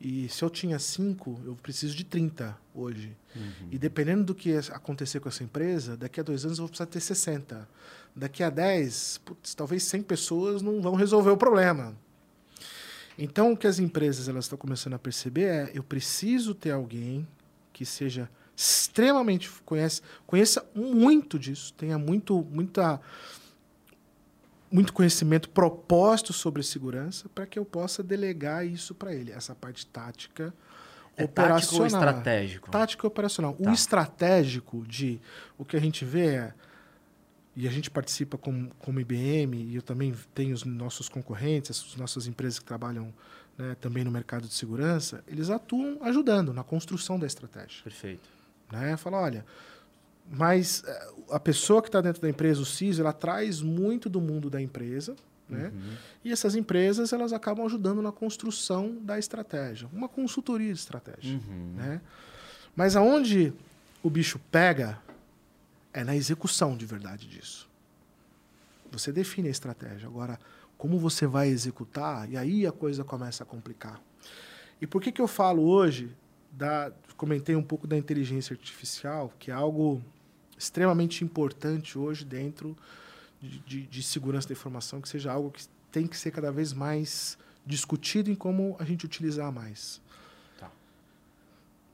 E 0.00 0.28
se 0.28 0.42
eu 0.42 0.50
tinha 0.50 0.78
5, 0.78 1.42
eu 1.44 1.54
preciso 1.62 1.94
de 1.94 2.04
30 2.04 2.58
hoje. 2.74 3.16
Uhum. 3.36 3.68
E 3.70 3.78
dependendo 3.78 4.24
do 4.24 4.34
que 4.34 4.56
acontecer 4.70 5.20
com 5.20 5.28
essa 5.28 5.44
empresa, 5.44 5.96
daqui 5.96 6.18
a 6.18 6.22
dois 6.22 6.44
anos 6.44 6.58
eu 6.58 6.64
vou 6.64 6.68
precisar 6.68 6.86
ter 6.86 7.00
60. 7.00 7.68
Daqui 8.16 8.42
a 8.42 8.50
10, 8.50 9.20
putz, 9.24 9.54
talvez 9.54 9.84
100 9.84 10.02
pessoas 10.02 10.62
não 10.62 10.80
vão 10.80 10.94
resolver 10.94 11.30
o 11.30 11.36
problema. 11.36 11.94
Então, 13.22 13.52
o 13.52 13.56
que 13.56 13.66
as 13.66 13.78
empresas 13.78 14.28
elas 14.28 14.46
estão 14.46 14.56
começando 14.56 14.94
a 14.94 14.98
perceber 14.98 15.42
é: 15.42 15.70
eu 15.74 15.82
preciso 15.82 16.54
ter 16.54 16.70
alguém 16.70 17.28
que 17.70 17.84
seja 17.84 18.30
extremamente 18.56 19.50
conhece, 19.62 20.00
conheça 20.26 20.66
muito 20.74 21.38
disso, 21.38 21.74
tenha 21.74 21.98
muito, 21.98 22.46
muita, 22.50 22.98
muito 24.72 24.92
conhecimento 24.94 25.50
proposto 25.50 26.32
sobre 26.32 26.62
segurança 26.62 27.28
para 27.28 27.46
que 27.46 27.58
eu 27.58 27.64
possa 27.64 28.02
delegar 28.02 28.66
isso 28.66 28.94
para 28.94 29.14
ele, 29.14 29.32
essa 29.32 29.54
parte 29.54 29.86
tática. 29.86 30.54
É 31.14 31.24
operacional. 31.24 31.60
Tático 31.60 31.76
ou 31.76 31.86
estratégico? 31.86 32.70
Tático 32.70 33.06
e 33.06 33.08
operacional. 33.08 33.52
Tá. 33.52 33.70
O 33.70 33.74
estratégico 33.74 34.86
de 34.86 35.20
o 35.58 35.64
que 35.64 35.76
a 35.76 35.80
gente 35.80 36.06
vê 36.06 36.26
é 36.36 36.54
e 37.56 37.66
a 37.66 37.70
gente 37.70 37.90
participa 37.90 38.38
como, 38.38 38.70
como 38.78 39.00
IBM, 39.00 39.56
e 39.56 39.76
eu 39.76 39.82
também 39.82 40.14
tenho 40.34 40.54
os 40.54 40.64
nossos 40.64 41.08
concorrentes, 41.08 41.70
as 41.70 41.96
nossas 41.96 42.26
empresas 42.26 42.58
que 42.58 42.64
trabalham 42.64 43.12
né, 43.58 43.76
também 43.80 44.04
no 44.04 44.10
mercado 44.10 44.46
de 44.46 44.54
segurança, 44.54 45.22
eles 45.26 45.50
atuam 45.50 45.98
ajudando 46.02 46.52
na 46.52 46.62
construção 46.62 47.18
da 47.18 47.26
estratégia. 47.26 47.82
Perfeito. 47.82 48.28
Né? 48.70 48.96
Fala, 48.96 49.20
olha, 49.20 49.44
mas 50.30 50.84
eh, 50.86 51.08
a 51.30 51.40
pessoa 51.40 51.82
que 51.82 51.88
está 51.88 52.00
dentro 52.00 52.22
da 52.22 52.28
empresa, 52.28 52.60
o 52.60 52.64
CISO, 52.64 53.00
ela 53.00 53.12
traz 53.12 53.60
muito 53.60 54.08
do 54.08 54.20
mundo 54.20 54.48
da 54.48 54.60
empresa, 54.62 55.16
né? 55.48 55.72
Uhum. 55.74 55.96
E 56.24 56.32
essas 56.32 56.54
empresas 56.54 57.12
elas 57.12 57.32
acabam 57.32 57.66
ajudando 57.66 58.00
na 58.00 58.12
construção 58.12 58.96
da 59.02 59.18
estratégia, 59.18 59.88
uma 59.92 60.08
consultoria 60.08 60.72
de 60.72 60.78
estratégia, 60.78 61.34
uhum. 61.34 61.74
né? 61.76 62.00
Mas 62.76 62.94
aonde 62.94 63.52
o 64.00 64.08
bicho 64.08 64.40
pega 64.50 64.98
é 65.92 66.04
na 66.04 66.14
execução 66.14 66.76
de 66.76 66.86
verdade 66.86 67.28
disso. 67.28 67.68
Você 68.92 69.12
define 69.12 69.48
a 69.48 69.50
estratégia. 69.50 70.08
Agora, 70.08 70.38
como 70.76 70.98
você 70.98 71.26
vai 71.26 71.48
executar, 71.48 72.30
e 72.30 72.36
aí 72.36 72.66
a 72.66 72.72
coisa 72.72 73.04
começa 73.04 73.42
a 73.42 73.46
complicar. 73.46 74.00
E 74.80 74.86
por 74.86 75.02
que, 75.02 75.12
que 75.12 75.20
eu 75.20 75.28
falo 75.28 75.62
hoje, 75.62 76.10
da, 76.50 76.90
comentei 77.16 77.54
um 77.54 77.62
pouco 77.62 77.86
da 77.86 77.96
inteligência 77.96 78.54
artificial, 78.54 79.32
que 79.38 79.50
é 79.50 79.54
algo 79.54 80.02
extremamente 80.56 81.22
importante 81.24 81.98
hoje 81.98 82.24
dentro 82.24 82.76
de, 83.40 83.58
de, 83.60 83.82
de 83.86 84.02
segurança 84.02 84.48
da 84.48 84.52
informação, 84.52 85.00
que 85.00 85.08
seja 85.08 85.32
algo 85.32 85.50
que 85.50 85.64
tem 85.92 86.06
que 86.06 86.16
ser 86.16 86.30
cada 86.30 86.50
vez 86.50 86.72
mais 86.72 87.36
discutido 87.64 88.30
em 88.30 88.34
como 88.34 88.76
a 88.78 88.84
gente 88.84 89.04
utilizar 89.04 89.52
mais. 89.52 90.00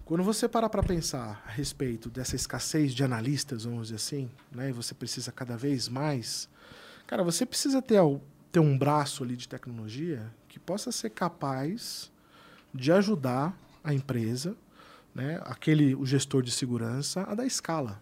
Quando 0.07 0.23
você 0.23 0.49
para 0.49 0.69
para 0.69 0.85
pensar 0.85 1.43
a 1.45 1.51
respeito 1.51 2.09
dessa 2.09 2.37
escassez 2.37 2.95
de 2.95 3.03
analistas, 3.03 3.65
vamos 3.65 3.89
dizer 3.89 3.97
assim, 3.97 4.31
né, 4.53 4.69
e 4.69 4.73
você 4.73 4.95
precisa 4.95 5.33
cada 5.33 5.57
vez 5.57 5.89
mais, 5.89 6.49
cara, 7.09 7.25
você 7.25 7.45
precisa 7.45 7.83
ter, 7.83 8.01
ter 8.53 8.61
um 8.61 8.79
braço 8.79 9.25
ali 9.25 9.37
de 9.37 9.49
tecnologia 9.49 10.33
que 10.49 10.61
possa 10.61 10.93
ser 10.93 11.11
capaz 11.11 12.13
de 12.73 12.93
ajudar 12.93 13.53
a 13.83 13.93
empresa, 13.93 14.57
né, 15.13 15.41
aquele 15.43 15.97
o 15.97 16.07
gestor 16.07 16.41
de 16.41 16.53
segurança 16.53 17.23
a 17.23 17.35
dar 17.35 17.45
escala 17.45 18.01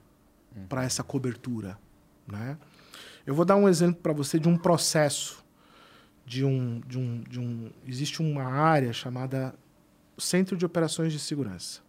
uhum. 0.54 0.66
para 0.66 0.84
essa 0.84 1.02
cobertura, 1.02 1.78
né? 2.28 2.58
Eu 3.26 3.34
vou 3.34 3.46
dar 3.46 3.56
um 3.56 3.66
exemplo 3.66 4.02
para 4.02 4.12
você 4.12 4.38
de 4.38 4.46
um 4.46 4.58
processo 4.58 5.42
de 6.26 6.44
um, 6.44 6.80
de 6.80 6.98
um, 6.98 7.20
de 7.22 7.40
um 7.40 7.70
existe 7.86 8.20
uma 8.20 8.44
área 8.44 8.92
chamada 8.92 9.54
Centro 10.18 10.54
de 10.54 10.66
Operações 10.66 11.10
de 11.10 11.18
Segurança 11.18 11.82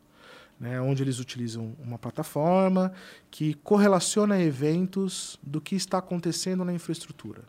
né, 0.59 0.79
onde 0.79 1.03
eles 1.03 1.19
utilizam 1.19 1.75
uma 1.79 1.97
plataforma 1.97 2.93
que 3.29 3.53
correlaciona 3.55 4.41
eventos 4.41 5.37
do 5.43 5.59
que 5.59 5.75
está 5.75 5.97
acontecendo 5.97 6.63
na 6.63 6.73
infraestrutura. 6.73 7.43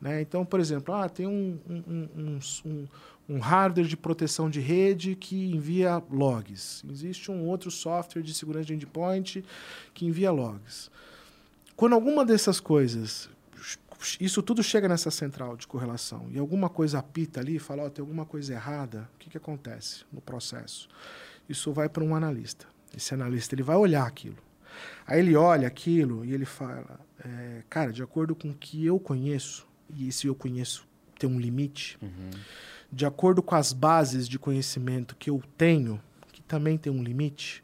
Né? 0.00 0.20
Então, 0.20 0.44
por 0.44 0.60
exemplo, 0.60 0.92
ah, 0.94 1.08
tem 1.08 1.26
um, 1.26 1.58
um, 1.68 2.38
um, 2.64 2.88
um, 3.28 3.38
hardware 3.38 3.86
de 3.86 3.96
proteção 3.96 4.50
de 4.50 4.60
rede 4.60 5.14
que 5.14 5.52
envia 5.52 6.02
logs. 6.10 6.82
Existe 6.90 7.30
um 7.30 7.46
outro 7.46 7.70
software 7.70 8.22
de 8.22 8.34
segurança 8.34 8.66
de 8.66 8.74
endpoint 8.74 9.44
que 9.94 10.04
envia 10.04 10.32
logs. 10.32 10.90
Quando 11.76 11.94
alguma 11.94 12.24
dessas 12.24 12.58
coisas, 12.58 13.30
isso 14.20 14.42
tudo 14.42 14.62
chega 14.62 14.88
nessa 14.88 15.10
central 15.10 15.56
de 15.56 15.66
correlação 15.66 16.26
e 16.32 16.38
alguma 16.38 16.68
coisa 16.68 16.98
apita 16.98 17.40
ali, 17.40 17.58
fala, 17.58 17.84
oh, 17.84 17.90
tem 17.90 18.02
alguma 18.02 18.26
coisa 18.26 18.52
errada, 18.52 19.08
o 19.14 19.18
que, 19.18 19.30
que 19.30 19.36
acontece 19.36 20.04
no 20.12 20.20
processo? 20.20 20.88
Isso 21.48 21.72
vai 21.72 21.88
para 21.88 22.04
um 22.04 22.14
analista. 22.14 22.66
Esse 22.96 23.14
analista 23.14 23.54
ele 23.54 23.62
vai 23.62 23.76
olhar 23.76 24.06
aquilo. 24.06 24.36
Aí 25.06 25.20
ele 25.20 25.36
olha 25.36 25.66
aquilo 25.66 26.24
e 26.24 26.32
ele 26.32 26.44
fala, 26.44 27.00
é, 27.24 27.62
cara, 27.68 27.92
de 27.92 28.02
acordo 28.02 28.34
com 28.34 28.50
o 28.50 28.54
que 28.54 28.84
eu 28.84 28.98
conheço, 28.98 29.66
e 29.90 30.08
esse 30.08 30.26
eu 30.26 30.34
conheço 30.34 30.86
tem 31.18 31.30
um 31.30 31.38
limite, 31.38 31.96
uhum. 32.02 32.30
de 32.90 33.06
acordo 33.06 33.42
com 33.42 33.54
as 33.54 33.72
bases 33.72 34.28
de 34.28 34.38
conhecimento 34.38 35.14
que 35.14 35.30
eu 35.30 35.40
tenho, 35.56 36.02
que 36.32 36.42
também 36.42 36.76
tem 36.76 36.92
um 36.92 37.02
limite, 37.02 37.62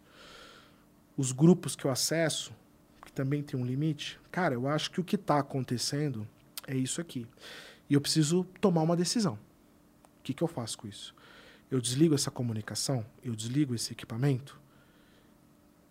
os 1.17 1.33
grupos 1.33 1.75
que 1.75 1.85
eu 1.85 1.91
acesso, 1.91 2.53
que 3.05 3.13
também 3.13 3.43
tem 3.43 3.59
um 3.59 3.67
limite, 3.67 4.21
cara, 4.31 4.55
eu 4.55 4.69
acho 4.69 4.93
que 4.93 5.01
o 5.01 5.05
que 5.05 5.17
está 5.17 5.41
acontecendo 5.41 6.27
é 6.69 6.77
isso 6.77 7.01
aqui. 7.01 7.27
E 7.91 7.95
eu 7.95 8.01
preciso 8.01 8.45
tomar 8.61 8.83
uma 8.83 8.97
decisão. 8.97 9.35
O 9.35 10.23
que, 10.23 10.33
que 10.33 10.43
eu 10.43 10.49
faço 10.49 10.79
com 10.79 10.87
isso? 10.87 11.13
Eu 11.71 11.81
desligo 11.81 12.15
essa 12.15 12.31
comunicação, 12.31 13.05
eu 13.23 13.35
desligo 13.35 13.75
esse 13.75 13.93
equipamento, 13.93 14.61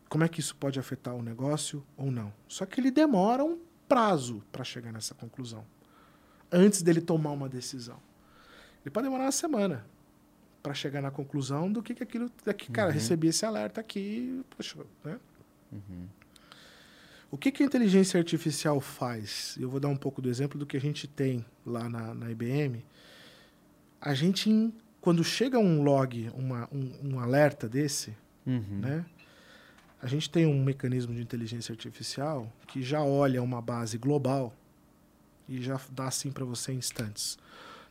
como 0.09 0.23
é 0.23 0.27
que 0.27 0.39
isso 0.39 0.55
pode 0.55 0.79
afetar 0.79 1.13
o 1.15 1.21
negócio 1.21 1.85
ou 1.95 2.09
não? 2.11 2.33
Só 2.47 2.65
que 2.65 2.79
ele 2.79 2.89
demora 2.89 3.43
um 3.43 3.59
prazo 3.87 4.43
para 4.51 4.63
chegar 4.63 4.91
nessa 4.91 5.13
conclusão, 5.13 5.65
antes 6.51 6.81
dele 6.81 7.01
tomar 7.01 7.31
uma 7.31 7.49
decisão. 7.49 7.99
Ele 8.83 8.91
pode 8.91 9.05
demorar 9.05 9.25
uma 9.25 9.31
semana 9.31 9.85
para 10.63 10.73
chegar 10.73 11.01
na 11.01 11.11
conclusão 11.11 11.71
do 11.71 11.83
que, 11.83 11.93
que 11.93 12.03
aquilo. 12.03 12.31
Daqui, 12.43 12.71
cara, 12.71 12.89
uhum. 12.89 12.93
recebi 12.93 13.27
esse 13.27 13.45
alerta 13.45 13.81
aqui, 13.81 14.43
poxa, 14.55 14.79
né? 15.03 15.19
Uhum. 15.71 16.07
O 17.29 17.37
que, 17.37 17.51
que 17.51 17.61
a 17.61 17.65
inteligência 17.65 18.17
artificial 18.17 18.79
faz? 18.79 19.57
Eu 19.59 19.69
vou 19.69 19.79
dar 19.79 19.89
um 19.89 19.97
pouco 19.97 20.21
do 20.21 20.29
exemplo 20.29 20.57
do 20.57 20.65
que 20.65 20.77
a 20.77 20.81
gente 20.81 21.07
tem 21.07 21.45
lá 21.65 21.89
na, 21.89 22.13
na 22.13 22.31
IBM. 22.31 22.85
A 23.99 24.13
gente 24.13 24.73
quando 25.07 25.23
chega 25.23 25.57
um 25.57 25.83
log, 25.83 26.29
uma, 26.35 26.67
um, 26.69 26.91
um 27.01 27.19
alerta 27.21 27.69
desse, 27.69 28.13
uhum. 28.45 28.81
né? 28.81 29.05
A 30.01 30.05
gente 30.05 30.29
tem 30.29 30.45
um 30.45 30.61
mecanismo 30.61 31.15
de 31.15 31.21
inteligência 31.21 31.71
artificial 31.71 32.51
que 32.67 32.83
já 32.83 33.01
olha 33.01 33.41
uma 33.41 33.61
base 33.61 33.97
global 33.97 34.53
e 35.47 35.61
já 35.61 35.79
dá 35.93 36.07
assim 36.07 36.29
para 36.29 36.43
você 36.43 36.73
em 36.73 36.79
instantes. 36.79 37.39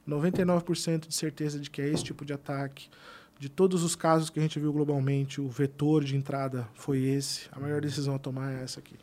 99% 0.07 1.09
de 1.09 1.15
certeza 1.15 1.59
de 1.59 1.71
que 1.71 1.81
é 1.81 1.89
esse 1.89 2.05
tipo 2.05 2.23
de 2.23 2.35
ataque. 2.35 2.91
De 3.39 3.49
todos 3.49 3.83
os 3.83 3.97
casos 3.97 4.29
que 4.29 4.39
a 4.39 4.43
gente 4.43 4.61
viu 4.61 4.71
globalmente, 4.71 5.41
o 5.41 5.49
vetor 5.49 6.05
de 6.05 6.17
entrada 6.17 6.69
foi 6.75 7.03
esse. 7.03 7.49
A 7.51 7.59
maior 7.59 7.81
decisão 7.81 8.17
a 8.17 8.19
tomar 8.19 8.53
é 8.53 8.63
essa 8.63 8.79
aqui. 8.79 8.97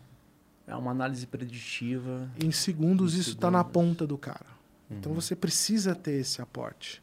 É 0.68 0.76
uma 0.76 0.92
análise 0.92 1.26
preditiva. 1.26 2.30
Em 2.40 2.52
segundos, 2.52 3.16
em 3.16 3.22
isso 3.22 3.32
está 3.32 3.50
na 3.50 3.64
ponta 3.64 4.06
do 4.06 4.20
cara. 4.20 4.46
Então, 4.46 4.92
uhum. 4.92 4.98
Então 5.00 5.14
você 5.16 5.36
precisa 5.36 5.96
ter 5.96 6.20
esse 6.20 6.44
aporte 6.44 7.02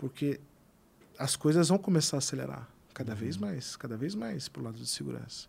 porque 0.00 0.40
as 1.18 1.36
coisas 1.36 1.68
vão 1.68 1.76
começar 1.76 2.16
a 2.16 2.20
acelerar 2.20 2.66
cada 2.94 3.12
uhum. 3.12 3.18
vez 3.18 3.36
mais, 3.36 3.76
cada 3.76 3.98
vez 3.98 4.14
mais 4.14 4.48
para 4.48 4.62
o 4.62 4.64
lado 4.64 4.78
de 4.78 4.86
segurança. 4.86 5.46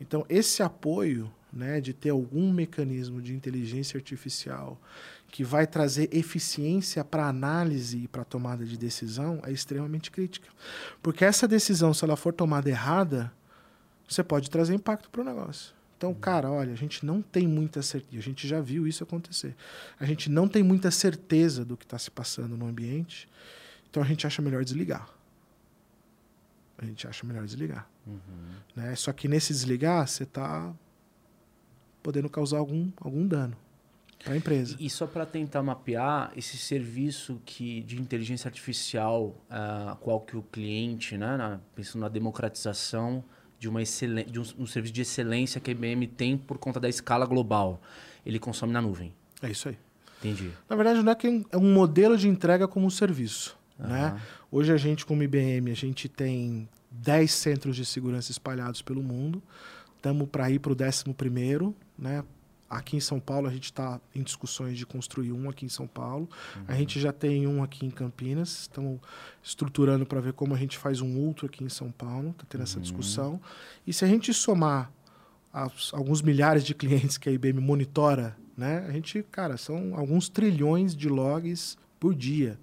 Então, 0.00 0.26
esse 0.28 0.60
apoio 0.60 1.32
né, 1.52 1.80
de 1.80 1.92
ter 1.92 2.10
algum 2.10 2.52
mecanismo 2.52 3.22
de 3.22 3.32
inteligência 3.32 3.96
artificial 3.96 4.76
que 5.28 5.44
vai 5.44 5.68
trazer 5.68 6.08
eficiência 6.12 7.04
para 7.04 7.28
análise 7.28 7.98
e 7.98 8.08
para 8.08 8.24
tomada 8.24 8.64
de 8.64 8.76
decisão 8.76 9.40
é 9.44 9.52
extremamente 9.52 10.10
crítica. 10.10 10.48
Porque 11.00 11.24
essa 11.24 11.46
decisão, 11.46 11.94
se 11.94 12.04
ela 12.04 12.16
for 12.16 12.32
tomada 12.32 12.68
errada, 12.68 13.32
você 14.08 14.24
pode 14.24 14.50
trazer 14.50 14.74
impacto 14.74 15.08
para 15.10 15.20
o 15.20 15.24
negócio. 15.24 15.72
Então, 15.96 16.12
cara, 16.12 16.50
olha, 16.50 16.72
a 16.72 16.76
gente 16.76 17.06
não 17.06 17.22
tem 17.22 17.46
muita 17.46 17.80
certeza, 17.80 18.18
a 18.18 18.22
gente 18.22 18.48
já 18.48 18.60
viu 18.60 18.88
isso 18.88 19.04
acontecer. 19.04 19.54
A 20.00 20.04
gente 20.04 20.28
não 20.28 20.48
tem 20.48 20.60
muita 20.60 20.90
certeza 20.90 21.64
do 21.64 21.76
que 21.76 21.84
está 21.84 21.96
se 21.96 22.10
passando 22.10 22.56
no 22.56 22.66
ambiente, 22.66 23.28
então 23.92 24.02
a 24.02 24.06
gente 24.06 24.26
acha 24.26 24.40
melhor 24.40 24.64
desligar. 24.64 25.06
A 26.78 26.84
gente 26.86 27.06
acha 27.06 27.26
melhor 27.26 27.44
desligar. 27.44 27.86
Uhum. 28.06 28.18
Né? 28.74 28.96
Só 28.96 29.12
que 29.12 29.28
nesse 29.28 29.52
desligar, 29.52 30.08
você 30.08 30.22
está 30.22 30.74
podendo 32.02 32.30
causar 32.30 32.56
algum, 32.56 32.90
algum 32.98 33.28
dano 33.28 33.54
para 34.24 34.32
a 34.32 34.36
empresa. 34.38 34.76
E, 34.80 34.88
só 34.88 35.06
para 35.06 35.26
tentar 35.26 35.62
mapear 35.62 36.32
esse 36.34 36.56
serviço 36.56 37.38
que 37.44 37.82
de 37.82 38.00
inteligência 38.00 38.48
artificial, 38.48 39.36
uh, 39.50 39.94
qual 39.96 40.20
que 40.20 40.38
o 40.38 40.42
cliente, 40.42 41.18
né, 41.18 41.36
na, 41.36 41.60
pensando 41.74 42.00
na 42.00 42.08
democratização 42.08 43.22
de, 43.58 43.68
uma 43.68 43.82
de 43.82 44.40
um, 44.40 44.44
um, 44.60 44.66
serviço 44.66 44.94
de 44.94 45.02
excelência 45.02 45.60
que 45.60 45.70
a 45.70 45.72
IBM 45.72 46.06
tem 46.06 46.38
por 46.38 46.56
conta 46.56 46.80
da 46.80 46.88
escala 46.88 47.26
global, 47.26 47.82
ele 48.24 48.38
consome 48.38 48.72
na 48.72 48.80
nuvem. 48.80 49.12
É 49.42 49.50
isso 49.50 49.68
aí. 49.68 49.76
Entendi. 50.20 50.50
Na 50.66 50.76
verdade, 50.76 51.02
não 51.02 51.12
é 51.12 51.14
que 51.14 51.44
é 51.52 51.58
um 51.58 51.74
modelo 51.74 52.16
de 52.16 52.26
entrega 52.26 52.66
como 52.66 52.86
um 52.86 52.90
serviço. 52.90 53.60
Uhum. 53.82 53.88
Né? 53.88 54.20
Hoje 54.50 54.72
a 54.72 54.76
gente, 54.76 55.04
como 55.04 55.22
IBM, 55.22 55.70
a 55.70 55.74
gente 55.74 56.08
tem 56.08 56.68
10 56.90 57.30
centros 57.30 57.76
de 57.76 57.84
segurança 57.84 58.30
espalhados 58.30 58.82
pelo 58.82 59.02
mundo. 59.02 59.42
Estamos 59.96 60.28
para 60.28 60.50
ir 60.50 60.58
para 60.58 60.72
o 60.72 60.76
11 60.76 61.74
né? 61.98 62.24
Aqui 62.68 62.96
em 62.96 63.00
São 63.00 63.20
Paulo, 63.20 63.46
a 63.46 63.50
gente 63.52 63.64
está 63.64 64.00
em 64.14 64.22
discussões 64.22 64.78
de 64.78 64.86
construir 64.86 65.30
um 65.30 65.50
aqui 65.50 65.66
em 65.66 65.68
São 65.68 65.86
Paulo. 65.86 66.26
Uhum. 66.56 66.64
A 66.66 66.74
gente 66.74 66.98
já 66.98 67.12
tem 67.12 67.46
um 67.46 67.62
aqui 67.62 67.84
em 67.84 67.90
Campinas. 67.90 68.62
Estamos 68.62 68.98
estruturando 69.42 70.06
para 70.06 70.20
ver 70.20 70.32
como 70.32 70.54
a 70.54 70.56
gente 70.56 70.78
faz 70.78 71.02
um 71.02 71.20
outro 71.20 71.46
aqui 71.46 71.62
em 71.62 71.68
São 71.68 71.90
Paulo. 71.92 72.30
Está 72.30 72.44
tendo 72.48 72.60
uhum. 72.60 72.64
essa 72.64 72.80
discussão. 72.80 73.40
E 73.86 73.92
se 73.92 74.06
a 74.06 74.08
gente 74.08 74.32
somar 74.32 74.90
as, 75.52 75.92
alguns 75.92 76.22
milhares 76.22 76.64
de 76.64 76.74
clientes 76.74 77.18
que 77.18 77.28
a 77.28 77.32
IBM 77.32 77.60
monitora, 77.60 78.36
né? 78.56 78.86
A 78.88 78.92
gente, 78.92 79.22
cara, 79.30 79.56
são 79.56 79.94
alguns 79.94 80.28
trilhões 80.28 80.96
de 80.96 81.08
logs 81.08 81.76
por 82.00 82.14
dia. 82.14 82.58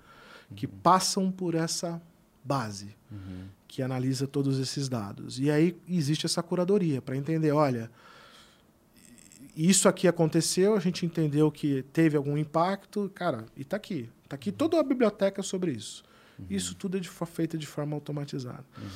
Que 0.55 0.67
passam 0.67 1.31
por 1.31 1.55
essa 1.55 2.01
base 2.43 2.95
uhum. 3.11 3.47
que 3.67 3.81
analisa 3.81 4.27
todos 4.27 4.59
esses 4.59 4.89
dados. 4.89 5.39
E 5.39 5.49
aí 5.51 5.77
existe 5.88 6.26
essa 6.26 6.41
curadoria 6.41 7.01
para 7.01 7.15
entender, 7.15 7.51
olha, 7.51 7.91
isso 9.55 9.88
aqui 9.88 10.07
aconteceu, 10.07 10.76
a 10.76 10.80
gente 10.80 11.05
entendeu 11.05 11.51
que 11.51 11.84
teve 11.93 12.17
algum 12.17 12.38
impacto, 12.38 13.11
cara, 13.13 13.45
e 13.55 13.61
está 13.61 13.77
aqui. 13.77 14.09
Está 14.23 14.35
aqui 14.35 14.51
toda 14.51 14.80
a 14.80 14.84
biblioteca 14.84 15.43
sobre 15.43 15.71
isso. 15.71 16.03
Uhum. 16.38 16.45
Isso 16.49 16.76
tudo 16.76 16.97
é 16.97 16.99
de, 16.99 17.09
feito 17.09 17.57
de 17.57 17.67
forma 17.67 17.95
automatizada. 17.95 18.65
Uhum. 18.77 18.89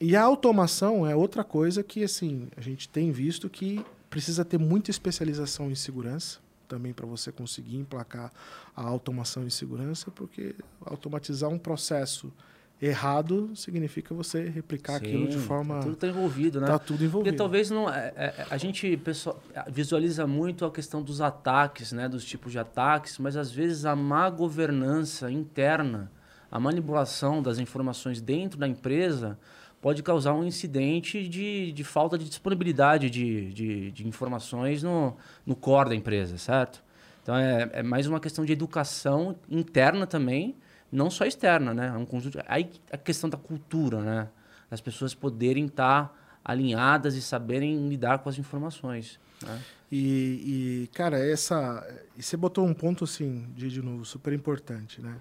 E 0.00 0.14
a 0.14 0.22
automação 0.22 1.06
é 1.06 1.16
outra 1.16 1.42
coisa 1.42 1.82
que, 1.82 2.04
assim, 2.04 2.48
a 2.56 2.60
gente 2.60 2.88
tem 2.88 3.10
visto 3.10 3.50
que 3.50 3.84
precisa 4.08 4.44
ter 4.44 4.58
muita 4.58 4.90
especialização 4.90 5.70
em 5.70 5.74
segurança 5.74 6.38
também 6.68 6.92
para 6.92 7.06
você 7.06 7.32
conseguir 7.32 7.76
emplacar 7.76 8.30
a 8.76 8.82
automação 8.82 9.44
em 9.44 9.50
segurança, 9.50 10.10
porque 10.10 10.54
automatizar 10.84 11.50
um 11.50 11.58
processo 11.58 12.32
errado 12.80 13.50
significa 13.56 14.14
você 14.14 14.48
replicar 14.48 15.00
Sim, 15.00 15.06
aquilo 15.06 15.28
de 15.28 15.38
forma. 15.38 15.80
Tudo 15.80 15.94
está 15.94 16.06
envolvido, 16.06 16.60
né? 16.60 16.66
Está 16.66 16.78
tudo 16.78 17.04
envolvido. 17.04 17.24
Porque 17.24 17.36
talvez 17.36 17.70
não. 17.70 17.90
É, 17.92 18.12
é, 18.16 18.46
a 18.48 18.56
gente 18.56 18.96
pessoal, 18.98 19.42
visualiza 19.68 20.26
muito 20.26 20.64
a 20.64 20.70
questão 20.70 21.02
dos 21.02 21.20
ataques, 21.20 21.90
né? 21.90 22.08
Dos 22.08 22.24
tipos 22.24 22.52
de 22.52 22.58
ataques, 22.58 23.18
mas 23.18 23.36
às 23.36 23.50
vezes 23.50 23.84
a 23.84 23.96
má 23.96 24.30
governança 24.30 25.30
interna, 25.30 26.10
a 26.50 26.60
manipulação 26.60 27.42
das 27.42 27.58
informações 27.58 28.20
dentro 28.20 28.58
da 28.58 28.68
empresa 28.68 29.38
pode 29.80 30.02
causar 30.02 30.34
um 30.34 30.44
incidente 30.44 31.28
de, 31.28 31.72
de 31.72 31.84
falta 31.84 32.18
de 32.18 32.24
disponibilidade 32.24 33.08
de, 33.08 33.52
de, 33.52 33.90
de 33.92 34.06
informações 34.06 34.82
no, 34.82 35.16
no 35.46 35.54
core 35.54 35.90
da 35.90 35.94
empresa, 35.94 36.36
certo? 36.38 36.82
Então 37.22 37.36
é, 37.36 37.70
é 37.72 37.82
mais 37.82 38.06
uma 38.06 38.20
questão 38.20 38.44
de 38.44 38.52
educação 38.52 39.36
interna 39.48 40.06
também 40.06 40.56
não 40.90 41.10
só 41.10 41.24
externa, 41.24 41.74
né? 41.74 41.88
É 41.88 41.98
um 41.98 42.06
conjunto. 42.06 42.38
Aí 42.46 42.70
a 42.90 42.96
questão 42.96 43.28
da 43.28 43.36
cultura, 43.36 44.00
né? 44.00 44.28
As 44.70 44.80
pessoas 44.80 45.14
poderem 45.14 45.66
estar 45.66 46.14
alinhadas 46.44 47.14
e 47.14 47.22
saberem 47.22 47.88
lidar 47.88 48.18
com 48.18 48.28
as 48.28 48.38
informações. 48.38 49.18
Né? 49.42 49.60
E, 49.92 50.86
e, 50.86 50.90
cara, 50.94 51.18
essa. 51.18 51.86
E 52.16 52.22
você 52.22 52.36
botou 52.36 52.66
um 52.66 52.74
ponto 52.74 53.04
assim, 53.04 53.46
de, 53.54 53.68
de 53.68 53.82
novo, 53.82 54.04
super 54.04 54.32
importante, 54.32 55.00
né? 55.00 55.16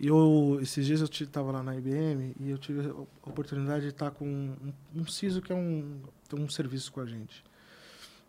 Eu, 0.00 0.58
esses 0.62 0.86
dias 0.86 1.00
eu 1.00 1.06
estava 1.06 1.50
lá 1.50 1.62
na 1.62 1.74
IBM 1.74 2.34
e 2.38 2.50
eu 2.50 2.58
tive 2.58 2.88
a 2.88 3.28
oportunidade 3.28 3.82
de 3.82 3.90
estar 3.90 4.12
com 4.12 4.24
um, 4.26 4.72
um 4.94 5.06
CISO 5.06 5.42
que 5.42 5.52
é 5.52 5.56
um, 5.56 6.00
tem 6.28 6.38
um 6.38 6.48
serviço 6.48 6.92
com 6.92 7.00
a 7.00 7.06
gente. 7.06 7.44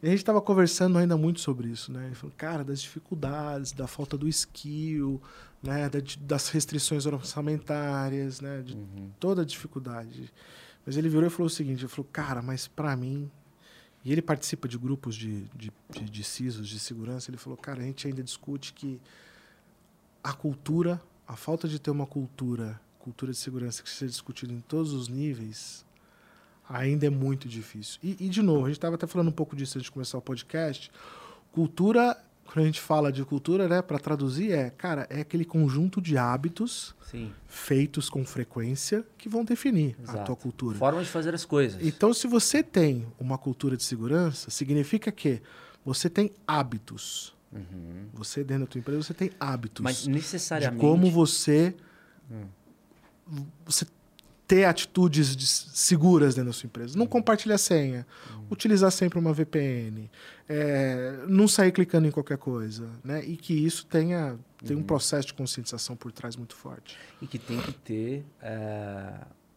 E 0.02 0.08
a 0.08 0.10
gente 0.10 0.20
estava 0.20 0.42
conversando 0.42 0.98
ainda 0.98 1.16
muito 1.16 1.42
sobre 1.42 1.68
isso, 1.68 1.92
né? 1.92 2.08
Ele 2.08 2.16
falou, 2.16 2.34
cara, 2.36 2.64
das 2.64 2.82
dificuldades, 2.82 3.72
da 3.72 3.86
falta 3.86 4.18
do 4.18 4.28
skill, 4.28 5.22
né? 5.62 5.90
das 6.22 6.50
restrições 6.50 7.06
orçamentárias, 7.06 8.40
né? 8.40 8.62
De 8.62 8.76
uhum. 8.76 9.12
toda 9.20 9.42
a 9.44 9.46
dificuldade. 9.46 10.32
Mas 10.86 10.98
ele 10.98 11.10
virou 11.10 11.28
e 11.28 11.30
falou 11.30 11.48
o 11.48 11.50
seguinte, 11.50 11.82
ele 11.82 11.90
falou, 11.90 12.10
cara, 12.12 12.42
mas 12.42 12.68
para 12.68 12.96
mim... 12.96 13.30
E 14.04 14.14
ele 14.14 14.22
participa 14.22 14.66
de 14.66 14.78
grupos 14.78 15.14
de, 15.14 15.42
de, 15.54 15.72
de, 15.90 16.10
de 16.10 16.24
CISOs, 16.24 16.70
de 16.70 16.80
segurança. 16.80 17.30
Ele 17.30 17.38
falou, 17.38 17.58
cara, 17.58 17.82
a 17.82 17.84
gente 17.84 18.08
ainda 18.08 18.24
discute 18.24 18.72
que 18.72 19.02
a 20.24 20.32
cultura, 20.32 21.02
a 21.30 21.36
falta 21.36 21.68
de 21.68 21.78
ter 21.78 21.92
uma 21.92 22.08
cultura, 22.08 22.82
cultura 22.98 23.32
de 23.32 23.38
segurança 23.38 23.84
que 23.84 23.90
seja 23.90 24.10
discutida 24.10 24.52
em 24.52 24.62
todos 24.62 24.94
os 24.94 25.08
níveis, 25.08 25.86
ainda 26.68 27.06
é 27.06 27.10
muito 27.12 27.48
difícil. 27.48 28.00
E, 28.02 28.18
e 28.20 28.28
de 28.28 28.42
novo, 28.42 28.66
a 28.66 28.70
gente 28.70 28.78
estava 28.78 28.96
até 28.96 29.06
falando 29.06 29.28
um 29.28 29.32
pouco 29.32 29.56
disso 29.56 29.78
antes 29.78 29.86
de 29.86 29.92
começar 29.92 30.18
o 30.18 30.22
podcast. 30.22 30.92
Cultura 31.52 32.18
quando 32.46 32.64
a 32.64 32.66
gente 32.66 32.82
fala 32.82 33.12
de 33.12 33.24
cultura, 33.24 33.68
né, 33.68 33.80
para 33.80 34.00
traduzir, 34.00 34.52
é, 34.52 34.72
cara, 34.72 35.06
é 35.08 35.22
aquele 35.22 35.46
conjunto 35.46 36.02
de 36.02 36.18
hábitos 36.18 36.96
Sim. 37.12 37.32
feitos 37.46 38.10
com 38.10 38.26
frequência 38.26 39.06
que 39.20 39.30
vão 39.30 39.46
definir 39.46 39.96
Exato. 40.02 40.18
a 40.18 40.24
tua 40.24 40.36
cultura. 40.36 40.76
Forma 40.76 41.04
de 41.04 41.10
fazer 41.10 41.36
as 41.36 41.46
coisas. 41.46 41.80
Então, 41.86 42.12
se 42.12 42.26
você 42.26 42.64
tem 42.64 43.06
uma 43.20 43.38
cultura 43.38 43.78
de 43.78 43.84
segurança, 43.84 44.50
significa 44.50 45.12
que 45.12 45.44
você 45.86 46.10
tem 46.10 46.32
hábitos. 46.48 47.36
Uhum. 47.52 48.08
Você, 48.14 48.44
dentro 48.44 48.66
da 48.66 48.72
tua 48.72 48.80
empresa, 48.80 49.04
você 49.04 49.14
tem 49.14 49.32
hábitos. 49.40 49.84
Mas 49.84 50.06
necessariamente... 50.08 50.76
De 50.76 50.82
como 50.82 51.10
você... 51.10 51.76
Hum. 52.32 52.46
Você 53.66 53.86
ter 54.50 54.66
atitudes 54.66 55.36
de, 55.36 55.46
seguras 55.46 56.34
dentro 56.34 56.50
da 56.50 56.54
sua 56.54 56.66
empresa. 56.66 56.98
Não 56.98 57.06
compartilhar 57.06 57.60
senha. 57.60 58.06
Uhum. 58.32 58.48
Utilizar 58.50 58.92
sempre 58.92 59.20
uma 59.20 59.32
VPN. 59.32 60.10
É, 60.48 61.24
não 61.28 61.48
sair 61.48 61.72
clicando 61.72 62.08
em 62.08 62.12
qualquer 62.12 62.40
coisa. 62.40 62.90
Né? 63.04 63.24
E 63.24 63.38
que 63.38 63.54
isso 63.54 63.86
tenha, 63.86 64.40
uhum. 64.68 64.78
um 64.78 64.84
processo 64.84 65.28
de 65.28 65.36
conscientização 65.36 65.96
por 65.96 66.12
trás 66.12 66.36
muito 66.36 66.56
forte. 66.56 66.98
E 67.22 67.28
que 67.28 67.38
tem 67.38 67.62
que 67.62 67.72
ter 67.74 68.26
é, 68.42 69.14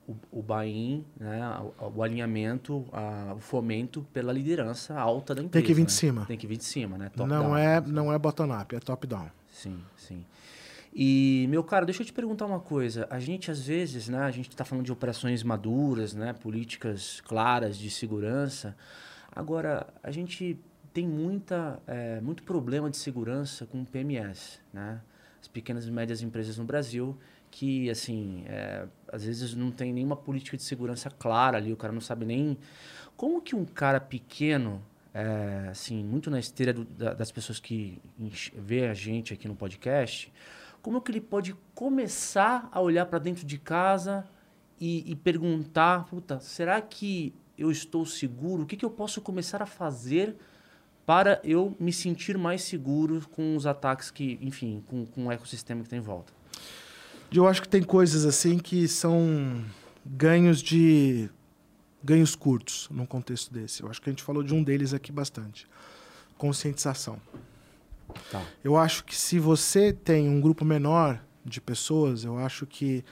o, 0.06 0.14
o 0.30 0.42
buy-in, 0.42 1.04
né? 1.18 1.40
o, 1.80 1.98
o 1.98 2.02
alinhamento, 2.02 2.84
a, 2.92 3.34
o 3.36 3.40
fomento 3.40 4.06
pela 4.12 4.32
liderança 4.32 4.98
alta 4.98 5.34
da 5.34 5.42
empresa. 5.42 5.64
Tem 5.64 5.66
que 5.66 5.74
vir 5.74 5.82
né? 5.82 5.86
de 5.86 5.92
cima. 5.92 6.26
Tem 6.26 6.38
que 6.38 6.46
vir 6.46 6.56
de 6.56 6.64
cima, 6.64 6.98
né? 6.98 7.10
Top 7.14 7.28
não, 7.28 7.42
down, 7.42 7.56
é, 7.56 7.80
não 7.80 8.12
é 8.12 8.18
bottom-up, 8.18 8.74
é 8.74 8.80
top-down. 8.80 9.30
Sim, 9.48 9.78
sim. 9.96 10.24
E, 10.94 11.46
meu 11.48 11.64
cara, 11.64 11.86
deixa 11.86 12.02
eu 12.02 12.06
te 12.06 12.12
perguntar 12.12 12.44
uma 12.44 12.60
coisa. 12.60 13.06
A 13.08 13.18
gente, 13.18 13.50
às 13.50 13.66
vezes, 13.66 14.08
né, 14.08 14.18
a 14.18 14.30
gente 14.30 14.48
está 14.50 14.64
falando 14.64 14.84
de 14.84 14.92
operações 14.92 15.42
maduras, 15.42 16.12
né, 16.12 16.32
políticas 16.34 17.20
claras 17.22 17.78
de 17.78 17.90
segurança. 17.90 18.76
Agora, 19.34 19.86
a 20.02 20.10
gente 20.10 20.58
tem 20.92 21.08
muita, 21.08 21.80
é, 21.86 22.20
muito 22.20 22.42
problema 22.42 22.90
de 22.90 22.98
segurança 22.98 23.64
com 23.64 23.82
PMS, 23.84 24.60
né? 24.72 25.00
As 25.40 25.48
pequenas 25.48 25.86
e 25.86 25.90
médias 25.90 26.20
empresas 26.20 26.58
no 26.58 26.64
Brasil 26.64 27.16
que, 27.50 27.90
assim, 27.90 28.44
é, 28.46 28.86
às 29.12 29.24
vezes 29.24 29.54
não 29.54 29.70
tem 29.70 29.92
nenhuma 29.92 30.16
política 30.16 30.56
de 30.56 30.62
segurança 30.62 31.10
clara 31.10 31.58
ali, 31.58 31.72
o 31.72 31.76
cara 31.76 31.92
não 31.92 32.00
sabe 32.00 32.24
nem... 32.24 32.58
Como 33.16 33.40
que 33.40 33.54
um 33.54 33.64
cara 33.64 34.00
pequeno, 34.00 34.82
é, 35.14 35.68
assim, 35.70 36.02
muito 36.02 36.30
na 36.30 36.40
esteira 36.40 36.72
do, 36.72 36.84
da, 36.84 37.12
das 37.12 37.30
pessoas 37.30 37.60
que 37.60 38.00
vê 38.56 38.86
a 38.86 38.94
gente 38.94 39.32
aqui 39.32 39.46
no 39.46 39.54
podcast 39.54 40.32
como 40.82 41.00
que 41.00 41.12
ele 41.12 41.20
pode 41.20 41.54
começar 41.74 42.68
a 42.72 42.80
olhar 42.80 43.06
para 43.06 43.20
dentro 43.20 43.46
de 43.46 43.56
casa 43.56 44.26
e, 44.80 45.10
e, 45.10 45.14
perguntar, 45.14 46.06
puta, 46.06 46.40
será 46.40 46.80
que 46.82 47.32
eu 47.56 47.70
estou 47.70 48.04
seguro? 48.04 48.64
O 48.64 48.66
que, 48.66 48.76
que 48.76 48.84
eu 48.84 48.90
posso 48.90 49.20
começar 49.20 49.62
a 49.62 49.66
fazer 49.66 50.34
para 51.06 51.40
eu 51.44 51.76
me 51.78 51.92
sentir 51.92 52.36
mais 52.36 52.62
seguro 52.62 53.24
com 53.30 53.54
os 53.56 53.64
ataques 53.64 54.10
que, 54.10 54.38
enfim, 54.42 54.82
com, 54.88 55.06
com 55.06 55.26
o 55.26 55.32
ecossistema 55.32 55.84
que 55.84 55.88
tem 55.88 56.00
em 56.00 56.02
volta? 56.02 56.32
Eu 57.34 57.46
acho 57.46 57.62
que 57.62 57.68
tem 57.68 57.82
coisas 57.82 58.24
assim 58.24 58.58
que 58.58 58.86
são 58.86 59.64
ganhos 60.04 60.60
de 60.62 61.30
ganhos 62.02 62.34
curtos 62.34 62.88
num 62.90 63.06
contexto 63.06 63.52
desse. 63.52 63.82
Eu 63.82 63.88
acho 63.88 64.00
que 64.02 64.10
a 64.10 64.12
gente 64.12 64.22
falou 64.22 64.42
de 64.42 64.52
um 64.54 64.62
deles 64.62 64.92
aqui 64.92 65.12
bastante. 65.12 65.66
Conscientização. 66.36 67.20
Tá. 68.30 68.44
Eu 68.62 68.76
acho 68.76 69.04
que 69.04 69.16
se 69.16 69.38
você 69.38 69.92
tem 69.92 70.28
um 70.28 70.40
grupo 70.40 70.64
menor 70.64 71.22
de 71.44 71.60
pessoas, 71.60 72.24
eu 72.24 72.36
acho 72.38 72.66
que 72.66 73.04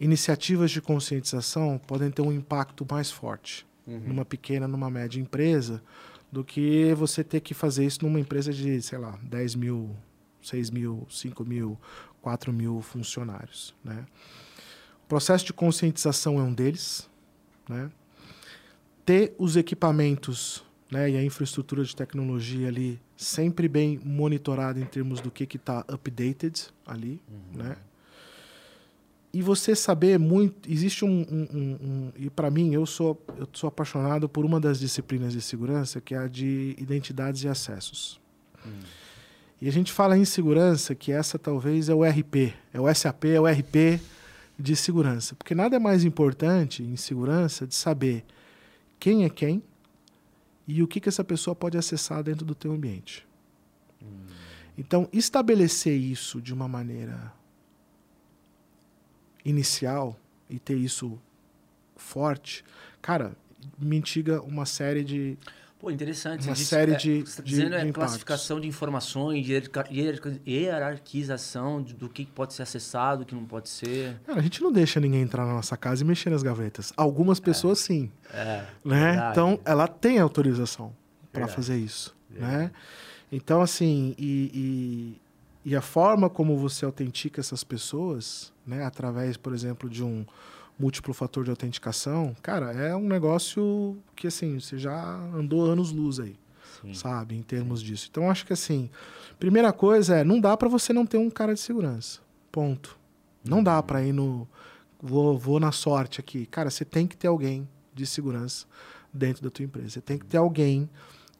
iniciativas 0.00 0.70
de 0.70 0.80
conscientização 0.82 1.80
podem 1.86 2.10
ter 2.10 2.22
um 2.22 2.32
impacto 2.32 2.86
mais 2.90 3.10
forte 3.10 3.66
Uhum. 3.84 3.98
numa 3.98 4.24
pequena, 4.24 4.68
numa 4.68 4.88
média 4.88 5.20
empresa, 5.20 5.82
do 6.30 6.44
que 6.44 6.94
você 6.94 7.24
ter 7.24 7.40
que 7.40 7.52
fazer 7.52 7.84
isso 7.84 7.98
numa 8.04 8.20
empresa 8.20 8.52
de, 8.52 8.80
sei 8.80 8.96
lá, 8.96 9.18
10 9.24 9.56
mil, 9.56 9.90
6 10.40 10.70
mil, 10.70 11.04
5 11.10 11.44
mil, 11.44 11.76
4 12.22 12.52
mil 12.52 12.80
funcionários. 12.80 13.74
Né? 13.84 14.06
O 15.04 15.08
processo 15.08 15.44
de 15.44 15.52
conscientização 15.52 16.38
é 16.38 16.42
um 16.42 16.54
deles. 16.54 17.10
Né? 17.68 17.90
Ter 19.04 19.34
os 19.36 19.56
equipamentos 19.56 20.64
né, 20.90 21.10
e 21.10 21.16
a 21.16 21.24
infraestrutura 21.24 21.84
de 21.84 21.94
tecnologia 21.94 22.68
ali 22.68 23.00
sempre 23.16 23.68
bem 23.68 24.00
monitorada 24.02 24.78
em 24.80 24.84
termos 24.84 25.20
do 25.20 25.30
que 25.30 25.44
está 25.56 25.84
updated 25.88 26.68
ali. 26.86 27.20
Né? 27.52 27.76
e 29.34 29.40
você 29.40 29.74
saber 29.74 30.18
muito 30.18 30.70
existe 30.70 31.06
um, 31.06 31.08
um- 31.22 31.48
um- 31.56 31.78
um- 31.88 32.12
e 32.16 32.28
para 32.28 32.50
mim 32.50 32.74
eu 32.74 32.84
sou 32.84 33.18
eu 33.38 33.48
sou 33.54 33.66
apaixonado 33.66 34.28
por 34.28 34.44
uma 34.44 34.60
das 34.60 34.78
disciplinas 34.78 35.32
de 35.32 35.40
segurança 35.40 36.02
que 36.02 36.14
é 36.14 36.18
a 36.18 36.28
de 36.28 36.74
identidades 36.78 37.42
e 37.42 37.48
acessos 37.48 38.20
e 39.62 39.68
a 39.68 39.72
gente 39.72 39.92
fala 39.92 40.18
em 40.18 40.24
segurança 40.24 40.92
que 40.92 41.12
essa 41.12 41.38
talvez 41.38 41.88
é 41.88 41.94
o 41.94 42.02
RP 42.02 42.52
é 42.74 42.80
o 42.80 42.92
SAP 42.92 43.26
é 43.26 43.40
o 43.40 43.46
RP 43.46 44.02
de 44.58 44.74
segurança. 44.74 45.36
Porque 45.36 45.54
nada 45.54 45.76
é 45.76 45.78
mais 45.78 46.02
importante 46.02 46.82
em 46.82 46.96
segurança 46.96 47.64
de 47.64 47.76
saber 47.76 48.24
quem 48.98 49.24
é 49.24 49.30
quem 49.30 49.62
e 50.66 50.82
o 50.82 50.88
que 50.88 51.00
que 51.00 51.08
essa 51.08 51.22
pessoa 51.22 51.54
pode 51.54 51.78
acessar 51.78 52.24
dentro 52.24 52.44
do 52.44 52.56
teu 52.56 52.72
ambiente. 52.72 53.24
Então 54.76 55.08
estabelecer 55.12 55.96
isso 55.96 56.42
de 56.42 56.52
uma 56.52 56.66
maneira 56.66 57.32
inicial 59.44 60.18
e 60.50 60.58
ter 60.58 60.76
isso 60.76 61.16
forte, 61.94 62.64
cara, 63.00 63.36
mitiga 63.78 64.42
uma 64.42 64.66
série 64.66 65.04
de. 65.04 65.38
Pô, 65.82 65.90
interessante. 65.90 66.46
Uma 66.46 66.54
Você 66.54 66.60
disse- 66.62 66.64
série 66.70 66.92
é, 66.92 66.96
de- 66.96 67.20
Você 67.22 67.28
está 67.28 67.42
de- 67.42 67.48
dizendo 67.50 67.70
de 67.70 67.88
é 67.88 67.92
classificação 67.92 68.60
de 68.60 68.68
informações, 68.68 69.44
de 69.44 69.60
hierarquização 70.46 71.82
do 71.82 72.08
que 72.08 72.24
pode 72.24 72.54
ser 72.54 72.62
acessado, 72.62 73.22
o 73.22 73.26
que 73.26 73.34
não 73.34 73.44
pode 73.44 73.68
ser. 73.68 74.20
Cara, 74.24 74.38
a 74.38 74.42
gente 74.42 74.62
não 74.62 74.70
deixa 74.72 75.00
ninguém 75.00 75.22
entrar 75.22 75.44
na 75.44 75.54
nossa 75.54 75.76
casa 75.76 76.02
e 76.02 76.06
mexer 76.06 76.30
nas 76.30 76.42
gavetas. 76.42 76.92
Algumas 76.96 77.40
pessoas 77.40 77.80
sim. 77.80 78.10
É. 78.32 78.64
né? 78.84 79.10
verdade. 79.10 79.30
Então, 79.32 79.60
ela 79.64 79.88
tem 79.88 80.18
autorização 80.20 80.94
para 81.32 81.48
fazer 81.48 81.76
isso, 81.76 82.14
Verdade. 82.30 82.52
né? 82.64 82.70
Então, 83.32 83.60
assim, 83.60 84.14
e, 84.18 85.18
e, 85.64 85.70
e 85.72 85.76
a 85.76 85.80
forma 85.82 86.30
como 86.30 86.56
você 86.56 86.84
autentica 86.84 87.40
essas 87.40 87.64
pessoas, 87.64 88.52
né, 88.66 88.84
através, 88.84 89.36
por 89.36 89.52
exemplo, 89.54 89.88
de 89.90 90.04
um 90.04 90.24
múltiplo 90.78 91.14
fator 91.14 91.44
de 91.44 91.50
autenticação, 91.50 92.34
cara, 92.42 92.72
é 92.72 92.94
um 92.96 93.06
negócio 93.08 93.96
que, 94.16 94.26
assim, 94.26 94.58
você 94.58 94.78
já 94.78 95.16
andou 95.34 95.64
anos-luz 95.64 96.18
aí, 96.18 96.36
Sim. 96.80 96.94
sabe, 96.94 97.36
em 97.36 97.42
termos 97.42 97.82
disso. 97.82 98.08
Então, 98.10 98.30
acho 98.30 98.44
que, 98.46 98.52
assim, 98.52 98.90
primeira 99.38 99.72
coisa 99.72 100.16
é, 100.18 100.24
não 100.24 100.40
dá 100.40 100.56
para 100.56 100.68
você 100.68 100.92
não 100.92 101.06
ter 101.06 101.18
um 101.18 101.30
cara 101.30 101.54
de 101.54 101.60
segurança, 101.60 102.20
ponto. 102.50 102.98
Não 103.44 103.62
dá 103.62 103.82
para 103.82 104.02
ir 104.04 104.12
no... 104.12 104.48
Vou, 105.00 105.36
vou 105.36 105.58
na 105.58 105.72
sorte 105.72 106.20
aqui. 106.20 106.46
Cara, 106.46 106.70
você 106.70 106.84
tem 106.84 107.08
que 107.08 107.16
ter 107.16 107.26
alguém 107.26 107.68
de 107.92 108.06
segurança 108.06 108.66
dentro 109.12 109.42
da 109.42 109.50
tua 109.50 109.64
empresa. 109.64 109.90
Você 109.90 110.00
tem 110.00 110.16
que 110.16 110.24
ter 110.24 110.36
alguém 110.36 110.88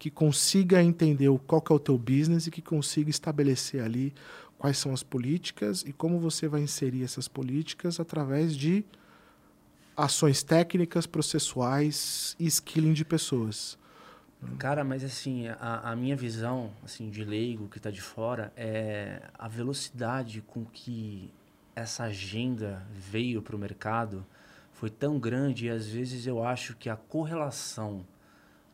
que 0.00 0.10
consiga 0.10 0.82
entender 0.82 1.28
o- 1.28 1.38
qual 1.38 1.60
que 1.62 1.72
é 1.72 1.76
o 1.76 1.78
teu 1.78 1.96
business 1.96 2.48
e 2.48 2.50
que 2.50 2.60
consiga 2.60 3.08
estabelecer 3.08 3.80
ali 3.80 4.12
quais 4.58 4.78
são 4.78 4.92
as 4.92 5.04
políticas 5.04 5.84
e 5.86 5.92
como 5.92 6.18
você 6.18 6.48
vai 6.48 6.60
inserir 6.60 7.04
essas 7.04 7.28
políticas 7.28 8.00
através 8.00 8.56
de 8.56 8.84
ações 9.96 10.42
técnicas, 10.42 11.06
processuais 11.06 12.36
e 12.38 12.46
skilling 12.46 12.92
de 12.92 13.04
pessoas. 13.04 13.78
Cara, 14.58 14.82
mas 14.82 15.04
assim, 15.04 15.48
a, 15.48 15.92
a 15.92 15.96
minha 15.96 16.16
visão, 16.16 16.72
assim, 16.82 17.10
de 17.10 17.24
leigo 17.24 17.68
que 17.68 17.78
está 17.78 17.90
de 17.90 18.00
fora 18.00 18.52
é 18.56 19.22
a 19.38 19.46
velocidade 19.46 20.40
com 20.40 20.64
que 20.64 21.32
essa 21.76 22.04
agenda 22.04 22.84
veio 22.92 23.40
para 23.40 23.54
o 23.54 23.58
mercado 23.58 24.26
foi 24.72 24.90
tão 24.90 25.18
grande 25.18 25.66
e 25.66 25.70
às 25.70 25.86
vezes 25.86 26.26
eu 26.26 26.44
acho 26.44 26.74
que 26.76 26.90
a 26.90 26.96
correlação 26.96 28.04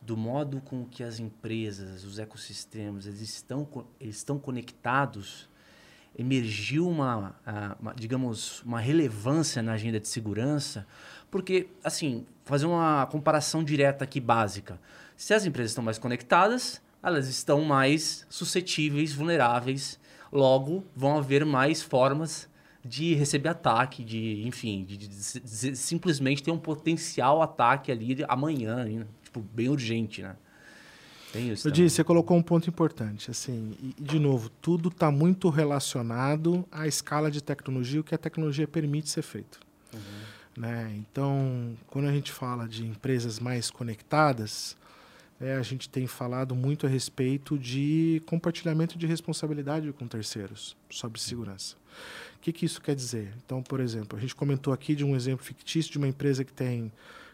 do 0.01 0.15
modo 0.15 0.61
com 0.61 0.85
que 0.85 1.03
as 1.03 1.19
empresas, 1.19 2.03
os 2.03 2.19
ecossistemas, 2.19 3.05
eles 3.05 3.21
estão, 3.21 3.67
eles 3.99 4.17
estão 4.17 4.39
conectados, 4.39 5.48
emergiu 6.17 6.87
uma, 6.87 7.35
uma, 7.79 7.93
digamos, 7.95 8.61
uma 8.63 8.79
relevância 8.79 9.61
na 9.61 9.73
agenda 9.73 9.99
de 9.99 10.07
segurança, 10.07 10.85
porque, 11.31 11.67
assim, 11.83 12.25
fazer 12.45 12.65
uma 12.65 13.05
comparação 13.05 13.63
direta 13.63 14.03
aqui 14.03 14.19
básica. 14.19 14.79
Se 15.15 15.33
as 15.33 15.45
empresas 15.45 15.71
estão 15.71 15.83
mais 15.83 15.97
conectadas, 15.97 16.81
elas 17.01 17.27
estão 17.27 17.61
mais 17.63 18.25
suscetíveis, 18.29 19.13
vulneráveis, 19.13 19.99
logo 20.31 20.83
vão 20.95 21.17
haver 21.17 21.45
mais 21.45 21.81
formas 21.81 22.49
de 22.83 23.13
receber 23.13 23.49
ataque, 23.49 24.03
de, 24.03 24.41
enfim, 24.47 24.83
de, 24.85 24.97
de- 24.97 25.07
de- 25.07 25.39
de 25.71 25.75
simplesmente 25.75 26.41
ter 26.41 26.51
um 26.51 26.57
potencial 26.57 27.41
ataque 27.41 27.91
ali 27.91 28.17
amanhã, 28.27 28.85
né? 28.85 29.05
tipo, 29.21 29.41
bem 29.41 29.69
urgente, 29.69 30.21
né? 30.21 30.35
Tem 31.31 31.51
isso. 31.51 31.67
Eu 31.67 31.71
também. 31.71 31.85
disse, 31.85 31.97
você 31.97 32.03
colocou 32.03 32.35
um 32.35 32.41
ponto 32.41 32.69
importante, 32.69 33.29
assim, 33.29 33.75
e, 33.81 34.01
de 34.01 34.17
novo, 34.19 34.49
tudo 34.61 34.89
está 34.89 35.11
muito 35.11 35.49
relacionado 35.49 36.65
à 36.71 36.87
escala 36.87 37.29
de 37.29 37.41
tecnologia, 37.41 38.01
o 38.01 38.03
que 38.03 38.15
a 38.15 38.17
tecnologia 38.17 38.67
permite 38.67 39.09
ser 39.09 39.21
feito. 39.21 39.59
Né? 40.57 40.93
Então, 40.97 41.77
quando 41.87 42.07
a 42.07 42.11
gente 42.11 42.31
fala 42.31 42.67
de 42.67 42.85
empresas 42.85 43.39
mais 43.39 43.71
conectadas, 43.71 44.75
né, 45.39 45.55
a 45.55 45.61
gente 45.61 45.87
tem 45.87 46.05
falado 46.05 46.53
muito 46.53 46.85
a 46.85 46.89
respeito 46.89 47.57
de 47.57 48.21
compartilhamento 48.25 48.97
de 48.97 49.07
responsabilidade 49.07 49.91
com 49.93 50.05
terceiros 50.05 50.75
sobre 50.89 51.21
segurança. 51.21 51.77
O 52.35 52.39
que, 52.41 52.51
que 52.51 52.65
isso 52.65 52.81
quer 52.81 52.95
dizer? 52.95 53.33
Então, 53.45 53.63
por 53.63 53.79
exemplo, 53.79 54.17
a 54.17 54.21
gente 54.21 54.35
comentou 54.35 54.73
aqui 54.73 54.95
de 54.95 55.05
um 55.05 55.15
exemplo 55.15 55.45
fictício 55.45 55.91
de 55.91 55.97
uma 55.97 56.07
empresa 56.07 56.43
que 56.43 56.51
tem 56.51 56.91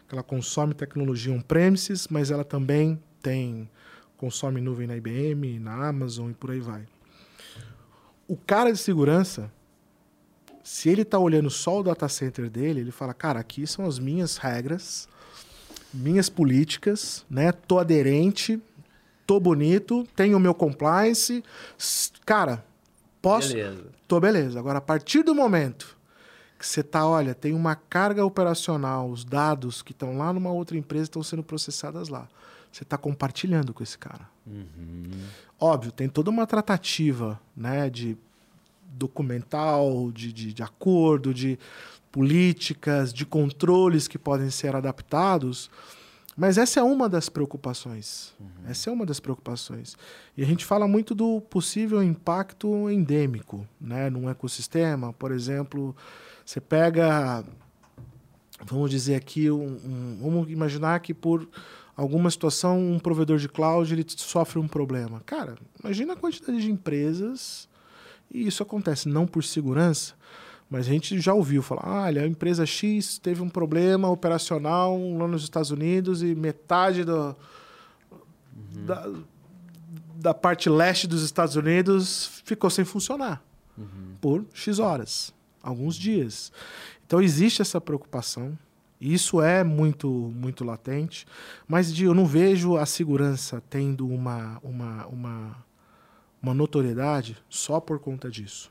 que 0.08 0.14
ela 0.14 0.22
consome 0.22 0.72
tecnologia 0.72 1.32
on-premises, 1.32 2.06
mas 2.06 2.30
ela 2.30 2.44
também 2.44 2.96
tem 3.20 3.68
consome 4.16 4.60
nuvem 4.60 4.86
na 4.86 4.96
IBM, 4.96 5.58
na 5.58 5.88
Amazon 5.88 6.30
e 6.30 6.34
por 6.34 6.50
aí 6.50 6.60
vai. 6.60 6.86
O 8.28 8.36
cara 8.36 8.72
de 8.72 8.78
segurança, 8.78 9.52
se 10.62 10.88
ele 10.88 11.02
está 11.02 11.18
olhando 11.18 11.50
só 11.50 11.80
o 11.80 11.82
data 11.82 12.08
center 12.08 12.50
dele, 12.50 12.80
ele 12.80 12.90
fala, 12.90 13.14
cara, 13.14 13.38
aqui 13.38 13.66
são 13.66 13.86
as 13.86 13.98
minhas 13.98 14.36
regras, 14.36 15.08
minhas 15.94 16.28
políticas, 16.28 17.24
né? 17.30 17.52
Tô 17.52 17.78
aderente, 17.78 18.60
tô 19.26 19.38
bonito, 19.38 20.06
tenho 20.16 20.36
o 20.36 20.40
meu 20.40 20.54
compliance, 20.54 21.42
cara, 22.24 22.64
posso, 23.22 23.52
Beleza. 23.52 23.84
tô 24.08 24.20
beleza. 24.20 24.58
Agora, 24.58 24.78
a 24.78 24.82
partir 24.82 25.22
do 25.22 25.34
momento 25.34 25.96
que 26.58 26.66
você 26.66 26.82
tá, 26.82 27.06
olha, 27.06 27.34
tem 27.34 27.54
uma 27.54 27.76
carga 27.76 28.24
operacional, 28.24 29.10
os 29.10 29.24
dados 29.24 29.82
que 29.82 29.92
estão 29.92 30.16
lá 30.16 30.32
numa 30.32 30.50
outra 30.50 30.76
empresa 30.76 31.04
estão 31.04 31.22
sendo 31.22 31.42
processadas 31.42 32.08
lá. 32.08 32.28
Você 32.76 32.82
está 32.82 32.98
compartilhando 32.98 33.72
com 33.72 33.82
esse 33.82 33.96
cara. 33.96 34.28
Óbvio, 35.58 35.90
tem 35.90 36.10
toda 36.10 36.28
uma 36.28 36.46
tratativa, 36.46 37.40
né, 37.56 37.88
de 37.88 38.18
documental, 38.92 40.12
de, 40.12 40.30
de, 40.30 40.52
de 40.52 40.62
acordo, 40.62 41.32
de 41.32 41.58
políticas, 42.12 43.14
de 43.14 43.24
controles 43.24 44.06
que 44.06 44.18
podem 44.18 44.50
ser 44.50 44.76
adaptados. 44.76 45.70
Mas 46.36 46.58
essa 46.58 46.78
é 46.78 46.82
uma 46.82 47.08
das 47.08 47.30
preocupações. 47.30 48.34
Essa 48.68 48.90
é 48.90 48.92
uma 48.92 49.06
das 49.06 49.20
preocupações. 49.20 49.96
E 50.36 50.42
a 50.42 50.46
gente 50.46 50.62
fala 50.62 50.86
muito 50.86 51.14
do 51.14 51.40
possível 51.40 52.02
impacto 52.02 52.90
endêmico, 52.90 53.66
né, 53.80 54.10
num 54.10 54.28
ecossistema. 54.28 55.14
Por 55.14 55.32
exemplo, 55.32 55.96
você 56.44 56.60
pega, 56.60 57.42
vamos 58.66 58.90
dizer 58.90 59.14
aqui, 59.14 59.50
um, 59.50 59.64
um- 59.64 60.18
vamos 60.20 60.50
imaginar 60.50 61.00
que 61.00 61.14
por 61.14 61.48
alguma 61.96 62.30
situação 62.30 62.78
um 62.78 62.98
provedor 62.98 63.38
de 63.38 63.48
cloud 63.48 63.92
ele 63.92 64.04
sofre 64.08 64.58
um 64.58 64.68
problema. 64.68 65.22
Cara, 65.24 65.56
imagina 65.82 66.12
a 66.12 66.16
quantidade 66.16 66.60
de 66.60 66.70
empresas 66.70 67.68
e 68.30 68.46
isso 68.46 68.62
acontece 68.62 69.08
não 69.08 69.26
por 69.26 69.42
segurança, 69.42 70.14
mas 70.68 70.86
a 70.86 70.90
gente 70.90 71.18
já 71.20 71.32
ouviu 71.32 71.62
falar, 71.62 71.82
ah, 71.84 72.02
olha, 72.02 72.22
a 72.22 72.26
empresa 72.26 72.66
X 72.66 73.18
teve 73.18 73.40
um 73.40 73.48
problema 73.48 74.10
operacional 74.10 74.98
lá 75.16 75.26
nos 75.26 75.44
Estados 75.44 75.70
Unidos 75.70 76.22
e 76.22 76.34
metade 76.34 77.04
do, 77.04 77.36
da, 78.84 79.10
da 80.16 80.34
parte 80.34 80.68
leste 80.68 81.06
dos 81.06 81.22
Estados 81.22 81.56
Unidos 81.56 82.42
ficou 82.44 82.68
sem 82.68 82.84
funcionar 82.84 83.42
por 84.20 84.44
X 84.52 84.78
horas, 84.78 85.32
alguns 85.62 85.94
dias. 85.94 86.52
Então 87.06 87.22
existe 87.22 87.62
essa 87.62 87.80
preocupação. 87.80 88.58
Isso 89.12 89.40
é 89.40 89.62
muito 89.62 90.08
muito 90.34 90.64
latente, 90.64 91.26
mas 91.68 91.94
de, 91.94 92.04
eu 92.04 92.14
não 92.14 92.26
vejo 92.26 92.76
a 92.76 92.84
segurança 92.84 93.62
tendo 93.70 94.06
uma 94.08 94.58
uma, 94.62 95.06
uma 95.06 95.66
uma 96.42 96.54
notoriedade 96.54 97.36
só 97.48 97.80
por 97.80 97.98
conta 97.98 98.30
disso. 98.30 98.70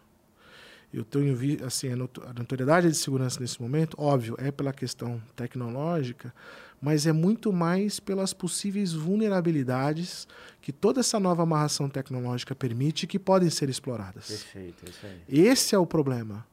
Eu 0.93 1.03
tenho 1.03 1.35
vi 1.35 1.59
assim 1.63 1.91
a 1.91 1.95
notoriedade 1.95 2.87
de 2.89 2.95
segurança 2.95 3.39
nesse 3.39 3.61
momento, 3.61 3.95
óbvio, 3.99 4.35
é 4.37 4.49
pela 4.49 4.71
questão 4.71 5.21
tecnológica, 5.35 6.33
mas 6.81 7.05
é 7.05 7.11
muito 7.11 7.51
mais 7.51 7.99
pelas 7.99 8.33
possíveis 8.33 8.93
vulnerabilidades 8.93 10.27
que 10.61 10.71
toda 10.71 11.01
essa 11.01 11.19
nova 11.19 11.43
amarração 11.43 11.89
tecnológica 11.89 12.55
permite 12.55 13.07
que 13.07 13.19
podem 13.19 13.49
ser 13.49 13.69
exploradas. 13.69 14.27
Perfeito, 14.27 14.85
é 14.85 14.89
isso 14.89 15.05
aí. 15.05 15.21
Esse 15.27 15.75
é 15.75 15.77
o 15.77 15.85
problema. 15.85 16.45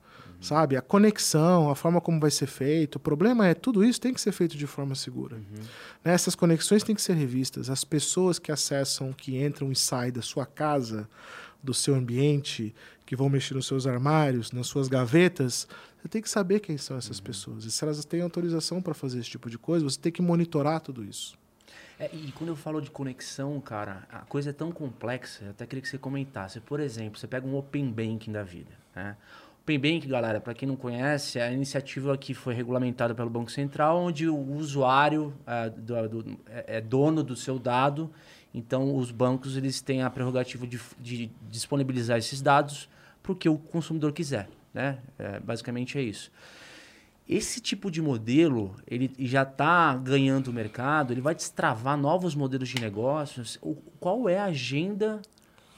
Sabe? 0.42 0.76
A 0.76 0.82
conexão, 0.82 1.70
a 1.70 1.74
forma 1.74 2.00
como 2.00 2.20
vai 2.20 2.30
ser 2.30 2.46
feito. 2.46 2.96
O 2.96 3.00
problema 3.00 3.46
é 3.46 3.54
tudo 3.54 3.84
isso 3.84 4.00
tem 4.00 4.12
que 4.12 4.20
ser 4.20 4.32
feito 4.32 4.56
de 4.56 4.66
forma 4.66 4.94
segura. 4.94 5.36
Uhum. 5.36 5.62
Né? 6.04 6.12
Essas 6.12 6.34
conexões 6.34 6.82
têm 6.82 6.94
que 6.94 7.02
ser 7.02 7.14
revistas. 7.14 7.70
As 7.70 7.84
pessoas 7.84 8.38
que 8.38 8.50
acessam, 8.50 9.12
que 9.12 9.42
entram 9.42 9.70
e 9.70 9.76
saem 9.76 10.12
da 10.12 10.20
sua 10.20 10.44
casa, 10.44 11.08
do 11.62 11.72
seu 11.72 11.94
ambiente, 11.94 12.74
que 13.06 13.14
vão 13.14 13.28
mexer 13.28 13.54
nos 13.54 13.66
seus 13.66 13.86
armários, 13.86 14.52
nas 14.52 14.66
suas 14.66 14.88
gavetas, 14.88 15.68
você 16.00 16.08
tem 16.08 16.20
que 16.20 16.28
saber 16.28 16.58
quem 16.58 16.76
são 16.76 16.96
essas 16.96 17.18
uhum. 17.18 17.24
pessoas. 17.24 17.64
E 17.64 17.70
se 17.70 17.84
elas 17.84 18.04
têm 18.04 18.20
autorização 18.22 18.82
para 18.82 18.92
fazer 18.92 19.20
esse 19.20 19.30
tipo 19.30 19.48
de 19.48 19.56
coisa, 19.56 19.84
você 19.84 19.98
tem 19.98 20.10
que 20.10 20.20
monitorar 20.20 20.80
tudo 20.80 21.04
isso. 21.04 21.38
É, 21.98 22.10
e 22.12 22.32
quando 22.32 22.48
eu 22.48 22.56
falo 22.56 22.80
de 22.80 22.90
conexão, 22.90 23.60
cara, 23.60 24.02
a 24.10 24.20
coisa 24.20 24.50
é 24.50 24.52
tão 24.52 24.72
complexa, 24.72 25.44
eu 25.44 25.50
até 25.50 25.64
queria 25.64 25.80
que 25.80 25.88
você 25.88 25.98
comentasse. 25.98 26.58
Por 26.58 26.80
exemplo, 26.80 27.20
você 27.20 27.28
pega 27.28 27.46
um 27.46 27.56
Open 27.56 27.92
Banking 27.92 28.32
da 28.32 28.42
vida. 28.42 28.72
Né? 28.92 29.16
Banking, 29.64 30.08
galera, 30.08 30.40
para 30.40 30.54
quem 30.54 30.68
não 30.68 30.76
conhece, 30.76 31.38
é 31.38 31.44
a 31.44 31.52
iniciativa 31.52 32.16
que 32.18 32.34
foi 32.34 32.54
regulamentada 32.54 33.14
pelo 33.14 33.30
Banco 33.30 33.50
Central, 33.50 33.98
onde 33.98 34.28
o 34.28 34.54
usuário 34.54 35.34
é, 35.46 35.70
do, 35.70 36.08
do, 36.08 36.40
é, 36.46 36.78
é 36.78 36.80
dono 36.80 37.22
do 37.22 37.36
seu 37.36 37.58
dado 37.58 38.10
então, 38.54 38.94
os 38.96 39.10
bancos 39.10 39.56
eles 39.56 39.80
têm 39.80 40.02
a 40.02 40.10
prerrogativa 40.10 40.66
de, 40.66 40.78
de 41.00 41.30
disponibilizar 41.48 42.18
esses 42.18 42.42
dados 42.42 42.88
para 43.22 43.32
o 43.32 43.36
que 43.36 43.48
o 43.48 43.56
consumidor 43.56 44.12
quiser. 44.12 44.48
Né? 44.74 44.98
É, 45.18 45.40
basicamente 45.40 45.98
é 45.98 46.02
isso. 46.02 46.30
Esse 47.28 47.60
tipo 47.60 47.90
de 47.90 48.02
modelo 48.02 48.74
ele 48.86 49.10
já 49.20 49.42
está 49.42 49.94
ganhando 49.96 50.48
o 50.48 50.52
mercado, 50.52 51.12
ele 51.12 51.20
vai 51.20 51.34
destravar 51.34 51.96
novos 51.96 52.34
modelos 52.34 52.68
de 52.68 52.80
negócios. 52.80 53.58
O, 53.62 53.74
qual 53.98 54.28
é 54.28 54.38
a 54.38 54.46
agenda, 54.46 55.22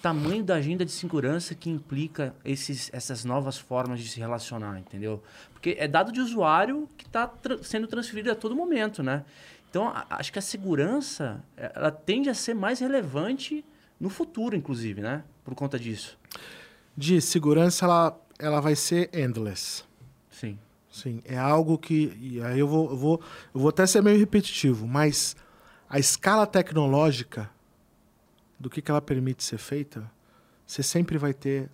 tamanho 0.05 0.45
da 0.45 0.57
agenda 0.57 0.85
de 0.85 0.93
segurança 0.93 1.55
que 1.55 1.71
implica 1.71 2.35
esses, 2.45 2.91
essas 2.93 3.25
novas 3.25 3.57
formas 3.57 3.99
de 3.99 4.07
se 4.07 4.21
relacionar, 4.21 4.79
entendeu? 4.79 5.23
Porque 5.55 5.77
é 5.79 5.89
dado 5.89 6.13
de 6.13 6.21
usuário 6.21 6.87
que 6.99 7.07
está 7.07 7.27
tra 7.27 7.65
sendo 7.65 7.87
transferido 7.87 8.31
a 8.31 8.35
todo 8.35 8.55
momento, 8.55 9.03
né? 9.03 9.25
Então, 9.71 9.91
acho 10.11 10.31
que 10.31 10.39
a 10.39 10.43
segurança 10.43 11.43
ela 11.57 11.91
tende 11.91 12.29
a 12.29 12.35
ser 12.35 12.53
mais 12.53 12.81
relevante 12.81 13.65
no 13.99 14.11
futuro, 14.11 14.55
inclusive, 14.55 15.01
né? 15.01 15.25
Por 15.43 15.55
conta 15.55 15.79
disso. 15.79 16.19
De 16.95 17.19
segurança, 17.23 17.87
ela, 17.87 18.21
ela 18.39 18.61
vai 18.61 18.77
ser 18.77 19.09
endless. 19.11 19.85
Sim. 20.29 20.59
Sim, 20.91 21.23
é 21.25 21.39
algo 21.39 21.79
que. 21.79 22.15
E 22.21 22.43
aí 22.43 22.61
eu 22.61 22.69
vou, 22.69 22.91
eu 22.91 22.97
vou, 22.97 23.21
eu 23.55 23.61
vou 23.61 23.71
até 23.71 23.87
ser 23.87 24.03
meio 24.03 24.19
repetitivo, 24.19 24.87
mas 24.87 25.35
a 25.89 25.99
escala 25.99 26.47
tecnológica 26.47 27.51
do 28.59 28.71
que, 28.71 28.81
que 28.81 28.91
ela 28.91 29.01
permite 29.01 29.43
ser 29.43 29.59
feita, 29.59 30.11
você 30.67 30.83
sempre 30.83 31.19
vai 31.19 31.35
ter 31.35 31.71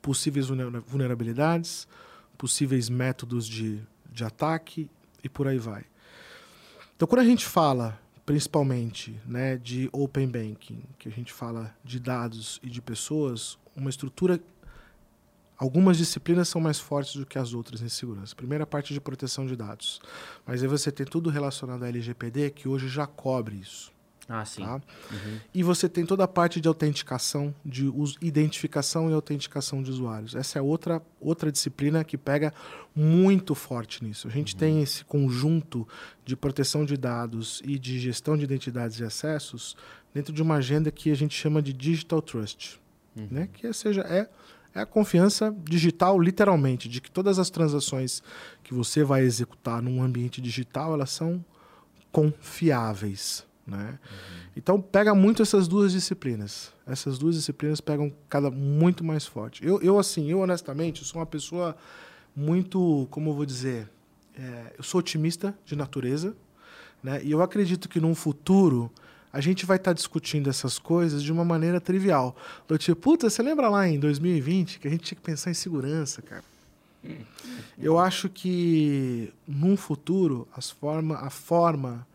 possíveis 0.00 0.46
vulnerabilidades, 0.86 1.88
possíveis 2.36 2.88
métodos 2.88 3.46
de, 3.46 3.82
de 4.10 4.24
ataque 4.24 4.90
e 5.22 5.28
por 5.28 5.48
aí 5.48 5.58
vai. 5.58 5.84
Então, 6.96 7.06
quando 7.08 7.20
a 7.20 7.24
gente 7.24 7.44
fala, 7.44 8.00
principalmente, 8.24 9.20
né, 9.26 9.56
de 9.56 9.88
open 9.92 10.28
banking, 10.28 10.82
que 10.98 11.08
a 11.08 11.12
gente 11.12 11.32
fala 11.32 11.74
de 11.84 11.98
dados 11.98 12.60
e 12.62 12.68
de 12.68 12.80
pessoas, 12.80 13.58
uma 13.74 13.90
estrutura 13.90 14.40
Algumas 15.58 15.98
disciplinas 15.98 16.48
são 16.48 16.60
mais 16.60 16.78
fortes 16.78 17.16
do 17.16 17.26
que 17.26 17.36
as 17.36 17.52
outras 17.52 17.82
em 17.82 17.88
segurança. 17.88 18.32
Primeira 18.36 18.64
parte 18.64 18.94
de 18.94 19.00
proteção 19.00 19.44
de 19.44 19.56
dados. 19.56 20.00
Mas 20.46 20.62
aí 20.62 20.68
você 20.68 20.92
tem 20.92 21.04
tudo 21.04 21.30
relacionado 21.30 21.82
à 21.82 21.88
LGPD 21.88 22.50
que 22.50 22.68
hoje 22.68 22.86
já 22.86 23.08
cobre 23.08 23.56
isso. 23.56 23.92
Ah, 24.28 24.44
sim. 24.44 24.62
Tá? 24.62 24.74
Uhum. 24.74 25.38
E 25.54 25.62
você 25.62 25.88
tem 25.88 26.04
toda 26.04 26.24
a 26.24 26.28
parte 26.28 26.60
de 26.60 26.68
autenticação, 26.68 27.54
de 27.64 27.90
identificação 28.20 29.10
e 29.10 29.14
autenticação 29.14 29.82
de 29.82 29.90
usuários. 29.90 30.34
Essa 30.34 30.58
é 30.58 30.62
outra, 30.62 31.00
outra 31.18 31.50
disciplina 31.50 32.04
que 32.04 32.18
pega 32.18 32.52
muito 32.94 33.54
forte 33.54 34.04
nisso. 34.04 34.28
A 34.28 34.30
gente 34.30 34.52
uhum. 34.52 34.58
tem 34.58 34.82
esse 34.82 35.02
conjunto 35.02 35.88
de 36.26 36.36
proteção 36.36 36.84
de 36.84 36.96
dados 36.96 37.62
e 37.64 37.78
de 37.78 37.98
gestão 37.98 38.36
de 38.36 38.44
identidades 38.44 39.00
e 39.00 39.04
acessos 39.04 39.74
dentro 40.12 40.32
de 40.32 40.42
uma 40.42 40.56
agenda 40.56 40.90
que 40.90 41.10
a 41.10 41.14
gente 41.14 41.34
chama 41.34 41.62
de 41.62 41.72
Digital 41.72 42.20
Trust. 42.20 42.78
Uhum. 43.16 43.28
Né? 43.30 43.48
Que 43.50 43.72
seja, 43.72 44.02
é, 44.02 44.28
é 44.74 44.80
a 44.80 44.86
confiança 44.86 45.56
digital, 45.64 46.20
literalmente, 46.20 46.86
de 46.86 47.00
que 47.00 47.10
todas 47.10 47.38
as 47.38 47.48
transações 47.48 48.22
que 48.62 48.74
você 48.74 49.02
vai 49.02 49.22
executar 49.22 49.80
num 49.80 50.02
ambiente 50.02 50.38
digital, 50.38 50.92
elas 50.92 51.10
são 51.10 51.42
confiáveis. 52.12 53.47
Né? 53.68 53.90
Uhum. 53.90 54.50
Então 54.56 54.80
pega 54.80 55.14
muito 55.14 55.42
essas 55.42 55.68
duas 55.68 55.92
disciplinas. 55.92 56.72
Essas 56.86 57.18
duas 57.18 57.36
disciplinas 57.36 57.80
pegam 57.80 58.12
cada 58.28 58.50
muito 58.50 59.04
mais 59.04 59.26
forte. 59.26 59.64
Eu, 59.64 59.80
eu 59.82 59.98
assim, 59.98 60.30
eu 60.30 60.40
honestamente, 60.40 61.04
sou 61.04 61.20
uma 61.20 61.26
pessoa 61.26 61.76
muito, 62.34 63.06
como 63.10 63.30
eu 63.30 63.34
vou 63.34 63.44
dizer, 63.44 63.88
é, 64.36 64.74
eu 64.78 64.82
sou 64.82 65.00
otimista 65.00 65.56
de 65.66 65.76
natureza, 65.76 66.34
né? 67.02 67.20
E 67.22 67.30
eu 67.30 67.42
acredito 67.42 67.88
que 67.88 68.00
num 68.00 68.14
futuro 68.14 68.90
a 69.30 69.40
gente 69.40 69.66
vai 69.66 69.76
estar 69.76 69.90
tá 69.90 69.94
discutindo 69.94 70.48
essas 70.48 70.78
coisas 70.78 71.22
de 71.22 71.30
uma 71.30 71.44
maneira 71.44 71.80
trivial. 71.80 72.34
Do 72.66 72.78
tipo, 72.78 72.98
puta, 73.00 73.28
você 73.28 73.42
lembra 73.42 73.68
lá 73.68 73.86
em 73.86 74.00
2020 74.00 74.78
que 74.78 74.88
a 74.88 74.90
gente 74.90 75.04
tinha 75.04 75.16
que 75.16 75.22
pensar 75.22 75.50
em 75.50 75.54
segurança, 75.54 76.22
cara? 76.22 76.44
Eu 77.78 77.98
acho 77.98 78.28
que 78.28 79.32
num 79.46 79.76
futuro 79.76 80.48
as 80.56 80.70
forma, 80.70 81.16
a 81.16 81.30
forma 81.30 82.06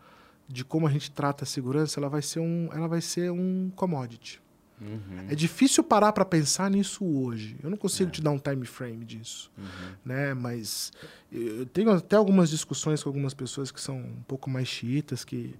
de 0.48 0.64
como 0.64 0.86
a 0.86 0.90
gente 0.90 1.10
trata 1.10 1.44
a 1.44 1.46
segurança, 1.46 1.98
ela 1.98 2.08
vai 2.08 2.22
ser 2.22 2.40
um, 2.40 2.68
ela 2.72 2.86
vai 2.86 3.00
ser 3.00 3.30
um 3.30 3.70
commodity. 3.74 4.42
Uhum. 4.80 5.26
É 5.28 5.34
difícil 5.34 5.84
parar 5.84 6.12
para 6.12 6.24
pensar 6.24 6.70
nisso 6.70 7.04
hoje. 7.04 7.56
Eu 7.62 7.70
não 7.70 7.76
consigo 7.76 8.10
é. 8.10 8.12
te 8.12 8.20
dar 8.20 8.30
um 8.30 8.38
time 8.38 8.66
frame 8.66 9.04
disso, 9.04 9.50
uhum. 9.56 9.64
né? 10.04 10.34
Mas 10.34 10.92
eu 11.30 11.64
tenho 11.66 11.90
até 11.90 12.16
algumas 12.16 12.50
discussões 12.50 13.02
com 13.02 13.08
algumas 13.08 13.32
pessoas 13.34 13.70
que 13.70 13.80
são 13.80 13.96
um 13.98 14.22
pouco 14.26 14.50
mais 14.50 14.68
chiitas 14.68 15.24
que 15.24 15.54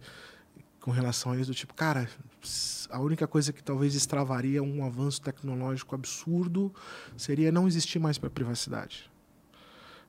com 0.80 0.90
relação 0.90 1.32
a 1.32 1.38
isso 1.38 1.50
do 1.50 1.54
tipo, 1.54 1.72
cara, 1.72 2.06
a 2.90 3.00
única 3.00 3.26
coisa 3.26 3.54
que 3.54 3.62
talvez 3.62 3.94
extravaria 3.94 4.62
um 4.62 4.84
avanço 4.84 5.22
tecnológico 5.22 5.94
absurdo 5.94 6.74
seria 7.16 7.50
não 7.50 7.66
existir 7.66 7.98
mais 7.98 8.18
para 8.18 8.28
privacidade. 8.28 9.10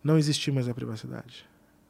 Não 0.04 0.18
existir 0.18 0.52
mais 0.52 0.68
a 0.68 0.74
privacidade. 0.74 1.48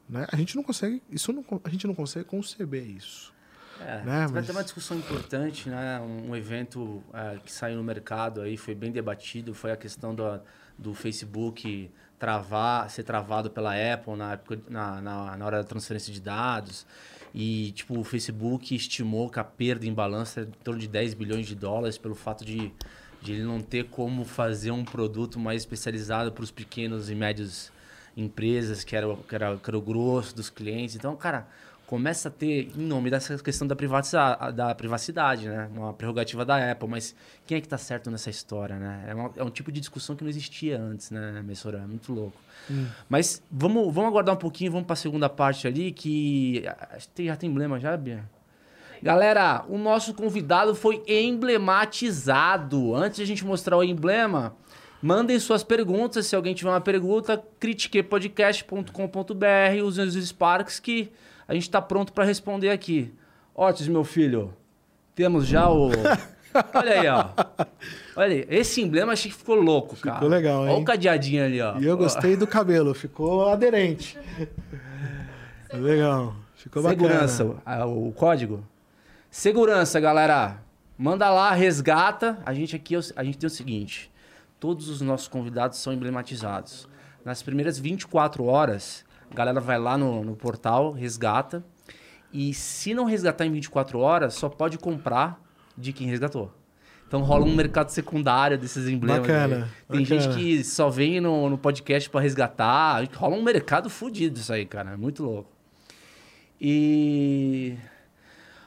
Né? 0.08 0.26
A 0.30 0.36
gente 0.36 0.56
não 0.56 0.62
consegue, 0.62 1.02
isso 1.10 1.32
não, 1.32 1.44
a 1.64 1.68
gente 1.68 1.86
não 1.86 1.94
consegue 1.94 2.24
conceber 2.24 2.84
isso. 2.84 3.34
É, 3.80 4.02
né? 4.04 4.26
Vai 4.30 4.42
ter 4.42 4.52
uma 4.52 4.64
discussão 4.64 4.96
importante, 4.96 5.68
né? 5.68 6.00
Um 6.00 6.34
evento 6.34 7.02
é, 7.12 7.38
que 7.44 7.52
saiu 7.52 7.76
no 7.76 7.84
mercado 7.84 8.40
aí 8.40 8.56
foi 8.56 8.74
bem 8.74 8.90
debatido, 8.90 9.52
foi 9.52 9.70
a 9.70 9.76
questão 9.76 10.14
do, 10.14 10.40
do 10.78 10.94
Facebook 10.94 11.90
travar, 12.18 12.88
ser 12.88 13.02
travado 13.02 13.50
pela 13.50 13.72
Apple 13.72 14.16
na, 14.16 14.32
época, 14.32 14.58
na, 14.68 15.00
na, 15.02 15.36
na 15.36 15.46
hora 15.46 15.58
da 15.58 15.64
transferência 15.64 16.12
de 16.12 16.20
dados. 16.20 16.86
E, 17.34 17.72
tipo, 17.72 17.98
o 17.98 18.04
Facebook 18.04 18.74
estimou 18.74 19.28
que 19.28 19.38
a 19.38 19.44
perda 19.44 19.86
em 19.86 19.92
balança 19.92 20.40
é 20.40 20.44
em 20.44 20.50
torno 20.64 20.80
de 20.80 20.88
10 20.88 21.12
bilhões 21.12 21.46
de 21.46 21.54
dólares 21.54 21.98
pelo 21.98 22.14
fato 22.14 22.44
de, 22.44 22.72
de 23.20 23.32
ele 23.32 23.42
não 23.42 23.60
ter 23.60 23.90
como 23.90 24.24
fazer 24.24 24.70
um 24.70 24.84
produto 24.84 25.38
mais 25.38 25.62
especializado 25.62 26.32
para 26.32 26.42
os 26.42 26.50
pequenos 26.50 27.10
e 27.10 27.14
médios 27.14 27.70
empresas, 28.16 28.82
que 28.82 28.96
era, 28.96 29.14
que, 29.28 29.34
era, 29.34 29.56
que 29.56 29.70
era 29.70 29.78
o 29.78 29.80
grosso 29.80 30.34
dos 30.34 30.48
clientes. 30.48 30.96
Então, 30.96 31.14
cara, 31.16 31.46
começa 31.86 32.28
a 32.28 32.30
ter, 32.30 32.72
em 32.76 32.82
nome 32.82 33.10
dessa 33.10 33.38
questão 33.38 33.66
da 33.66 33.76
privacidade, 33.76 34.52
da 34.56 34.74
privacidade, 34.74 35.48
né? 35.48 35.68
Uma 35.74 35.92
prerrogativa 35.92 36.44
da 36.44 36.72
Apple. 36.72 36.88
Mas 36.88 37.14
quem 37.46 37.58
é 37.58 37.60
que 37.60 37.68
tá 37.68 37.78
certo 37.78 38.10
nessa 38.10 38.30
história, 38.30 38.76
né? 38.76 39.04
É, 39.08 39.14
uma, 39.14 39.30
é 39.36 39.44
um 39.44 39.50
tipo 39.50 39.70
de 39.70 39.80
discussão 39.80 40.16
que 40.16 40.24
não 40.24 40.30
existia 40.30 40.80
antes, 40.80 41.10
né, 41.10 41.42
Messora? 41.44 41.78
É 41.78 41.86
muito 41.86 42.12
louco. 42.12 42.36
Hum. 42.70 42.86
Mas 43.08 43.42
vamos, 43.50 43.92
vamos 43.94 44.10
aguardar 44.10 44.34
um 44.34 44.38
pouquinho, 44.38 44.72
vamos 44.72 44.86
para 44.86 44.94
a 44.94 44.96
segunda 44.96 45.28
parte 45.28 45.68
ali, 45.68 45.92
que 45.92 46.64
já 47.18 47.36
tem 47.36 47.50
emblema 47.50 47.78
já, 47.78 47.96
Bia? 47.96 48.24
Galera, 49.02 49.64
o 49.68 49.76
nosso 49.76 50.14
convidado 50.14 50.74
foi 50.74 51.02
emblematizado. 51.06 52.94
Antes 52.94 53.18
de 53.18 53.22
a 53.22 53.26
gente 53.26 53.44
mostrar 53.44 53.76
o 53.76 53.84
emblema, 53.84 54.56
Mandem 55.02 55.38
suas 55.38 55.62
perguntas. 55.62 56.26
Se 56.26 56.34
alguém 56.34 56.54
tiver 56.54 56.70
uma 56.70 56.80
pergunta, 56.80 57.42
critiquepodcast.com.br, 57.60 59.84
usem 59.84 60.04
os 60.04 60.14
Sparks 60.14 60.80
que 60.80 61.12
a 61.46 61.54
gente 61.54 61.64
está 61.64 61.80
pronto 61.80 62.12
para 62.12 62.24
responder 62.24 62.70
aqui. 62.70 63.12
Otis, 63.54 63.88
meu 63.88 64.04
filho, 64.04 64.52
temos 65.14 65.46
já 65.46 65.70
o. 65.70 65.90
Olha 66.74 67.00
aí, 67.00 67.08
ó. 67.08 67.28
Olha 68.16 68.34
aí, 68.34 68.46
esse 68.48 68.80
emblema 68.80 69.12
achei 69.12 69.30
que 69.30 69.36
ficou 69.36 69.56
louco, 69.56 69.94
cara. 69.96 70.16
Ficou 70.16 70.28
legal, 70.28 70.66
hein? 70.66 70.74
Olha 70.74 70.82
o 70.82 70.84
cadeadinho 70.84 71.44
ali, 71.44 71.60
ó. 71.60 71.78
E 71.78 71.84
eu 71.84 71.98
gostei 71.98 72.34
do 72.34 72.46
cabelo, 72.46 72.94
ficou 72.94 73.48
aderente. 73.48 74.18
legal, 75.72 76.34
ficou 76.54 76.82
Segurança, 76.82 77.44
bacana. 77.44 77.62
Segurança, 77.62 77.86
o 77.86 78.12
código. 78.12 78.64
Segurança, 79.30 80.00
galera. 80.00 80.58
Manda 80.96 81.30
lá, 81.30 81.52
resgata. 81.52 82.38
A 82.46 82.54
gente 82.54 82.74
aqui, 82.74 82.96
é 82.96 83.00
a 83.16 83.22
gente 83.22 83.36
tem 83.36 83.46
o 83.46 83.50
seguinte: 83.50 84.10
todos 84.58 84.88
os 84.88 85.00
nossos 85.00 85.28
convidados 85.28 85.78
são 85.78 85.92
emblematizados. 85.92 86.88
Nas 87.24 87.42
primeiras 87.42 87.78
24 87.78 88.44
horas, 88.44 89.04
a 89.30 89.34
galera 89.34 89.60
vai 89.60 89.78
lá 89.78 89.98
no, 89.98 90.24
no 90.24 90.36
portal, 90.36 90.92
resgata. 90.92 91.64
E 92.32 92.52
se 92.54 92.94
não 92.94 93.04
resgatar 93.04 93.46
em 93.46 93.52
24 93.52 93.98
horas, 93.98 94.34
só 94.34 94.48
pode 94.48 94.78
comprar 94.78 95.40
de 95.76 95.92
quem 95.92 96.06
resgatou. 96.06 96.52
Então 97.06 97.22
rola 97.22 97.44
um 97.44 97.54
mercado 97.54 97.90
secundário 97.90 98.58
desses 98.58 98.88
emblemas. 98.88 99.22
Bacana, 99.26 99.68
Tem 99.88 100.02
bacana. 100.02 100.20
gente 100.20 100.34
que 100.36 100.64
só 100.64 100.90
vem 100.90 101.20
no, 101.20 101.48
no 101.48 101.56
podcast 101.56 102.10
para 102.10 102.20
resgatar. 102.20 103.04
Rola 103.14 103.36
um 103.36 103.42
mercado 103.42 103.88
fodido 103.88 104.40
isso 104.40 104.52
aí, 104.52 104.66
cara. 104.66 104.90
É 104.92 104.96
muito 104.96 105.22
louco. 105.22 105.50
E. 106.60 107.76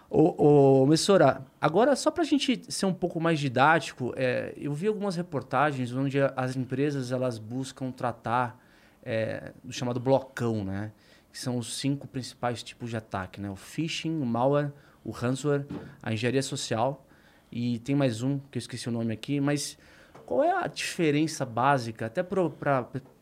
Ô, 0.10 0.81
ô 0.81 0.86
Messora, 0.88 1.45
agora 1.61 1.95
só 1.95 2.10
pra 2.10 2.23
gente 2.23 2.64
ser 2.68 2.88
um 2.88 2.94
pouco 2.94 3.19
mais 3.22 3.40
didático, 3.40 4.11
é, 4.15 4.53
eu 4.57 4.73
vi 4.73 4.88
algumas 4.88 5.15
reportagens 5.15 5.94
onde 5.94 6.19
a- 6.19 6.34
as 6.36 6.56
empresas 6.56 7.11
elas 7.11 7.38
buscam 7.38 7.91
tratar 7.91 8.60
é, 9.03 9.53
do 9.64 9.72
chamado 9.72 9.99
blocão, 9.99 10.64
né? 10.65 10.91
Que 11.31 11.40
são 11.40 11.57
os 11.57 11.77
cinco 11.77 12.06
principais 12.07 12.61
tipos 12.61 12.90
de 12.90 12.98
ataque, 12.98 13.40
né? 13.40 13.49
O 13.49 13.56
phishing, 13.56 14.19
o 14.19 14.26
malware, 14.26 14.72
o 15.06 15.11
ransomware, 15.11 15.65
a 16.03 16.11
engenharia 16.11 16.44
social 16.44 17.06
e 17.52 17.80
tem 17.80 17.95
mais 17.95 18.22
um 18.22 18.40
que 18.52 18.57
eu 18.57 18.60
esqueci 18.60 18.90
o 18.90 18.91
nome 18.91 19.14
aqui, 19.14 19.40
mas 19.40 19.77
qual 20.26 20.44
é 20.44 20.52
a 20.52 20.68
diferença 20.68 21.45
básica, 21.45 22.07
até 22.07 22.22
para 22.22 22.44
o 22.44 22.52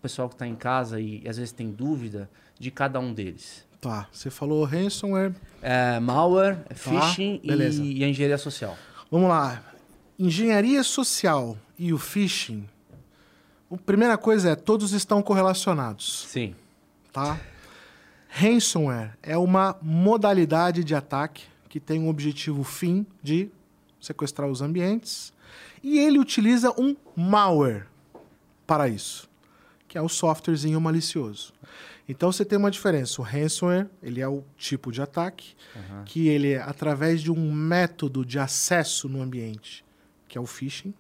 pessoal 0.02 0.28
que 0.30 0.36
está 0.36 0.48
em 0.48 0.56
casa 0.56 1.00
e, 1.00 1.28
às 1.28 1.38
vezes 1.38 1.52
tem 1.52 1.70
dúvida, 1.72 2.30
de 2.60 2.72
cada 2.72 3.00
um 3.00 3.14
deles? 3.14 3.67
Tá, 3.80 4.08
você 4.12 4.30
falou 4.30 4.64
ransomware. 4.64 5.34
É, 5.62 6.00
malware, 6.00 6.58
phishing 6.74 7.40
e, 7.44 8.00
e 8.00 8.04
a 8.04 8.10
engenharia 8.10 8.38
social. 8.38 8.78
Vamos 9.12 9.30
lá. 9.30 9.64
Engenharia 10.18 10.84
social 10.84 11.58
e 11.78 11.94
o 11.94 11.98
phishing. 11.98 12.68
A 13.72 13.78
primeira 13.78 14.18
coisa 14.18 14.52
é, 14.52 14.56
todos 14.56 14.94
estão 14.94 15.22
correlacionados, 15.22 16.26
Sim. 16.28 16.56
tá? 17.12 17.40
Ransomware 18.30 19.12
é 19.22 19.38
uma 19.38 19.78
modalidade 19.82 20.84
de 20.84 20.96
ataque 20.96 21.44
que 21.70 21.80
tem 21.80 22.00
um 22.00 22.10
objetivo 22.10 22.64
fim 22.64 23.06
de 23.22 23.50
sequestrar 24.00 24.50
os 24.50 24.62
ambientes 24.62 25.34
e 25.84 26.00
ele 26.00 26.18
utiliza 26.20 26.72
um 26.80 26.96
malware 27.16 27.88
para 28.66 28.88
isso, 28.88 29.30
que 29.88 29.98
é 29.98 30.02
o 30.02 30.10
softwarezinho 30.10 30.80
malicioso. 30.82 31.54
Então 32.08 32.32
você 32.32 32.46
tem 32.46 32.58
uma 32.58 32.72
diferença. 32.72 33.22
O 33.22 33.24
ransomware, 33.24 33.88
ele 34.02 34.22
é 34.22 34.28
o 34.28 34.44
tipo 34.56 34.92
de 34.92 35.02
ataque 35.02 35.56
que 36.06 36.28
ele 36.28 36.54
é 36.54 36.62
através 36.62 37.22
de 37.22 37.32
um 37.32 37.52
método 37.52 38.26
de 38.26 38.40
acesso 38.40 39.10
no 39.10 39.22
ambiente, 39.22 39.84
que 40.28 40.38
é 40.38 40.42
o 40.42 40.46
phishing. 40.46 40.94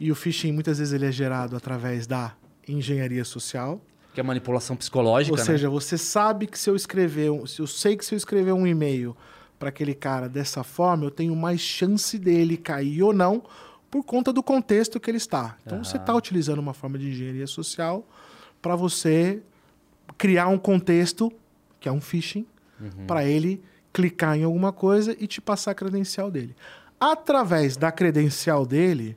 E 0.00 0.10
o 0.10 0.14
phishing 0.14 0.52
muitas 0.52 0.78
vezes 0.78 0.94
ele 0.94 1.06
é 1.06 1.12
gerado 1.12 1.56
através 1.56 2.06
da 2.06 2.34
engenharia 2.66 3.24
social. 3.24 3.80
Que 4.14 4.20
é 4.20 4.22
manipulação 4.22 4.76
psicológica, 4.76 5.32
Ou 5.34 5.38
né? 5.38 5.44
seja, 5.44 5.68
você 5.68 5.98
sabe 5.98 6.46
que 6.46 6.58
se 6.58 6.70
eu 6.70 6.74
escrever, 6.74 7.30
se 7.46 7.60
eu 7.60 7.66
sei 7.66 7.96
que 7.96 8.04
se 8.04 8.14
eu 8.14 8.16
escrever 8.16 8.52
um 8.52 8.66
e-mail 8.66 9.16
para 9.58 9.68
aquele 9.68 9.94
cara 9.94 10.28
dessa 10.28 10.62
forma, 10.62 11.04
eu 11.04 11.10
tenho 11.10 11.34
mais 11.36 11.60
chance 11.60 12.18
dele 12.18 12.56
cair 12.56 13.02
ou 13.02 13.12
não 13.12 13.42
por 13.90 14.04
conta 14.04 14.32
do 14.32 14.42
contexto 14.42 14.98
que 15.00 15.10
ele 15.10 15.18
está. 15.18 15.56
Então 15.64 15.82
você 15.84 15.96
está 15.96 16.14
utilizando 16.14 16.58
uma 16.58 16.74
forma 16.74 16.98
de 16.98 17.08
engenharia 17.08 17.46
social 17.46 18.06
para 18.60 18.74
você 18.76 19.42
criar 20.16 20.48
um 20.48 20.58
contexto 20.58 21.32
que 21.80 21.88
é 21.88 21.92
um 21.92 22.00
phishing 22.00 22.46
para 23.06 23.24
ele 23.24 23.62
clicar 23.92 24.36
em 24.36 24.44
alguma 24.44 24.72
coisa 24.72 25.16
e 25.18 25.26
te 25.26 25.40
passar 25.40 25.72
a 25.72 25.74
credencial 25.74 26.30
dele. 26.30 26.54
Através 27.00 27.76
da 27.76 27.90
credencial 27.92 28.64
dele, 28.66 29.16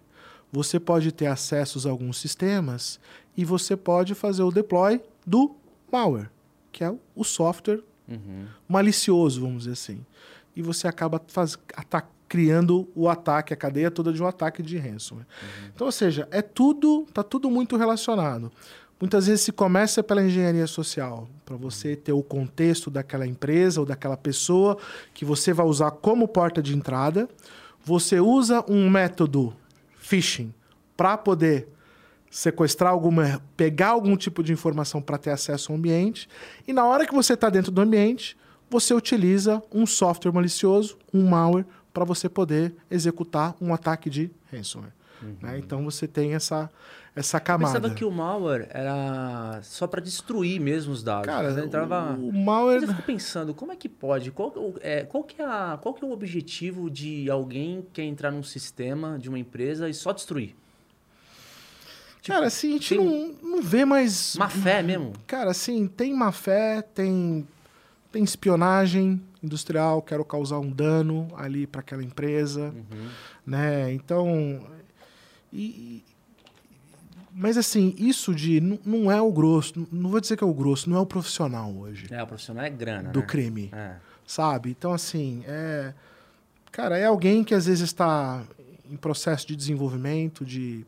você 0.51 0.79
pode 0.79 1.11
ter 1.11 1.27
acessos 1.27 1.85
a 1.85 1.89
alguns 1.89 2.17
sistemas 2.17 2.99
e 3.35 3.45
você 3.45 3.75
pode 3.75 4.13
fazer 4.15 4.43
o 4.43 4.51
deploy 4.51 5.01
do 5.25 5.55
malware, 5.91 6.29
que 6.71 6.83
é 6.83 6.93
o 7.15 7.23
software 7.23 7.81
Uhum. 8.07 8.45
malicioso, 8.67 9.39
vamos 9.41 9.59
dizer 9.59 9.71
assim. 9.73 10.05
E 10.55 10.61
você 10.61 10.85
acaba 10.87 11.21
faz, 11.27 11.57
criando 12.27 12.89
o 12.95 13.07
ataque, 13.09 13.53
a 13.53 13.57
cadeia 13.57 13.91
toda 13.91 14.11
de 14.11 14.21
um 14.21 14.25
ataque 14.25 14.61
de 14.63 14.77
ransomware. 14.77 15.27
Então, 15.73 15.85
ou 15.85 15.91
seja, 15.91 16.27
é 16.31 16.41
tudo, 16.41 17.05
tá 17.13 17.23
tudo 17.23 17.49
muito 17.49 17.75
relacionado. 17.77 18.51
Muitas 19.01 19.25
vezes 19.25 19.41
se 19.41 19.51
começa 19.51 20.03
pela 20.03 20.23
engenharia 20.23 20.67
social, 20.67 21.27
para 21.43 21.55
você 21.55 21.95
ter 21.95 22.13
o 22.13 22.21
contexto 22.21 22.91
daquela 22.91 23.25
empresa 23.25 23.79
ou 23.79 23.85
daquela 23.85 24.15
pessoa 24.15 24.77
que 25.11 25.25
você 25.25 25.51
vai 25.51 25.65
usar 25.65 25.89
como 25.89 26.27
porta 26.27 26.61
de 26.61 26.75
entrada. 26.75 27.27
Você 27.83 28.19
usa 28.19 28.63
um 28.69 28.87
método 28.91 29.55
phishing 29.97 30.53
para 30.95 31.17
poder 31.17 31.67
sequestrar 32.29 32.91
alguma, 32.91 33.41
pegar 33.57 33.89
algum 33.89 34.15
tipo 34.15 34.43
de 34.43 34.53
informação 34.53 35.01
para 35.01 35.17
ter 35.17 35.31
acesso 35.31 35.71
ao 35.71 35.79
ambiente. 35.79 36.29
E 36.67 36.71
na 36.71 36.85
hora 36.85 37.03
que 37.03 37.13
você 37.13 37.33
está 37.33 37.49
dentro 37.49 37.71
do 37.71 37.81
ambiente, 37.81 38.37
você 38.69 38.93
utiliza 38.93 39.63
um 39.73 39.87
software 39.87 40.31
malicioso, 40.31 40.95
um 41.11 41.27
malware, 41.27 41.65
para 41.91 42.05
você 42.05 42.29
poder 42.29 42.75
executar 42.89 43.55
um 43.59 43.73
ataque 43.73 44.11
de 44.11 44.29
ransomware. 44.51 44.93
Né? 45.41 45.57
Então 45.57 45.83
você 45.83 46.07
tem 46.07 46.33
essa, 46.33 46.69
essa 47.15 47.37
Eu 47.37 47.41
camada. 47.41 47.73
pensava 47.79 47.93
que 47.95 48.03
o 48.05 48.11
malware 48.11 48.67
era 48.71 49.59
só 49.63 49.87
para 49.87 50.01
destruir 50.01 50.59
mesmo 50.59 50.91
os 50.93 51.03
dados. 51.03 51.25
Cara, 51.27 51.49
Mas 51.53 51.57
entrava... 51.63 52.13
o, 52.13 52.29
o 52.29 52.33
Mas 52.33 52.43
malware. 52.45 52.81
eu 52.83 52.87
fico 52.89 53.03
pensando, 53.03 53.53
como 53.53 53.71
é 53.71 53.75
que 53.75 53.87
pode? 53.89 54.31
Qual, 54.31 54.53
é 54.55 54.59
o- 54.59 54.73
é, 54.81 55.03
qual, 55.03 55.23
que 55.23 55.41
é 55.41 55.45
a- 55.45 55.77
qual 55.81 55.93
que 55.93 56.03
é 56.03 56.07
o 56.07 56.11
objetivo 56.11 56.89
de 56.89 57.29
alguém 57.29 57.81
que 57.81 57.87
quer 57.93 58.03
entrar 58.03 58.31
num 58.31 58.43
sistema 58.43 59.17
de 59.19 59.29
uma 59.29 59.37
empresa 59.39 59.89
e 59.89 59.93
só 59.93 60.11
destruir? 60.11 60.55
Tipo, 62.21 62.35
cara, 62.35 62.47
assim, 62.47 62.69
a 62.69 62.71
gente 62.73 62.95
não, 62.95 63.35
não 63.41 63.61
vê 63.63 63.83
mais. 63.83 64.35
Má 64.35 64.47
fé 64.47 64.83
mesmo? 64.83 65.13
Cara, 65.25 65.49
assim, 65.51 65.87
tem 65.87 66.13
má 66.13 66.31
fé, 66.31 66.83
tem, 66.83 67.47
tem 68.11 68.23
espionagem 68.23 69.19
industrial, 69.41 70.03
quero 70.03 70.23
causar 70.23 70.59
um 70.59 70.69
dano 70.69 71.27
ali 71.35 71.65
para 71.65 71.81
aquela 71.81 72.03
empresa, 72.03 72.65
Uhum. 72.75 73.09
né? 73.43 73.91
Então, 73.91 74.61
e- 75.53 76.03
mas 77.33 77.57
assim, 77.57 77.95
isso 77.97 78.35
de 78.35 78.59
não- 78.61 79.11
é 79.11 79.21
o 79.21 79.31
grosso, 79.31 79.73
não- 79.79 79.87
não 79.91 80.09
vou 80.09 80.19
dizer 80.19 80.35
que 80.37 80.43
é 80.43 80.47
o 80.47 80.53
grosso, 80.53 80.89
não 80.89 80.97
é 80.97 80.99
o 80.99 81.05
profissional 81.05 81.71
hoje 81.73 82.07
É, 82.11 82.21
o 82.21 82.27
profissional 82.27 82.65
é 82.65 82.69
grana, 82.69 83.09
do 83.11 83.19
né? 83.21 83.25
crime, 83.25 83.69
É. 83.73 83.95
sabe? 84.27 84.69
Então 84.69 84.91
assim, 84.93 85.43
é, 85.47 85.93
cara, 86.71 86.97
é 86.97 87.05
alguém 87.05 87.43
que 87.43 87.53
às 87.53 87.65
vezes 87.67 87.83
está 87.83 88.43
em 88.89 88.97
processo 88.97 89.47
de 89.47 89.55
desenvolvimento, 89.55 90.43
de, 90.45 90.85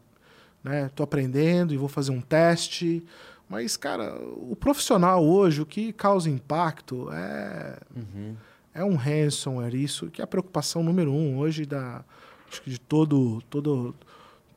né? 0.64 0.90
Tô 0.94 1.04
aprendendo 1.04 1.74
e 1.74 1.78
vou 1.78 1.88
fazer 1.88 2.12
um 2.12 2.20
teste. 2.22 3.02
Mas, 3.48 3.78
cara, 3.78 4.16
o 4.36 4.56
profissional 4.58 5.24
hoje, 5.24 5.62
o 5.62 5.66
que 5.66 5.94
causa 5.94 6.30
impacto 6.30 7.10
é, 7.14 7.78
Uhum. 7.96 8.36
é 8.74 8.84
um 8.84 8.96
ransomware, 8.96 9.76
isso 9.76 10.08
que 10.10 10.22
é 10.22 10.24
a 10.24 10.28
preocupação 10.28 10.84
número 10.84 11.12
um 11.14 11.38
hoje 11.38 11.66
da, 11.66 12.04
acho 12.52 12.62
que 12.64 12.70
de 12.70 12.80
todo, 12.80 13.42
todo, 13.50 13.96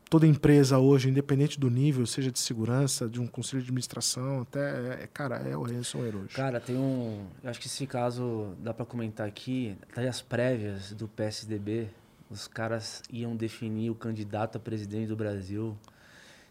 toda 0.09 0.27
empresa 0.27 0.78
hoje, 0.78 1.09
independente 1.09 1.59
do 1.59 1.69
nível, 1.69 2.07
seja 2.07 2.31
de 2.31 2.39
segurança, 2.39 3.09
de 3.09 3.20
um 3.20 3.27
conselho 3.27 3.62
de 3.62 3.66
administração, 3.66 4.43
até, 4.43 5.03
é, 5.03 5.09
cara, 5.12 5.37
é 5.37 5.57
o 5.57 5.62
ransomware 5.62 6.16
hoje. 6.16 6.35
Cara, 6.35 6.61
tem 6.61 6.77
um. 6.77 7.27
Eu 7.43 7.51
acho 7.51 7.61
que 7.61 7.66
esse 7.66 7.87
caso 7.87 8.55
dá 8.61 8.73
pra 8.73 8.87
comentar 8.87 9.27
aqui. 9.27 9.77
Tá 9.95 10.01
aí 10.01 10.09
as 10.09 10.23
prévias 10.23 10.93
do 10.93 11.09
PSDB. 11.09 11.89
Os 12.31 12.49
caras 12.49 13.03
iam 13.11 13.37
definir 13.37 13.91
o 13.91 13.95
candidato 13.95 14.57
a 14.57 14.61
presidente 14.61 15.09
do 15.09 15.16
Brasil. 15.16 15.77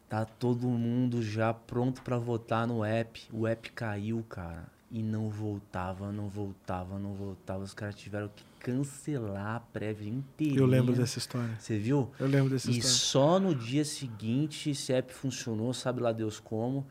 Tá 0.07 0.23
todo 0.23 0.68
mundo 0.68 1.22
já 1.22 1.53
pronto 1.53 2.02
pra 2.02 2.18
votar 2.18 2.68
no 2.68 2.84
app. 2.86 3.22
O 3.34 3.48
app 3.48 3.72
caiu, 3.72 4.23
cara. 4.30 4.68
E 4.91 5.02
não 5.02 5.30
voltava, 5.30 6.11
não 6.11 6.30
voltava, 6.30 6.98
não 6.98 7.14
voltava. 7.14 7.64
Os 7.64 7.73
caras 7.73 7.95
tiveram 7.95 8.30
que 8.34 8.44
cancelar 8.65 9.57
a 9.57 9.59
prévia 9.59 10.09
inteira. 10.09 10.57
Eu 10.57 10.65
lembro 10.65 10.95
dessa 10.95 11.19
história. 11.19 11.55
Você 11.59 11.77
viu? 11.77 12.11
Eu 12.19 12.25
lembro 12.27 12.49
dessa 12.49 12.67
E 12.71 12.79
história. 12.79 12.97
só 12.97 13.39
no 13.39 13.53
dia 13.53 13.85
seguinte 13.85 14.71
app 14.91 15.13
funcionou, 15.13 15.71
sabe 15.71 16.01
lá 16.01 16.11
Deus 16.11 16.39
como. 16.39 16.87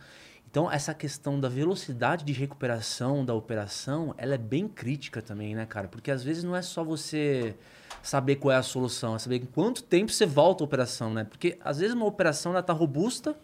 Então, 0.48 0.70
essa 0.70 0.94
questão 0.94 1.40
da 1.40 1.48
velocidade 1.48 2.24
de 2.24 2.32
recuperação 2.32 3.24
da 3.24 3.34
operação, 3.34 4.14
ela 4.16 4.34
é 4.34 4.38
bem 4.38 4.68
crítica 4.68 5.20
também, 5.20 5.52
né, 5.52 5.66
cara? 5.66 5.88
Porque 5.88 6.12
às 6.12 6.22
vezes 6.22 6.44
não 6.44 6.54
é 6.54 6.62
só 6.62 6.84
você 6.84 7.56
saber 8.00 8.36
qual 8.36 8.52
é 8.52 8.56
a 8.56 8.62
solução, 8.62 9.16
é 9.16 9.18
saber 9.18 9.42
em 9.42 9.46
quanto 9.46 9.82
tempo 9.82 10.12
você 10.12 10.24
volta 10.26 10.62
a 10.62 10.66
operação, 10.66 11.12
né? 11.12 11.24
Porque 11.24 11.58
às 11.60 11.80
vezes 11.80 11.96
uma 11.96 12.06
operação 12.06 12.52
ela 12.52 12.62
tá 12.62 12.72
robusta 12.72 13.36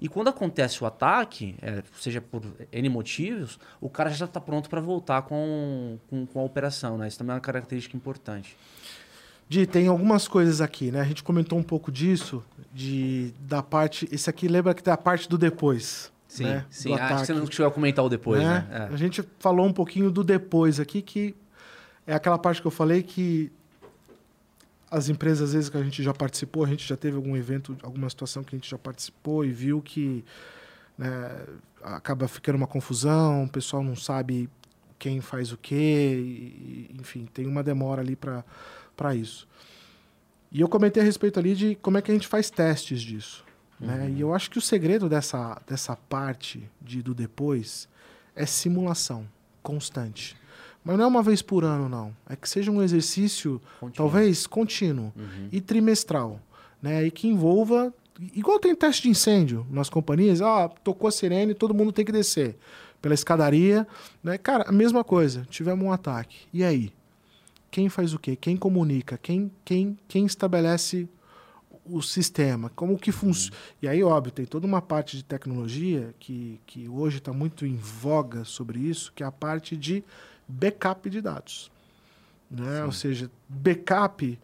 e 0.00 0.08
quando 0.08 0.28
acontece 0.28 0.82
o 0.82 0.86
ataque, 0.86 1.56
é, 1.62 1.82
seja 1.98 2.20
por 2.20 2.42
N 2.72 2.88
motivos, 2.88 3.58
o 3.80 3.88
cara 3.88 4.10
já 4.10 4.24
está 4.24 4.40
pronto 4.40 4.68
para 4.68 4.80
voltar 4.80 5.22
com, 5.22 5.98
com, 6.08 6.26
com 6.26 6.40
a 6.40 6.42
operação, 6.42 6.98
né? 6.98 7.08
Isso 7.08 7.18
também 7.18 7.32
é 7.32 7.34
uma 7.34 7.40
característica 7.40 7.96
importante. 7.96 8.56
Di, 9.48 9.66
tem 9.66 9.88
algumas 9.88 10.26
coisas 10.26 10.60
aqui, 10.60 10.90
né? 10.90 11.00
A 11.00 11.04
gente 11.04 11.22
comentou 11.22 11.58
um 11.58 11.62
pouco 11.62 11.92
disso, 11.92 12.42
de, 12.72 13.32
da 13.40 13.62
parte. 13.62 14.08
Esse 14.10 14.28
aqui 14.28 14.48
lembra 14.48 14.74
que 14.74 14.82
tem 14.82 14.92
a 14.92 14.96
parte 14.96 15.28
do 15.28 15.36
depois. 15.36 16.12
Sim, 16.26 16.44
né? 16.44 16.64
sim. 16.68 16.88
Do 16.88 16.94
Acho 16.94 17.20
que 17.20 17.26
você 17.26 17.34
não 17.34 17.46
chegou 17.46 17.66
a 17.66 17.70
comentar 17.70 18.04
o 18.04 18.08
depois, 18.08 18.42
né? 18.42 18.66
É. 18.70 18.94
A 18.94 18.96
gente 18.96 19.22
falou 19.38 19.66
um 19.66 19.72
pouquinho 19.72 20.10
do 20.10 20.24
depois 20.24 20.80
aqui, 20.80 21.00
que 21.00 21.34
é 22.06 22.14
aquela 22.14 22.38
parte 22.38 22.60
que 22.60 22.66
eu 22.66 22.72
falei 22.72 23.02
que 23.02 23.52
as 24.94 25.08
empresas, 25.08 25.48
às 25.48 25.54
vezes, 25.54 25.68
que 25.68 25.76
a 25.76 25.82
gente 25.82 26.04
já 26.04 26.14
participou, 26.14 26.64
a 26.64 26.68
gente 26.68 26.86
já 26.86 26.96
teve 26.96 27.16
algum 27.16 27.36
evento, 27.36 27.76
alguma 27.82 28.08
situação 28.08 28.44
que 28.44 28.54
a 28.54 28.58
gente 28.58 28.70
já 28.70 28.78
participou 28.78 29.44
e 29.44 29.50
viu 29.50 29.82
que 29.82 30.24
né, 30.96 31.46
acaba 31.82 32.28
ficando 32.28 32.54
uma 32.54 32.66
confusão, 32.68 33.42
o 33.42 33.48
pessoal 33.48 33.82
não 33.82 33.96
sabe 33.96 34.48
quem 34.96 35.20
faz 35.20 35.50
o 35.50 35.56
quê, 35.56 35.74
e, 35.74 36.94
enfim, 37.00 37.26
tem 37.26 37.44
uma 37.44 37.60
demora 37.60 38.02
ali 38.02 38.14
para 38.16 39.14
isso. 39.16 39.48
E 40.52 40.60
eu 40.60 40.68
comentei 40.68 41.02
a 41.02 41.04
respeito 41.04 41.40
ali 41.40 41.56
de 41.56 41.74
como 41.82 41.98
é 41.98 42.02
que 42.02 42.12
a 42.12 42.14
gente 42.14 42.28
faz 42.28 42.48
testes 42.48 43.02
disso. 43.02 43.44
Uhum. 43.80 43.88
Né? 43.88 44.10
E 44.16 44.20
eu 44.20 44.32
acho 44.32 44.48
que 44.48 44.58
o 44.58 44.62
segredo 44.62 45.08
dessa, 45.08 45.60
dessa 45.66 45.96
parte 45.96 46.70
de, 46.80 47.02
do 47.02 47.12
depois 47.12 47.88
é 48.36 48.46
simulação 48.46 49.28
constante. 49.60 50.36
Mas 50.84 50.98
não 50.98 51.04
é 51.04 51.08
uma 51.08 51.22
vez 51.22 51.40
por 51.40 51.64
ano, 51.64 51.88
não. 51.88 52.14
É 52.28 52.36
que 52.36 52.48
seja 52.48 52.70
um 52.70 52.82
exercício, 52.82 53.60
contínuo. 53.80 53.96
talvez 53.96 54.46
contínuo 54.46 55.12
uhum. 55.16 55.48
e 55.50 55.60
trimestral. 55.60 56.38
Né? 56.82 57.06
E 57.06 57.10
que 57.10 57.26
envolva. 57.26 57.92
Igual 58.34 58.60
tem 58.60 58.74
teste 58.74 59.02
de 59.02 59.08
incêndio 59.08 59.66
nas 59.70 59.88
companhias, 59.88 60.40
ah, 60.42 60.68
tocou 60.68 61.08
a 61.08 61.10
sirene, 61.10 61.54
todo 61.54 61.74
mundo 61.74 61.90
tem 61.90 62.04
que 62.04 62.12
descer 62.12 62.56
pela 63.00 63.14
escadaria. 63.14 63.86
Né? 64.22 64.36
Cara, 64.36 64.64
a 64.68 64.72
mesma 64.72 65.02
coisa. 65.02 65.46
Tivemos 65.48 65.84
um 65.86 65.90
ataque. 65.90 66.46
E 66.52 66.62
aí? 66.62 66.92
Quem 67.70 67.88
faz 67.88 68.14
o 68.14 68.18
quê? 68.18 68.36
Quem 68.36 68.56
comunica? 68.56 69.18
Quem, 69.18 69.50
quem, 69.64 69.98
quem 70.06 70.26
estabelece 70.26 71.08
o 71.84 72.00
sistema, 72.00 72.70
como 72.74 72.98
que 72.98 73.12
funciona. 73.12 73.56
Uhum. 73.56 73.74
E 73.82 73.88
aí, 73.88 74.02
óbvio, 74.02 74.32
tem 74.32 74.46
toda 74.46 74.66
uma 74.66 74.80
parte 74.80 75.16
de 75.16 75.24
tecnologia 75.24 76.14
que, 76.18 76.60
que 76.66 76.88
hoje 76.88 77.18
está 77.18 77.32
muito 77.32 77.66
em 77.66 77.76
voga 77.76 78.44
sobre 78.44 78.78
isso, 78.78 79.12
que 79.12 79.22
é 79.22 79.26
a 79.26 79.32
parte 79.32 79.76
de 79.76 80.02
backup 80.48 81.08
de 81.08 81.20
dados. 81.20 81.70
Né? 82.50 82.84
Ou 82.84 82.92
seja, 82.92 83.30
backup, 83.48 84.38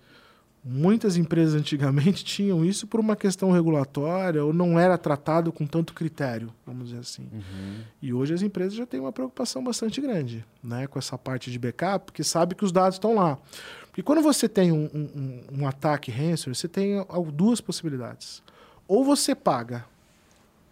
muitas 0.65 1.17
empresas 1.17 1.55
antigamente 1.55 2.25
tinham 2.25 2.65
isso 2.65 2.87
por 2.87 3.01
uma 3.01 3.17
questão 3.17 3.51
regulatória 3.51 4.45
ou 4.45 4.53
não 4.53 4.79
era 4.79 4.99
tratado 4.99 5.53
com 5.53 5.67
tanto 5.67 5.95
critério, 5.95 6.53
vamos 6.67 6.89
dizer 6.89 7.01
assim. 7.01 7.29
Uhum. 7.33 7.81
E 8.03 8.13
hoje 8.13 8.35
as 8.35 8.43
empresas 8.43 8.75
já 8.75 8.87
têm 8.87 9.01
uma 9.01 9.13
preocupação 9.13 9.63
bastante 9.63 10.01
grande 10.01 10.45
né? 10.63 10.87
com 10.87 10.99
essa 10.99 11.17
parte 11.17 11.51
de 11.51 11.59
backup, 11.59 12.07
porque 12.07 12.25
sabe 12.25 12.55
que 12.55 12.65
os 12.65 12.73
dados 12.73 12.97
estão 12.97 13.15
lá. 13.15 13.39
Porque 13.87 14.03
quando 14.03 14.23
você 14.23 14.49
tem 14.49 14.71
um, 14.71 14.89
um, 14.95 15.61
um 15.61 15.67
ataque 15.67 16.11
ransomware, 16.11 16.55
você 16.55 16.69
tem 16.69 16.95
duas 17.33 17.61
possibilidades. 17.61 18.43
Ou 18.87 19.05
você 19.05 19.35
paga 19.35 19.85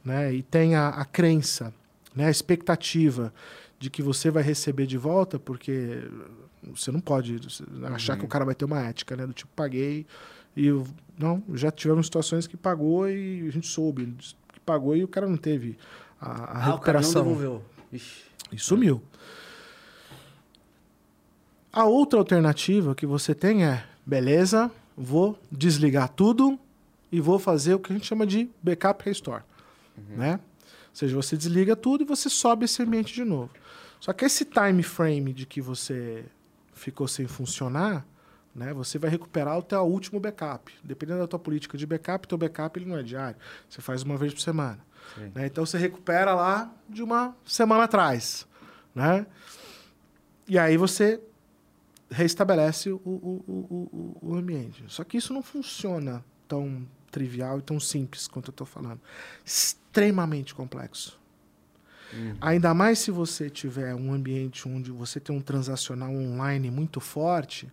né, 0.04 0.32
e 0.32 0.42
tem 0.42 0.74
a, 0.74 0.88
a 0.88 1.04
crença, 1.04 1.72
né, 2.14 2.26
a 2.26 2.30
expectativa 2.30 3.32
de 3.78 3.90
que 3.90 4.02
você 4.02 4.30
vai 4.30 4.42
receber 4.42 4.86
de 4.86 4.98
volta, 4.98 5.38
porque 5.38 6.02
você 6.62 6.90
não 6.90 7.00
pode 7.00 7.40
achar 7.94 8.14
uhum. 8.14 8.18
que 8.20 8.24
o 8.24 8.28
cara 8.28 8.44
vai 8.44 8.54
ter 8.54 8.64
uma 8.64 8.80
ética, 8.80 9.16
né? 9.16 9.26
Do 9.26 9.32
tipo, 9.32 9.50
paguei 9.54 10.06
e 10.56 10.66
eu, 10.66 10.86
não, 11.16 11.42
já 11.54 11.70
tivemos 11.70 12.06
situações 12.06 12.46
que 12.46 12.56
pagou 12.56 13.08
e 13.08 13.46
a 13.46 13.50
gente 13.50 13.68
soube 13.68 14.14
que 14.52 14.60
pagou 14.60 14.96
e 14.96 15.04
o 15.04 15.08
cara 15.08 15.28
não 15.28 15.36
teve 15.36 15.78
a, 16.20 16.30
a 16.30 16.58
ah, 16.58 16.64
recuperação. 16.72 17.10
O 17.10 17.24
cara 17.24 17.24
não 17.24 17.40
devolveu. 17.40 17.64
Ixi. 17.92 18.24
E 18.50 18.58
sumiu. 18.58 19.02
A 21.72 21.84
outra 21.84 22.18
alternativa 22.18 22.94
que 22.94 23.06
você 23.06 23.34
tem 23.34 23.64
é, 23.64 23.84
beleza, 24.04 24.70
vou 24.96 25.38
desligar 25.52 26.08
tudo 26.08 26.58
e 27.12 27.20
vou 27.20 27.38
fazer 27.38 27.74
o 27.74 27.78
que 27.78 27.92
a 27.92 27.96
gente 27.96 28.06
chama 28.06 28.26
de 28.26 28.50
backup 28.62 29.04
restore, 29.04 29.42
uhum. 29.96 30.16
né? 30.16 30.40
Ou 30.62 30.94
seja, 30.94 31.14
você 31.14 31.36
desliga 31.36 31.76
tudo 31.76 32.02
e 32.02 32.06
você 32.06 32.28
sobe 32.28 32.64
esse 32.64 32.82
ambiente 32.82 33.14
de 33.14 33.22
novo. 33.22 33.50
Só 34.00 34.12
que 34.12 34.24
esse 34.24 34.44
time 34.44 34.82
frame 34.82 35.32
de 35.32 35.46
que 35.46 35.60
você 35.60 36.24
ficou 36.72 37.08
sem 37.08 37.26
funcionar, 37.26 38.06
né, 38.54 38.72
você 38.72 38.98
vai 38.98 39.10
recuperar 39.10 39.58
o 39.58 39.62
teu 39.62 39.82
último 39.82 40.20
backup. 40.20 40.72
Dependendo 40.82 41.20
da 41.20 41.26
tua 41.26 41.38
política 41.38 41.76
de 41.76 41.86
backup, 41.86 42.26
teu 42.26 42.38
backup 42.38 42.78
ele 42.78 42.88
não 42.88 42.96
é 42.96 43.02
diário. 43.02 43.36
Você 43.68 43.80
faz 43.80 44.02
uma 44.02 44.16
vez 44.16 44.32
por 44.32 44.40
semana. 44.40 44.78
Né? 45.34 45.46
Então 45.46 45.64
você 45.64 45.78
recupera 45.78 46.34
lá 46.34 46.72
de 46.88 47.02
uma 47.02 47.36
semana 47.44 47.84
atrás. 47.84 48.46
Né? 48.94 49.26
E 50.46 50.58
aí 50.58 50.76
você 50.76 51.20
restabelece 52.10 52.90
o, 52.90 52.96
o, 53.04 53.44
o, 53.46 54.16
o, 54.22 54.34
ambiente. 54.34 54.82
Só 54.88 55.04
que 55.04 55.16
isso 55.16 55.32
não 55.32 55.42
funciona 55.42 56.24
tão 56.46 56.86
trivial 57.10 57.58
e 57.58 57.62
tão 57.62 57.78
simples 57.78 58.26
quanto 58.26 58.48
eu 58.48 58.52
estou 58.52 58.66
falando. 58.66 59.00
Extremamente 59.44 60.54
complexo. 60.54 61.18
Uhum. 62.12 62.36
Ainda 62.40 62.72
mais 62.72 62.98
se 62.98 63.10
você 63.10 63.50
tiver 63.50 63.94
um 63.94 64.12
ambiente 64.12 64.68
onde 64.68 64.90
você 64.90 65.20
tem 65.20 65.34
um 65.34 65.40
transacional 65.40 66.10
online 66.10 66.70
muito 66.70 67.00
forte, 67.00 67.68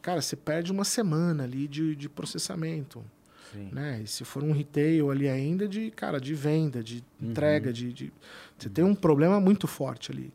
cara, 0.00 0.20
você 0.20 0.36
perde 0.36 0.72
uma 0.72 0.84
semana 0.84 1.44
ali 1.44 1.68
de, 1.68 1.94
de 1.94 2.08
processamento. 2.08 3.04
Sim. 3.52 3.68
Né? 3.72 4.00
E 4.02 4.06
se 4.06 4.24
for 4.24 4.42
um 4.42 4.52
retail 4.52 5.10
ali 5.10 5.28
ainda 5.28 5.68
de, 5.68 5.90
cara, 5.90 6.20
de 6.20 6.34
venda, 6.34 6.82
de 6.82 7.04
uhum. 7.20 7.30
entrega, 7.30 7.72
de, 7.72 7.92
de, 7.92 8.12
Você 8.58 8.68
tem 8.68 8.84
um 8.84 8.94
problema 8.94 9.40
muito 9.40 9.66
forte 9.66 10.10
ali. 10.10 10.32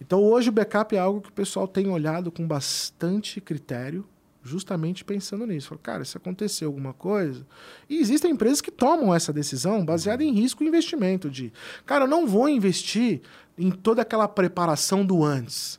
Então 0.00 0.22
hoje 0.22 0.48
o 0.48 0.52
backup 0.52 0.94
é 0.94 0.98
algo 0.98 1.20
que 1.20 1.28
o 1.28 1.32
pessoal 1.32 1.66
tem 1.66 1.88
olhado 1.88 2.30
com 2.30 2.46
bastante 2.46 3.40
critério, 3.40 4.06
justamente 4.48 5.04
pensando 5.04 5.46
nisso. 5.46 5.68
Fala, 5.68 5.80
cara, 5.82 6.04
se 6.04 6.16
acontecer 6.16 6.64
alguma 6.64 6.92
coisa. 6.92 7.46
E 7.88 7.98
existem 7.98 8.32
empresas 8.32 8.60
que 8.60 8.70
tomam 8.70 9.14
essa 9.14 9.32
decisão 9.32 9.84
baseada 9.84 10.24
em 10.24 10.32
risco 10.32 10.64
e 10.64 10.66
investimento 10.66 11.30
de, 11.30 11.52
cara, 11.84 12.04
eu 12.04 12.08
não 12.08 12.26
vou 12.26 12.48
investir 12.48 13.20
em 13.56 13.70
toda 13.70 14.02
aquela 14.02 14.26
preparação 14.26 15.04
do 15.04 15.24
antes. 15.24 15.78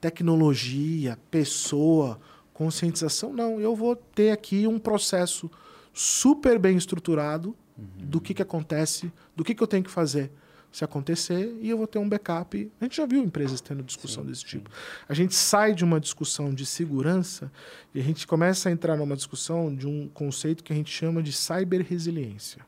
Tecnologia, 0.00 1.18
pessoa, 1.30 2.20
conscientização, 2.52 3.32
não. 3.32 3.60
Eu 3.60 3.74
vou 3.74 3.96
ter 3.96 4.30
aqui 4.30 4.66
um 4.66 4.78
processo 4.78 5.50
super 5.92 6.58
bem 6.58 6.76
estruturado 6.76 7.56
uhum. 7.76 8.06
do 8.06 8.20
que, 8.20 8.34
que 8.34 8.42
acontece, 8.42 9.12
do 9.34 9.42
que, 9.42 9.54
que 9.54 9.62
eu 9.62 9.66
tenho 9.66 9.82
que 9.82 9.90
fazer 9.90 10.30
se 10.72 10.84
acontecer 10.84 11.56
e 11.60 11.68
eu 11.68 11.76
vou 11.76 11.86
ter 11.86 11.98
um 11.98 12.08
backup. 12.08 12.70
A 12.80 12.84
gente 12.84 12.96
já 12.96 13.06
viu 13.06 13.22
empresas 13.22 13.60
tendo 13.60 13.82
discussão 13.82 14.22
sim, 14.22 14.28
desse 14.30 14.44
tipo. 14.44 14.70
Sim. 14.70 14.76
A 15.08 15.14
gente 15.14 15.34
sai 15.34 15.74
de 15.74 15.84
uma 15.84 15.98
discussão 15.98 16.54
de 16.54 16.64
segurança 16.64 17.50
e 17.94 18.00
a 18.00 18.02
gente 18.02 18.26
começa 18.26 18.68
a 18.68 18.72
entrar 18.72 18.96
numa 18.96 19.16
discussão 19.16 19.74
de 19.74 19.86
um 19.86 20.08
conceito 20.08 20.62
que 20.62 20.72
a 20.72 20.76
gente 20.76 20.90
chama 20.90 21.22
de 21.22 21.32
cyber 21.32 21.84
resiliência, 21.84 22.64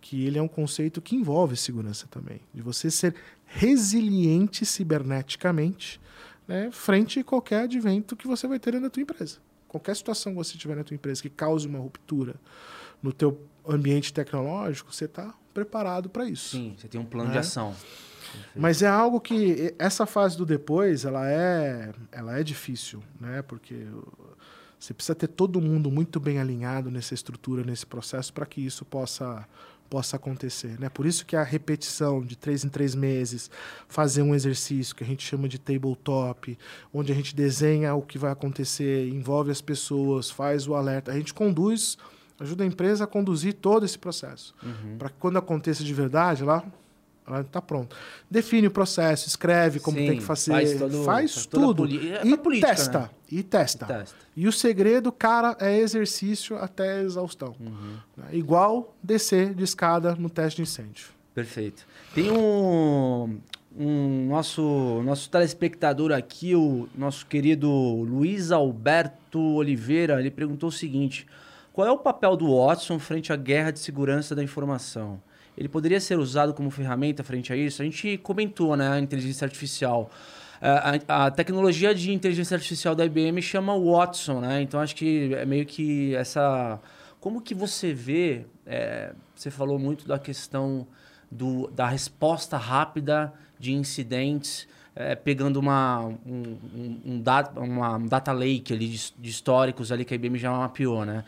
que 0.00 0.24
ele 0.24 0.38
é 0.38 0.42
um 0.42 0.48
conceito 0.48 1.02
que 1.02 1.14
envolve 1.14 1.56
segurança 1.56 2.06
também, 2.10 2.40
de 2.54 2.62
você 2.62 2.90
ser 2.90 3.14
resiliente 3.44 4.64
ciberneticamente, 4.64 6.00
né, 6.48 6.70
frente 6.72 7.20
a 7.20 7.24
qualquer 7.24 7.64
advento 7.64 8.16
que 8.16 8.26
você 8.26 8.46
vai 8.48 8.58
ter 8.58 8.80
na 8.80 8.88
tua 8.88 9.02
empresa. 9.02 9.38
Qualquer 9.68 9.94
situação 9.94 10.32
que 10.32 10.38
você 10.38 10.58
tiver 10.58 10.74
na 10.74 10.82
tua 10.82 10.94
empresa 10.94 11.22
que 11.22 11.30
cause 11.30 11.68
uma 11.68 11.78
ruptura 11.78 12.34
no 13.00 13.12
teu 13.12 13.40
ambiente 13.66 14.12
tecnológico, 14.12 14.92
você 14.92 15.04
está 15.04 15.32
preparado 15.52 16.08
para 16.08 16.24
isso. 16.24 16.50
Sim, 16.50 16.74
você 16.78 16.88
tem 16.88 17.00
um 17.00 17.04
plano 17.04 17.28
né? 17.28 17.34
de 17.34 17.38
ação. 17.38 17.74
Mas 18.54 18.82
é 18.82 18.88
algo 18.88 19.20
que 19.20 19.74
essa 19.78 20.06
fase 20.06 20.36
do 20.36 20.46
depois, 20.46 21.04
ela 21.04 21.28
é, 21.28 21.92
ela 22.12 22.38
é 22.38 22.42
difícil, 22.42 23.02
né? 23.20 23.42
Porque 23.42 23.86
você 24.78 24.94
precisa 24.94 25.14
ter 25.14 25.28
todo 25.28 25.60
mundo 25.60 25.90
muito 25.90 26.18
bem 26.20 26.38
alinhado 26.38 26.90
nessa 26.90 27.12
estrutura, 27.12 27.64
nesse 27.64 27.86
processo, 27.86 28.32
para 28.32 28.46
que 28.46 28.64
isso 28.64 28.84
possa 28.84 29.46
possa 29.90 30.14
acontecer, 30.14 30.78
né? 30.78 30.88
Por 30.88 31.04
isso 31.04 31.26
que 31.26 31.34
a 31.34 31.42
repetição 31.42 32.22
de 32.22 32.36
três 32.36 32.64
em 32.64 32.68
três 32.68 32.94
meses, 32.94 33.50
fazer 33.88 34.22
um 34.22 34.36
exercício 34.36 34.94
que 34.94 35.02
a 35.02 35.06
gente 35.06 35.26
chama 35.26 35.48
de 35.48 35.58
tabletop, 35.58 36.56
onde 36.94 37.10
a 37.10 37.14
gente 37.14 37.34
desenha 37.34 37.92
o 37.92 38.00
que 38.00 38.16
vai 38.16 38.30
acontecer, 38.30 39.08
envolve 39.08 39.50
as 39.50 39.60
pessoas, 39.60 40.30
faz 40.30 40.68
o 40.68 40.76
alerta, 40.76 41.10
a 41.10 41.16
gente 41.16 41.34
conduz 41.34 41.98
ajuda 42.40 42.64
a 42.64 42.66
empresa 42.66 43.04
a 43.04 43.06
conduzir 43.06 43.54
todo 43.54 43.84
esse 43.84 43.98
processo. 43.98 44.54
Uhum. 44.62 44.96
Para 44.98 45.10
que 45.10 45.16
quando 45.18 45.36
aconteça 45.36 45.84
de 45.84 45.94
verdade, 45.94 46.42
lá 46.42 46.64
ela 47.26 47.42
está 47.42 47.62
pronta. 47.62 47.94
Define 48.28 48.66
o 48.66 48.70
processo, 48.70 49.28
escreve 49.28 49.78
como 49.78 49.96
Sim, 49.96 50.06
tem 50.06 50.18
que 50.18 50.24
fazer, 50.24 50.50
faz, 50.50 50.78
todo, 50.78 51.04
faz, 51.04 51.34
faz 51.34 51.46
tudo 51.46 51.86
é 51.86 52.26
e, 52.26 52.36
política, 52.36 52.68
testa, 52.68 52.98
né? 52.98 53.10
e 53.30 53.42
testa. 53.42 53.84
E 53.84 53.88
testa. 53.88 54.16
E 54.36 54.48
o 54.48 54.52
segredo, 54.52 55.12
cara, 55.12 55.56
é 55.60 55.78
exercício 55.78 56.56
até 56.56 57.02
exaustão. 57.02 57.54
Uhum. 57.60 57.96
É 58.32 58.36
igual 58.36 58.94
descer 59.02 59.54
de 59.54 59.62
escada 59.62 60.14
no 60.16 60.28
teste 60.28 60.56
de 60.56 60.62
incêndio. 60.62 61.08
Perfeito. 61.34 61.86
Tem 62.14 62.30
um, 62.30 63.38
um 63.76 64.26
nosso, 64.28 65.02
nosso 65.04 65.30
telespectador 65.30 66.12
aqui, 66.12 66.54
o 66.56 66.88
nosso 66.96 67.26
querido 67.26 67.70
Luiz 67.70 68.50
Alberto 68.50 69.40
Oliveira, 69.40 70.18
ele 70.18 70.30
perguntou 70.30 70.68
o 70.68 70.72
seguinte: 70.72 71.26
qual 71.72 71.86
é 71.86 71.90
o 71.90 71.98
papel 71.98 72.36
do 72.36 72.56
Watson 72.56 72.98
frente 72.98 73.32
à 73.32 73.36
guerra 73.36 73.70
de 73.70 73.78
segurança 73.78 74.34
da 74.34 74.42
informação? 74.42 75.20
Ele 75.56 75.68
poderia 75.68 76.00
ser 76.00 76.18
usado 76.18 76.54
como 76.54 76.70
ferramenta 76.70 77.22
frente 77.22 77.52
a 77.52 77.56
isso? 77.56 77.82
A 77.82 77.84
gente 77.84 78.18
comentou, 78.18 78.76
né, 78.76 78.88
a 78.88 78.98
inteligência 78.98 79.44
artificial. 79.44 80.10
É, 80.60 81.00
a, 81.08 81.26
a, 81.26 81.30
tecnologia 81.30 81.94
de 81.94 82.12
inteligência 82.12 82.54
artificial 82.54 82.94
da 82.94 83.04
IBM 83.04 83.40
chama 83.40 83.78
Watson, 83.78 84.40
né? 84.40 84.60
Então 84.62 84.80
acho 84.80 84.94
que 84.94 85.34
é 85.34 85.44
meio 85.44 85.64
que 85.64 86.14
essa. 86.14 86.78
Como 87.18 87.40
que 87.40 87.54
você 87.54 87.92
vê? 87.92 88.46
É, 88.66 89.12
você 89.34 89.50
falou 89.50 89.78
muito 89.78 90.06
da 90.06 90.18
questão 90.18 90.86
do, 91.30 91.68
da 91.68 91.86
resposta 91.86 92.56
rápida 92.56 93.32
de 93.58 93.72
incidentes. 93.72 94.68
é, 94.94 95.14
pegando 95.14 95.58
uma, 95.58 96.04
um, 96.04 96.58
um, 96.74 97.00
um 97.06 97.22
data, 97.22 97.60
uma 97.60 97.98
data 97.98 98.32
lake 98.32 98.72
ali 98.72 98.88
de, 98.88 99.12
de, 99.18 99.30
históricos 99.30 99.92
ali 99.92 100.04
que 100.04 100.12
a 100.12 100.16
IBM 100.16 100.36
já 100.38 100.50
mapeou, 100.50 101.04
né? 101.04 101.24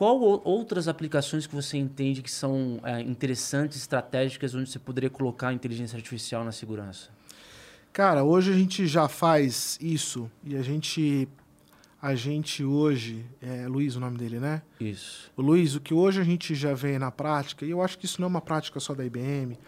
Qual 0.00 0.18
outras 0.18 0.88
aplicações 0.88 1.46
que 1.46 1.54
você 1.54 1.76
entende 1.76 2.22
que 2.22 2.30
são 2.30 2.80
é, 2.82 3.02
interessantes, 3.02 3.76
estratégicas, 3.76 4.54
onde 4.54 4.70
você 4.70 4.78
poderia 4.78 5.10
colocar 5.10 5.48
a 5.48 5.52
inteligência 5.52 5.94
artificial 5.94 6.42
na 6.42 6.52
segurança? 6.52 7.10
Cara, 7.92 8.24
hoje 8.24 8.50
a 8.50 8.56
gente 8.56 8.86
já 8.86 9.08
faz 9.08 9.76
isso 9.78 10.30
e 10.42 10.56
a 10.56 10.62
gente 10.62 11.28
a 12.00 12.14
gente 12.14 12.64
hoje, 12.64 13.26
é 13.42 13.68
Luiz 13.68 13.94
o 13.94 14.00
nome 14.00 14.16
dele, 14.16 14.40
né? 14.40 14.62
Isso. 14.80 15.30
O 15.36 15.42
Luiz, 15.42 15.74
o 15.74 15.80
que 15.82 15.92
hoje 15.92 16.18
a 16.18 16.24
gente 16.24 16.54
já 16.54 16.72
vê 16.72 16.98
na 16.98 17.10
prática, 17.10 17.66
e 17.66 17.70
eu 17.70 17.82
acho 17.82 17.98
que 17.98 18.06
isso 18.06 18.22
não 18.22 18.28
é 18.28 18.30
uma 18.30 18.40
prática 18.40 18.80
só 18.80 18.94
da 18.94 19.04
IBM, 19.04 19.58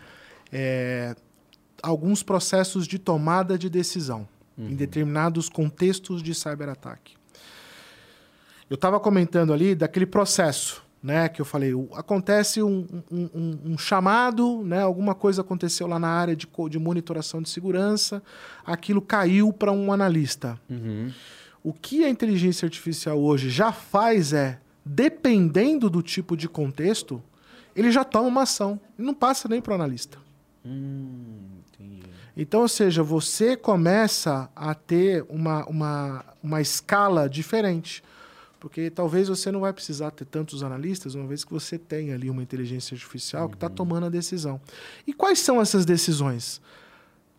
é 0.51 1.15
alguns 1.83 2.23
processos 2.23 2.87
de 2.89 2.99
tomada 2.99 3.59
de 3.59 3.69
decisão 3.69 4.27
uhum. 4.57 4.71
em 4.71 4.75
determinados 4.77 5.51
contextos 5.51 6.23
de 6.23 6.35
cyberataque. 6.35 7.21
Eu 8.73 8.77
estava 8.77 8.99
comentando 8.99 9.53
ali 9.53 9.74
daquele 9.74 10.07
processo, 10.07 10.82
né, 11.03 11.28
que 11.28 11.43
eu 11.43 11.44
falei, 11.44 11.73
acontece 11.93 12.62
um, 12.62 12.86
um, 13.11 13.28
um, 13.35 13.59
um, 13.66 13.77
chamado, 13.77 14.62
né, 14.65 14.81
alguma 14.81 15.15
coisa 15.15 15.43
aconteceu 15.43 15.86
lá 15.86 15.99
na 15.99 16.09
área 16.09 16.35
de, 16.35 16.49
de 16.70 16.78
monitoração 16.78 17.43
de 17.43 17.51
segurança, 17.51 18.23
aquilo 18.65 19.03
caiu 19.03 19.53
para 19.53 19.70
um 19.70 19.93
analista. 19.93 20.59
Uhum. 20.70 21.12
O 21.62 21.74
que 21.74 22.03
a 22.03 22.09
inteligência 22.09 22.65
artificial 22.65 23.20
hoje 23.20 23.51
já 23.51 23.73
faz 23.73 24.32
é, 24.32 24.59
dependendo 24.82 25.90
do 25.90 26.01
tipo 26.01 26.35
de 26.35 26.49
contexto, 26.49 27.23
ele 27.77 27.93
já 27.93 28.05
toma 28.05 28.27
uma 28.27 28.43
ação 28.44 28.81
e 28.99 29.03
não 29.03 29.12
passa 29.12 29.51
nem 29.51 29.61
para 29.61 29.73
o 29.73 29.74
analista. 29.74 30.16
Hum, 30.65 31.61
então, 32.35 32.62
ou 32.62 32.69
seja, 32.69 33.03
você 33.03 33.55
começa 33.55 34.49
a 34.57 34.74
ter 34.74 35.27
uma, 35.28 35.66
uma, 35.66 36.24
uma 36.43 36.62
escala 36.62 37.28
diferente. 37.28 38.03
Porque 38.62 38.90
talvez 38.90 39.26
você 39.26 39.51
não 39.51 39.59
vai 39.59 39.72
precisar 39.72 40.12
ter 40.12 40.24
tantos 40.24 40.62
analistas, 40.62 41.16
uma 41.16 41.26
vez 41.26 41.44
que 41.44 41.52
você 41.52 41.76
tem 41.76 42.12
ali 42.12 42.30
uma 42.30 42.44
inteligência 42.44 42.94
artificial 42.94 43.40
tá 43.40 43.44
uhum. 43.44 43.51
que 43.51 43.56
está 43.56 43.68
tomando 43.68 44.06
a 44.06 44.09
decisão. 44.09 44.60
E 45.05 45.12
quais 45.12 45.40
são 45.40 45.60
essas 45.60 45.84
decisões? 45.84 46.62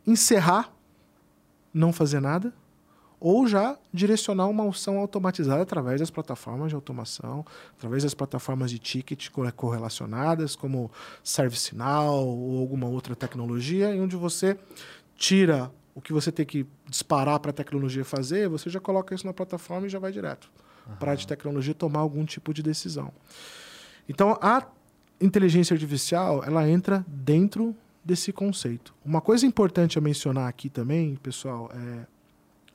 Encerrar, 0.05 0.69
não 1.73 1.93
fazer 1.93 2.19
nada, 2.19 2.53
ou 3.21 3.47
já 3.47 3.77
direcionar 3.93 4.47
uma 4.49 4.67
ação 4.67 4.97
automatizada 4.97 5.61
através 5.61 6.01
das 6.01 6.11
plataformas 6.11 6.67
de 6.67 6.75
automação, 6.75 7.45
através 7.77 8.03
das 8.03 8.13
plataformas 8.13 8.69
de 8.69 8.77
ticket 8.77 9.29
correlacionadas, 9.55 10.57
como 10.57 10.91
ServiceNow 11.23 12.27
ou 12.27 12.59
alguma 12.59 12.87
outra 12.87 13.15
tecnologia, 13.15 13.95
em 13.95 14.01
onde 14.01 14.17
você 14.17 14.57
tira 15.15 15.71
o 15.95 16.01
que 16.01 16.11
você 16.11 16.33
tem 16.33 16.45
que 16.45 16.67
disparar 16.85 17.39
para 17.39 17.51
a 17.51 17.53
tecnologia 17.53 18.03
fazer, 18.03 18.49
você 18.49 18.69
já 18.69 18.81
coloca 18.81 19.15
isso 19.15 19.25
na 19.25 19.31
plataforma 19.31 19.87
e 19.87 19.89
já 19.89 19.99
vai 19.99 20.11
direto 20.11 20.51
uhum. 20.87 20.95
para 20.95 21.11
a 21.13 21.15
de 21.15 21.27
tecnologia 21.27 21.73
tomar 21.73 21.99
algum 21.99 22.25
tipo 22.25 22.53
de 22.53 22.61
decisão. 22.63 23.11
Então, 24.07 24.37
a 24.41 24.65
inteligência 25.19 25.73
artificial, 25.73 26.43
ela 26.43 26.67
entra 26.67 27.05
dentro 27.07 27.75
desse 28.03 28.33
conceito. 28.33 28.93
Uma 29.05 29.21
coisa 29.21 29.45
importante 29.45 29.97
a 29.97 30.01
mencionar 30.01 30.47
aqui 30.47 30.69
também, 30.69 31.15
pessoal, 31.15 31.71
é, 31.73 32.05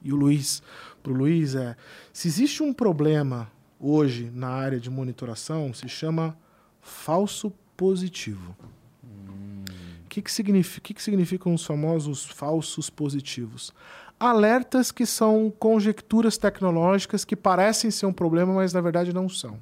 e 0.02 0.12
o 0.12 0.16
Luiz, 0.16 0.62
para 1.02 1.12
o 1.12 1.14
Luiz, 1.14 1.54
é: 1.54 1.76
se 2.12 2.28
existe 2.28 2.62
um 2.62 2.72
problema 2.72 3.50
hoje 3.78 4.30
na 4.32 4.48
área 4.48 4.80
de 4.80 4.88
monitoração, 4.88 5.72
se 5.74 5.88
chama 5.88 6.36
falso 6.80 7.52
positivo. 7.76 8.56
O 9.02 9.06
hum. 9.06 9.64
que, 10.08 10.22
que, 10.22 10.32
significa, 10.32 10.80
que, 10.80 10.94
que 10.94 11.02
significam 11.02 11.52
os 11.52 11.64
famosos 11.64 12.24
falsos 12.26 12.88
positivos? 12.88 13.72
Alertas 14.18 14.90
que 14.90 15.06
são 15.06 15.52
conjecturas 15.58 16.36
tecnológicas 16.36 17.24
que 17.24 17.36
parecem 17.36 17.90
ser 17.90 18.06
um 18.06 18.12
problema, 18.12 18.52
mas 18.52 18.72
na 18.72 18.80
verdade 18.80 19.12
não 19.12 19.28
são. 19.28 19.58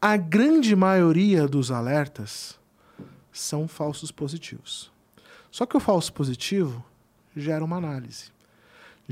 A 0.00 0.16
grande 0.16 0.74
maioria 0.76 1.46
dos 1.46 1.70
alertas 1.70 2.58
são 3.32 3.66
falsos 3.66 4.10
positivos. 4.10 4.90
Só 5.50 5.66
que 5.66 5.76
o 5.76 5.80
falso 5.80 6.12
positivo 6.12 6.84
gera 7.34 7.64
uma 7.64 7.76
análise 7.76 8.30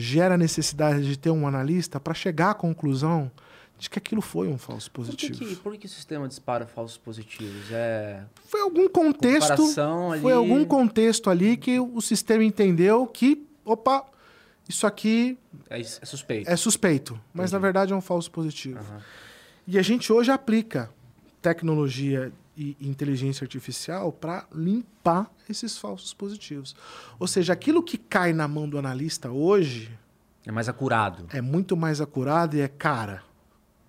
gera 0.01 0.37
a 0.37 0.39
necessidade 0.39 1.05
de 1.05 1.19
ter 1.19 1.31
um 1.31 1.45
analista 1.45 1.99
para 1.99 2.15
chegar 2.15 2.51
à 2.51 2.55
conclusão 2.55 3.29
de 3.77 3.91
que 3.91 3.99
aquilo 3.99 4.21
foi 4.21 4.47
um 4.47 4.57
falso 4.57 4.89
positivo. 4.93 5.33
Por 5.33 5.39
que, 5.39 5.55
que, 5.55 5.61
por 5.61 5.77
que 5.77 5.87
o 5.87 5.89
sistema 5.89 6.29
dispara 6.29 6.69
falsos 6.69 6.97
positivos? 6.97 7.69
É... 7.73 8.23
Foi 8.45 8.61
algum 8.61 8.89
contexto. 8.89 9.61
Ali... 10.13 10.23
Foi 10.23 10.33
algum 10.33 10.65
contexto 10.65 11.29
ali 11.29 11.57
que 11.57 11.81
o 11.81 12.01
sistema 12.01 12.45
entendeu 12.45 13.09
que, 13.09 13.45
opa, 13.65 14.05
isso 14.69 14.87
aqui 14.87 15.39
é, 15.71 15.81
é 15.81 15.85
suspeito. 15.85 16.51
É 16.51 16.57
suspeito, 16.57 17.21
mas 17.33 17.51
Entendi. 17.51 17.53
na 17.55 17.59
verdade 17.59 17.93
é 17.93 17.97
um 17.97 18.01
falso 18.01 18.31
positivo. 18.31 18.79
Uhum. 18.79 19.01
E 19.67 19.79
a 19.79 19.83
gente 19.83 20.13
hoje 20.13 20.31
aplica 20.31 20.91
tecnologia 21.41 22.33
e 22.57 22.77
inteligência 22.81 23.45
artificial 23.45 24.13
para 24.13 24.47
limpar 24.53 25.31
esses 25.49 25.79
falsos 25.79 26.13
positivos. 26.13 26.75
Ou 27.19 27.27
seja, 27.27 27.53
aquilo 27.53 27.83
que 27.83 27.97
cai 27.97 28.33
na 28.33 28.49
mão 28.49 28.69
do 28.69 28.77
analista 28.79 29.31
hoje. 29.31 29.97
É 30.45 30.51
mais 30.51 30.69
acurado. 30.69 31.27
É 31.33 31.41
muito 31.41 31.77
mais 31.77 32.01
acurado 32.01 32.57
e 32.57 32.61
é 32.61 32.69
cara. 32.69 33.23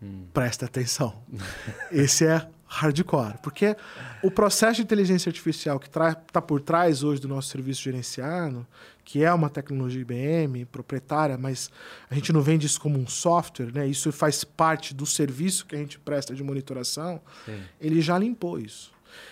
Hum. 0.01 0.25
Presta 0.33 0.65
atenção. 0.65 1.21
Esse 1.91 2.27
é 2.27 2.47
hardcore. 2.67 3.39
Porque 3.41 3.75
o 4.21 4.29
processo 4.29 4.75
de 4.75 4.83
inteligência 4.83 5.29
artificial 5.29 5.79
que 5.79 5.87
está 5.87 6.41
por 6.41 6.61
trás 6.61 7.03
hoje 7.03 7.19
do 7.19 7.27
nosso 7.27 7.49
serviço 7.49 7.81
gerenciado, 7.81 8.65
que 9.09 9.23
é 9.23 9.33
uma 9.33 9.49
tecnologia 9.49 10.01
IBM 10.01 10.65
proprietária, 10.65 11.35
mas 11.35 11.71
a 12.11 12.13
gente 12.13 12.31
não 12.31 12.43
vende 12.43 12.67
isso 12.67 12.79
como 12.79 12.99
um 12.99 13.07
software, 13.07 13.73
né? 13.73 13.87
isso 13.87 14.11
faz 14.11 14.43
parte 14.43 14.93
do 14.93 15.03
serviço 15.03 15.65
que 15.65 15.75
a 15.75 15.79
gente 15.79 15.97
presta 15.97 16.35
de 16.35 16.43
monitoração, 16.43 17.19
Sim. 17.43 17.59
ele 17.81 18.01
já 18.01 18.19
limpou 18.19 18.59
isso. 18.59 18.91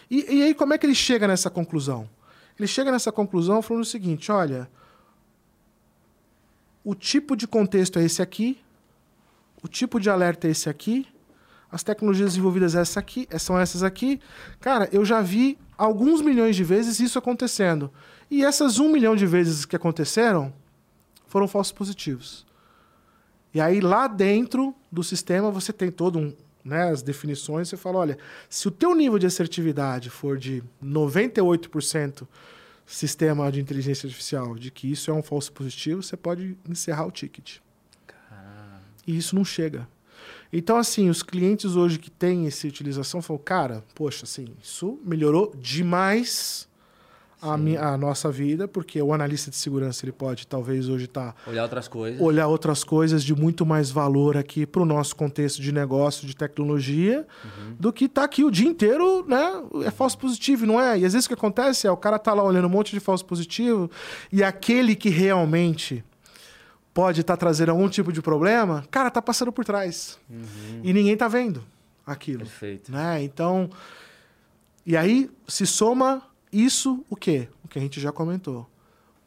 E, 0.09 0.37
e 0.37 0.41
aí, 0.41 0.55
como 0.55 0.73
é 0.73 0.79
que 0.79 0.85
ele 0.87 0.95
chega 0.95 1.27
nessa 1.27 1.51
conclusão? 1.51 2.09
Ele 2.57 2.67
chega 2.67 2.91
nessa 2.91 3.11
conclusão 3.11 3.61
falando 3.61 3.83
o 3.83 3.85
seguinte: 3.85 4.31
olha, 4.31 4.67
o 6.83 6.95
tipo 6.95 7.35
de 7.35 7.45
contexto 7.47 7.99
é 7.99 8.03
esse 8.03 8.19
aqui, 8.19 8.59
o 9.61 9.67
tipo 9.67 9.99
de 9.99 10.09
alerta 10.09 10.47
é 10.47 10.49
esse 10.49 10.67
aqui, 10.67 11.05
as 11.71 11.83
tecnologias 11.83 12.31
desenvolvidas 12.31 12.73
essa 12.73 12.99
aqui, 12.99 13.27
são 13.37 13.59
essas 13.59 13.83
aqui. 13.83 14.19
Cara, 14.59 14.89
eu 14.91 15.05
já 15.05 15.21
vi 15.21 15.55
alguns 15.77 16.19
milhões 16.19 16.55
de 16.55 16.63
vezes 16.63 16.99
isso 16.99 17.19
acontecendo. 17.19 17.93
E 18.29 18.43
essas 18.43 18.79
um 18.79 18.89
milhão 18.89 19.15
de 19.15 19.25
vezes 19.25 19.65
que 19.65 19.75
aconteceram 19.75 20.53
foram 21.27 21.47
falsos 21.47 21.71
positivos. 21.71 22.45
E 23.53 23.61
aí 23.61 23.79
lá 23.79 24.07
dentro 24.07 24.75
do 24.91 25.03
sistema 25.03 25.49
você 25.49 25.71
tem 25.71 25.89
todo 25.89 26.19
um, 26.19 26.33
né, 26.63 26.89
as 26.89 27.01
definições, 27.01 27.69
você 27.69 27.77
fala, 27.77 27.99
olha, 27.99 28.17
se 28.49 28.67
o 28.67 28.71
teu 28.71 28.93
nível 28.93 29.17
de 29.17 29.25
assertividade 29.25 30.09
for 30.09 30.37
de 30.37 30.63
98% 30.83 32.27
sistema 32.85 33.51
de 33.51 33.59
inteligência 33.59 34.07
artificial, 34.07 34.55
de 34.55 34.71
que 34.71 34.89
isso 34.89 35.11
é 35.11 35.13
um 35.13 35.21
falso 35.21 35.51
positivo, 35.51 36.01
você 36.01 36.15
pode 36.15 36.57
encerrar 36.67 37.05
o 37.05 37.11
ticket. 37.11 37.57
Caramba. 38.05 38.81
E 39.05 39.17
isso 39.17 39.35
não 39.35 39.43
chega. 39.43 39.87
Então, 40.51 40.77
assim, 40.77 41.09
os 41.09 41.21
clientes 41.21 41.75
hoje 41.75 41.99
que 41.99 42.09
têm 42.09 42.47
essa 42.47 42.65
utilização 42.65 43.21
falam, 43.21 43.41
cara, 43.43 43.83
poxa, 43.93 44.23
assim, 44.23 44.47
isso 44.63 44.97
melhorou 45.03 45.53
demais 45.57 46.67
a, 47.41 47.57
minha, 47.57 47.81
a, 47.81 47.97
nossa 47.97 48.31
vida, 48.31 48.67
porque 48.67 49.01
o 49.01 49.13
analista 49.13 49.51
de 49.51 49.57
segurança 49.57 50.03
ele 50.03 50.11
pode 50.11 50.47
talvez 50.47 50.89
hoje 50.89 51.05
estar 51.05 51.33
tá, 51.33 51.49
olhar 51.49 51.63
outras 51.63 51.87
coisas, 51.87 52.21
olhar 52.21 52.47
outras 52.47 52.83
coisas 52.83 53.23
de 53.23 53.35
muito 53.35 53.65
mais 53.65 53.91
valor 53.91 54.35
aqui 54.35 54.65
para 54.65 54.81
o 54.81 54.85
nosso 54.85 55.15
contexto 55.15 55.61
de 55.61 55.71
negócio, 55.71 56.27
de 56.27 56.35
tecnologia, 56.35 57.27
uhum. 57.43 57.75
do 57.79 57.93
que 57.93 58.05
estar 58.05 58.21
tá 58.21 58.25
aqui 58.25 58.43
o 58.43 58.49
dia 58.49 58.67
inteiro, 58.67 59.23
né? 59.27 59.63
É 59.85 59.91
falso 59.91 60.17
positivo, 60.17 60.65
não 60.65 60.81
é? 60.81 60.97
E 60.97 61.05
às 61.05 61.13
vezes 61.13 61.25
o 61.25 61.29
que 61.29 61.35
acontece 61.35 61.85
é 61.85 61.91
o 61.91 61.97
cara 61.97 62.17
tá 62.17 62.33
lá 62.33 62.43
olhando 62.43 62.65
um 62.65 62.71
monte 62.71 62.91
de 62.91 62.99
falso 62.99 63.25
positivo 63.25 63.89
e 64.31 64.43
aquele 64.43 64.95
que 64.95 65.09
realmente 65.09 66.03
pode 66.93 67.21
estar 67.21 67.37
tá 67.37 67.37
trazendo 67.37 67.69
algum 67.69 67.87
tipo 67.87 68.11
de 68.11 68.21
problema, 68.21 68.83
cara, 68.89 69.11
tá 69.11 69.21
passando 69.21 69.51
por 69.51 69.63
trás. 69.63 70.17
Uhum. 70.27 70.81
E 70.83 70.91
ninguém 70.91 71.15
tá 71.15 71.27
vendo 71.27 71.63
aquilo. 72.03 72.39
Perfeito. 72.39 72.91
Né? 72.91 73.21
Então, 73.21 73.69
e 74.83 74.97
aí 74.97 75.29
se 75.47 75.67
soma 75.67 76.23
isso 76.63 77.03
o 77.09 77.15
quê? 77.15 77.47
O 77.63 77.67
que 77.67 77.77
a 77.77 77.81
gente 77.81 77.99
já 77.99 78.11
comentou. 78.11 78.69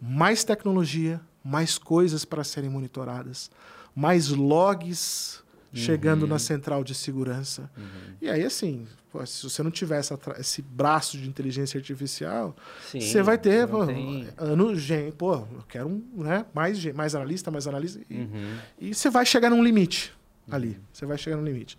Mais 0.01 0.45
tecnologia, 0.45 1.21
mais 1.45 1.79
coisas 1.79 2.25
para 2.25 2.43
serem 2.45 2.71
monitoradas, 2.71 3.51
mais 3.95 4.29
logs 4.29 5.43
chegando 5.73 6.27
na 6.27 6.35
uhum. 6.35 6.39
central 6.39 6.85
de 6.85 6.95
segurança. 6.95 7.71
Uhum. 7.77 8.15
E 8.21 8.29
aí, 8.29 8.45
assim, 8.45 8.87
pô, 9.11 9.25
se 9.25 9.43
você 9.43 9.63
não 9.63 9.71
tiver 9.71 9.99
essa, 9.99 10.19
esse 10.39 10.63
braço 10.63 11.17
de 11.17 11.29
inteligência 11.29 11.79
artificial, 11.79 12.57
Sim, 12.91 13.01
você 13.01 13.23
vai 13.23 13.39
ter 13.39 13.69
pô, 13.69 13.87
tem... 13.87 14.29
ano, 14.37 14.75
gente, 14.75 15.13
pô, 15.13 15.35
eu 15.35 15.65
quero 15.69 15.89
um, 15.89 16.03
né, 16.17 16.45
mais, 16.53 16.85
mais 16.87 17.15
analista, 17.15 17.51
mais 17.51 17.67
analista. 17.67 18.01
E, 18.11 18.15
uhum. 18.15 18.59
e 18.81 18.95
você 18.95 19.09
vai 19.11 19.25
chegar 19.25 19.51
num 19.51 19.63
limite 19.63 20.13
ali. 20.51 20.69
Uhum. 20.69 20.75
Você 20.93 21.07
vai 21.07 21.19
chegar 21.19 21.37
num 21.37 21.45
limite. 21.45 21.79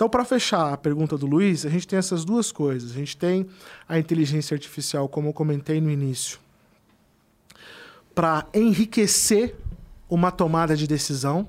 Então, 0.00 0.08
para 0.08 0.24
fechar 0.24 0.72
a 0.72 0.78
pergunta 0.78 1.18
do 1.18 1.26
Luiz, 1.26 1.66
a 1.66 1.68
gente 1.68 1.86
tem 1.86 1.98
essas 1.98 2.24
duas 2.24 2.50
coisas. 2.50 2.92
A 2.92 2.94
gente 2.94 3.14
tem 3.18 3.46
a 3.86 3.98
inteligência 3.98 4.54
artificial, 4.54 5.06
como 5.10 5.28
eu 5.28 5.32
comentei 5.34 5.78
no 5.78 5.90
início, 5.90 6.38
para 8.14 8.46
enriquecer 8.54 9.54
uma 10.08 10.30
tomada 10.30 10.74
de 10.74 10.86
decisão, 10.86 11.46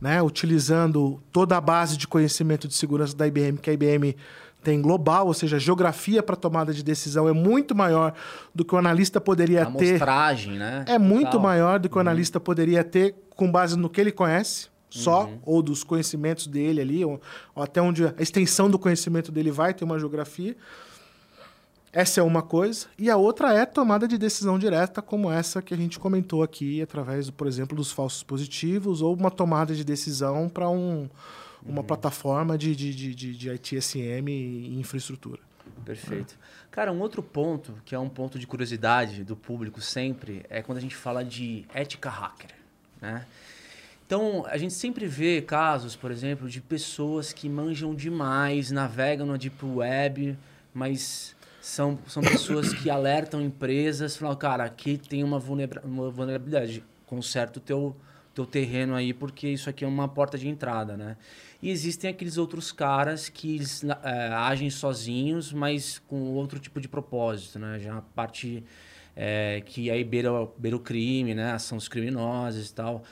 né? 0.00 0.20
utilizando 0.20 1.22
toda 1.30 1.56
a 1.56 1.60
base 1.60 1.96
de 1.96 2.08
conhecimento 2.08 2.66
de 2.66 2.74
segurança 2.74 3.16
da 3.16 3.24
IBM, 3.24 3.56
que 3.56 3.70
a 3.70 3.72
IBM 3.72 4.16
tem 4.64 4.82
global, 4.82 5.28
ou 5.28 5.34
seja, 5.34 5.54
a 5.54 5.60
geografia 5.60 6.24
para 6.24 6.34
tomada 6.34 6.74
de 6.74 6.82
decisão 6.82 7.28
é 7.28 7.32
muito 7.32 7.72
maior 7.72 8.14
do 8.52 8.64
que 8.64 8.74
o 8.74 8.78
analista 8.78 9.20
poderia 9.20 9.62
A 9.62 9.66
ter. 9.66 9.90
amostragem, 9.90 10.54
né? 10.54 10.84
É 10.88 10.98
muito 10.98 11.38
maior 11.38 11.78
do 11.78 11.88
que 11.88 11.96
o 11.96 12.00
analista 12.00 12.40
poderia 12.40 12.82
ter 12.82 13.14
com 13.30 13.48
base 13.48 13.78
no 13.78 13.88
que 13.88 14.00
ele 14.00 14.10
conhece 14.10 14.74
só, 14.96 15.30
ou 15.44 15.62
dos 15.62 15.84
conhecimentos 15.84 16.46
dele 16.46 16.80
ali, 16.80 17.04
ou, 17.04 17.20
ou 17.54 17.62
até 17.62 17.80
onde 17.80 18.04
a 18.04 18.14
extensão 18.18 18.70
do 18.70 18.78
conhecimento 18.78 19.30
dele 19.30 19.50
vai 19.50 19.74
ter 19.74 19.84
uma 19.84 19.98
geografia. 19.98 20.56
Essa 21.92 22.20
é 22.20 22.22
uma 22.22 22.42
coisa. 22.42 22.88
E 22.98 23.08
a 23.08 23.16
outra 23.16 23.54
é 23.54 23.64
tomada 23.64 24.06
de 24.06 24.18
decisão 24.18 24.58
direta, 24.58 25.00
como 25.00 25.30
essa 25.30 25.62
que 25.62 25.72
a 25.72 25.76
gente 25.76 25.98
comentou 25.98 26.42
aqui, 26.42 26.82
através, 26.82 27.30
por 27.30 27.46
exemplo, 27.46 27.74
dos 27.74 27.90
falsos 27.90 28.22
positivos, 28.22 29.00
ou 29.00 29.14
uma 29.14 29.30
tomada 29.30 29.74
de 29.74 29.82
decisão 29.82 30.48
para 30.48 30.68
um, 30.68 31.08
uma 31.64 31.82
plataforma 31.82 32.58
de, 32.58 32.76
de, 32.76 32.94
de, 32.94 33.14
de, 33.14 33.34
de 33.34 33.50
ITSM 33.50 34.28
e 34.28 34.78
infraestrutura. 34.78 35.40
Perfeito. 35.84 36.36
Cara, 36.70 36.92
um 36.92 37.00
outro 37.00 37.22
ponto, 37.22 37.74
que 37.84 37.94
é 37.94 37.98
um 37.98 38.08
ponto 38.10 38.38
de 38.38 38.46
curiosidade 38.46 39.24
do 39.24 39.34
público 39.34 39.80
sempre, 39.80 40.44
é 40.50 40.60
quando 40.60 40.76
a 40.76 40.80
gente 40.82 40.94
fala 40.94 41.24
de 41.24 41.64
ética 41.72 42.10
hacker, 42.10 42.50
né? 43.00 43.24
Então, 44.06 44.46
a 44.46 44.56
gente 44.56 44.72
sempre 44.72 45.04
vê 45.08 45.42
casos, 45.42 45.96
por 45.96 46.12
exemplo, 46.12 46.48
de 46.48 46.60
pessoas 46.60 47.32
que 47.32 47.48
manjam 47.48 47.92
demais, 47.92 48.70
navegam 48.70 49.26
na 49.26 49.36
Deep 49.36 49.64
Web, 49.66 50.38
mas 50.72 51.34
são, 51.60 51.98
são 52.06 52.22
pessoas 52.22 52.72
que 52.72 52.88
alertam 52.88 53.42
empresas, 53.42 54.16
falam, 54.16 54.36
cara, 54.36 54.62
aqui 54.62 54.96
tem 54.96 55.24
uma, 55.24 55.40
vulnera- 55.40 55.82
uma 55.84 56.08
vulnerabilidade, 56.08 56.84
conserta 57.04 57.58
o 57.58 57.62
teu, 57.62 57.96
teu 58.32 58.46
terreno 58.46 58.94
aí, 58.94 59.12
porque 59.12 59.48
isso 59.48 59.68
aqui 59.68 59.84
é 59.84 59.88
uma 59.88 60.06
porta 60.06 60.38
de 60.38 60.46
entrada, 60.48 60.96
né? 60.96 61.16
E 61.60 61.68
existem 61.68 62.08
aqueles 62.08 62.38
outros 62.38 62.70
caras 62.70 63.28
que 63.28 63.56
eles, 63.56 63.82
eh, 63.82 64.30
agem 64.34 64.70
sozinhos, 64.70 65.52
mas 65.52 66.00
com 66.06 66.16
outro 66.34 66.60
tipo 66.60 66.80
de 66.80 66.86
propósito, 66.86 67.58
né? 67.58 67.80
Já 67.80 67.96
a 67.98 68.02
parte 68.02 68.62
eh, 69.16 69.62
que 69.66 69.90
aí 69.90 70.04
beira, 70.04 70.30
beira 70.56 70.76
o 70.76 70.80
crime, 70.80 71.34
né? 71.34 71.50
Ações 71.52 71.88
criminosas 71.88 72.68
e 72.70 72.72
tal. 72.74 73.02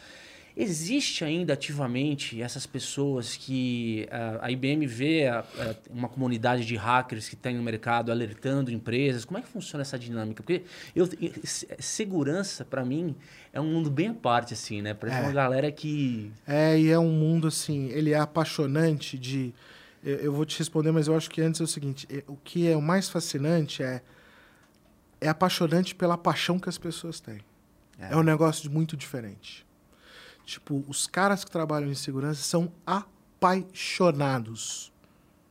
Existe 0.57 1.25
ainda 1.25 1.55
ativamente 1.55 2.41
essas 2.41 2.65
pessoas 2.65 3.37
que 3.37 4.07
ah, 4.09 4.39
a 4.43 4.51
IBM 4.53 4.87
vê 4.87 5.27
ah, 5.27 5.45
ah, 5.59 5.75
uma 5.91 6.09
comunidade 6.09 6.65
de 6.65 6.77
hackers 6.77 7.29
que 7.29 7.35
tem 7.35 7.57
no 7.57 7.63
mercado 7.63 8.13
alertando 8.13 8.71
empresas? 8.71 9.25
Como 9.25 9.37
é 9.37 9.43
que 9.43 9.49
funciona 9.49 9.83
essa 9.83 9.99
dinâmica? 9.99 10.45
Porque 10.45 10.63
eu, 10.95 11.07
se- 11.43 11.67
segurança, 11.81 12.65
para 12.65 12.85
mim, 12.85 13.17
é 13.53 13.61
um 13.61 13.67
mundo 13.73 13.91
bem 13.91 14.09
à 14.09 14.15
parte, 14.15 14.55
assim, 14.55 14.81
né? 14.81 14.95
Parece 14.95 15.19
É. 15.19 15.23
uma 15.23 15.33
galera 15.33 15.73
que. 15.73 16.31
É, 16.47 16.79
e 16.79 16.89
é 16.89 16.99
um 17.01 17.11
mundo 17.11 17.49
assim, 17.49 17.89
ele 17.89 18.13
é 18.13 18.19
apaixonante 18.19 19.19
de. 19.19 19.53
Eu, 20.05 20.17
eu 20.19 20.33
vou 20.33 20.45
te 20.45 20.57
responder, 20.57 20.93
mas 20.93 21.09
eu 21.09 21.17
acho 21.17 21.29
que 21.31 21.41
antes 21.43 21.61
é 21.61 21.65
o 21.65 21.67
seguinte: 21.67 22.07
o 22.29 22.37
que 22.37 22.69
é 22.69 22.77
o 22.77 22.83
mais 22.83 23.09
fascinante 23.09 23.83
é. 23.83 24.01
É 25.21 25.29
apaixonante 25.29 25.95
pela 25.95 26.19
paixão 26.19 26.59
que 26.61 26.69
as 26.69 26.77
pessoas 26.79 27.19
têm. 27.19 27.41
É. 27.99 28.13
É, 28.13 28.17
um 28.17 28.23
negócio 28.23 28.71
muito 28.71 28.97
diferente. 28.97 29.64
Tipo, 30.45 30.85
os 30.89 31.07
caras 31.07 31.45
que 31.45 31.51
trabalham 31.51 31.91
em 31.91 31.95
segurança 31.95 32.43
são 32.43 32.71
apaixonados. 32.87 34.93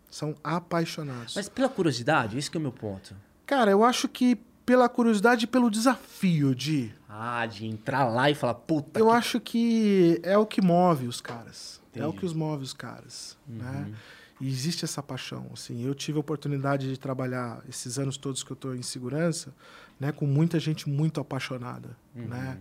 São 0.10 0.36
apaixonados. 0.44 1.36
Mas 1.36 1.49
pela 1.49 1.70
curiosidade, 1.70 2.38
esse 2.38 2.49
que 2.52 2.57
é 2.57 2.60
o 2.60 2.61
meu 2.61 2.72
ponto. 2.72 3.15
Cara, 3.45 3.72
eu 3.72 3.84
acho 3.84 4.07
que 4.07 4.36
pela 4.65 4.88
curiosidade 4.88 5.45
e 5.45 5.48
pelo 5.48 5.70
desafio 5.70 6.53
de. 6.53 6.94
Ah, 7.10 7.45
de 7.45 7.65
entrar 7.65 8.06
lá 8.06 8.30
e 8.30 8.36
falar, 8.36 8.53
puta. 8.56 8.99
Eu 8.99 9.07
que- 9.07 9.11
acho 9.14 9.40
que 9.40 10.20
é 10.24 10.38
o 10.38 10.45
que 10.45 10.61
move 10.61 11.07
os 11.07 11.20
caras. 11.20 11.82
É 11.94 11.99
o 11.99 12.07
Entendi. 12.07 12.20
que 12.20 12.26
os 12.26 12.34
move 12.34 12.64
os 12.64 12.74
caras, 12.74 13.38
né? 13.48 13.86
Uhum. 13.88 13.94
E 14.41 14.48
existe 14.49 14.84
essa 14.84 15.02
paixão, 15.02 15.48
assim. 15.53 15.86
Eu 15.86 15.94
tive 15.94 16.18
a 16.18 16.22
oportunidade 16.22 16.90
de 16.90 16.98
trabalhar 16.98 17.61
esses 17.70 17.99
anos 17.99 18.18
todos 18.18 18.44
que 18.44 18.52
eu 18.52 18.56
estou 18.56 18.76
em 18.76 18.82
segurança, 18.82 19.53
né, 19.99 20.11
com 20.11 20.26
muita 20.26 20.60
gente 20.60 20.90
muito 20.90 21.22
apaixonada, 21.22 21.95
Uhum. 22.15 22.28
né? 22.28 22.57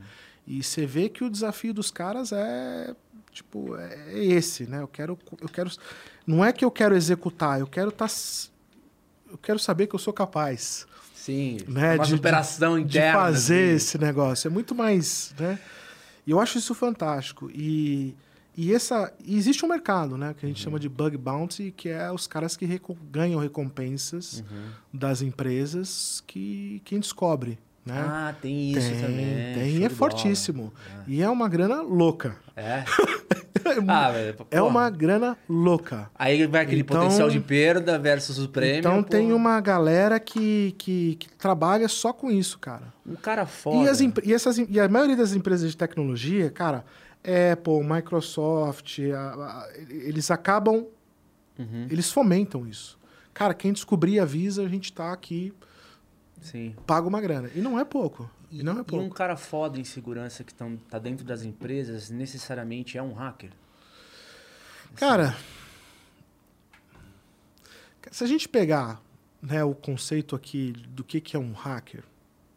E 0.47 0.62
você 0.62 0.85
vê 0.86 1.09
que 1.09 1.23
o 1.24 1.31
desafio 1.31 1.73
dos 1.73 1.90
caras 1.90 2.32
é 2.32 2.94
tipo 3.32 3.77
é 3.77 4.19
esse, 4.24 4.66
né? 4.66 4.81
Eu 4.82 4.89
quero 4.89 5.19
eu 5.40 5.48
quero 5.48 5.70
não 6.27 6.44
é 6.44 6.52
que 6.52 6.64
eu 6.64 6.70
quero 6.70 6.94
executar, 6.94 7.60
eu 7.60 7.66
quero 7.66 7.89
estar 7.90 8.09
eu 9.31 9.39
quero 9.39 9.59
saber 9.59 9.86
que 9.86 9.94
eu 9.94 9.98
sou 9.98 10.12
capaz 10.12 10.86
Sim, 11.14 11.59
né, 11.69 11.94
uma 11.94 12.05
de- 12.05 12.10
superação 12.10 12.77
de 12.78 12.98
interna. 12.98 13.20
fazer 13.20 13.66
assim. 13.69 13.77
esse 13.77 13.98
negócio. 13.98 14.48
É 14.48 14.51
muito 14.51 14.74
mais, 14.74 15.32
né? 15.39 15.59
E 16.27 16.31
eu 16.32 16.40
acho 16.40 16.59
isso 16.59 16.74
fantástico. 16.74 17.48
E, 17.55 18.14
e 18.56 18.74
essa 18.74 19.12
e 19.24 19.36
existe 19.36 19.64
um 19.64 19.69
mercado, 19.69 20.16
né, 20.19 20.35
que 20.39 20.44
a 20.44 20.48
gente 20.48 20.59
Uhum. 20.59 20.64
chama 20.64 20.81
de 20.81 20.89
bug 20.89 21.16
bounty, 21.16 21.73
que 21.77 21.89
é 21.89 22.10
os 22.10 22.27
caras 22.27 22.56
que 22.56 22.66
reco- 22.66 22.97
ganham 23.10 23.40
recompensas 23.40 24.40
Uhum. 24.40 24.69
das 24.93 25.23
empresas 25.23 26.23
que 26.27 26.82
quem 26.85 26.98
descobre, 27.01 27.56
né? 27.84 27.94
Ah, 27.98 28.34
tem 28.40 28.70
isso 28.72 28.88
tem, 28.90 29.00
também. 29.00 29.54
tem, 29.54 29.76
e 29.78 29.84
é 29.84 29.88
fortíssimo. 29.88 30.72
E 31.06 31.20
é 31.22 31.28
uma 31.28 31.48
grana 31.48 31.82
louca. 31.82 32.36
É? 32.56 32.84
ah, 33.88 34.10
velho. 34.10 34.36
É 34.50 34.62
uma 34.62 34.88
grana 34.90 35.36
louca. 35.48 36.10
Aí 36.14 36.46
vai 36.46 36.62
aquele 36.62 36.82
Então- 36.82 37.00
potencial 37.00 37.28
de 37.28 37.40
perda 37.40 37.98
versus 37.98 38.38
o 38.38 38.48
prêmio. 38.48 38.78
então 38.78 39.02
pô. 39.02 39.09
tem 39.10 39.32
uma 39.32 39.60
galera 39.60 40.20
que, 40.20 40.74
que, 40.78 41.16
que 41.16 41.28
trabalha 41.34 41.88
só 41.88 42.12
com 42.12 42.30
isso, 42.30 42.59
cara. 42.59 42.92
Um 43.06 43.14
cara 43.16 43.46
foda. 43.46 43.84
E, 43.84 43.88
as 43.88 44.00
e, 44.00 44.12
essas, 44.32 44.59
e 44.59 44.78
a 44.80 44.88
maioria 44.88 45.16
das 45.16 45.32
empresas 45.34 45.70
de 45.70 45.76
tecnologia, 45.76 46.50
cara, 46.50 46.84
Apple, 47.52 47.82
Microsoft, 47.84 48.98
a- 49.14 49.18
a- 49.18 49.68
eles 49.88 50.30
acabam, 50.30 50.86
Uhum, 51.59 51.86
eles 51.90 52.10
fomentam 52.10 52.66
isso. 52.66 52.98
Cara, 53.34 53.52
quem 53.54 53.72
descobrir 53.72 54.18
avisa, 54.18 54.62
a 54.64 54.68
gente 54.68 54.92
tá 54.92 55.12
aqui, 55.12 55.52
sim. 56.43 56.74
paga 56.86 57.06
uma 57.09 57.20
grana. 57.20 57.51
E 57.55 57.60
não 57.60 57.78
é 57.78 57.85
pouco. 57.85 58.31
E 58.51 58.62
não 58.62 58.74
é 58.74 58.77
E 58.77 58.81
um 58.81 58.85
pouco. 58.85 59.14
cara 59.14 59.36
foda 59.36 59.78
em 59.81 59.85
segurança 59.85 60.44
que 60.44 60.52
tão, 60.52 60.77
tá 60.77 60.98
dentro 60.98 61.24
das 61.24 61.43
empresas 61.43 62.10
necessariamente 62.10 62.98
é 62.98 63.02
um 63.02 63.12
hacker? 63.14 63.51
Cara, 64.94 65.35
se 68.10 68.23
a 68.23 68.27
gente 68.27 68.48
pegar 68.48 69.01
né, 69.40 69.64
o 69.64 69.74
conceito 69.74 70.36
aqui 70.36 70.73
do 70.89 71.02
que, 71.02 71.20
que 71.20 71.36
é 71.36 71.39
um 71.39 71.52
hacker, 71.52 72.05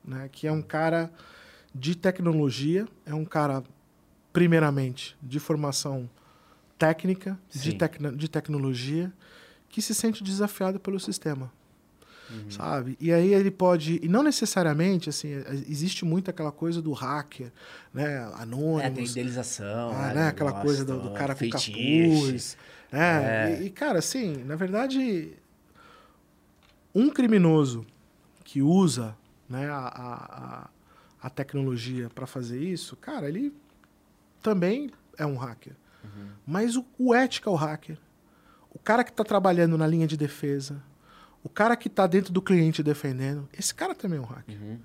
né, 0.04 0.30
que 0.32 0.46
é 0.48 0.52
um 0.52 0.62
cara 0.62 1.12
de 1.74 1.96
tecnologia, 1.96 2.88
é 3.06 3.14
um 3.14 3.26
cara, 3.26 3.64
primeiramente, 4.34 5.18
de 5.22 5.40
formação 5.40 6.10
técnica, 6.78 7.40
de, 7.50 7.74
tecno- 7.74 8.16
de 8.16 8.28
tecnologia, 8.30 9.12
que 9.70 9.82
se 9.82 9.94
sente 9.96 10.24
desafiado 10.24 10.80
pelo 10.80 11.00
sistema. 11.00 11.52
Sabe? 12.50 12.98
E 13.00 13.12
aí 13.14 13.34
ele 13.34 13.52
pode. 13.52 14.00
E 14.02 14.08
não 14.08 14.24
necessariamente, 14.24 15.10
assim, 15.10 15.30
existe 15.70 16.04
muito 16.04 16.30
aquela 16.30 16.52
coisa 16.52 16.82
do 16.82 16.92
hacker, 16.92 17.52
né? 17.94 18.28
É, 18.80 18.90
tem 18.90 19.06
idealização. 19.06 19.92
Ah, 19.92 20.08
né, 20.08 20.14
né? 20.16 20.28
Aquela 20.30 20.54
coisa 20.62 20.84
do, 20.84 21.00
do 21.02 21.12
cara 21.12 21.36
com 21.36 21.48
capuz. 21.50 22.58
Né? 22.92 23.00
É. 23.54 23.62
E, 23.62 23.66
e, 23.66 23.70
cara, 23.70 24.00
assim, 24.00 24.44
na 24.44 24.56
verdade, 24.56 25.34
um 26.94 27.10
criminoso 27.10 27.86
que 28.44 28.62
usa 28.62 29.16
né, 29.50 29.70
a, 29.70 29.78
a, 29.78 30.70
a- 31.22 31.30
tecnologia 31.30 32.10
para 32.14 32.26
fazer 32.26 32.60
isso, 32.62 32.96
cara, 32.96 33.28
ele 33.28 33.54
também 34.42 34.90
é 35.18 35.26
um 35.26 35.36
hacker. 35.36 35.74
Uhum. 36.04 36.28
Mas 36.46 36.76
o, 36.76 36.86
o 36.98 37.14
ethical 37.16 37.56
hacker, 37.56 37.98
o 38.72 38.80
cara 38.80 39.04
que 39.04 39.12
está 39.12 39.24
trabalhando 39.24 39.78
na 39.78 39.88
linha 39.88 40.08
de 40.08 40.16
defesa, 40.16 40.82
o 41.46 41.50
cara 41.50 41.76
que 41.76 41.88
está 41.88 42.08
dentro 42.08 42.34
do 42.34 42.42
cliente 42.42 42.82
defendendo, 42.82 43.48
esse 43.58 43.74
cara 43.74 43.94
também 43.94 44.18
é 44.18 44.22
um 44.22 44.26
hacker. 44.26 44.60
Uhum. 44.60 44.80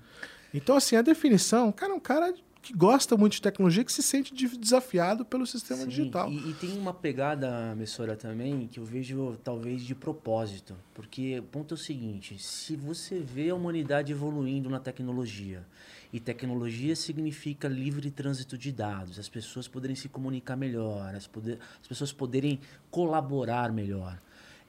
Então, 0.53 0.75
assim, 0.75 0.95
a 0.95 1.01
definição, 1.01 1.69
o 1.69 1.73
cara 1.73 1.91
é 1.91 1.95
um 1.95 1.99
cara 1.99 2.31
que 2.61 2.71
gosta 2.71 3.17
muito 3.17 3.33
de 3.33 3.41
tecnologia, 3.41 3.83
que 3.83 3.91
se 3.91 4.03
sente 4.03 4.31
de- 4.31 4.55
desafiado 4.55 5.25
pelo 5.25 5.47
sistema 5.47 5.81
Sim, 5.81 5.87
digital. 5.87 6.31
E, 6.31 6.51
e 6.51 6.53
tem 6.53 6.77
uma 6.77 6.93
pegada, 6.93 7.73
Messora, 7.75 8.15
também, 8.15 8.67
que 8.67 8.79
eu 8.79 8.85
vejo 8.85 9.35
talvez 9.43 9.81
de 9.81 9.95
propósito. 9.95 10.75
Porque 10.93 11.39
o 11.39 11.43
ponto 11.43 11.73
é 11.73 11.75
o 11.75 11.77
seguinte: 11.77 12.37
se 12.37 12.75
você 12.75 13.19
vê 13.19 13.49
a 13.49 13.55
humanidade 13.55 14.11
evoluindo 14.11 14.69
na 14.69 14.79
tecnologia, 14.79 15.65
e 16.13 16.19
tecnologia 16.19 16.95
significa 16.95 17.67
livre 17.67 18.11
trânsito 18.11 18.55
de 18.55 18.71
dados, 18.71 19.17
as 19.17 19.29
pessoas 19.29 19.67
poderem 19.67 19.95
se 19.95 20.07
comunicar 20.07 20.55
melhor, 20.55 21.15
as, 21.15 21.25
poder, 21.25 21.57
as 21.81 21.87
pessoas 21.87 22.13
poderem 22.13 22.59
colaborar 22.91 23.71
melhor. 23.71 24.19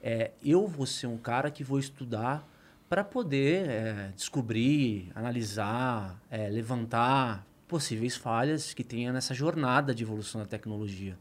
É, 0.03 0.31
eu 0.43 0.67
vou 0.67 0.85
ser 0.85 1.07
um 1.07 1.17
cara 1.17 1.49
que 1.49 1.63
vou 1.63 1.79
estudar 1.79 2.45
para 2.89 3.05
poder 3.05 3.69
é, 3.69 4.11
descobrir, 4.15 5.09
analisar, 5.15 6.21
é, 6.29 6.49
levantar 6.49 7.47
possíveis 7.67 8.15
falhas 8.15 8.73
que 8.73 8.83
tenha 8.83 9.13
nessa 9.13 9.33
jornada 9.33 9.95
de 9.95 10.03
evolução 10.03 10.41
da 10.41 10.45
tecnologia. 10.45 11.17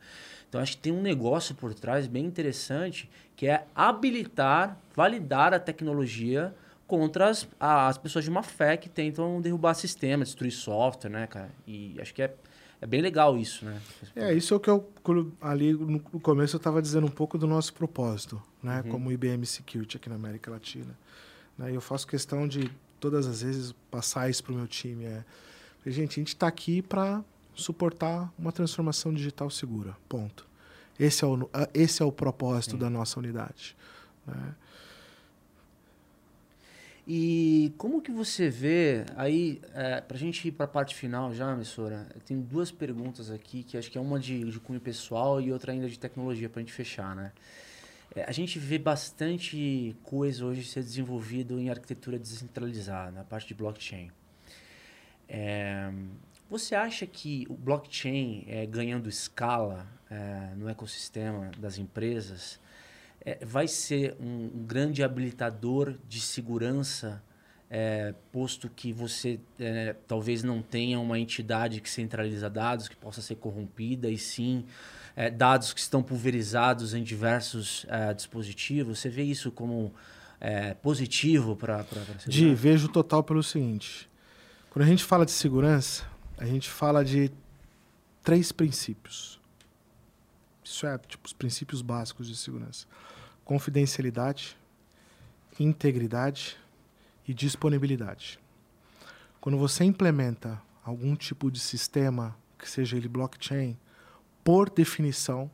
Então 0.49 0.61
acho 0.61 0.73
que 0.73 0.83
tem 0.83 0.93
um 0.93 1.01
negócio 1.01 1.55
por 1.55 1.73
trás 1.73 2.07
bem 2.07 2.27
interessante 2.27 3.09
que 3.37 3.47
é 3.47 3.65
habilitar, 3.75 4.77
validar 4.95 5.55
a 5.55 5.61
tecnologia 5.61 6.55
contra 6.87 7.29
as, 7.29 7.49
as 7.59 7.97
pessoas 7.97 8.25
de 8.25 8.31
má 8.31 8.43
fé 8.43 8.77
que 8.77 8.89
tentam 8.89 9.41
derrubar 9.41 9.73
sistema, 9.75 10.25
destruir 10.25 10.51
software, 10.51 11.09
né, 11.09 11.27
cara? 11.27 11.51
E 11.67 11.97
acho 11.99 12.13
que 12.13 12.23
é, 12.23 12.35
é 12.83 12.87
bem 12.87 13.01
legal 13.01 13.39
isso, 13.39 13.65
né? 13.65 13.81
É, 14.17 14.35
isso 14.35 14.53
é 14.53 14.57
o 14.57 14.61
que 14.61 14.69
eu, 14.69 14.91
ali 15.41 15.73
no 15.73 16.01
começo 16.01 16.57
eu 16.57 16.59
estava 16.59 16.83
dizendo 16.83 17.07
um 17.07 17.11
pouco 17.11 17.39
do 17.39 17.47
nosso 17.47 17.73
propósito, 17.73 18.43
né, 18.61 18.83
uhum. 18.85 18.91
como 18.91 19.13
IBM 19.13 19.47
Security 19.47 19.99
aqui 19.99 20.09
na 20.09 20.17
América 20.17 20.51
Latina. 20.51 20.99
Né, 21.57 21.71
e 21.71 21.75
eu 21.77 21.81
faço 21.81 22.09
questão 22.09 22.49
de, 22.49 22.69
todas 22.99 23.29
as 23.29 23.41
vezes, 23.41 23.73
passar 23.89 24.29
isso 24.29 24.43
para 24.43 24.53
o 24.53 24.57
meu 24.57 24.67
time. 24.67 25.05
É, 25.05 25.25
gente, 25.87 26.11
a 26.11 26.21
gente 26.21 26.29
está 26.35 26.49
aqui 26.49 26.83
para 26.83 27.25
suportar 27.55 28.33
uma 28.37 28.51
transformação 28.51 29.15
digital 29.15 29.49
segura, 29.49 29.97
ponto. 30.09 30.45
Esse 30.99 31.23
é 31.23 31.27
o, 31.29 31.49
esse 31.73 32.03
é 32.03 32.05
o 32.05 32.11
propósito 32.11 32.73
Sim. 32.73 32.79
da 32.79 32.91
nossa 32.91 33.17
unidade. 33.21 33.77
Né? 34.27 34.55
E 37.07 37.75
como 37.79 38.01
que 38.01 38.13
você 38.13 38.49
vê, 38.49 39.05
aí, 39.17 39.61
é, 39.75 40.01
para 40.01 40.17
a 40.17 40.21
gente 40.21 40.47
ir 40.47 40.53
para 40.53 40.67
a 40.67 40.69
parte 40.69 40.95
final 40.95 41.35
já, 41.35 41.53
emissora, 41.53 42.07
tem 42.25 42.41
duas 42.41 42.71
perguntas 42.71 43.29
aqui, 43.29 43.65
que 43.65 43.77
acho 43.77 43.91
que 43.91 43.99
é 43.99 44.01
uma 44.01 44.21
de, 44.21 44.45
de 44.45 44.61
cunho 44.61 44.81
pessoal 44.81 45.41
e 45.41 45.53
outra 45.53 45.73
ainda 45.73 45.89
de 45.89 45.99
tecnologia, 45.99 46.49
para 46.49 46.61
a 46.61 46.63
gente 46.63 46.73
fechar, 46.73 47.17
né? 47.17 47.33
É, 48.15 48.25
a 48.25 48.31
gente 48.31 48.59
vê 48.59 48.79
bastante 48.79 49.97
coisa 50.05 50.45
hoje 50.45 50.65
ser 50.65 50.83
desenvolvido 50.83 51.59
em 51.59 51.71
arquitetura 51.71 52.19
descentralizada, 52.19 53.11
na 53.11 53.25
parte 53.25 53.49
de 53.49 53.55
blockchain. 53.55 54.11
É, 55.29 55.91
você 56.49 56.75
acha 56.75 57.07
que 57.07 57.47
o 57.49 57.55
blockchain 57.55 58.45
é, 58.47 58.67
ganhando 58.67 59.09
escala 59.09 59.89
é, 60.11 60.55
no 60.55 60.69
ecossistema 60.69 61.51
das 61.59 61.79
empresas 61.79 62.61
é, 63.25 63.45
vai 63.45 63.69
ser 63.69 64.17
um, 64.21 64.49
grande 64.67 65.03
habilitador 65.03 65.95
de 66.09 66.21
segurança, 66.21 67.23
é, 67.71 68.15
posto 68.31 68.69
que 68.69 68.93
você 68.93 69.41
é, 69.59 69.97
talvez 70.07 70.43
não 70.43 70.61
tenha 70.61 71.01
uma 71.01 71.19
entidade 71.19 71.81
que 71.81 71.89
centraliza 71.89 72.51
dados 72.51 72.87
que 72.87 72.97
possa 72.97 73.23
ser 73.23 73.37
corrompida 73.37 74.11
e 74.11 74.19
sim 74.19 74.67
é, 75.17 75.31
dados 75.31 75.73
que 75.73 75.81
estão 75.81 76.03
pulverizados 76.03 76.93
em 76.93 77.03
diversos 77.03 77.87
é, 77.89 78.13
dispositivos? 78.13 78.99
Você 78.99 79.09
vê 79.09 79.23
isso 79.23 79.51
como 79.51 79.93
positivo 80.83 81.55
para 81.55 81.77
a 81.77 81.85
segurança? 81.85 82.29
De, 82.29 82.53
vejo 82.53 82.89
total 82.89 83.23
pelo 83.23 83.45
seguinte. 83.45 84.11
Quando 84.71 84.85
a 84.85 84.89
gente 84.89 85.05
fala 85.05 85.25
de 85.25 85.31
segurança, 85.31 86.05
a 86.37 86.45
gente 86.45 86.69
fala 86.69 87.05
de 87.05 87.31
três 88.25 88.51
princípios. 88.51 89.41
Isso 90.73 90.87
é, 90.87 90.97
tipo, 90.97 91.27
os 91.27 91.35
princípios 91.35 91.83
básicos 91.83 92.27
de 92.27 92.35
segurança: 92.35 92.87
confidencialidade, 93.45 94.57
integridade 95.61 96.57
e 97.29 97.35
disponibilidade. 97.35 98.41
Quando 99.39 99.59
você 99.59 99.85
implementa 99.85 100.61
algum 100.83 101.15
tipo 101.15 101.51
de 101.51 101.61
sistema, 101.61 102.35
que 102.59 102.69
seja 102.69 102.97
ele 102.97 103.07
blockchain, 103.07 103.77
por 104.43 104.71
definição, 104.71 105.51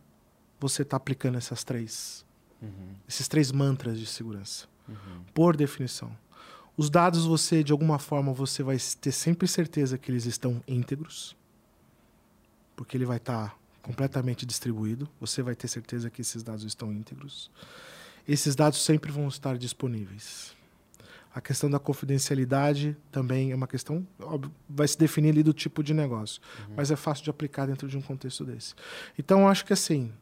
você 0.61 0.82
está 0.82 0.97
aplicando 0.97 1.36
essas 1.36 1.65
três, 1.65 2.24
uhum. 2.62 2.95
esses 3.09 3.27
três 3.27 3.51
mantras 3.51 3.99
de 3.99 4.07
segurança, 4.07 4.69
uhum. 4.89 5.24
por 5.35 5.57
definição. 5.57 6.16
Os 6.77 6.89
dados 6.89 7.27
você, 7.27 7.65
de 7.65 7.73
alguma 7.73 7.99
forma, 7.99 8.32
você 8.32 8.62
vai 8.62 8.77
ter 9.01 9.11
sempre 9.11 9.49
certeza 9.49 9.99
que 9.99 10.12
eles 10.12 10.27
estão 10.27 10.62
íntegros, 10.69 11.36
porque 12.77 12.97
ele 12.97 13.05
vai 13.05 13.16
estar 13.16 13.49
tá 13.51 13.58
completamente 13.89 14.44
distribuído. 14.44 15.09
Você 15.19 15.43
vai 15.43 15.55
ter 15.55 15.66
certeza 15.66 16.10
que 16.10 16.20
esses 16.20 16.43
dados 16.43 16.62
estão 16.62 16.93
íntegros. 16.93 17.51
Esses 18.28 18.55
dados 18.55 18.82
sempre 18.85 19.10
vão 19.10 19.27
estar 19.27 19.56
disponíveis. 19.56 20.55
A 21.35 21.40
questão 21.40 21.70
da 21.70 21.78
confidencialidade 21.78 22.94
também 23.10 23.51
é 23.51 23.55
uma 23.55 23.66
questão, 23.66 24.06
óbvio, 24.20 24.52
vai 24.69 24.86
se 24.86 24.98
definir 24.98 25.31
ali 25.31 25.43
do 25.43 25.55
tipo 25.55 25.82
de 25.82 25.94
negócio, 25.94 26.43
uhum. 26.69 26.74
mas 26.77 26.90
é 26.90 26.97
fácil 26.97 27.24
de 27.24 27.31
aplicar 27.31 27.65
dentro 27.66 27.89
de 27.89 27.97
um 27.97 28.02
contexto 28.02 28.44
desse. 28.44 28.74
Então, 29.19 29.40
eu 29.40 29.48
acho 29.48 29.65
que 29.65 29.73
assim, 29.73 30.12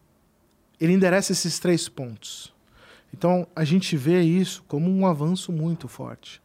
ele 0.80 0.92
endereça 0.92 1.32
esses 1.32 1.58
três 1.58 1.88
pontos. 1.88 2.54
Então, 3.12 3.48
a 3.56 3.64
gente 3.64 3.96
vê 3.96 4.22
isso 4.22 4.62
como 4.68 4.88
um 4.88 5.06
avanço 5.06 5.50
muito 5.50 5.88
forte. 5.88 6.40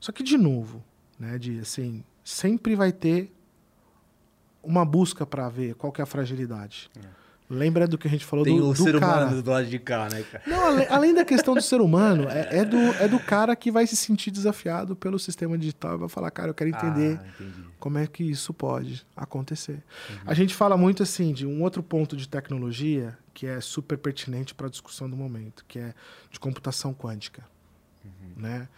Só 0.00 0.10
que, 0.10 0.22
de 0.22 0.38
novo, 0.38 0.82
né, 1.18 1.38
de, 1.38 1.58
assim, 1.58 2.02
sempre 2.24 2.74
vai 2.74 2.92
ter 2.92 3.30
uma 4.62 4.84
busca 4.84 5.26
para 5.26 5.48
ver 5.48 5.74
qual 5.74 5.92
é 5.98 6.02
a 6.02 6.06
fragilidade. 6.06 6.90
É. 6.96 7.22
Lembra 7.50 7.86
do 7.86 7.98
que 7.98 8.08
a 8.08 8.10
gente 8.10 8.24
falou 8.24 8.44
Tem 8.46 8.56
do, 8.56 8.70
o 8.70 8.72
do 8.72 8.82
ser 8.82 8.98
cara. 8.98 9.26
humano 9.26 9.42
do 9.42 9.50
lado 9.50 9.66
de 9.66 9.78
cá, 9.78 10.08
né, 10.08 10.22
cara? 10.22 10.42
Não, 10.46 10.66
além, 10.66 10.86
além 10.88 11.14
da 11.14 11.22
questão 11.22 11.54
do 11.54 11.60
ser 11.60 11.82
humano, 11.82 12.26
é, 12.30 12.60
é, 12.60 12.64
do, 12.64 12.78
é 12.78 13.06
do 13.06 13.18
cara 13.20 13.54
que 13.54 13.70
vai 13.70 13.86
se 13.86 13.94
sentir 13.94 14.30
desafiado 14.30 14.96
pelo 14.96 15.18
sistema 15.18 15.58
digital 15.58 15.96
e 15.96 15.98
vai 15.98 16.08
falar, 16.08 16.30
cara, 16.30 16.48
eu 16.48 16.54
quero 16.54 16.70
entender 16.70 17.20
ah, 17.20 17.44
como 17.78 17.98
é 17.98 18.06
que 18.06 18.22
isso 18.24 18.54
pode 18.54 19.06
acontecer. 19.14 19.82
Uhum. 20.08 20.16
A 20.24 20.32
gente 20.32 20.54
fala 20.54 20.78
muito 20.78 21.02
assim 21.02 21.34
de 21.34 21.46
um 21.46 21.62
outro 21.62 21.82
ponto 21.82 22.16
de 22.16 22.26
tecnologia 22.26 23.18
que 23.34 23.46
é 23.46 23.60
super 23.60 23.98
pertinente 23.98 24.54
para 24.54 24.68
a 24.68 24.70
discussão 24.70 25.10
do 25.10 25.16
momento, 25.16 25.62
que 25.68 25.78
é 25.78 25.92
de 26.30 26.40
computação 26.40 26.94
quântica, 26.94 27.44
uhum. 28.02 28.42
né? 28.42 28.68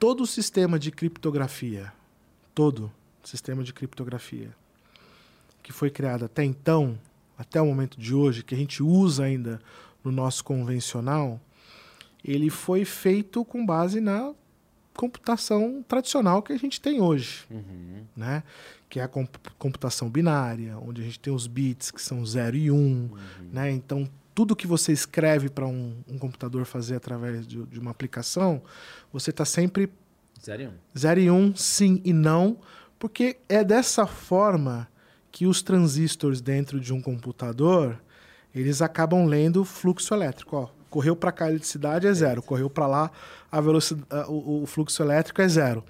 todo 0.00 0.22
o 0.22 0.26
sistema 0.26 0.78
de 0.78 0.90
criptografia, 0.90 1.92
todo 2.54 2.90
sistema 3.28 3.62
de 3.62 3.72
criptografia 3.72 4.50
que 5.62 5.72
foi 5.72 5.90
criado 5.90 6.24
até 6.24 6.44
então, 6.44 6.98
até 7.38 7.60
o 7.60 7.66
momento 7.66 7.98
de 7.98 8.14
hoje, 8.14 8.42
que 8.42 8.54
a 8.54 8.58
gente 8.58 8.82
usa 8.82 9.24
ainda 9.24 9.60
no 10.02 10.10
nosso 10.10 10.42
convencional, 10.42 11.40
ele 12.24 12.50
foi 12.50 12.84
feito 12.84 13.44
com 13.44 13.64
base 13.64 14.00
na 14.00 14.32
computação 14.94 15.82
tradicional 15.86 16.42
que 16.42 16.52
a 16.52 16.58
gente 16.58 16.80
tem 16.80 17.00
hoje, 17.00 17.46
uhum. 17.50 18.04
né? 18.16 18.42
Que 18.88 19.00
é 19.00 19.04
a 19.04 19.08
computação 19.58 20.10
binária, 20.10 20.76
onde 20.78 21.00
a 21.00 21.04
gente 21.04 21.20
tem 21.20 21.32
os 21.32 21.46
bits 21.46 21.90
que 21.90 22.02
são 22.02 22.26
0 22.26 22.56
e 22.56 22.70
1, 22.70 22.74
um, 22.74 22.80
uhum. 22.80 23.10
né? 23.52 23.70
Então 23.70 24.08
tudo 24.34 24.56
que 24.56 24.66
você 24.66 24.92
escreve 24.92 25.48
para 25.48 25.66
um, 25.66 25.96
um, 26.08 26.18
computador 26.18 26.64
fazer 26.64 26.96
através 26.96 27.46
de, 27.46 27.62
de 27.64 27.78
uma 27.78 27.90
aplicação, 27.90 28.62
você 29.12 29.30
está 29.30 29.44
sempre. 29.44 29.90
0 30.42 30.62
e 30.62 30.66
1. 30.66 30.70
Um. 30.70 30.74
Zero 30.98 31.20
e 31.20 31.30
um, 31.30 31.54
sim 31.54 32.00
e 32.04 32.12
não, 32.12 32.58
porque 33.00 33.38
é 33.48 33.64
dessa 33.64 34.06
forma 34.06 34.86
que 35.32 35.46
os 35.46 35.62
transistores 35.62 36.40
dentro 36.40 36.78
de 36.78 36.92
um 36.92 37.00
computador 37.00 37.98
eles 38.54 38.82
acabam 38.82 39.26
lendo 39.26 39.64
fluxo 39.64 40.12
elétrico. 40.12 40.56
Ó, 40.56 40.68
correu 40.90 41.16
para 41.16 41.32
cá 41.32 41.46
a 41.46 41.48
eletricidade 41.48 42.06
é 42.06 42.12
zero, 42.12 42.42
correu 42.42 42.68
para 42.68 42.86
lá 42.86 43.10
a 43.50 43.60
velocidade, 43.60 44.28
o, 44.28 44.62
o 44.62 44.66
fluxo 44.66 45.02
elétrico 45.02 45.40
é 45.40 45.48
zero. 45.48 45.82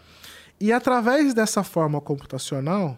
E 0.61 0.73
através 0.73 1.35
dessa 1.35 1.65
forma 1.65 2.01
computacional, 2.01 2.97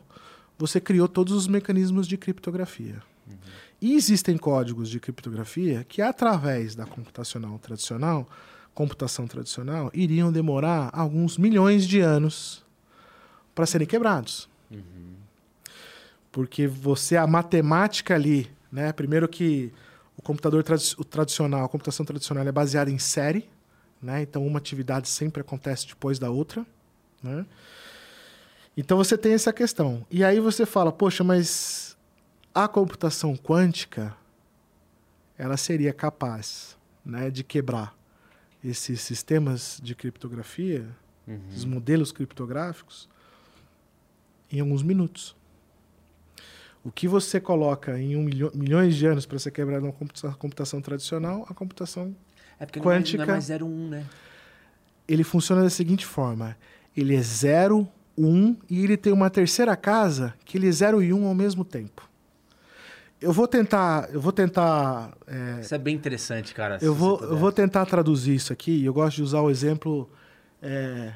você 0.58 0.80
criou 0.80 1.08
todos 1.08 1.32
os 1.32 1.46
mecanismos 1.46 2.06
de 2.06 2.18
criptografia. 2.18 3.02
Uhum. 3.26 3.36
E 3.80 3.94
existem 3.94 4.36
códigos 4.36 4.90
de 4.90 5.00
criptografia 5.00 5.84
que, 5.88 6.02
através 6.02 6.74
da 6.74 6.84
computacional 6.84 7.58
tradicional, 7.60 8.28
computação 8.74 9.26
tradicional, 9.26 9.90
iriam 9.94 10.32
demorar 10.32 10.90
alguns 10.92 11.38
milhões 11.38 11.86
de 11.86 12.00
anos 12.00 12.61
para 13.54 13.66
serem 13.66 13.86
quebrados. 13.86 14.48
Uhum. 14.70 15.14
Porque 16.30 16.66
você, 16.66 17.16
a 17.16 17.26
matemática 17.26 18.14
ali, 18.14 18.50
né? 18.70 18.92
Primeiro 18.92 19.28
que 19.28 19.72
o 20.16 20.22
computador 20.22 20.64
o 20.98 21.04
tradicional, 21.04 21.64
a 21.64 21.68
computação 21.68 22.04
tradicional 22.06 22.46
é 22.46 22.52
baseada 22.52 22.90
em 22.90 22.98
série, 22.98 23.48
né? 24.00 24.22
Então 24.22 24.46
uma 24.46 24.58
atividade 24.58 25.08
sempre 25.08 25.40
acontece 25.40 25.86
depois 25.86 26.18
da 26.18 26.30
outra, 26.30 26.66
né? 27.22 27.44
Então 28.76 28.96
você 28.96 29.18
tem 29.18 29.34
essa 29.34 29.52
questão. 29.52 30.06
E 30.10 30.24
aí 30.24 30.40
você 30.40 30.64
fala, 30.64 30.90
poxa, 30.90 31.22
mas 31.22 31.96
a 32.54 32.66
computação 32.66 33.36
quântica 33.36 34.16
ela 35.36 35.56
seria 35.56 35.92
capaz 35.92 36.78
né, 37.04 37.30
de 37.30 37.42
quebrar 37.42 37.94
esses 38.64 39.00
sistemas 39.00 39.80
de 39.82 39.94
criptografia, 39.94 40.86
uhum. 41.26 41.40
os 41.54 41.64
modelos 41.64 42.12
criptográficos, 42.12 43.08
em 44.52 44.60
alguns 44.60 44.82
minutos. 44.82 45.34
O 46.84 46.90
que 46.90 47.08
você 47.08 47.40
coloca 47.40 47.98
em 47.98 48.16
um 48.16 48.22
milho, 48.22 48.50
milhões 48.54 48.96
de 48.96 49.06
anos 49.06 49.24
para 49.24 49.38
ser 49.38 49.50
quebrado 49.50 49.84
uma 49.86 49.92
computação, 49.92 50.32
computação, 50.34 50.80
tradicional, 50.80 51.46
a 51.48 51.54
computação 51.54 52.14
é 52.58 52.66
porque 52.66 52.80
quântica. 52.80 53.24
Não 53.24 53.24
é 53.24 53.36
mais 53.36 53.44
0, 53.44 53.66
1, 53.66 53.68
um, 53.68 53.88
né? 53.88 54.06
Ele 55.08 55.24
funciona 55.24 55.62
da 55.62 55.70
seguinte 55.70 56.04
forma: 56.04 56.56
ele 56.96 57.14
é 57.14 57.22
0, 57.22 57.88
1 58.18 58.26
um, 58.26 58.56
e 58.68 58.82
ele 58.82 58.96
tem 58.96 59.12
uma 59.12 59.30
terceira 59.30 59.76
casa 59.76 60.34
que 60.44 60.58
ele 60.58 60.68
é 60.68 60.72
0 60.72 61.02
e 61.02 61.12
1 61.12 61.20
um 61.22 61.26
ao 61.26 61.34
mesmo 61.34 61.64
tempo 61.64 62.10
eu 63.22 63.32
vou 63.32 63.46
tentar, 63.46 64.08
eu 64.12 64.20
vou 64.20 64.32
tentar. 64.32 65.16
É, 65.26 65.60
isso 65.60 65.74
é 65.74 65.78
bem 65.78 65.94
interessante, 65.94 66.52
cara. 66.52 66.78
Eu 66.82 66.92
vou, 66.92 67.20
eu 67.22 67.36
vou 67.36 67.52
tentar 67.52 67.86
traduzir 67.86 68.34
isso 68.34 68.52
aqui. 68.52 68.84
Eu 68.84 68.92
gosto 68.92 69.16
de 69.16 69.22
usar 69.22 69.40
o 69.40 69.48
exemplo. 69.48 70.10
É, 70.60 71.12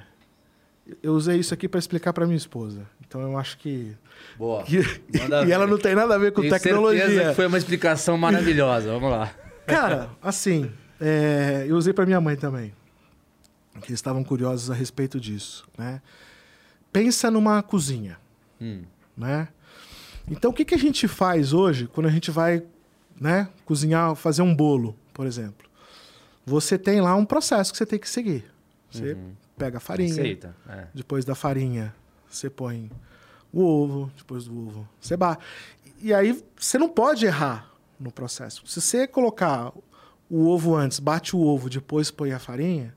eu 1.02 1.12
usei 1.12 1.38
isso 1.38 1.52
aqui 1.52 1.68
para 1.68 1.80
explicar 1.80 2.12
para 2.12 2.24
minha 2.24 2.36
esposa. 2.36 2.86
Então 3.16 3.30
eu 3.32 3.38
acho 3.38 3.56
que. 3.58 3.96
Boa. 4.36 4.62
Que, 4.62 4.78
e 5.46 5.52
ela 5.52 5.66
não 5.66 5.78
tem 5.78 5.94
nada 5.94 6.14
a 6.14 6.18
ver 6.18 6.32
com 6.32 6.42
Tenho 6.42 6.52
tecnologia. 6.52 7.28
Que 7.30 7.34
foi 7.34 7.46
uma 7.46 7.56
explicação 7.58 8.18
maravilhosa. 8.18 8.92
Vamos 8.92 9.10
lá. 9.10 9.30
Cara, 9.66 10.10
assim, 10.22 10.70
é, 11.00 11.64
eu 11.68 11.76
usei 11.76 11.92
para 11.92 12.04
minha 12.06 12.20
mãe 12.20 12.36
também. 12.36 12.72
que 13.80 13.88
eles 13.88 13.98
estavam 13.98 14.22
curiosos 14.24 14.70
a 14.70 14.74
respeito 14.74 15.18
disso, 15.20 15.66
né? 15.76 16.00
Pensa 16.92 17.30
numa 17.30 17.62
cozinha, 17.62 18.16
Hum. 18.60 18.82
né? 19.16 19.48
Então, 20.30 20.50
o 20.50 20.54
que, 20.54 20.64
que 20.64 20.74
a 20.74 20.78
gente 20.78 21.06
faz 21.06 21.52
hoje 21.52 21.86
quando 21.86 22.06
a 22.06 22.10
gente 22.10 22.30
vai 22.30 22.62
né, 23.20 23.48
cozinhar, 23.64 24.14
fazer 24.14 24.40
um 24.42 24.54
bolo, 24.54 24.96
por 25.12 25.26
exemplo? 25.26 25.68
Você 26.46 26.78
tem 26.78 27.00
lá 27.00 27.14
um 27.16 27.24
processo 27.24 27.70
que 27.72 27.76
você 27.78 27.84
tem 27.86 27.98
que 27.98 28.08
seguir. 28.08 28.44
Você 28.90 29.12
Uhum. 29.12 29.32
pega 29.58 29.76
a 29.76 29.80
farinha, 29.80 30.08
Receita. 30.08 30.56
É. 30.68 30.86
depois 30.94 31.24
da 31.24 31.34
farinha, 31.34 31.94
você 32.28 32.50
põe 32.50 32.90
o 33.52 33.62
ovo, 33.62 34.10
depois 34.16 34.44
do 34.44 34.68
ovo, 34.68 34.88
você 35.00 35.16
bate. 35.16 35.44
E 36.00 36.12
aí, 36.12 36.42
você 36.56 36.78
não 36.78 36.88
pode 36.88 37.24
errar 37.24 37.70
no 37.98 38.12
processo. 38.12 38.62
Se 38.66 38.80
você 38.80 39.06
colocar 39.06 39.72
o 40.28 40.48
ovo 40.48 40.74
antes, 40.74 41.00
bate 41.00 41.34
o 41.34 41.40
ovo, 41.40 41.70
depois 41.70 42.10
põe 42.10 42.32
a 42.32 42.38
farinha, 42.38 42.94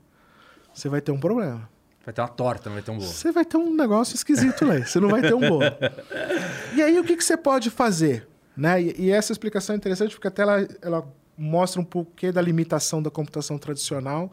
você 0.72 0.88
vai 0.88 1.00
ter 1.00 1.12
um 1.12 1.20
problema. 1.20 1.68
Vai 2.04 2.14
ter 2.14 2.20
uma 2.22 2.28
torta, 2.28 2.68
não 2.68 2.74
vai 2.74 2.82
ter 2.82 2.90
um 2.90 2.98
bolo. 2.98 3.08
Você 3.08 3.30
vai 3.30 3.44
ter 3.44 3.56
um 3.56 3.74
negócio 3.74 4.14
esquisito 4.14 4.64
lá. 4.64 4.78
Você 4.78 4.98
não 4.98 5.08
vai 5.08 5.20
ter 5.20 5.34
um 5.34 5.40
bolo. 5.40 5.60
E 6.74 6.82
aí, 6.82 6.98
o 6.98 7.04
que, 7.04 7.16
que 7.16 7.24
você 7.24 7.36
pode 7.36 7.68
fazer? 7.68 8.28
Né? 8.56 8.82
E, 8.82 9.06
e 9.06 9.10
essa 9.10 9.32
explicação 9.32 9.74
é 9.74 9.76
interessante 9.76 10.14
porque 10.14 10.28
até 10.28 10.42
ela, 10.42 10.68
ela 10.80 11.12
mostra 11.36 11.80
um 11.80 11.84
pouquinho 11.84 12.32
da 12.32 12.40
limitação 12.40 13.02
da 13.02 13.10
computação 13.10 13.58
tradicional 13.58 14.30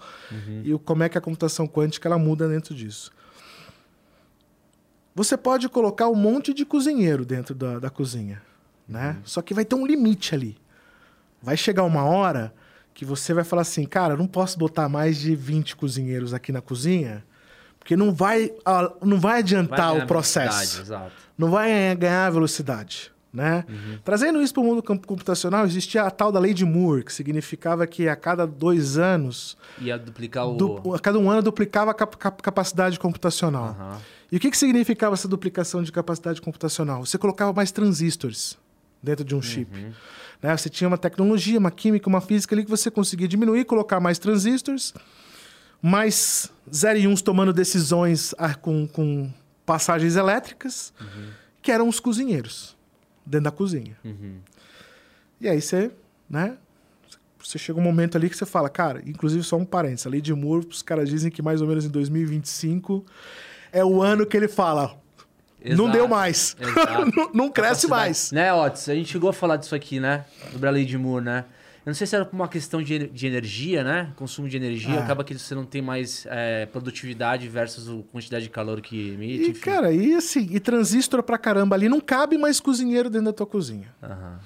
e 0.64 0.74
o, 0.74 0.80
como 0.80 1.04
é 1.04 1.10
que 1.10 1.18
a 1.18 1.22
computação 1.22 1.66
quântica 1.68 2.08
ela 2.08 2.18
muda 2.18 2.48
dentro 2.48 2.76
disso. 2.76 3.12
Você 5.18 5.36
pode 5.36 5.68
colocar 5.68 6.08
um 6.10 6.16
monte 6.16 6.54
de 6.54 6.64
cozinheiro 6.64 7.26
dentro 7.26 7.56
da, 7.56 7.80
da 7.80 7.90
cozinha, 7.90 8.40
né? 8.88 9.18
Só 9.26 9.42
que 9.42 9.52
vai 9.52 9.66
ter 9.66 9.74
um 9.74 9.84
limite 9.84 10.36
ali. 10.36 10.56
Vai 11.42 11.58
chegar 11.58 11.84
uma 11.84 12.04
hora 12.06 12.54
que 12.94 13.04
você 13.04 13.34
vai 13.34 13.44
falar 13.44 13.64
assim, 13.64 13.84
cara, 13.86 14.16
não 14.16 14.28
posso 14.28 14.60
botar 14.60 14.88
mais 14.88 15.18
de 15.18 15.36
20 15.36 15.76
cozinheiros 15.76 16.36
aqui 16.36 16.52
na 16.52 16.62
cozinha, 16.62 17.24
porque 17.80 17.96
não 17.98 18.14
vai, 18.14 18.52
não 19.04 19.20
vai 19.20 19.40
adiantar 19.40 19.94
Vai 19.96 20.04
o 20.04 20.08
processo 20.08 20.84
não 21.36 21.50
vai 21.50 21.96
ganhar 21.96 22.30
velocidade. 22.30 23.12
Né? 23.34 23.66
Trazendo 24.04 24.40
isso 24.42 24.54
para 24.54 24.62
o 24.62 24.66
mundo 24.66 24.82
computacional, 24.84 25.66
existia 25.66 26.04
a 26.04 26.12
tal 26.12 26.32
da 26.32 26.40
lei 26.40 26.54
de 26.54 26.64
Moore, 26.66 27.04
que 27.04 27.12
significava 27.14 27.86
que 27.88 28.08
a 28.08 28.16
cada 28.16 28.46
dois 28.48 28.98
anos, 29.00 29.58
Ia 29.82 29.98
duplicar 29.98 30.48
o. 30.48 30.56
du- 30.56 30.94
a 30.96 31.00
cada 31.00 31.18
um 31.20 31.30
ano 31.30 31.42
duplicava 31.44 31.92
a 31.92 31.94
cap- 31.94 32.18
cap- 32.18 32.42
capacidade 32.42 33.00
computacional. 33.00 33.76
Aham. 33.80 33.98
E 34.32 34.38
o 34.38 34.40
que, 34.40 34.52
que 34.52 34.58
significava 34.58 35.14
essa 35.14 35.28
duplicação 35.28 35.82
de 35.82 35.92
capacidade 35.92 36.42
computacional? 36.42 37.06
Você 37.06 37.18
colocava 37.18 37.54
mais 37.54 37.72
transistores 37.72 38.58
dentro 39.02 39.24
de 39.24 39.36
um 39.36 39.42
chip. 39.42 39.72
Né? 40.42 40.56
Você 40.58 40.70
tinha 40.70 40.88
uma 40.88 40.98
tecnologia, 40.98 41.58
uma 41.58 41.72
química, 41.72 42.10
uma 42.10 42.22
física 42.22 42.54
ali 42.54 42.64
que 42.64 42.70
você 42.70 42.92
conseguia 42.92 43.28
diminuir, 43.28 43.66
colocar 43.66 44.00
mais 44.00 44.20
transistores, 44.20 44.94
mais 45.82 46.52
0 46.74 47.00
e 47.00 47.08
1 47.08 47.16
tomando 47.18 47.54
decisões 47.54 48.36
ah, 48.38 48.54
com, 48.54 48.88
com 48.88 49.32
passagens 49.66 50.16
elétricas, 50.16 50.94
que 51.62 51.72
eram 51.72 51.88
os 51.88 52.00
cozinheiros 52.00 52.76
dentro 53.26 53.46
da 53.46 53.52
cozinha. 53.52 53.98
Uhum. 54.04 54.38
E 55.40 55.48
aí 55.48 55.62
você, 55.62 55.92
né? 56.30 56.58
Você 57.44 57.58
chega 57.58 57.80
um 57.80 57.84
momento 57.84 58.18
ali 58.18 58.30
que 58.30 58.36
você 58.36 58.46
fala, 58.46 58.70
cara, 58.70 59.02
inclusive 59.06 59.44
só 59.44 59.56
um 59.56 59.64
parênteses, 59.64 60.08
a 60.08 60.10
lei 60.10 60.20
de 60.20 60.34
Moore, 60.34 60.68
os 60.68 60.82
caras 60.82 61.08
dizem 61.08 61.32
que 61.32 61.42
mais 61.42 61.62
ou 61.62 61.68
menos 61.68 61.86
em 61.86 61.90
2025 61.90 63.06
é 63.72 63.84
o 63.84 64.02
ano 64.02 64.26
que 64.26 64.36
ele 64.36 64.48
fala, 64.48 64.98
não 65.64 65.86
Exato. 65.86 65.92
deu 65.92 66.08
mais, 66.08 66.56
não, 67.16 67.32
não 67.34 67.50
cresce 67.50 67.88
Capacidade. 67.88 67.90
mais. 67.90 68.32
Né, 68.32 68.54
Otis? 68.54 68.90
A 68.90 68.96
gente 68.96 69.12
chegou 69.12 69.30
a 69.30 69.34
falar 69.34 69.58
disso 69.58 69.76
aqui, 69.76 70.00
né? 70.00 70.26
Sobre 70.52 70.68
a 70.68 70.72
lei 70.72 70.86
de 70.86 70.98
Moore, 70.98 71.24
né? 71.26 71.46
Eu 71.86 71.92
não 71.92 71.96
sei 71.96 72.06
se 72.06 72.14
era 72.16 72.26
por 72.26 72.36
uma 72.36 72.50
questão 72.50 72.84
de, 72.84 73.08
de 73.08 73.28
energia, 73.28 73.82
né? 73.82 74.12
Consumo 74.18 74.50
de 74.50 74.58
energia. 74.58 75.00
Ah. 75.00 75.04
Acaba 75.06 75.24
que 75.24 75.34
você 75.34 75.56
não 75.56 75.64
tem 75.66 75.82
mais 75.82 76.28
é, 76.30 76.66
produtividade 76.66 77.48
versus 77.48 77.88
a 77.88 78.04
quantidade 78.12 78.44
de 78.44 78.50
calor 78.50 78.82
que 78.82 79.12
emite. 79.12 79.44
E, 79.44 79.50
enfim. 79.52 79.62
cara, 79.62 79.94
e 79.94 80.14
assim, 80.14 80.50
e 80.52 80.60
transistor 80.60 81.24
pra 81.24 81.38
caramba 81.38 81.78
ali, 81.78 81.88
não 81.88 82.02
cabe 82.02 82.38
mais 82.38 82.60
cozinheiro 82.60 83.10
dentro 83.10 83.28
da 83.28 83.34
tua 83.34 83.46
cozinha. 83.48 83.88
Aham. 84.04 84.38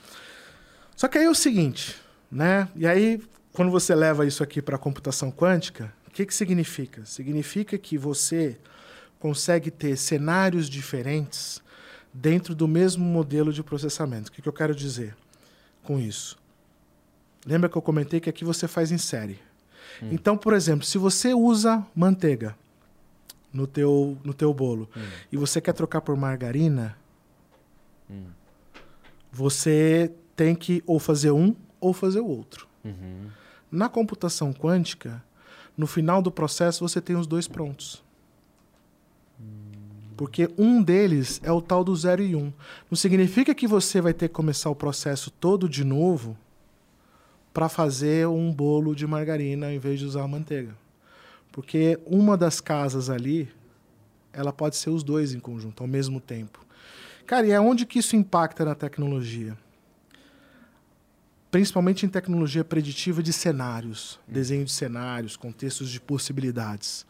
Só 0.96 1.08
que 1.08 1.18
aí 1.18 1.26
é 1.26 1.30
o 1.32 1.34
seguinte, 1.34 1.96
né? 2.32 2.68
E 2.76 2.86
aí, 2.86 3.20
quando 3.54 3.72
você 3.72 3.96
leva 3.96 4.24
isso 4.24 4.44
aqui 4.44 4.62
para 4.62 4.76
a 4.76 4.80
computação 4.80 5.32
quântica, 5.32 5.92
o 6.08 6.12
que, 6.12 6.28
que 6.28 6.36
significa? 6.36 7.04
Significa 7.06 7.76
que 7.76 7.98
você 7.98 8.56
consegue 9.22 9.70
ter 9.70 9.96
cenários 9.96 10.68
diferentes 10.68 11.62
dentro 12.12 12.56
do 12.56 12.68
mesmo 12.68 13.06
modelo 13.06 13.54
de 13.54 13.62
processamento. 13.64 14.30
O 14.30 14.32
que, 14.32 14.42
que 14.42 14.50
eu 14.50 14.54
quero 14.54 14.76
dizer 14.76 15.16
com 15.84 16.00
isso? 16.00 16.38
Lembra 17.46 17.70
que 17.70 17.78
eu 17.78 17.82
comentei 17.82 18.20
que 18.20 18.30
aqui 18.30 18.44
você 18.44 18.68
faz 18.68 18.92
em 18.92 18.98
série. 18.98 19.40
Então, 20.02 20.36
por 20.36 20.54
exemplo, 20.54 20.84
se 20.84 20.98
você 20.98 21.34
usa 21.34 21.86
manteiga 21.96 22.56
no 23.54 23.68
teu, 23.68 24.18
no 24.24 24.34
teu 24.34 24.52
bolo 24.52 24.90
e 25.32 25.38
você 25.38 25.62
quer 25.62 25.74
trocar 25.74 26.02
por 26.02 26.18
margarina, 26.18 26.98
você 29.32 30.12
tem 30.36 30.56
que 30.56 30.84
ou 30.88 31.00
fazer 31.00 31.30
um 31.30 31.56
ou 31.80 31.94
fazer 31.94 32.22
o 32.22 32.28
outro. 32.28 32.68
Uhum. 32.84 33.30
Na 33.72 33.88
computação 33.88 34.52
quântica, 34.52 35.24
no 35.78 35.86
final 35.86 36.22
do 36.22 36.32
processo 36.32 36.88
você 36.88 37.00
tem 37.00 37.16
os 37.16 37.28
dois 37.28 37.48
prontos. 37.48 38.04
Porque 40.22 40.48
um 40.56 40.84
deles 40.84 41.42
é 41.44 41.52
o 41.52 41.60
tal 41.60 41.84
do 41.84 41.96
0 41.96 42.22
e 42.22 42.36
1. 42.36 42.40
Um. 42.40 42.54
Não 42.92 42.96
significa 42.96 43.56
que 43.56 43.66
você 43.66 44.00
vai 44.00 44.14
ter 44.14 44.28
que 44.28 44.36
começar 44.36 44.70
o 44.70 44.76
processo 44.76 45.32
todo 45.32 45.68
de 45.68 45.84
novo 45.84 46.38
para 47.52 47.68
fazer 47.68 48.28
um 48.28 48.54
bolo 48.54 48.94
de 48.94 49.08
margarina 49.08 49.66
ao 49.66 49.72
invés 49.72 49.98
de 49.98 50.06
usar 50.06 50.28
manteiga. 50.28 50.78
Porque 51.52 52.00
uma 52.06 52.38
das 52.38 52.62
casas 52.62 53.10
ali, 53.10 53.50
ela 54.32 54.54
pode 54.54 54.76
ser 54.76 54.92
os 54.92 55.02
dois 55.02 55.34
em 55.34 55.40
conjunto, 55.40 55.82
ao 55.82 55.88
mesmo 55.88 56.22
tempo. 56.22 56.64
Cara, 57.26 57.48
e 57.48 57.50
é 57.50 57.60
onde 57.60 57.88
que 57.88 57.98
isso 57.98 58.16
impacta 58.16 58.64
na 58.64 58.76
tecnologia? 58.76 59.58
Principalmente 61.50 62.06
em 62.06 62.10
tecnologia 62.10 62.64
preditiva 62.64 63.24
de 63.24 63.34
cenários, 63.34 64.20
desenho 64.28 64.66
de 64.66 64.72
cenários, 64.72 65.36
contextos 65.36 65.90
de 65.90 66.00
possibilidades, 66.00 67.08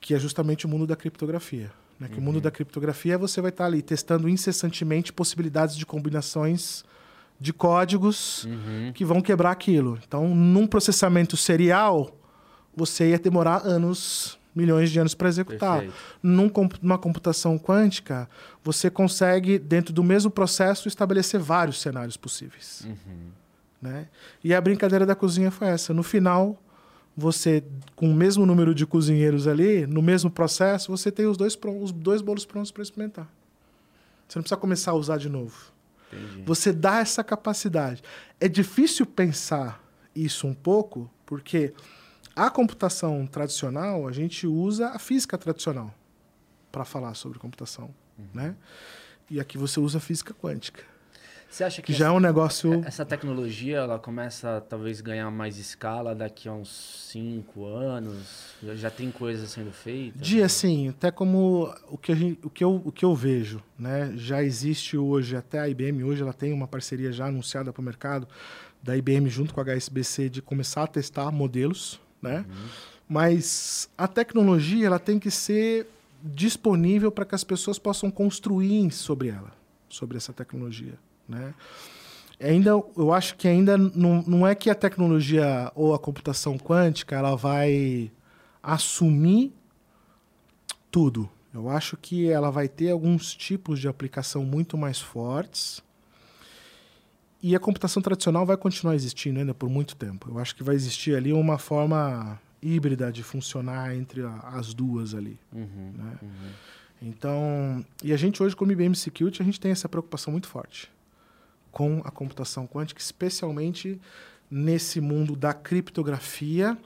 que 0.00 0.14
é 0.14 0.18
justamente 0.20 0.64
o 0.64 0.68
mundo 0.68 0.86
da 0.86 0.94
criptografia. 0.94 1.72
Né? 1.98 2.08
Que 2.08 2.18
o 2.18 2.22
mundo 2.22 2.40
da 2.40 2.50
criptografia 2.50 3.18
você 3.18 3.40
vai 3.40 3.50
estar 3.50 3.66
ali 3.66 3.82
testando 3.82 4.28
incessantemente 4.28 5.12
possibilidades 5.12 5.76
de 5.76 5.84
combinações 5.84 6.84
de 7.40 7.52
códigos 7.52 8.44
Uhum. 8.44 8.92
que 8.94 9.04
vão 9.04 9.20
quebrar 9.20 9.50
aquilo. 9.52 9.98
Então, 10.06 10.34
num 10.34 10.66
processamento 10.66 11.36
serial, 11.36 12.10
você 12.74 13.10
ia 13.10 13.18
demorar 13.18 13.64
anos, 13.64 14.38
milhões 14.54 14.90
de 14.90 14.98
anos 14.98 15.14
para 15.14 15.28
executar. 15.28 15.84
Num, 16.22 16.50
numa 16.82 16.98
computação 16.98 17.56
quântica, 17.58 18.28
você 18.62 18.90
consegue, 18.90 19.58
dentro 19.58 19.92
do 19.92 20.02
mesmo 20.02 20.30
processo, 20.30 20.88
estabelecer 20.88 21.38
vários 21.40 21.80
cenários 21.80 22.16
possíveis. 22.16 22.84
Uhum. 22.84 23.30
Né? 23.80 24.08
E 24.42 24.52
a 24.52 24.60
brincadeira 24.60 25.06
da 25.06 25.14
cozinha 25.14 25.50
foi 25.52 25.68
essa. 25.68 25.94
No 25.94 26.02
final, 26.02 26.60
você, 27.18 27.64
com 27.96 28.08
o 28.08 28.14
mesmo 28.14 28.46
número 28.46 28.72
de 28.72 28.86
cozinheiros 28.86 29.48
ali, 29.48 29.86
no 29.86 30.00
mesmo 30.00 30.30
processo, 30.30 30.90
você 30.90 31.10
tem 31.10 31.26
os 31.26 31.36
dois, 31.36 31.56
pron- 31.56 31.82
os 31.82 31.90
dois 31.90 32.22
bolos 32.22 32.46
prontos 32.46 32.70
para 32.70 32.82
experimentar. 32.82 33.28
Você 34.28 34.38
não 34.38 34.42
precisa 34.44 34.56
começar 34.60 34.92
a 34.92 34.94
usar 34.94 35.16
de 35.18 35.28
novo. 35.28 35.72
Entendi. 36.12 36.42
Você 36.46 36.72
dá 36.72 37.00
essa 37.00 37.24
capacidade. 37.24 38.02
É 38.38 38.46
difícil 38.48 39.04
pensar 39.04 39.82
isso 40.14 40.46
um 40.46 40.54
pouco, 40.54 41.10
porque 41.26 41.74
a 42.36 42.48
computação 42.50 43.26
tradicional, 43.26 44.06
a 44.06 44.12
gente 44.12 44.46
usa 44.46 44.90
a 44.90 44.98
física 44.98 45.36
tradicional 45.36 45.92
para 46.70 46.84
falar 46.84 47.14
sobre 47.14 47.38
computação, 47.38 47.90
né? 48.32 48.54
E 49.28 49.40
aqui 49.40 49.58
você 49.58 49.80
usa 49.80 49.98
a 49.98 50.00
física 50.00 50.32
quântica, 50.32 50.84
Você 51.50 51.64
acha 51.64 51.80
que 51.80 51.92
que 51.92 51.98
já 51.98 52.08
é 52.08 52.10
um 52.10 52.20
negócio 52.20 52.82
essa 52.84 53.04
tecnologia 53.04 53.78
ela 53.78 53.98
começa 53.98 54.58
a 54.58 54.60
talvez 54.60 55.00
ganhar 55.00 55.30
mais 55.30 55.58
escala 55.58 56.14
daqui 56.14 56.48
a 56.48 56.52
uns 56.52 57.08
5 57.10 57.64
anos? 57.64 58.54
Já, 58.62 58.74
já 58.74 58.90
tem 58.90 59.10
coisas 59.10 59.50
sendo 59.50 59.72
feitas? 59.72 60.20
de 60.20 60.42
assim, 60.42 60.88
até 60.90 61.10
como 61.10 61.74
o 61.88 61.96
que, 61.96 62.12
a 62.12 62.14
gente, 62.14 62.38
o 62.44 62.50
que, 62.50 62.62
eu, 62.62 62.82
o 62.84 62.92
que 62.92 63.04
eu 63.04 63.14
vejo, 63.14 63.62
né? 63.78 64.12
Já 64.16 64.42
existe 64.42 64.96
hoje, 64.96 65.36
até 65.36 65.58
a 65.58 65.68
IBM 65.68 66.04
hoje 66.04 66.22
ela 66.22 66.34
tem 66.34 66.52
uma 66.52 66.68
parceria 66.68 67.10
já 67.10 67.26
anunciada 67.26 67.72
para 67.72 67.80
o 67.80 67.84
mercado 67.84 68.28
da 68.82 68.96
IBM 68.96 69.28
junto 69.28 69.54
com 69.54 69.60
a 69.60 69.64
HSBC 69.64 70.28
de 70.28 70.42
começar 70.42 70.84
a 70.84 70.86
testar 70.86 71.30
modelos, 71.30 72.00
né? 72.20 72.44
Mas 73.08 73.88
a 73.96 74.06
tecnologia 74.06 74.86
ela 74.86 74.98
tem 74.98 75.18
que 75.18 75.30
ser 75.30 75.88
disponível 76.22 77.10
para 77.10 77.24
que 77.24 77.34
as 77.34 77.42
pessoas 77.42 77.78
possam 77.78 78.10
construir 78.10 78.90
sobre 78.90 79.28
ela, 79.28 79.52
sobre 79.88 80.16
essa 80.16 80.32
tecnologia, 80.32 80.94
né? 81.28 81.54
Ainda, 82.40 82.70
eu 82.96 83.12
acho 83.12 83.36
que 83.36 83.48
ainda 83.48 83.76
não, 83.76 84.22
não 84.22 84.46
é 84.46 84.54
que 84.54 84.70
a 84.70 84.74
tecnologia 84.74 85.72
ou 85.74 85.92
a 85.92 85.98
computação 85.98 86.56
quântica 86.56 87.16
ela 87.16 87.34
vai 87.34 88.12
assumir 88.62 89.52
tudo. 90.90 91.28
Eu 91.52 91.68
acho 91.68 91.96
que 91.96 92.30
ela 92.30 92.50
vai 92.50 92.68
ter 92.68 92.90
alguns 92.90 93.34
tipos 93.34 93.80
de 93.80 93.88
aplicação 93.88 94.44
muito 94.44 94.78
mais 94.78 95.00
fortes. 95.00 95.82
E 97.42 97.56
a 97.56 97.60
computação 97.60 98.00
tradicional 98.00 98.46
vai 98.46 98.56
continuar 98.56 98.94
existindo 98.94 99.40
ainda 99.40 99.54
por 99.54 99.68
muito 99.68 99.96
tempo. 99.96 100.30
Eu 100.30 100.38
acho 100.38 100.54
que 100.54 100.62
vai 100.62 100.76
existir 100.76 101.16
ali 101.16 101.32
uma 101.32 101.58
forma 101.58 102.40
híbrida 102.62 103.10
de 103.10 103.22
funcionar 103.22 103.96
entre 103.96 104.22
as 104.44 104.74
duas 104.74 105.14
ali. 105.14 105.38
Uhum, 105.52 105.92
Né? 105.96 106.18
uhum. 106.22 106.50
Então, 107.00 107.84
e 108.02 108.12
a 108.12 108.16
gente 108.16 108.42
hoje, 108.42 108.56
como 108.56 108.72
IBM 108.72 108.94
Security, 108.94 109.40
a 109.40 109.44
gente 109.44 109.60
tem 109.60 109.70
essa 109.70 109.88
preocupação 109.88 110.32
muito 110.32 110.48
forte 110.48 110.90
com 111.70 112.00
a 112.04 112.10
computação 112.10 112.66
quântica, 112.66 113.00
especialmente 113.00 114.00
nesse 114.50 115.00
mundo 115.00 115.36
da 115.36 115.52
criptografia 115.52 116.76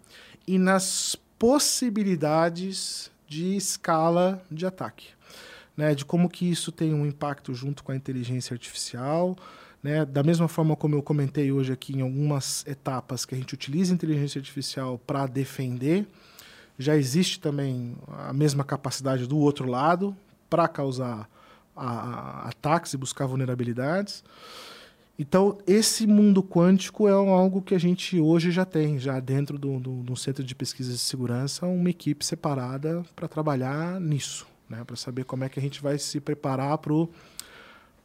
e 0.46 0.58
nas 0.58 1.16
possibilidades 1.38 3.10
de 3.26 3.56
escala 3.56 4.42
de 4.50 4.66
ataque. 4.66 5.08
Né, 5.74 5.94
de 5.94 6.04
como 6.04 6.28
que 6.28 6.50
isso 6.50 6.70
tem 6.70 6.92
um 6.92 7.06
impacto 7.06 7.54
junto 7.54 7.82
com 7.82 7.92
a 7.92 7.96
inteligência 7.96 8.52
artificial, 8.52 9.34
né, 9.82 10.04
da 10.04 10.22
mesma 10.22 10.46
forma 10.46 10.76
como 10.76 10.94
eu 10.94 11.02
comentei 11.02 11.50
hoje 11.50 11.72
aqui 11.72 11.94
em 11.96 12.02
algumas 12.02 12.62
etapas 12.66 13.24
que 13.24 13.34
a 13.34 13.38
gente 13.38 13.54
utiliza 13.54 13.90
a 13.90 13.94
inteligência 13.94 14.38
artificial 14.38 14.98
para 14.98 15.26
defender, 15.26 16.06
já 16.78 16.94
existe 16.94 17.40
também 17.40 17.96
a 18.06 18.34
mesma 18.34 18.64
capacidade 18.64 19.26
do 19.26 19.38
outro 19.38 19.66
lado 19.66 20.14
para 20.50 20.68
causar 20.68 21.26
a- 21.74 21.86
a- 21.86 22.48
ataques 22.50 22.92
e 22.92 22.98
buscar 22.98 23.24
vulnerabilidades. 23.24 24.22
Então, 25.18 25.58
esse 25.66 26.06
mundo 26.06 26.42
quântico 26.42 27.06
é 27.06 27.12
algo 27.12 27.62
que 27.62 27.74
a 27.74 27.78
gente 27.78 28.18
hoje 28.18 28.50
já 28.50 28.64
tem, 28.64 28.98
já 28.98 29.20
dentro 29.20 29.58
do, 29.58 29.78
do, 29.78 30.02
do 30.02 30.16
Centro 30.16 30.42
de 30.42 30.54
Pesquisas 30.54 30.94
de 30.94 31.00
Segurança, 31.00 31.66
uma 31.66 31.90
equipe 31.90 32.24
separada 32.24 33.04
para 33.14 33.28
trabalhar 33.28 34.00
nisso, 34.00 34.46
né? 34.68 34.82
para 34.84 34.96
saber 34.96 35.24
como 35.24 35.44
é 35.44 35.48
que 35.48 35.58
a 35.58 35.62
gente 35.62 35.82
vai 35.82 35.98
se 35.98 36.18
preparar 36.18 36.78
para 36.78 36.92
o 36.92 37.08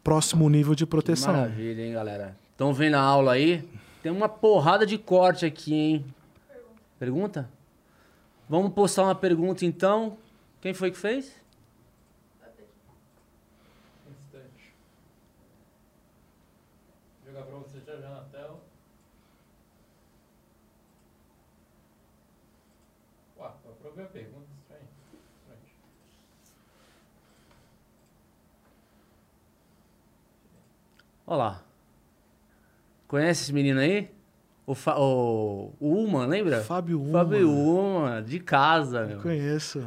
próximo 0.03 0.49
nível 0.49 0.75
de 0.75 0.85
Que 0.85 0.89
proteção. 0.91 1.33
Maravilha, 1.33 1.81
hein, 1.81 1.93
galera? 1.93 2.37
Estão 2.51 2.73
vendo 2.73 2.95
a 2.95 3.01
aula 3.01 3.33
aí? 3.33 3.67
Tem 4.03 4.11
uma 4.11 4.29
porrada 4.29 4.85
de 4.85 4.97
corte 4.97 5.45
aqui, 5.45 5.73
hein? 5.73 6.05
Pergunta? 6.99 7.49
Vamos 8.49 8.73
postar 8.73 9.03
uma 9.03 9.15
pergunta 9.15 9.65
então. 9.65 10.17
Quem 10.61 10.73
foi 10.73 10.89
que 10.91 10.97
fez? 10.97 11.35
Instante. 14.09 14.73
Vou 17.23 17.33
jogar 17.33 17.45
pra 17.45 17.57
você 17.57 17.79
já 17.85 17.99
já 17.99 18.09
na 18.09 18.21
tela. 18.31 18.59
Ué, 23.37 23.51
eu 23.65 23.71
provei 23.81 24.05
a 24.05 24.07
pergunta, 24.07 24.47
estranho. 24.61 24.87
Estranho. 25.41 25.59
Olha 31.27 31.37
lá. 31.37 31.63
Conhece 33.07 33.43
esse 33.43 33.53
menino 33.53 33.79
aí? 33.81 34.09
O, 34.65 34.73
Fa 34.73 34.97
o, 34.97 35.73
o 35.79 36.03
Uman, 36.03 36.25
lembra? 36.25 36.61
Fábio 36.61 37.01
Uma. 37.01 37.19
Fábio 37.19 37.51
Uman, 37.51 38.23
de 38.23 38.39
casa, 38.39 39.05
meu. 39.05 39.19
Conheço. 39.19 39.85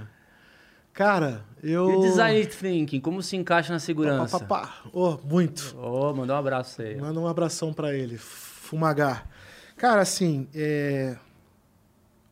Cara, 0.92 1.44
eu... 1.62 1.90
E 1.90 2.00
design 2.02 2.46
thinking, 2.46 3.00
como 3.00 3.22
se 3.22 3.36
encaixa 3.36 3.72
na 3.72 3.78
segurança? 3.78 4.38
Pá, 4.40 4.46
pá, 4.46 4.66
pá. 4.66 4.90
Oh, 4.92 5.18
muito. 5.24 5.74
Ô, 5.78 6.12
mandou 6.12 6.36
um 6.36 6.38
abraço 6.38 6.82
aí. 6.82 6.96
Manda 7.00 7.18
um 7.18 7.26
abração 7.26 7.72
pra 7.72 7.94
ele, 7.94 8.18
Fumagar. 8.18 9.26
Cara, 9.76 10.02
assim, 10.02 10.46
é, 10.54 11.16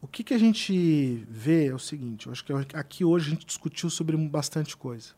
o 0.03 0.07
que, 0.07 0.23
que 0.23 0.35
a 0.35 0.39
gente 0.39 1.27
vê 1.31 1.69
é 1.69 1.75
o 1.75 1.79
seguinte, 1.79 2.27
eu 2.27 2.33
acho 2.33 2.45
que 2.45 2.53
aqui 2.75 3.05
hoje 3.05 3.29
a 3.29 3.31
gente 3.31 3.47
discutiu 3.47 3.89
sobre 3.89 4.17
bastante 4.17 4.77
coisa, 4.77 5.11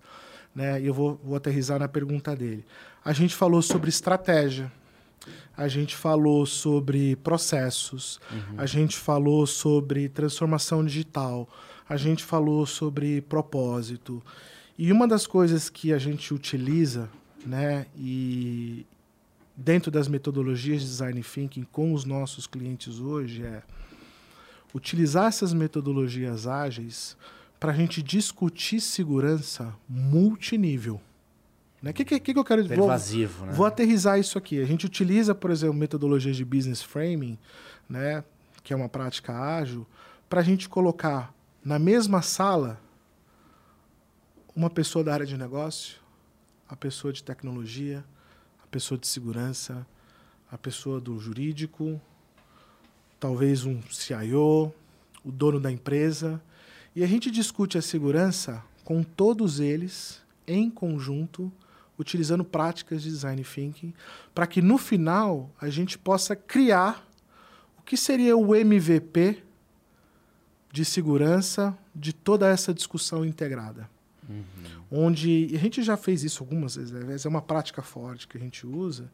né? 0.54 0.80
E 0.80 0.86
eu 0.86 0.94
vou, 0.94 1.20
vou 1.22 1.36
aterrizar 1.36 1.78
na 1.78 1.88
pergunta 1.88 2.36
dele. 2.36 2.64
A 3.05 3.12
gente 3.14 3.35
falou 3.35 3.62
sobre 3.62 3.89
estratégia, 3.89 4.70
a 5.56 5.68
gente 5.68 5.97
falou 5.97 6.44
sobre 6.44 7.16
processos, 7.16 8.20
a 8.59 8.66
gente 8.66 8.97
falou 8.97 9.47
sobre 9.47 10.09
transformação 10.09 10.85
digital, 10.85 11.48
a 11.89 11.97
gente 11.97 12.22
falou 12.22 12.66
sobre 12.66 13.22
propósito. 13.22 14.22
E 14.77 14.93
uma 14.93 15.09
das 15.09 15.27
coisas 15.27 15.70
que 15.70 15.93
a 15.94 15.98
gente 15.98 16.35
utiliza, 16.35 17.09
né, 17.44 17.86
e 17.97 18.86
dentro 19.56 19.90
das 19.90 20.06
metodologias 20.06 20.82
de 20.82 20.89
design 20.89 21.22
thinking 21.22 21.64
com 21.64 21.94
os 21.94 22.05
nossos 22.05 22.47
clientes 22.47 22.98
hoje 22.98 23.43
é 23.43 23.62
utilizar 24.74 25.28
essas 25.28 25.52
metodologias 25.52 26.47
ágeis 26.47 27.16
para 27.59 27.72
a 27.72 27.74
gente 27.74 28.02
discutir 28.02 28.81
segurança 28.81 29.74
multinível. 29.89 31.01
O 31.82 31.86
né? 31.86 31.93
que, 31.93 32.05
que, 32.05 32.20
que 32.20 32.39
eu 32.39 32.44
quero 32.44 32.62
vou, 32.62 32.77
Pervasivo, 32.77 33.47
né? 33.47 33.52
Vou 33.52 33.65
aterrizar 33.65 34.19
isso 34.19 34.36
aqui. 34.36 34.61
A 34.61 34.66
gente 34.66 34.85
utiliza, 34.85 35.35
por 35.35 35.51
exemplo, 35.51 35.74
metodologias 35.74 36.36
de 36.36 36.44
business 36.44 36.82
framing, 36.82 37.39
né, 37.89 38.23
que 38.62 38.73
é 38.73 38.77
uma 38.77 38.89
prática 38.89 39.32
ágil, 39.32 39.86
para 40.28 40.40
a 40.40 40.44
gente 40.44 40.69
colocar 40.69 41.35
na 41.65 41.78
mesma 41.78 42.23
sala 42.23 42.81
uma 44.55 44.69
pessoa 44.69 45.02
da 45.02 45.15
área 45.15 45.27
de 45.27 45.36
negócio, 45.36 45.98
a 46.69 46.77
pessoa 46.77 47.12
de 47.12 47.24
tecnologia, 47.24 48.05
a 48.62 48.66
pessoa 48.66 48.98
de 48.98 49.07
segurança, 49.07 49.86
a 50.52 50.59
pessoa 50.59 51.01
do 51.01 51.19
jurídico, 51.19 52.01
talvez 53.19 53.65
um 53.65 53.81
CIO, 53.90 54.73
o 55.24 55.32
dono 55.32 55.59
da 55.59 55.70
empresa, 55.70 56.43
e 56.94 57.02
a 57.02 57.07
gente 57.07 57.31
discute 57.31 57.78
a 57.78 57.82
segurança 57.82 58.62
com 58.85 59.02
todos 59.02 59.61
eles 59.61 60.20
em 60.47 60.70
conjunto 60.70 61.52
utilizando 62.01 62.43
práticas 62.43 63.02
de 63.02 63.10
design 63.10 63.44
thinking, 63.44 63.93
para 64.35 64.47
que 64.47 64.62
no 64.62 64.78
final 64.78 65.51
a 65.60 65.68
gente 65.68 65.98
possa 65.98 66.35
criar 66.35 67.06
o 67.78 67.82
que 67.82 67.97
seria 67.97 68.36
o 68.36 68.56
MVP 68.56 69.43
de 70.72 70.85
segurança 70.85 71.77
de 71.94 72.12
toda 72.12 72.48
essa 72.48 72.72
discussão 72.72 73.24
integrada. 73.24 73.89
Uhum. 74.28 74.44
Onde 74.90 75.48
e 75.51 75.56
a 75.56 75.59
gente 75.59 75.82
já 75.82 75.97
fez 75.97 76.24
isso 76.24 76.43
algumas 76.43 76.77
vezes, 76.77 77.27
é 77.27 77.28
uma 77.28 77.43
prática 77.43 77.82
forte 77.82 78.27
que 78.27 78.39
a 78.39 78.40
gente 78.40 78.66
usa, 78.66 79.10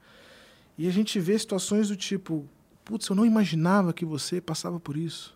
e 0.79 0.87
a 0.87 0.93
gente 0.93 1.19
vê 1.19 1.37
situações 1.39 1.89
do 1.89 1.97
tipo: 1.97 2.47
putz, 2.85 3.09
eu 3.09 3.17
não 3.17 3.27
imaginava 3.27 3.93
que 3.93 4.05
você 4.05 4.41
passava 4.41 4.79
por 4.79 4.97
isso. 4.97 5.36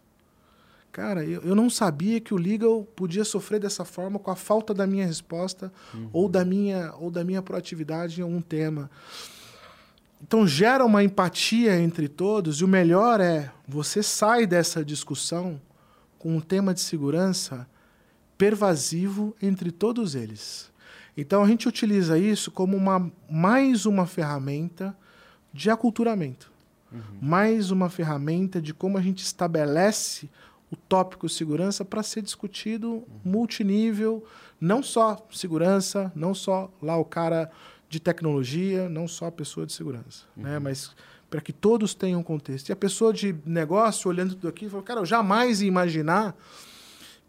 Cara, 0.92 1.24
eu, 1.24 1.40
eu 1.42 1.54
não 1.54 1.70
sabia 1.70 2.20
que 2.20 2.34
o 2.34 2.36
legal 2.36 2.84
podia 2.96 3.24
sofrer 3.24 3.60
dessa 3.60 3.84
forma 3.84 4.18
com 4.18 4.30
a 4.30 4.36
falta 4.36 4.74
da 4.74 4.86
minha 4.86 5.06
resposta 5.06 5.72
uhum. 5.94 6.10
ou, 6.12 6.28
da 6.28 6.44
minha, 6.44 6.92
ou 6.98 7.10
da 7.10 7.22
minha 7.22 7.40
proatividade 7.40 8.20
em 8.20 8.24
algum 8.24 8.40
tema. 8.40 8.90
Então 10.22 10.46
gera 10.46 10.84
uma 10.84 11.02
empatia 11.02 11.78
entre 11.78 12.08
todos 12.08 12.60
e 12.60 12.64
o 12.64 12.68
melhor 12.68 13.20
é 13.20 13.52
você 13.66 14.02
sai 14.02 14.46
dessa 14.46 14.84
discussão 14.84 15.60
com 16.18 16.36
um 16.36 16.40
tema 16.40 16.74
de 16.74 16.80
segurança 16.80 17.66
pervasivo 18.36 19.34
entre 19.40 19.70
todos 19.70 20.14
eles. 20.14 20.70
Então 21.16 21.42
a 21.42 21.46
gente 21.46 21.68
utiliza 21.68 22.18
isso 22.18 22.50
como 22.50 22.76
uma, 22.76 23.10
mais 23.30 23.86
uma 23.86 24.06
ferramenta 24.06 24.96
de 25.52 25.70
aculturamento, 25.70 26.50
uhum. 26.92 27.00
mais 27.20 27.70
uma 27.70 27.88
ferramenta 27.88 28.60
de 28.60 28.74
como 28.74 28.98
a 28.98 29.00
gente 29.00 29.22
estabelece 29.22 30.28
o 30.70 30.76
tópico 30.76 31.28
segurança 31.28 31.84
para 31.84 32.02
ser 32.02 32.22
discutido 32.22 33.02
multinível, 33.24 34.24
não 34.60 34.82
só 34.82 35.16
segurança, 35.30 36.12
não 36.14 36.34
só 36.34 36.70
lá 36.80 36.97
o 36.97 37.05
cara 37.05 37.51
de 37.88 37.98
tecnologia, 37.98 38.88
não 38.88 39.09
só 39.09 39.26
a 39.26 39.32
pessoa 39.32 39.66
de 39.66 39.72
segurança, 39.72 40.24
uhum. 40.36 40.44
né? 40.44 40.59
mas 40.59 40.94
para 41.28 41.40
que 41.40 41.52
todos 41.52 41.94
tenham 41.94 42.22
contexto. 42.22 42.68
E 42.68 42.72
a 42.72 42.76
pessoa 42.76 43.12
de 43.12 43.34
negócio 43.44 44.09
olhando 44.09 44.34
tudo 44.34 44.48
aqui, 44.48 44.68
falou, 44.68 44.84
cara, 44.84 45.01
eu 45.01 45.06
jamais 45.06 45.60
ia 45.60 45.68
imaginar 45.68 46.36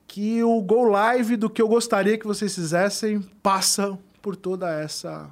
que 0.07 0.43
o 0.43 0.59
go 0.61 0.83
live 0.83 1.37
do 1.37 1.49
que 1.49 1.61
eu 1.61 1.67
gostaria 1.67 2.17
que 2.17 2.27
vocês 2.27 2.53
fizessem 2.53 3.21
passa 3.41 3.97
por 4.21 4.35
toda 4.35 4.71
essa 4.71 5.31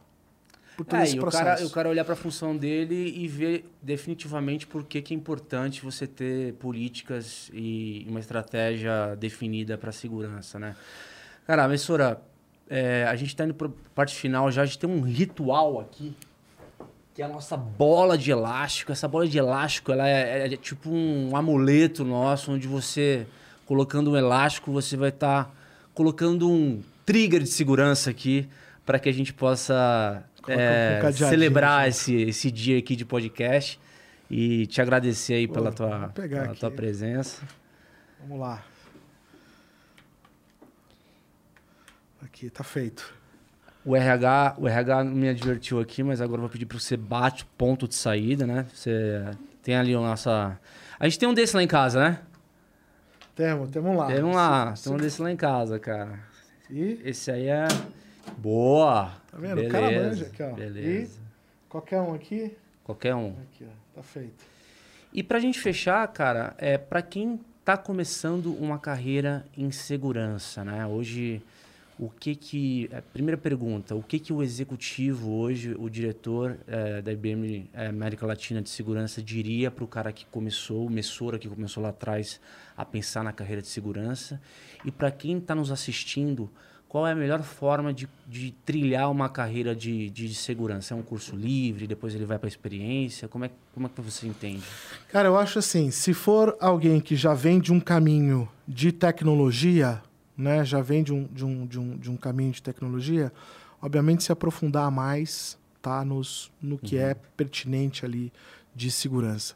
por 0.80 0.85
todo 0.85 0.99
é, 0.99 1.03
esse 1.03 1.18
e 1.18 1.19
processo. 1.19 1.43
O 1.43 1.45
cara, 1.45 1.65
o 1.65 1.69
cara 1.69 1.89
olhar 1.89 2.06
para 2.06 2.14
a 2.14 2.18
função 2.18 2.56
dele 2.56 3.14
e 3.18 3.27
ver 3.27 3.65
definitivamente 3.81 4.65
por 4.65 4.85
que, 4.85 5.01
que 5.01 5.14
é 5.14 5.18
importante 5.18 5.84
você 5.84 6.07
ter 6.07 6.53
políticas 6.53 7.51
e 7.53 8.06
uma 8.07 8.19
estratégia 8.22 9.14
definida 9.18 9.77
para 9.77 9.91
segurança, 9.91 10.57
né? 10.57 10.76
Cara, 11.45 11.68
Messora, 11.68 12.22
é, 12.69 13.06
a 13.10 13.15
gente 13.18 13.30
está 13.30 13.43
indo 13.43 13.53
para 13.53 13.69
parte 13.93 14.15
final 14.15 14.49
já, 14.51 14.61
a 14.61 14.65
gente 14.65 14.80
tem 14.80 14.89
um 14.89 15.01
ritual 15.01 15.81
aqui, 15.81 16.15
que 17.14 17.22
é 17.22 17.26
a 17.26 17.27
nossa 17.27 17.57
bola 17.57 18.18
de 18.18 18.31
elástico. 18.31 18.93
Essa 18.93 19.07
bola 19.07 19.27
de 19.27 19.38
elástico, 19.38 19.91
ela 19.91 20.07
é, 20.07 20.47
é, 20.47 20.53
é 20.53 20.57
tipo 20.57 20.89
um 20.89 21.35
amuleto 21.35 22.06
nosso, 22.06 22.53
onde 22.53 22.69
você, 22.69 23.27
colocando 23.65 24.11
um 24.11 24.15
elástico, 24.15 24.72
você 24.72 24.95
vai 24.95 25.10
estar 25.10 25.43
tá 25.43 25.51
colocando 25.93 26.49
um 26.49 26.81
trigger 27.06 27.41
de 27.41 27.49
segurança 27.49 28.10
aqui, 28.10 28.47
para 28.85 28.97
que 28.97 29.10
a 29.10 29.14
gente 29.14 29.34
possa 29.34 30.23
é, 30.48 31.02
um 31.03 31.11
celebrar 31.11 31.88
esse, 31.88 32.14
esse 32.16 32.52
dia 32.52 32.78
aqui 32.78 32.95
de 32.95 33.06
podcast 33.06 33.80
e 34.30 34.68
te 34.68 34.82
agradecer 34.82 35.34
aí 35.34 35.48
Pô, 35.48 35.53
pela, 35.53 35.72
tua, 35.72 36.10
pela 36.10 36.56
tua 36.56 36.72
presença. 36.72 37.41
Vamos 38.22 38.40
lá. 38.40 38.64
Aqui, 42.22 42.49
tá 42.49 42.64
feito. 42.64 43.14
O 43.84 43.95
RH, 43.95 44.56
o 44.57 44.68
RH 44.68 45.03
me 45.06 45.30
advertiu 45.30 45.80
aqui, 45.80 46.03
mas 46.03 46.22
agora 46.22 46.38
eu 46.38 46.41
vou 46.41 46.49
pedir 46.49 46.66
para 46.66 46.78
você 46.78 46.98
bate 46.98 47.44
o 47.44 47.48
ponto 47.57 47.88
de 47.88 47.95
saída, 47.95 48.45
né? 48.45 48.66
Você 48.74 49.26
tem 49.64 49.76
ali 49.76 49.95
a 49.95 49.99
nossa... 49.99 50.60
A 50.99 51.06
gente 51.06 51.18
tem 51.18 51.28
um 51.28 51.34
desse 51.34 51.56
lá 51.56 51.64
em 51.64 51.68
casa, 51.68 51.99
né? 51.99 52.20
Temos, 53.36 53.70
temos 53.70 53.95
lá. 53.95 54.07
Temos 54.07 54.36
lá, 54.36 54.74
temos 54.84 55.02
desse 55.02 55.22
lá 55.22 55.32
em 55.32 55.38
casa, 55.38 55.80
cara. 55.80 56.20
E 56.70 56.99
Esse 57.03 57.32
aí 57.32 57.48
é. 57.48 57.68
Boa! 58.38 59.11
Tá 59.31 59.38
vendo? 59.38 59.61
O 59.61 59.69
cara 59.69 59.88
Beleza, 59.88 60.10
manja 60.10 60.26
aqui, 60.26 60.43
ó. 60.43 60.51
Beleza. 60.53 61.19
qualquer 61.68 62.01
um 62.01 62.14
aqui. 62.14 62.56
Qualquer 62.84 63.15
um. 63.15 63.35
Aqui, 63.41 63.65
ó. 63.65 63.95
Tá 63.95 64.03
feito. 64.03 64.45
E 65.14 65.23
pra 65.23 65.39
gente 65.39 65.60
fechar, 65.60 66.07
cara, 66.10 66.56
é 66.57 66.77
para 66.77 67.01
quem 67.01 67.39
tá 67.65 67.76
começando 67.77 68.53
uma 68.53 68.80
carreira 68.80 69.45
em 69.57 69.72
segurança, 69.72 70.64
né? 70.64 70.85
Hoje, 70.85 71.41
o 71.99 72.10
que 72.10 72.35
que... 72.35 72.89
é, 72.91 73.01
primeira 73.01 73.38
pergunta, 73.38 73.93
o 73.93 74.01
que 74.01 74.19
que 74.19 74.31
o 74.31 74.41
executivo 74.41 75.31
hoje, 75.31 75.76
o 75.77 75.89
diretor 75.89 76.57
é, 76.68 77.01
da 77.01 77.11
IBM 77.11 77.69
é, 77.73 77.88
América 77.88 78.26
Latina 78.26 78.61
de 78.61 78.69
Segurança 78.69 79.22
diria 79.22 79.69
para 79.69 79.84
o 79.84 79.88
cara 79.88 80.11
que 80.11 80.26
começou, 80.27 80.85
o 80.85 80.89
Messora 80.89 81.38
que 81.38 81.49
começou 81.49 81.84
lá 81.84 81.89
atrás 81.89 82.39
a 82.77 82.85
pensar 82.85 83.23
na 83.23 83.34
carreira 83.34 83.61
de 83.61 83.68
segurança? 83.68 84.41
E 84.85 84.91
para 84.91 85.11
quem 85.11 85.38
está 85.38 85.53
nos 85.53 85.72
assistindo, 85.72 86.49
qual 86.90 87.06
é 87.07 87.11
a 87.11 87.16
melhor 87.16 87.44
forma 87.44 87.94
de, 87.94 88.10
de 88.28 88.52
trilhar 88.66 89.10
uma 89.11 89.30
carreira 89.30 89.76
de, 89.76 90.10
de 90.10 90.34
segurança? 90.34 90.95
É 90.95 90.98
um 90.98 91.03
curso 91.03 91.36
livre, 91.36 91.86
depois 91.86 92.16
ele 92.16 92.26
vai 92.26 92.40
para 92.40 92.48
a 92.48 92.49
experiência? 92.49 93.28
Como 93.28 93.45
é, 93.45 93.52
como 93.76 93.86
é 93.86 93.90
que 93.90 94.02
você 94.02 94.26
entende? 94.28 94.64
Cara, 95.10 95.28
eu 95.28 95.38
acho 95.38 95.60
assim, 95.60 95.91
se 95.91 96.16
for 96.16 96.57
alguém 96.60 96.99
que 96.99 97.16
já 97.16 97.36
vem 97.36 97.60
de 97.60 97.72
um 97.72 97.80
caminho 97.80 98.49
de 98.68 98.91
tecnologia, 98.91 100.02
né, 100.36 100.66
já 100.66 100.82
vem 100.82 101.03
de 101.03 101.14
um, 101.14 101.26
de 101.26 101.45
um, 101.45 101.68
de 101.68 101.80
um, 101.80 101.95
de 101.98 102.10
um 102.10 102.18
caminho 102.18 102.52
de 102.52 102.61
tecnologia, 102.64 103.32
obviamente 103.80 104.24
se 104.24 104.32
aprofundar 104.32 104.90
mais 104.90 105.60
tá, 105.84 106.03
nos, 106.03 106.52
no 106.60 106.78
que 106.80 106.98
é 106.98 107.14
pertinente 107.14 108.03
ali 108.03 108.34
de 108.76 108.90
segurança. 108.90 109.53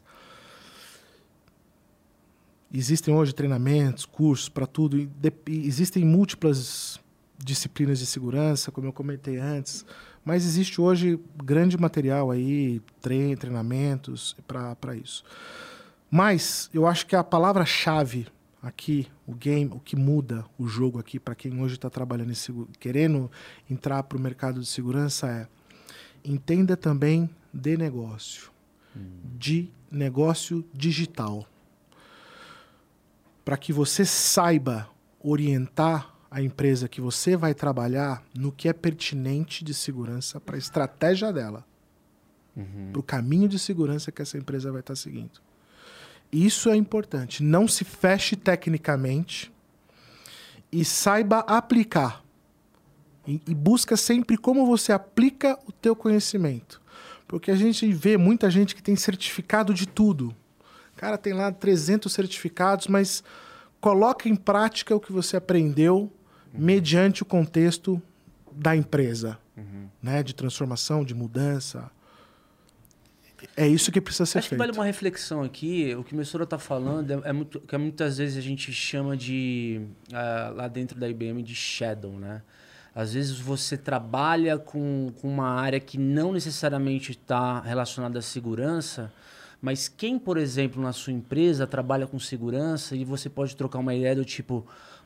Existem 2.72 3.12
hoje 3.14 3.32
treinamentos, 3.32 4.04
cursos 4.04 4.48
para 4.48 4.66
tudo, 4.66 4.98
e 4.98 5.06
de- 5.06 5.32
e 5.48 5.66
existem 5.66 6.04
múltiplas 6.04 7.00
disciplinas 7.38 7.98
de 7.98 8.06
segurança, 8.06 8.70
como 8.70 8.86
eu 8.86 8.92
comentei 8.92 9.38
antes, 9.38 9.84
mas 10.24 10.44
existe 10.44 10.80
hoje 10.80 11.18
grande 11.42 11.76
material 11.76 12.30
aí, 12.30 12.80
trein, 13.00 13.36
treinamentos 13.36 14.36
para 14.46 14.96
isso. 14.96 15.24
Mas 16.10 16.70
eu 16.72 16.86
acho 16.86 17.06
que 17.06 17.16
a 17.16 17.24
palavra-chave 17.24 18.28
aqui, 18.62 19.08
o 19.26 19.34
game, 19.34 19.70
o 19.74 19.80
que 19.80 19.96
muda 19.96 20.44
o 20.58 20.66
jogo 20.66 20.98
aqui 20.98 21.18
para 21.18 21.34
quem 21.34 21.60
hoje 21.60 21.74
está 21.74 21.90
trabalhando 21.90 22.30
em 22.30 22.34
segu- 22.34 22.68
querendo 22.80 23.30
entrar 23.68 24.02
para 24.04 24.16
o 24.16 24.20
mercado 24.20 24.60
de 24.60 24.66
segurança 24.66 25.26
é 25.28 25.48
entenda 26.24 26.76
também 26.76 27.28
de 27.52 27.76
negócio, 27.76 28.50
de 29.36 29.68
negócio 29.90 30.64
digital, 30.72 31.46
para 33.44 33.58
que 33.58 33.72
você 33.72 34.06
saiba 34.06 34.88
orientar 35.20 36.13
a 36.34 36.42
empresa 36.42 36.88
que 36.88 37.00
você 37.00 37.36
vai 37.36 37.54
trabalhar 37.54 38.20
no 38.36 38.50
que 38.50 38.68
é 38.68 38.72
pertinente 38.72 39.62
de 39.62 39.72
segurança 39.72 40.40
para 40.40 40.56
a 40.56 40.58
estratégia 40.58 41.32
dela, 41.32 41.64
para 42.90 42.98
o 42.98 43.04
caminho 43.04 43.48
de 43.48 43.56
segurança 43.56 44.10
que 44.10 44.20
essa 44.20 44.36
empresa 44.36 44.72
vai 44.72 44.80
estar 44.80 44.96
seguindo. 44.96 45.40
Isso 46.32 46.68
é 46.68 46.74
importante. 46.74 47.40
Não 47.40 47.68
se 47.68 47.84
feche 47.84 48.34
tecnicamente 48.34 49.52
e 50.72 50.84
saiba 50.84 51.38
aplicar. 51.38 52.24
E, 53.24 53.40
e 53.46 53.54
busca 53.54 53.96
sempre 53.96 54.36
como 54.36 54.66
você 54.66 54.92
aplica 54.92 55.56
o 55.68 55.70
teu 55.70 55.94
conhecimento. 55.94 56.82
Porque 57.28 57.52
a 57.52 57.56
gente 57.56 57.92
vê 57.92 58.16
muita 58.16 58.50
gente 58.50 58.74
que 58.74 58.82
tem 58.82 58.96
certificado 58.96 59.72
de 59.72 59.86
tudo. 59.86 60.34
Cara, 60.96 61.16
tem 61.16 61.32
lá 61.32 61.52
300 61.52 62.12
certificados, 62.12 62.88
mas 62.88 63.22
coloca 63.80 64.28
em 64.28 64.34
prática 64.34 64.96
o 64.96 65.00
que 65.00 65.12
você 65.12 65.36
aprendeu 65.36 66.12
mediante 66.54 67.22
o 67.22 67.26
contexto 67.26 68.00
da 68.52 68.76
empresa, 68.76 69.38
né? 70.02 70.22
De 70.22 70.34
transformação, 70.34 71.04
de 71.04 71.14
mudança. 71.14 71.90
É 73.56 73.68
isso 73.68 73.92
que 73.92 74.00
precisa 74.00 74.24
ser 74.24 74.38
Acho 74.38 74.46
que 74.46 74.50
feito. 74.50 74.58
vale 74.58 74.72
uma 74.72 74.84
reflexão 74.84 75.42
aqui. 75.42 75.94
O 75.94 76.02
que 76.02 76.14
o 76.14 76.16
Messora 76.16 76.44
está 76.44 76.58
falando 76.58 77.10
é, 77.10 77.28
é 77.28 77.32
muito, 77.32 77.60
que 77.60 77.76
muitas 77.76 78.16
vezes 78.16 78.38
a 78.38 78.40
gente 78.40 78.72
chama 78.72 79.16
de, 79.16 79.82
ah, 80.12 80.52
lá 80.54 80.68
dentro 80.68 80.98
da 80.98 81.08
IBM, 81.08 81.42
de 81.42 81.54
shadow, 81.54 82.12
né? 82.12 82.42
Às 82.94 83.12
vezes 83.12 83.38
você 83.38 83.76
trabalha 83.76 84.56
com, 84.56 85.12
com 85.20 85.28
uma 85.28 85.48
área 85.48 85.80
que 85.80 85.98
não 85.98 86.32
necessariamente 86.32 87.10
está 87.10 87.60
relacionada 87.60 88.20
à 88.20 88.22
segurança, 88.22 89.12
mas 89.60 89.88
quem, 89.88 90.18
por 90.18 90.36
exemplo, 90.36 90.80
na 90.80 90.92
sua 90.92 91.12
empresa 91.12 91.66
trabalha 91.66 92.06
com 92.06 92.18
segurança 92.18 92.94
e 92.94 93.04
você 93.04 93.28
pode 93.28 93.56
trocar 93.56 93.80
uma 93.80 93.94
ideia 93.94 94.14
do 94.14 94.24
tipo, 94.24 94.64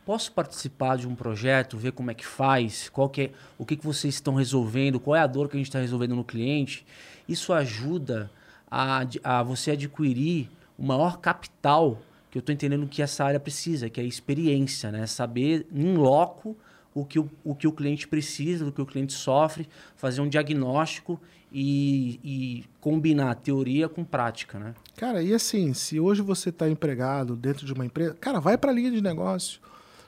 posso 0.08 0.32
participar 0.32 0.96
de 0.96 1.06
um 1.06 1.14
projeto, 1.14 1.76
ver 1.76 1.92
como 1.92 2.10
é 2.10 2.14
que 2.14 2.24
faz, 2.24 2.88
qual 2.88 3.10
que 3.10 3.20
é, 3.20 3.30
o 3.58 3.66
que, 3.66 3.76
que 3.76 3.84
vocês 3.84 4.14
estão 4.14 4.32
resolvendo, 4.36 4.98
qual 4.98 5.14
é 5.14 5.20
a 5.20 5.26
dor 5.26 5.50
que 5.50 5.56
a 5.56 5.58
gente 5.58 5.66
está 5.66 5.80
resolvendo 5.80 6.16
no 6.16 6.24
cliente. 6.24 6.86
Isso 7.28 7.52
ajuda 7.52 8.30
a, 8.70 9.02
a 9.22 9.42
você 9.42 9.72
adquirir 9.72 10.48
o 10.78 10.82
maior 10.82 11.18
capital 11.18 12.00
que 12.30 12.38
eu 12.38 12.40
estou 12.40 12.54
entendendo 12.54 12.86
que 12.86 13.02
essa 13.02 13.22
área 13.22 13.38
precisa, 13.38 13.90
que 13.90 14.00
é 14.00 14.02
a 14.02 14.06
experiência, 14.06 14.90
né? 14.90 15.06
Saber 15.06 15.66
em 15.70 15.94
loco 15.94 16.56
o 16.94 17.04
que 17.04 17.18
o, 17.18 17.28
o 17.44 17.54
que 17.54 17.68
o 17.68 17.72
cliente 17.72 18.08
precisa, 18.08 18.66
o 18.66 18.72
que 18.72 18.80
o 18.80 18.86
cliente 18.86 19.12
sofre, 19.12 19.68
fazer 19.94 20.22
um 20.22 20.28
diagnóstico 20.28 21.20
e, 21.52 22.18
e 22.24 22.64
combinar 22.80 23.34
teoria 23.34 23.90
com 23.90 24.02
prática, 24.02 24.58
né? 24.58 24.74
Cara, 24.96 25.22
e 25.22 25.34
assim, 25.34 25.74
se 25.74 26.00
hoje 26.00 26.22
você 26.22 26.48
está 26.48 26.66
empregado 26.66 27.36
dentro 27.36 27.66
de 27.66 27.74
uma 27.74 27.84
empresa, 27.84 28.16
cara, 28.18 28.40
vai 28.40 28.56
para 28.56 28.70
a 28.70 28.74
linha 28.74 28.90
de 28.90 29.02
negócio. 29.02 29.60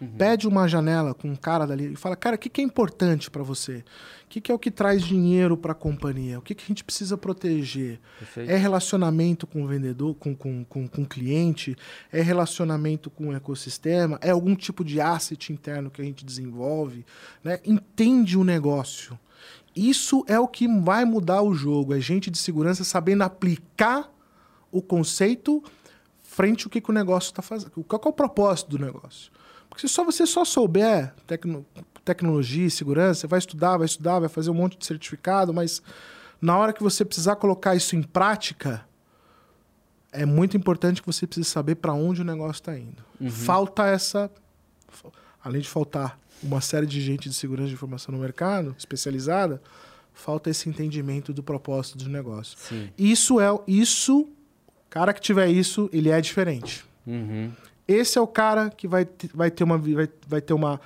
Pede 0.07 0.49
uma 0.49 0.67
janela 0.67 1.13
com 1.13 1.29
um 1.29 1.37
cara 1.37 1.67
dali 1.67 1.93
e 1.93 1.97
fala, 1.97 2.17
cara, 2.17 2.37
o 2.37 2.39
que, 2.39 2.49
que 2.49 2.61
é 2.61 2.65
importante 2.65 3.31
para 3.31 3.43
você? 3.43 3.85
O 4.25 4.29
que, 4.31 4.41
que 4.41 4.51
é 4.51 4.55
o 4.55 4.59
que 4.59 4.71
traz 4.71 5.03
dinheiro 5.03 5.57
para 5.57 5.73
a 5.73 5.75
companhia? 5.75 6.39
O 6.39 6.43
que, 6.43 6.55
que 6.55 6.65
a 6.65 6.67
gente 6.67 6.83
precisa 6.83 7.19
proteger? 7.19 8.01
Perfeito. 8.19 8.51
É 8.51 8.57
relacionamento 8.57 9.47
com 9.47 9.63
o 9.63 9.67
vendedor, 9.67 10.15
com, 10.15 10.35
com, 10.35 10.65
com, 10.65 10.89
com 10.89 11.03
o 11.03 11.07
cliente? 11.07 11.77
É 12.11 12.23
relacionamento 12.23 13.11
com 13.11 13.29
o 13.29 13.35
ecossistema? 13.35 14.19
É 14.23 14.31
algum 14.31 14.55
tipo 14.55 14.85
de 14.85 15.01
asset 15.01 15.53
interno 15.53 15.91
que 15.91 16.01
a 16.01 16.05
gente 16.05 16.25
desenvolve? 16.25 17.05
Né? 17.45 17.59
Entende 17.65 18.39
o 18.39 18.45
negócio. 18.45 19.19
Isso 19.75 20.25
é 20.27 20.39
o 20.39 20.49
que 20.49 20.67
vai 20.67 21.05
mudar 21.05 21.43
o 21.43 21.55
jogo. 21.55 21.95
É 21.95 22.01
gente 22.01 22.31
de 22.31 22.39
segurança 22.39 22.85
sabendo 22.85 23.23
aplicar 23.23 24.11
o 24.73 24.81
conceito 24.81 25.63
frente 26.23 26.65
ao 26.65 26.71
que, 26.71 26.81
que 26.81 26.91
o 26.91 26.95
negócio 26.95 27.29
está 27.29 27.43
fazendo. 27.43 27.73
Qual 27.85 28.01
é 28.05 28.09
o 28.09 28.13
propósito 28.13 28.71
do 28.71 28.79
negócio? 28.79 29.31
Se 29.81 29.89
só 29.89 30.05
você 30.05 30.27
só 30.27 30.45
souber 30.45 31.15
tecno- 31.27 31.65
tecnologia 32.05 32.67
e 32.67 32.71
segurança, 32.71 33.27
vai 33.27 33.39
estudar, 33.39 33.79
vai 33.79 33.87
estudar, 33.87 34.19
vai 34.19 34.29
fazer 34.29 34.51
um 34.51 34.55
monte 34.55 34.77
de 34.77 34.85
certificado, 34.85 35.55
mas 35.55 35.81
na 36.41 36.59
hora 36.59 36.73
que 36.73 36.83
você 36.83 37.03
precisar 37.03 37.37
colocar 37.37 37.75
isso 37.75 37.97
em 37.97 38.03
prática, 38.03 38.85
é 40.13 40.27
muito 40.27 40.55
importante 40.57 41.01
que 41.01 41.07
você 41.07 41.27
precise 41.27 41.49
saber 41.49 41.77
para 41.77 41.95
onde 41.95 42.21
o 42.21 42.25
negócio 42.25 42.61
está 42.61 42.79
indo. 42.79 43.03
Falta 43.31 43.87
essa. 43.87 44.31
Além 45.43 45.63
de 45.63 45.69
faltar 45.69 46.19
uma 46.43 46.61
série 46.61 46.87
de 46.87 47.01
gente 47.01 47.29
de 47.31 47.35
segurança 47.35 47.69
de 47.69 47.75
informação 47.75 48.15
no 48.15 48.21
mercado, 48.21 48.75
especializada, 48.79 49.63
falta 50.13 50.51
esse 50.51 50.69
entendimento 50.69 51.33
do 51.33 51.43
propósito 51.43 51.97
do 51.97 52.11
negócio. 52.11 52.59
Sim. 52.59 52.91
Isso 52.99 53.41
é 53.41 53.47
isso, 53.67 54.29
cara 54.91 55.15
que 55.15 55.21
tiver 55.23 55.49
isso, 55.49 55.89
ele 55.91 56.11
é 56.11 56.21
diferente. 56.21 56.85
Uhum. 57.07 57.51
Esse 57.91 58.19
é 58.19 58.21
o 58.21 58.27
cara 58.27 58.71
que 58.71 58.87
vai, 58.87 59.07
vai 59.35 59.51
ter 59.51 59.65
uma 59.65 59.77
vai, 59.77 60.09
vai 60.29 60.41
ter 60.41 60.55
uma 60.55 60.81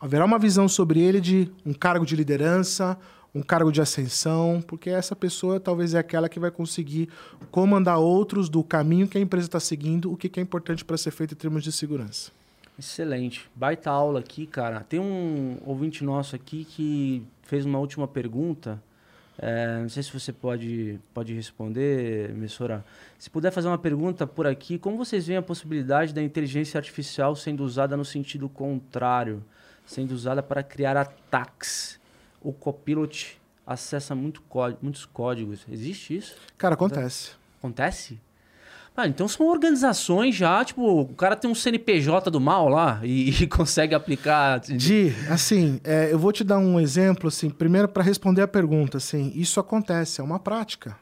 haverá 0.00 0.24
uma 0.24 0.38
visão 0.38 0.66
sobre 0.66 1.00
ele 1.00 1.20
de 1.20 1.52
um 1.66 1.74
cargo 1.74 2.06
de 2.06 2.16
liderança, 2.16 2.98
um 3.34 3.42
cargo 3.42 3.70
de 3.70 3.82
ascensão, 3.82 4.62
porque 4.66 4.88
essa 4.88 5.14
pessoa 5.14 5.60
talvez 5.60 5.92
é 5.92 5.98
aquela 5.98 6.30
que 6.30 6.40
vai 6.40 6.50
conseguir 6.50 7.10
comandar 7.50 7.98
outros 7.98 8.48
do 8.48 8.64
caminho 8.64 9.06
que 9.06 9.18
a 9.18 9.20
empresa 9.20 9.48
está 9.48 9.60
seguindo, 9.60 10.10
o 10.10 10.16
que, 10.16 10.30
que 10.30 10.40
é 10.40 10.42
importante 10.42 10.82
para 10.82 10.96
ser 10.96 11.10
feito 11.10 11.34
em 11.34 11.36
termos 11.36 11.62
de 11.62 11.70
segurança. 11.70 12.32
Excelente. 12.78 13.50
Baita 13.54 13.90
aula 13.90 14.20
aqui, 14.20 14.46
cara. 14.46 14.80
Tem 14.80 14.98
um 14.98 15.58
ouvinte 15.64 16.02
nosso 16.02 16.34
aqui 16.34 16.64
que 16.64 17.22
fez 17.42 17.66
uma 17.66 17.78
última 17.78 18.08
pergunta. 18.08 18.82
É, 19.38 19.80
não 19.80 19.88
sei 19.88 20.02
se 20.02 20.12
você 20.12 20.32
pode, 20.32 20.98
pode 21.12 21.34
responder, 21.34 22.30
emissora. 22.30 22.84
Se 23.18 23.28
puder 23.28 23.50
fazer 23.50 23.68
uma 23.68 23.78
pergunta 23.78 24.26
por 24.26 24.46
aqui, 24.46 24.78
como 24.78 24.96
vocês 24.96 25.26
veem 25.26 25.38
a 25.38 25.42
possibilidade 25.42 26.14
da 26.14 26.22
inteligência 26.22 26.78
artificial 26.78 27.36
sendo 27.36 27.62
usada 27.62 27.96
no 27.96 28.04
sentido 28.04 28.48
contrário, 28.48 29.44
sendo 29.84 30.12
usada 30.12 30.42
para 30.42 30.62
criar 30.62 30.96
ataques? 30.96 32.00
O 32.42 32.52
Copilot 32.52 33.38
acessa 33.66 34.14
muito 34.14 34.42
muitos 34.80 35.04
códigos. 35.04 35.66
Existe 35.70 36.16
isso? 36.16 36.36
Cara, 36.56 36.74
acontece. 36.74 37.32
Acontece? 37.58 38.18
Ah, 38.96 39.06
então 39.06 39.28
são 39.28 39.46
organizações 39.46 40.34
já, 40.34 40.64
tipo, 40.64 40.82
o 41.02 41.08
cara 41.14 41.36
tem 41.36 41.50
um 41.50 41.54
CNPJ 41.54 42.30
do 42.30 42.40
mal 42.40 42.68
lá 42.68 43.00
e, 43.02 43.30
e 43.42 43.46
consegue 43.46 43.94
aplicar. 43.94 44.58
Di, 44.60 45.12
assim, 45.28 45.78
é, 45.84 46.10
eu 46.12 46.18
vou 46.18 46.32
te 46.32 46.42
dar 46.42 46.58
um 46.58 46.80
exemplo, 46.80 47.28
assim, 47.28 47.50
primeiro 47.50 47.88
para 47.88 48.02
responder 48.02 48.40
a 48.42 48.48
pergunta, 48.48 48.96
assim, 48.96 49.32
isso 49.34 49.60
acontece, 49.60 50.20
é 50.20 50.24
uma 50.24 50.38
prática. 50.38 50.96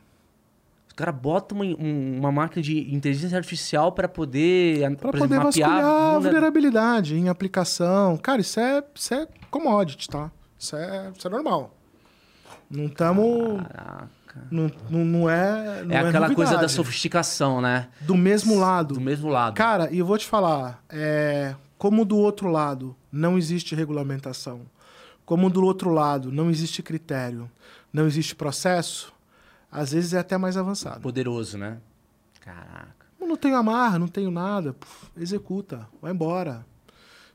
O 0.90 0.94
cara 0.96 1.10
bota 1.12 1.54
uma, 1.54 1.64
um- 1.64 2.18
uma 2.18 2.30
máquina 2.32 2.62
de 2.62 2.92
inteligência 2.94 3.36
artificial 3.36 3.90
para 3.92 4.08
poder, 4.08 4.80
Pra 4.80 5.10
por 5.12 5.18
poder 5.18 5.24
exemplo, 5.34 5.44
mapear 5.46 5.68
vasculhar 5.70 5.84
a 5.84 6.12
vulner- 6.12 6.22
vulnerabilidade 6.22 7.16
em 7.16 7.28
aplicação. 7.28 8.16
Cara, 8.16 8.40
isso 8.40 8.58
é, 8.60 8.82
isso 8.94 9.12
é 9.14 9.26
commodity, 9.50 10.08
tá? 10.08 10.30
Isso 10.58 10.76
é, 10.76 11.10
isso 11.16 11.26
é 11.26 11.30
normal. 11.30 11.74
Não 12.70 12.86
estamos. 12.86 13.60
Não, 14.50 14.70
não, 14.90 15.04
não 15.04 15.30
é. 15.30 15.82
Não 15.84 15.94
É 15.94 15.98
aquela 16.00 16.26
coisa 16.34 16.52
da 16.52 16.56
novidade. 16.58 16.72
sofisticação, 16.72 17.60
né? 17.60 17.88
Do 18.00 18.16
mesmo 18.16 18.58
lado. 18.58 18.94
Do 18.94 19.00
mesmo 19.00 19.28
lado. 19.28 19.54
Cara, 19.54 19.90
e 19.92 19.98
eu 19.98 20.06
vou 20.06 20.18
te 20.18 20.26
falar, 20.26 20.82
é, 20.88 21.54
como 21.78 22.04
do 22.04 22.16
outro 22.16 22.48
lado 22.48 22.96
não 23.12 23.38
existe 23.38 23.74
regulamentação, 23.74 24.62
como 25.24 25.48
do 25.48 25.64
outro 25.64 25.90
lado 25.90 26.32
não 26.32 26.50
existe 26.50 26.82
critério, 26.82 27.50
não 27.92 28.06
existe 28.06 28.34
processo, 28.34 29.12
às 29.70 29.92
vezes 29.92 30.12
é 30.14 30.18
até 30.18 30.36
mais 30.36 30.56
avançado. 30.56 31.00
Poderoso, 31.00 31.56
né? 31.56 31.78
Caraca. 32.40 33.04
Eu 33.20 33.26
não 33.26 33.36
tenho 33.36 33.56
amarra, 33.56 33.98
não 33.98 34.08
tenho 34.08 34.30
nada, 34.30 34.74
puf, 34.74 35.06
executa, 35.16 35.86
vai 36.02 36.12
embora. 36.12 36.64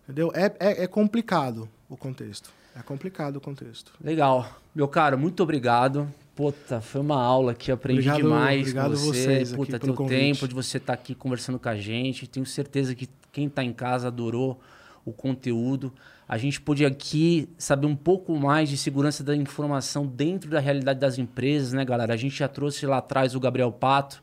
Entendeu? 0.04 0.32
É, 0.36 0.54
é, 0.60 0.84
é 0.84 0.88
complicado 0.88 1.68
o 1.90 1.96
contexto. 1.98 2.52
É 2.76 2.82
complicado 2.82 3.38
o 3.38 3.42
contexto. 3.42 3.92
Legal. 4.04 4.48
Meu 4.74 4.88
caro, 4.88 5.18
muito 5.18 5.42
obrigado. 5.42 6.08
Puta, 6.40 6.80
foi 6.80 7.02
uma 7.02 7.22
aula 7.22 7.52
aqui, 7.52 7.70
aprendi 7.70 8.00
Obrigado- 8.00 8.22
demais 8.22 8.62
obrigado 8.62 8.92
com 8.92 8.96
você. 8.96 9.24
vocês 9.26 9.52
Puta, 9.52 9.78
pelo 9.78 9.94
teu 9.94 10.06
tempo 10.06 10.48
de 10.48 10.56
você 10.56 10.78
estar 10.78 10.94
aqui 10.94 11.14
conversando 11.14 11.60
com 11.60 11.68
a 11.68 11.76
gente. 11.76 12.26
Tenho 12.28 12.46
certeza 12.46 12.96
que 12.96 13.10
quem 13.30 13.50
tá 13.50 13.62
em 13.62 13.74
casa 13.74 14.08
adorou 14.08 14.58
o 15.04 15.12
conteúdo. 15.12 15.92
A 16.26 16.38
gente 16.38 16.62
pôde 16.62 16.86
aqui 16.86 17.50
saber 17.58 17.88
um 17.88 17.96
pouco 17.96 18.34
mais 18.38 18.70
de 18.70 18.78
segurança 18.78 19.22
da 19.22 19.36
informação 19.36 20.08
dentro 20.08 20.50
da 20.50 20.62
realidade 20.62 20.98
das 20.98 21.18
empresas, 21.18 21.74
né, 21.74 21.84
galera? 21.84 22.14
A 22.14 22.18
gente 22.18 22.38
já 22.38 22.48
trouxe 22.48 22.86
lá 22.86 23.00
atrás 23.00 23.36
o 23.36 23.40
Gabriel 23.42 23.74
Pato, 23.74 24.22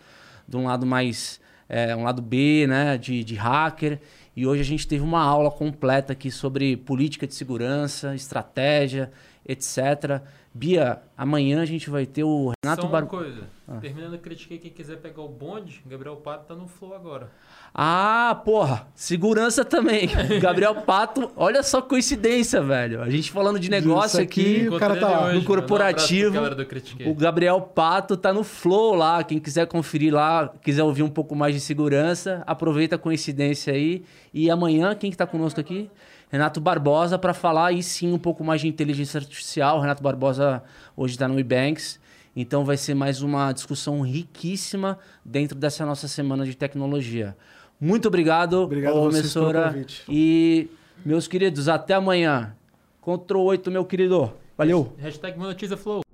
de 0.49 0.57
um 0.57 0.65
lado 0.65 0.87
mais, 0.87 1.39
é, 1.69 1.95
um 1.95 2.03
lado 2.03 2.23
B, 2.23 2.67
né, 2.67 2.97
de, 2.97 3.23
de 3.25 3.35
hacker. 3.35 4.01
E 4.35 4.47
hoje 4.47 4.63
a 4.63 4.65
gente 4.65 4.89
teve 4.89 5.05
uma 5.05 5.21
aula 5.21 5.51
completa 5.51 6.15
aqui 6.15 6.31
sobre 6.31 6.79
política 6.79 7.27
de 7.27 7.35
segurança, 7.35 8.15
estratégia, 8.15 9.11
etc. 9.47 10.23
Bia, 10.57 11.03
amanhã 11.19 11.61
a 11.61 11.67
gente 11.67 11.91
vai 11.91 12.07
ter 12.07 12.25
o 12.25 12.51
Renato 12.65 12.81
Só 12.81 12.89
uma 12.89 13.01
Bar... 13.03 13.07
coisa. 13.07 13.43
Terminando 13.81 14.15
a 14.15 14.19
critiquei, 14.19 14.59
quem 14.59 14.71
quiser 14.71 14.97
pegar 14.97 15.21
o 15.23 15.29
bonde, 15.29 15.83
Gabriel 15.85 16.17
Pato 16.17 16.47
tá 16.47 16.55
no 16.55 16.67
Flow 16.67 16.95
agora. 16.95 17.31
Ah, 17.75 18.41
porra, 18.43 18.87
segurança 18.95 19.65
também. 19.65 20.09
Gabriel 20.41 20.77
Pato, 20.77 21.31
olha 21.37 21.63
só 21.63 21.83
que 21.83 21.91
coincidência, 21.91 22.63
velho. 22.63 23.03
A 23.03 23.11
gente 23.11 23.31
falando 23.31 23.59
de 23.59 23.69
negócio 23.69 24.19
Isso 24.19 24.21
aqui, 24.21 24.67
aqui, 24.67 24.69
o 24.69 24.79
cara 24.79 24.97
tá 24.97 25.09
hoje, 25.09 25.27
no 25.27 25.35
mano. 25.35 25.45
corporativo. 25.45 26.39
Um 26.41 27.11
o 27.11 27.15
Gabriel 27.15 27.61
Pato 27.61 28.17
tá 28.17 28.33
no 28.33 28.45
Flow 28.45 28.95
lá. 28.95 29.23
Quem 29.25 29.39
quiser 29.39 29.67
conferir 29.67 30.15
lá, 30.15 30.51
quiser 30.63 30.85
ouvir 30.85 31.03
um 31.03 31.11
pouco 31.11 31.35
mais 31.35 31.55
de 31.55 31.61
segurança, 31.61 32.43
aproveita 32.47 32.95
a 32.97 32.99
coincidência 32.99 33.75
aí. 33.75 34.05
E 34.33 34.49
amanhã, 34.49 34.95
quem 34.95 35.11
que 35.11 35.17
tá 35.17 35.27
conosco 35.27 35.61
aqui? 35.61 35.91
Renato 36.31 36.61
Barbosa 36.61 37.19
para 37.19 37.33
falar 37.33 37.67
aí 37.69 37.83
sim 37.83 38.13
um 38.13 38.19
pouco 38.19 38.43
mais 38.43 38.61
de 38.61 38.69
inteligência 38.69 39.19
artificial. 39.19 39.81
Renato 39.81 40.03
Barbosa 40.03 40.63
hoje 40.97 41.15
está 41.15 41.29
no 41.29 41.39
Ebanks. 41.39 42.01
Então 42.35 42.65
vai 42.65 42.77
ser 42.77 42.95
mais 42.95 43.23
uma 43.23 43.53
discussão 43.53 44.03
riquíssima 44.03 44.99
dentro 45.25 45.57
dessa 45.57 45.87
nossa 45.87 46.07
semana 46.09 46.45
de 46.45 46.55
tecnologia. 46.55 47.37
Muito 47.81 48.09
obrigado, 48.09 48.63
Obrigado 48.63 48.95
ô 48.97 48.99
a 48.99 49.11
vocês 49.11 49.33
pelo 49.33 49.47
Messora. 49.47 49.69
convite. 49.73 50.03
E 50.09 50.69
meus 51.05 51.29
queridos, 51.29 51.69
até 51.69 51.95
amanhã. 51.95 52.55
Ctrl 53.03 53.39
8, 53.41 53.71
meu 53.71 53.85
querido. 53.85 54.33
Valeu. 54.59 54.93
Hashtag 54.99 55.39
monetiza 55.39 55.77
Flow. 55.77 56.06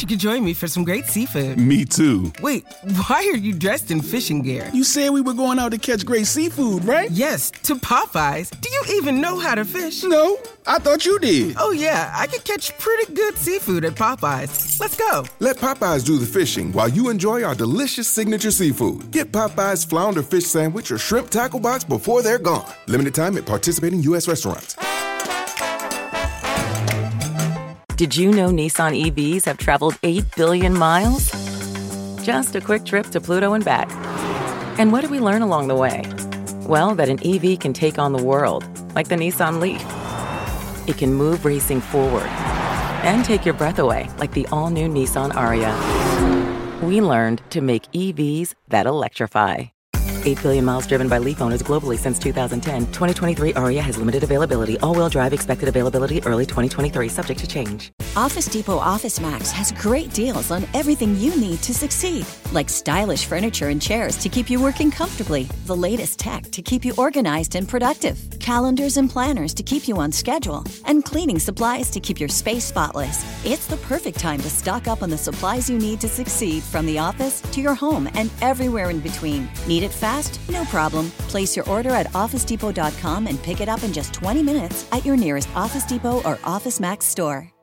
Glad 0.00 0.10
you 0.10 0.16
could 0.16 0.20
join 0.20 0.44
me 0.44 0.54
for 0.54 0.66
some 0.66 0.82
great 0.82 1.04
seafood. 1.04 1.58
Me 1.58 1.84
too. 1.84 2.32
Wait, 2.40 2.64
why 3.06 3.16
are 3.16 3.36
you 3.36 3.52
dressed 3.52 3.90
in 3.90 4.00
fishing 4.00 4.40
gear? 4.40 4.70
You 4.72 4.82
said 4.82 5.10
we 5.10 5.20
were 5.20 5.34
going 5.34 5.58
out 5.58 5.72
to 5.72 5.78
catch 5.78 6.06
great 6.06 6.26
seafood, 6.26 6.86
right? 6.86 7.10
Yes, 7.10 7.50
to 7.64 7.74
Popeyes. 7.74 8.48
Do 8.62 8.70
you 8.70 8.96
even 8.96 9.20
know 9.20 9.38
how 9.38 9.54
to 9.54 9.62
fish? 9.62 10.02
No, 10.02 10.38
I 10.66 10.78
thought 10.78 11.04
you 11.04 11.18
did. 11.18 11.56
Oh, 11.58 11.72
yeah, 11.72 12.14
I 12.16 12.28
could 12.28 12.44
catch 12.44 12.78
pretty 12.78 13.12
good 13.12 13.36
seafood 13.36 13.84
at 13.84 13.94
Popeyes. 13.94 14.80
Let's 14.80 14.96
go. 14.96 15.26
Let 15.38 15.58
Popeyes 15.58 16.06
do 16.06 16.16
the 16.16 16.24
fishing 16.24 16.72
while 16.72 16.88
you 16.88 17.10
enjoy 17.10 17.42
our 17.42 17.54
delicious 17.54 18.08
signature 18.08 18.52
seafood. 18.52 19.10
Get 19.10 19.32
Popeyes 19.32 19.86
flounder 19.86 20.22
fish 20.22 20.46
sandwich 20.46 20.90
or 20.90 20.96
shrimp 20.96 21.28
tackle 21.28 21.60
box 21.60 21.84
before 21.84 22.22
they're 22.22 22.38
gone. 22.38 22.72
Limited 22.86 23.14
time 23.14 23.36
at 23.36 23.44
participating 23.44 24.02
U.S. 24.04 24.26
restaurants. 24.26 24.76
Did 28.00 28.16
you 28.16 28.30
know 28.30 28.48
Nissan 28.48 28.98
EVs 28.98 29.44
have 29.44 29.58
traveled 29.58 29.98
8 30.02 30.24
billion 30.34 30.72
miles? 30.72 31.30
Just 32.24 32.56
a 32.56 32.60
quick 32.62 32.86
trip 32.86 33.08
to 33.08 33.20
Pluto 33.20 33.52
and 33.52 33.62
back. 33.62 33.90
And 34.78 34.90
what 34.90 35.02
did 35.02 35.10
we 35.10 35.20
learn 35.20 35.42
along 35.42 35.68
the 35.68 35.76
way? 35.76 36.02
Well, 36.66 36.94
that 36.94 37.10
an 37.10 37.18
EV 37.22 37.58
can 37.58 37.74
take 37.74 37.98
on 37.98 38.14
the 38.14 38.22
world, 38.22 38.64
like 38.94 39.08
the 39.08 39.16
Nissan 39.16 39.60
Leaf. 39.60 39.84
It 40.88 40.96
can 40.96 41.12
move 41.12 41.44
racing 41.44 41.82
forward 41.82 42.30
and 43.04 43.22
take 43.22 43.44
your 43.44 43.52
breath 43.52 43.78
away, 43.78 44.08
like 44.16 44.32
the 44.32 44.46
all 44.50 44.70
new 44.70 44.88
Nissan 44.88 45.36
Aria. 45.36 45.76
We 46.82 47.02
learned 47.02 47.42
to 47.50 47.60
make 47.60 47.82
EVs 47.92 48.54
that 48.68 48.86
electrify. 48.86 49.64
8 50.24 50.42
billion 50.42 50.64
miles 50.64 50.86
driven 50.86 51.08
by 51.08 51.18
Leaf 51.18 51.40
owners 51.40 51.62
globally 51.62 51.98
since 51.98 52.18
2010. 52.18 52.86
2023 52.86 53.54
Aria 53.54 53.82
has 53.82 53.96
limited 53.96 54.22
availability. 54.22 54.78
All 54.80 54.94
wheel 54.94 55.08
drive 55.08 55.32
expected 55.32 55.68
availability 55.68 56.22
early 56.24 56.46
2023, 56.46 57.08
subject 57.08 57.40
to 57.40 57.46
change. 57.46 57.92
Office 58.16 58.46
Depot 58.46 58.76
Office 58.76 59.20
Max 59.20 59.52
has 59.52 59.70
great 59.72 60.12
deals 60.12 60.50
on 60.50 60.66
everything 60.74 61.16
you 61.16 61.36
need 61.36 61.62
to 61.62 61.72
succeed, 61.72 62.26
like 62.52 62.68
stylish 62.68 63.24
furniture 63.24 63.68
and 63.68 63.80
chairs 63.80 64.16
to 64.18 64.28
keep 64.28 64.50
you 64.50 64.60
working 64.60 64.90
comfortably, 64.90 65.44
the 65.66 65.76
latest 65.76 66.18
tech 66.18 66.50
to 66.50 66.60
keep 66.60 66.84
you 66.84 66.92
organized 66.98 67.54
and 67.54 67.68
productive, 67.68 68.18
calendars 68.40 68.96
and 68.96 69.08
planners 69.08 69.54
to 69.54 69.62
keep 69.62 69.86
you 69.86 69.96
on 69.96 70.10
schedule, 70.10 70.64
and 70.86 71.04
cleaning 71.04 71.38
supplies 71.38 71.88
to 71.88 72.00
keep 72.00 72.18
your 72.18 72.28
space 72.28 72.64
spotless. 72.64 73.24
It's 73.46 73.68
the 73.68 73.76
perfect 73.76 74.18
time 74.18 74.40
to 74.40 74.50
stock 74.50 74.88
up 74.88 75.02
on 75.02 75.10
the 75.10 75.18
supplies 75.18 75.70
you 75.70 75.78
need 75.78 76.00
to 76.00 76.08
succeed 76.08 76.64
from 76.64 76.86
the 76.86 76.98
office 76.98 77.40
to 77.42 77.60
your 77.60 77.74
home 77.74 78.08
and 78.14 78.28
everywhere 78.42 78.90
in 78.90 78.98
between. 78.98 79.48
Need 79.68 79.84
it 79.84 79.92
fast? 80.10 80.40
No 80.48 80.64
problem. 80.64 81.10
Place 81.32 81.56
your 81.56 81.68
order 81.68 81.90
at 81.90 82.06
OfficeDepot.com 82.08 83.26
and 83.26 83.42
pick 83.42 83.60
it 83.60 83.68
up 83.68 83.82
in 83.82 83.92
just 83.92 84.14
20 84.14 84.42
minutes 84.42 84.86
at 84.92 85.04
your 85.06 85.16
nearest 85.16 85.48
Office 85.54 85.84
Depot 85.84 86.22
or 86.22 86.38
Office 86.44 86.80
Max 86.80 87.06
store. 87.06 87.59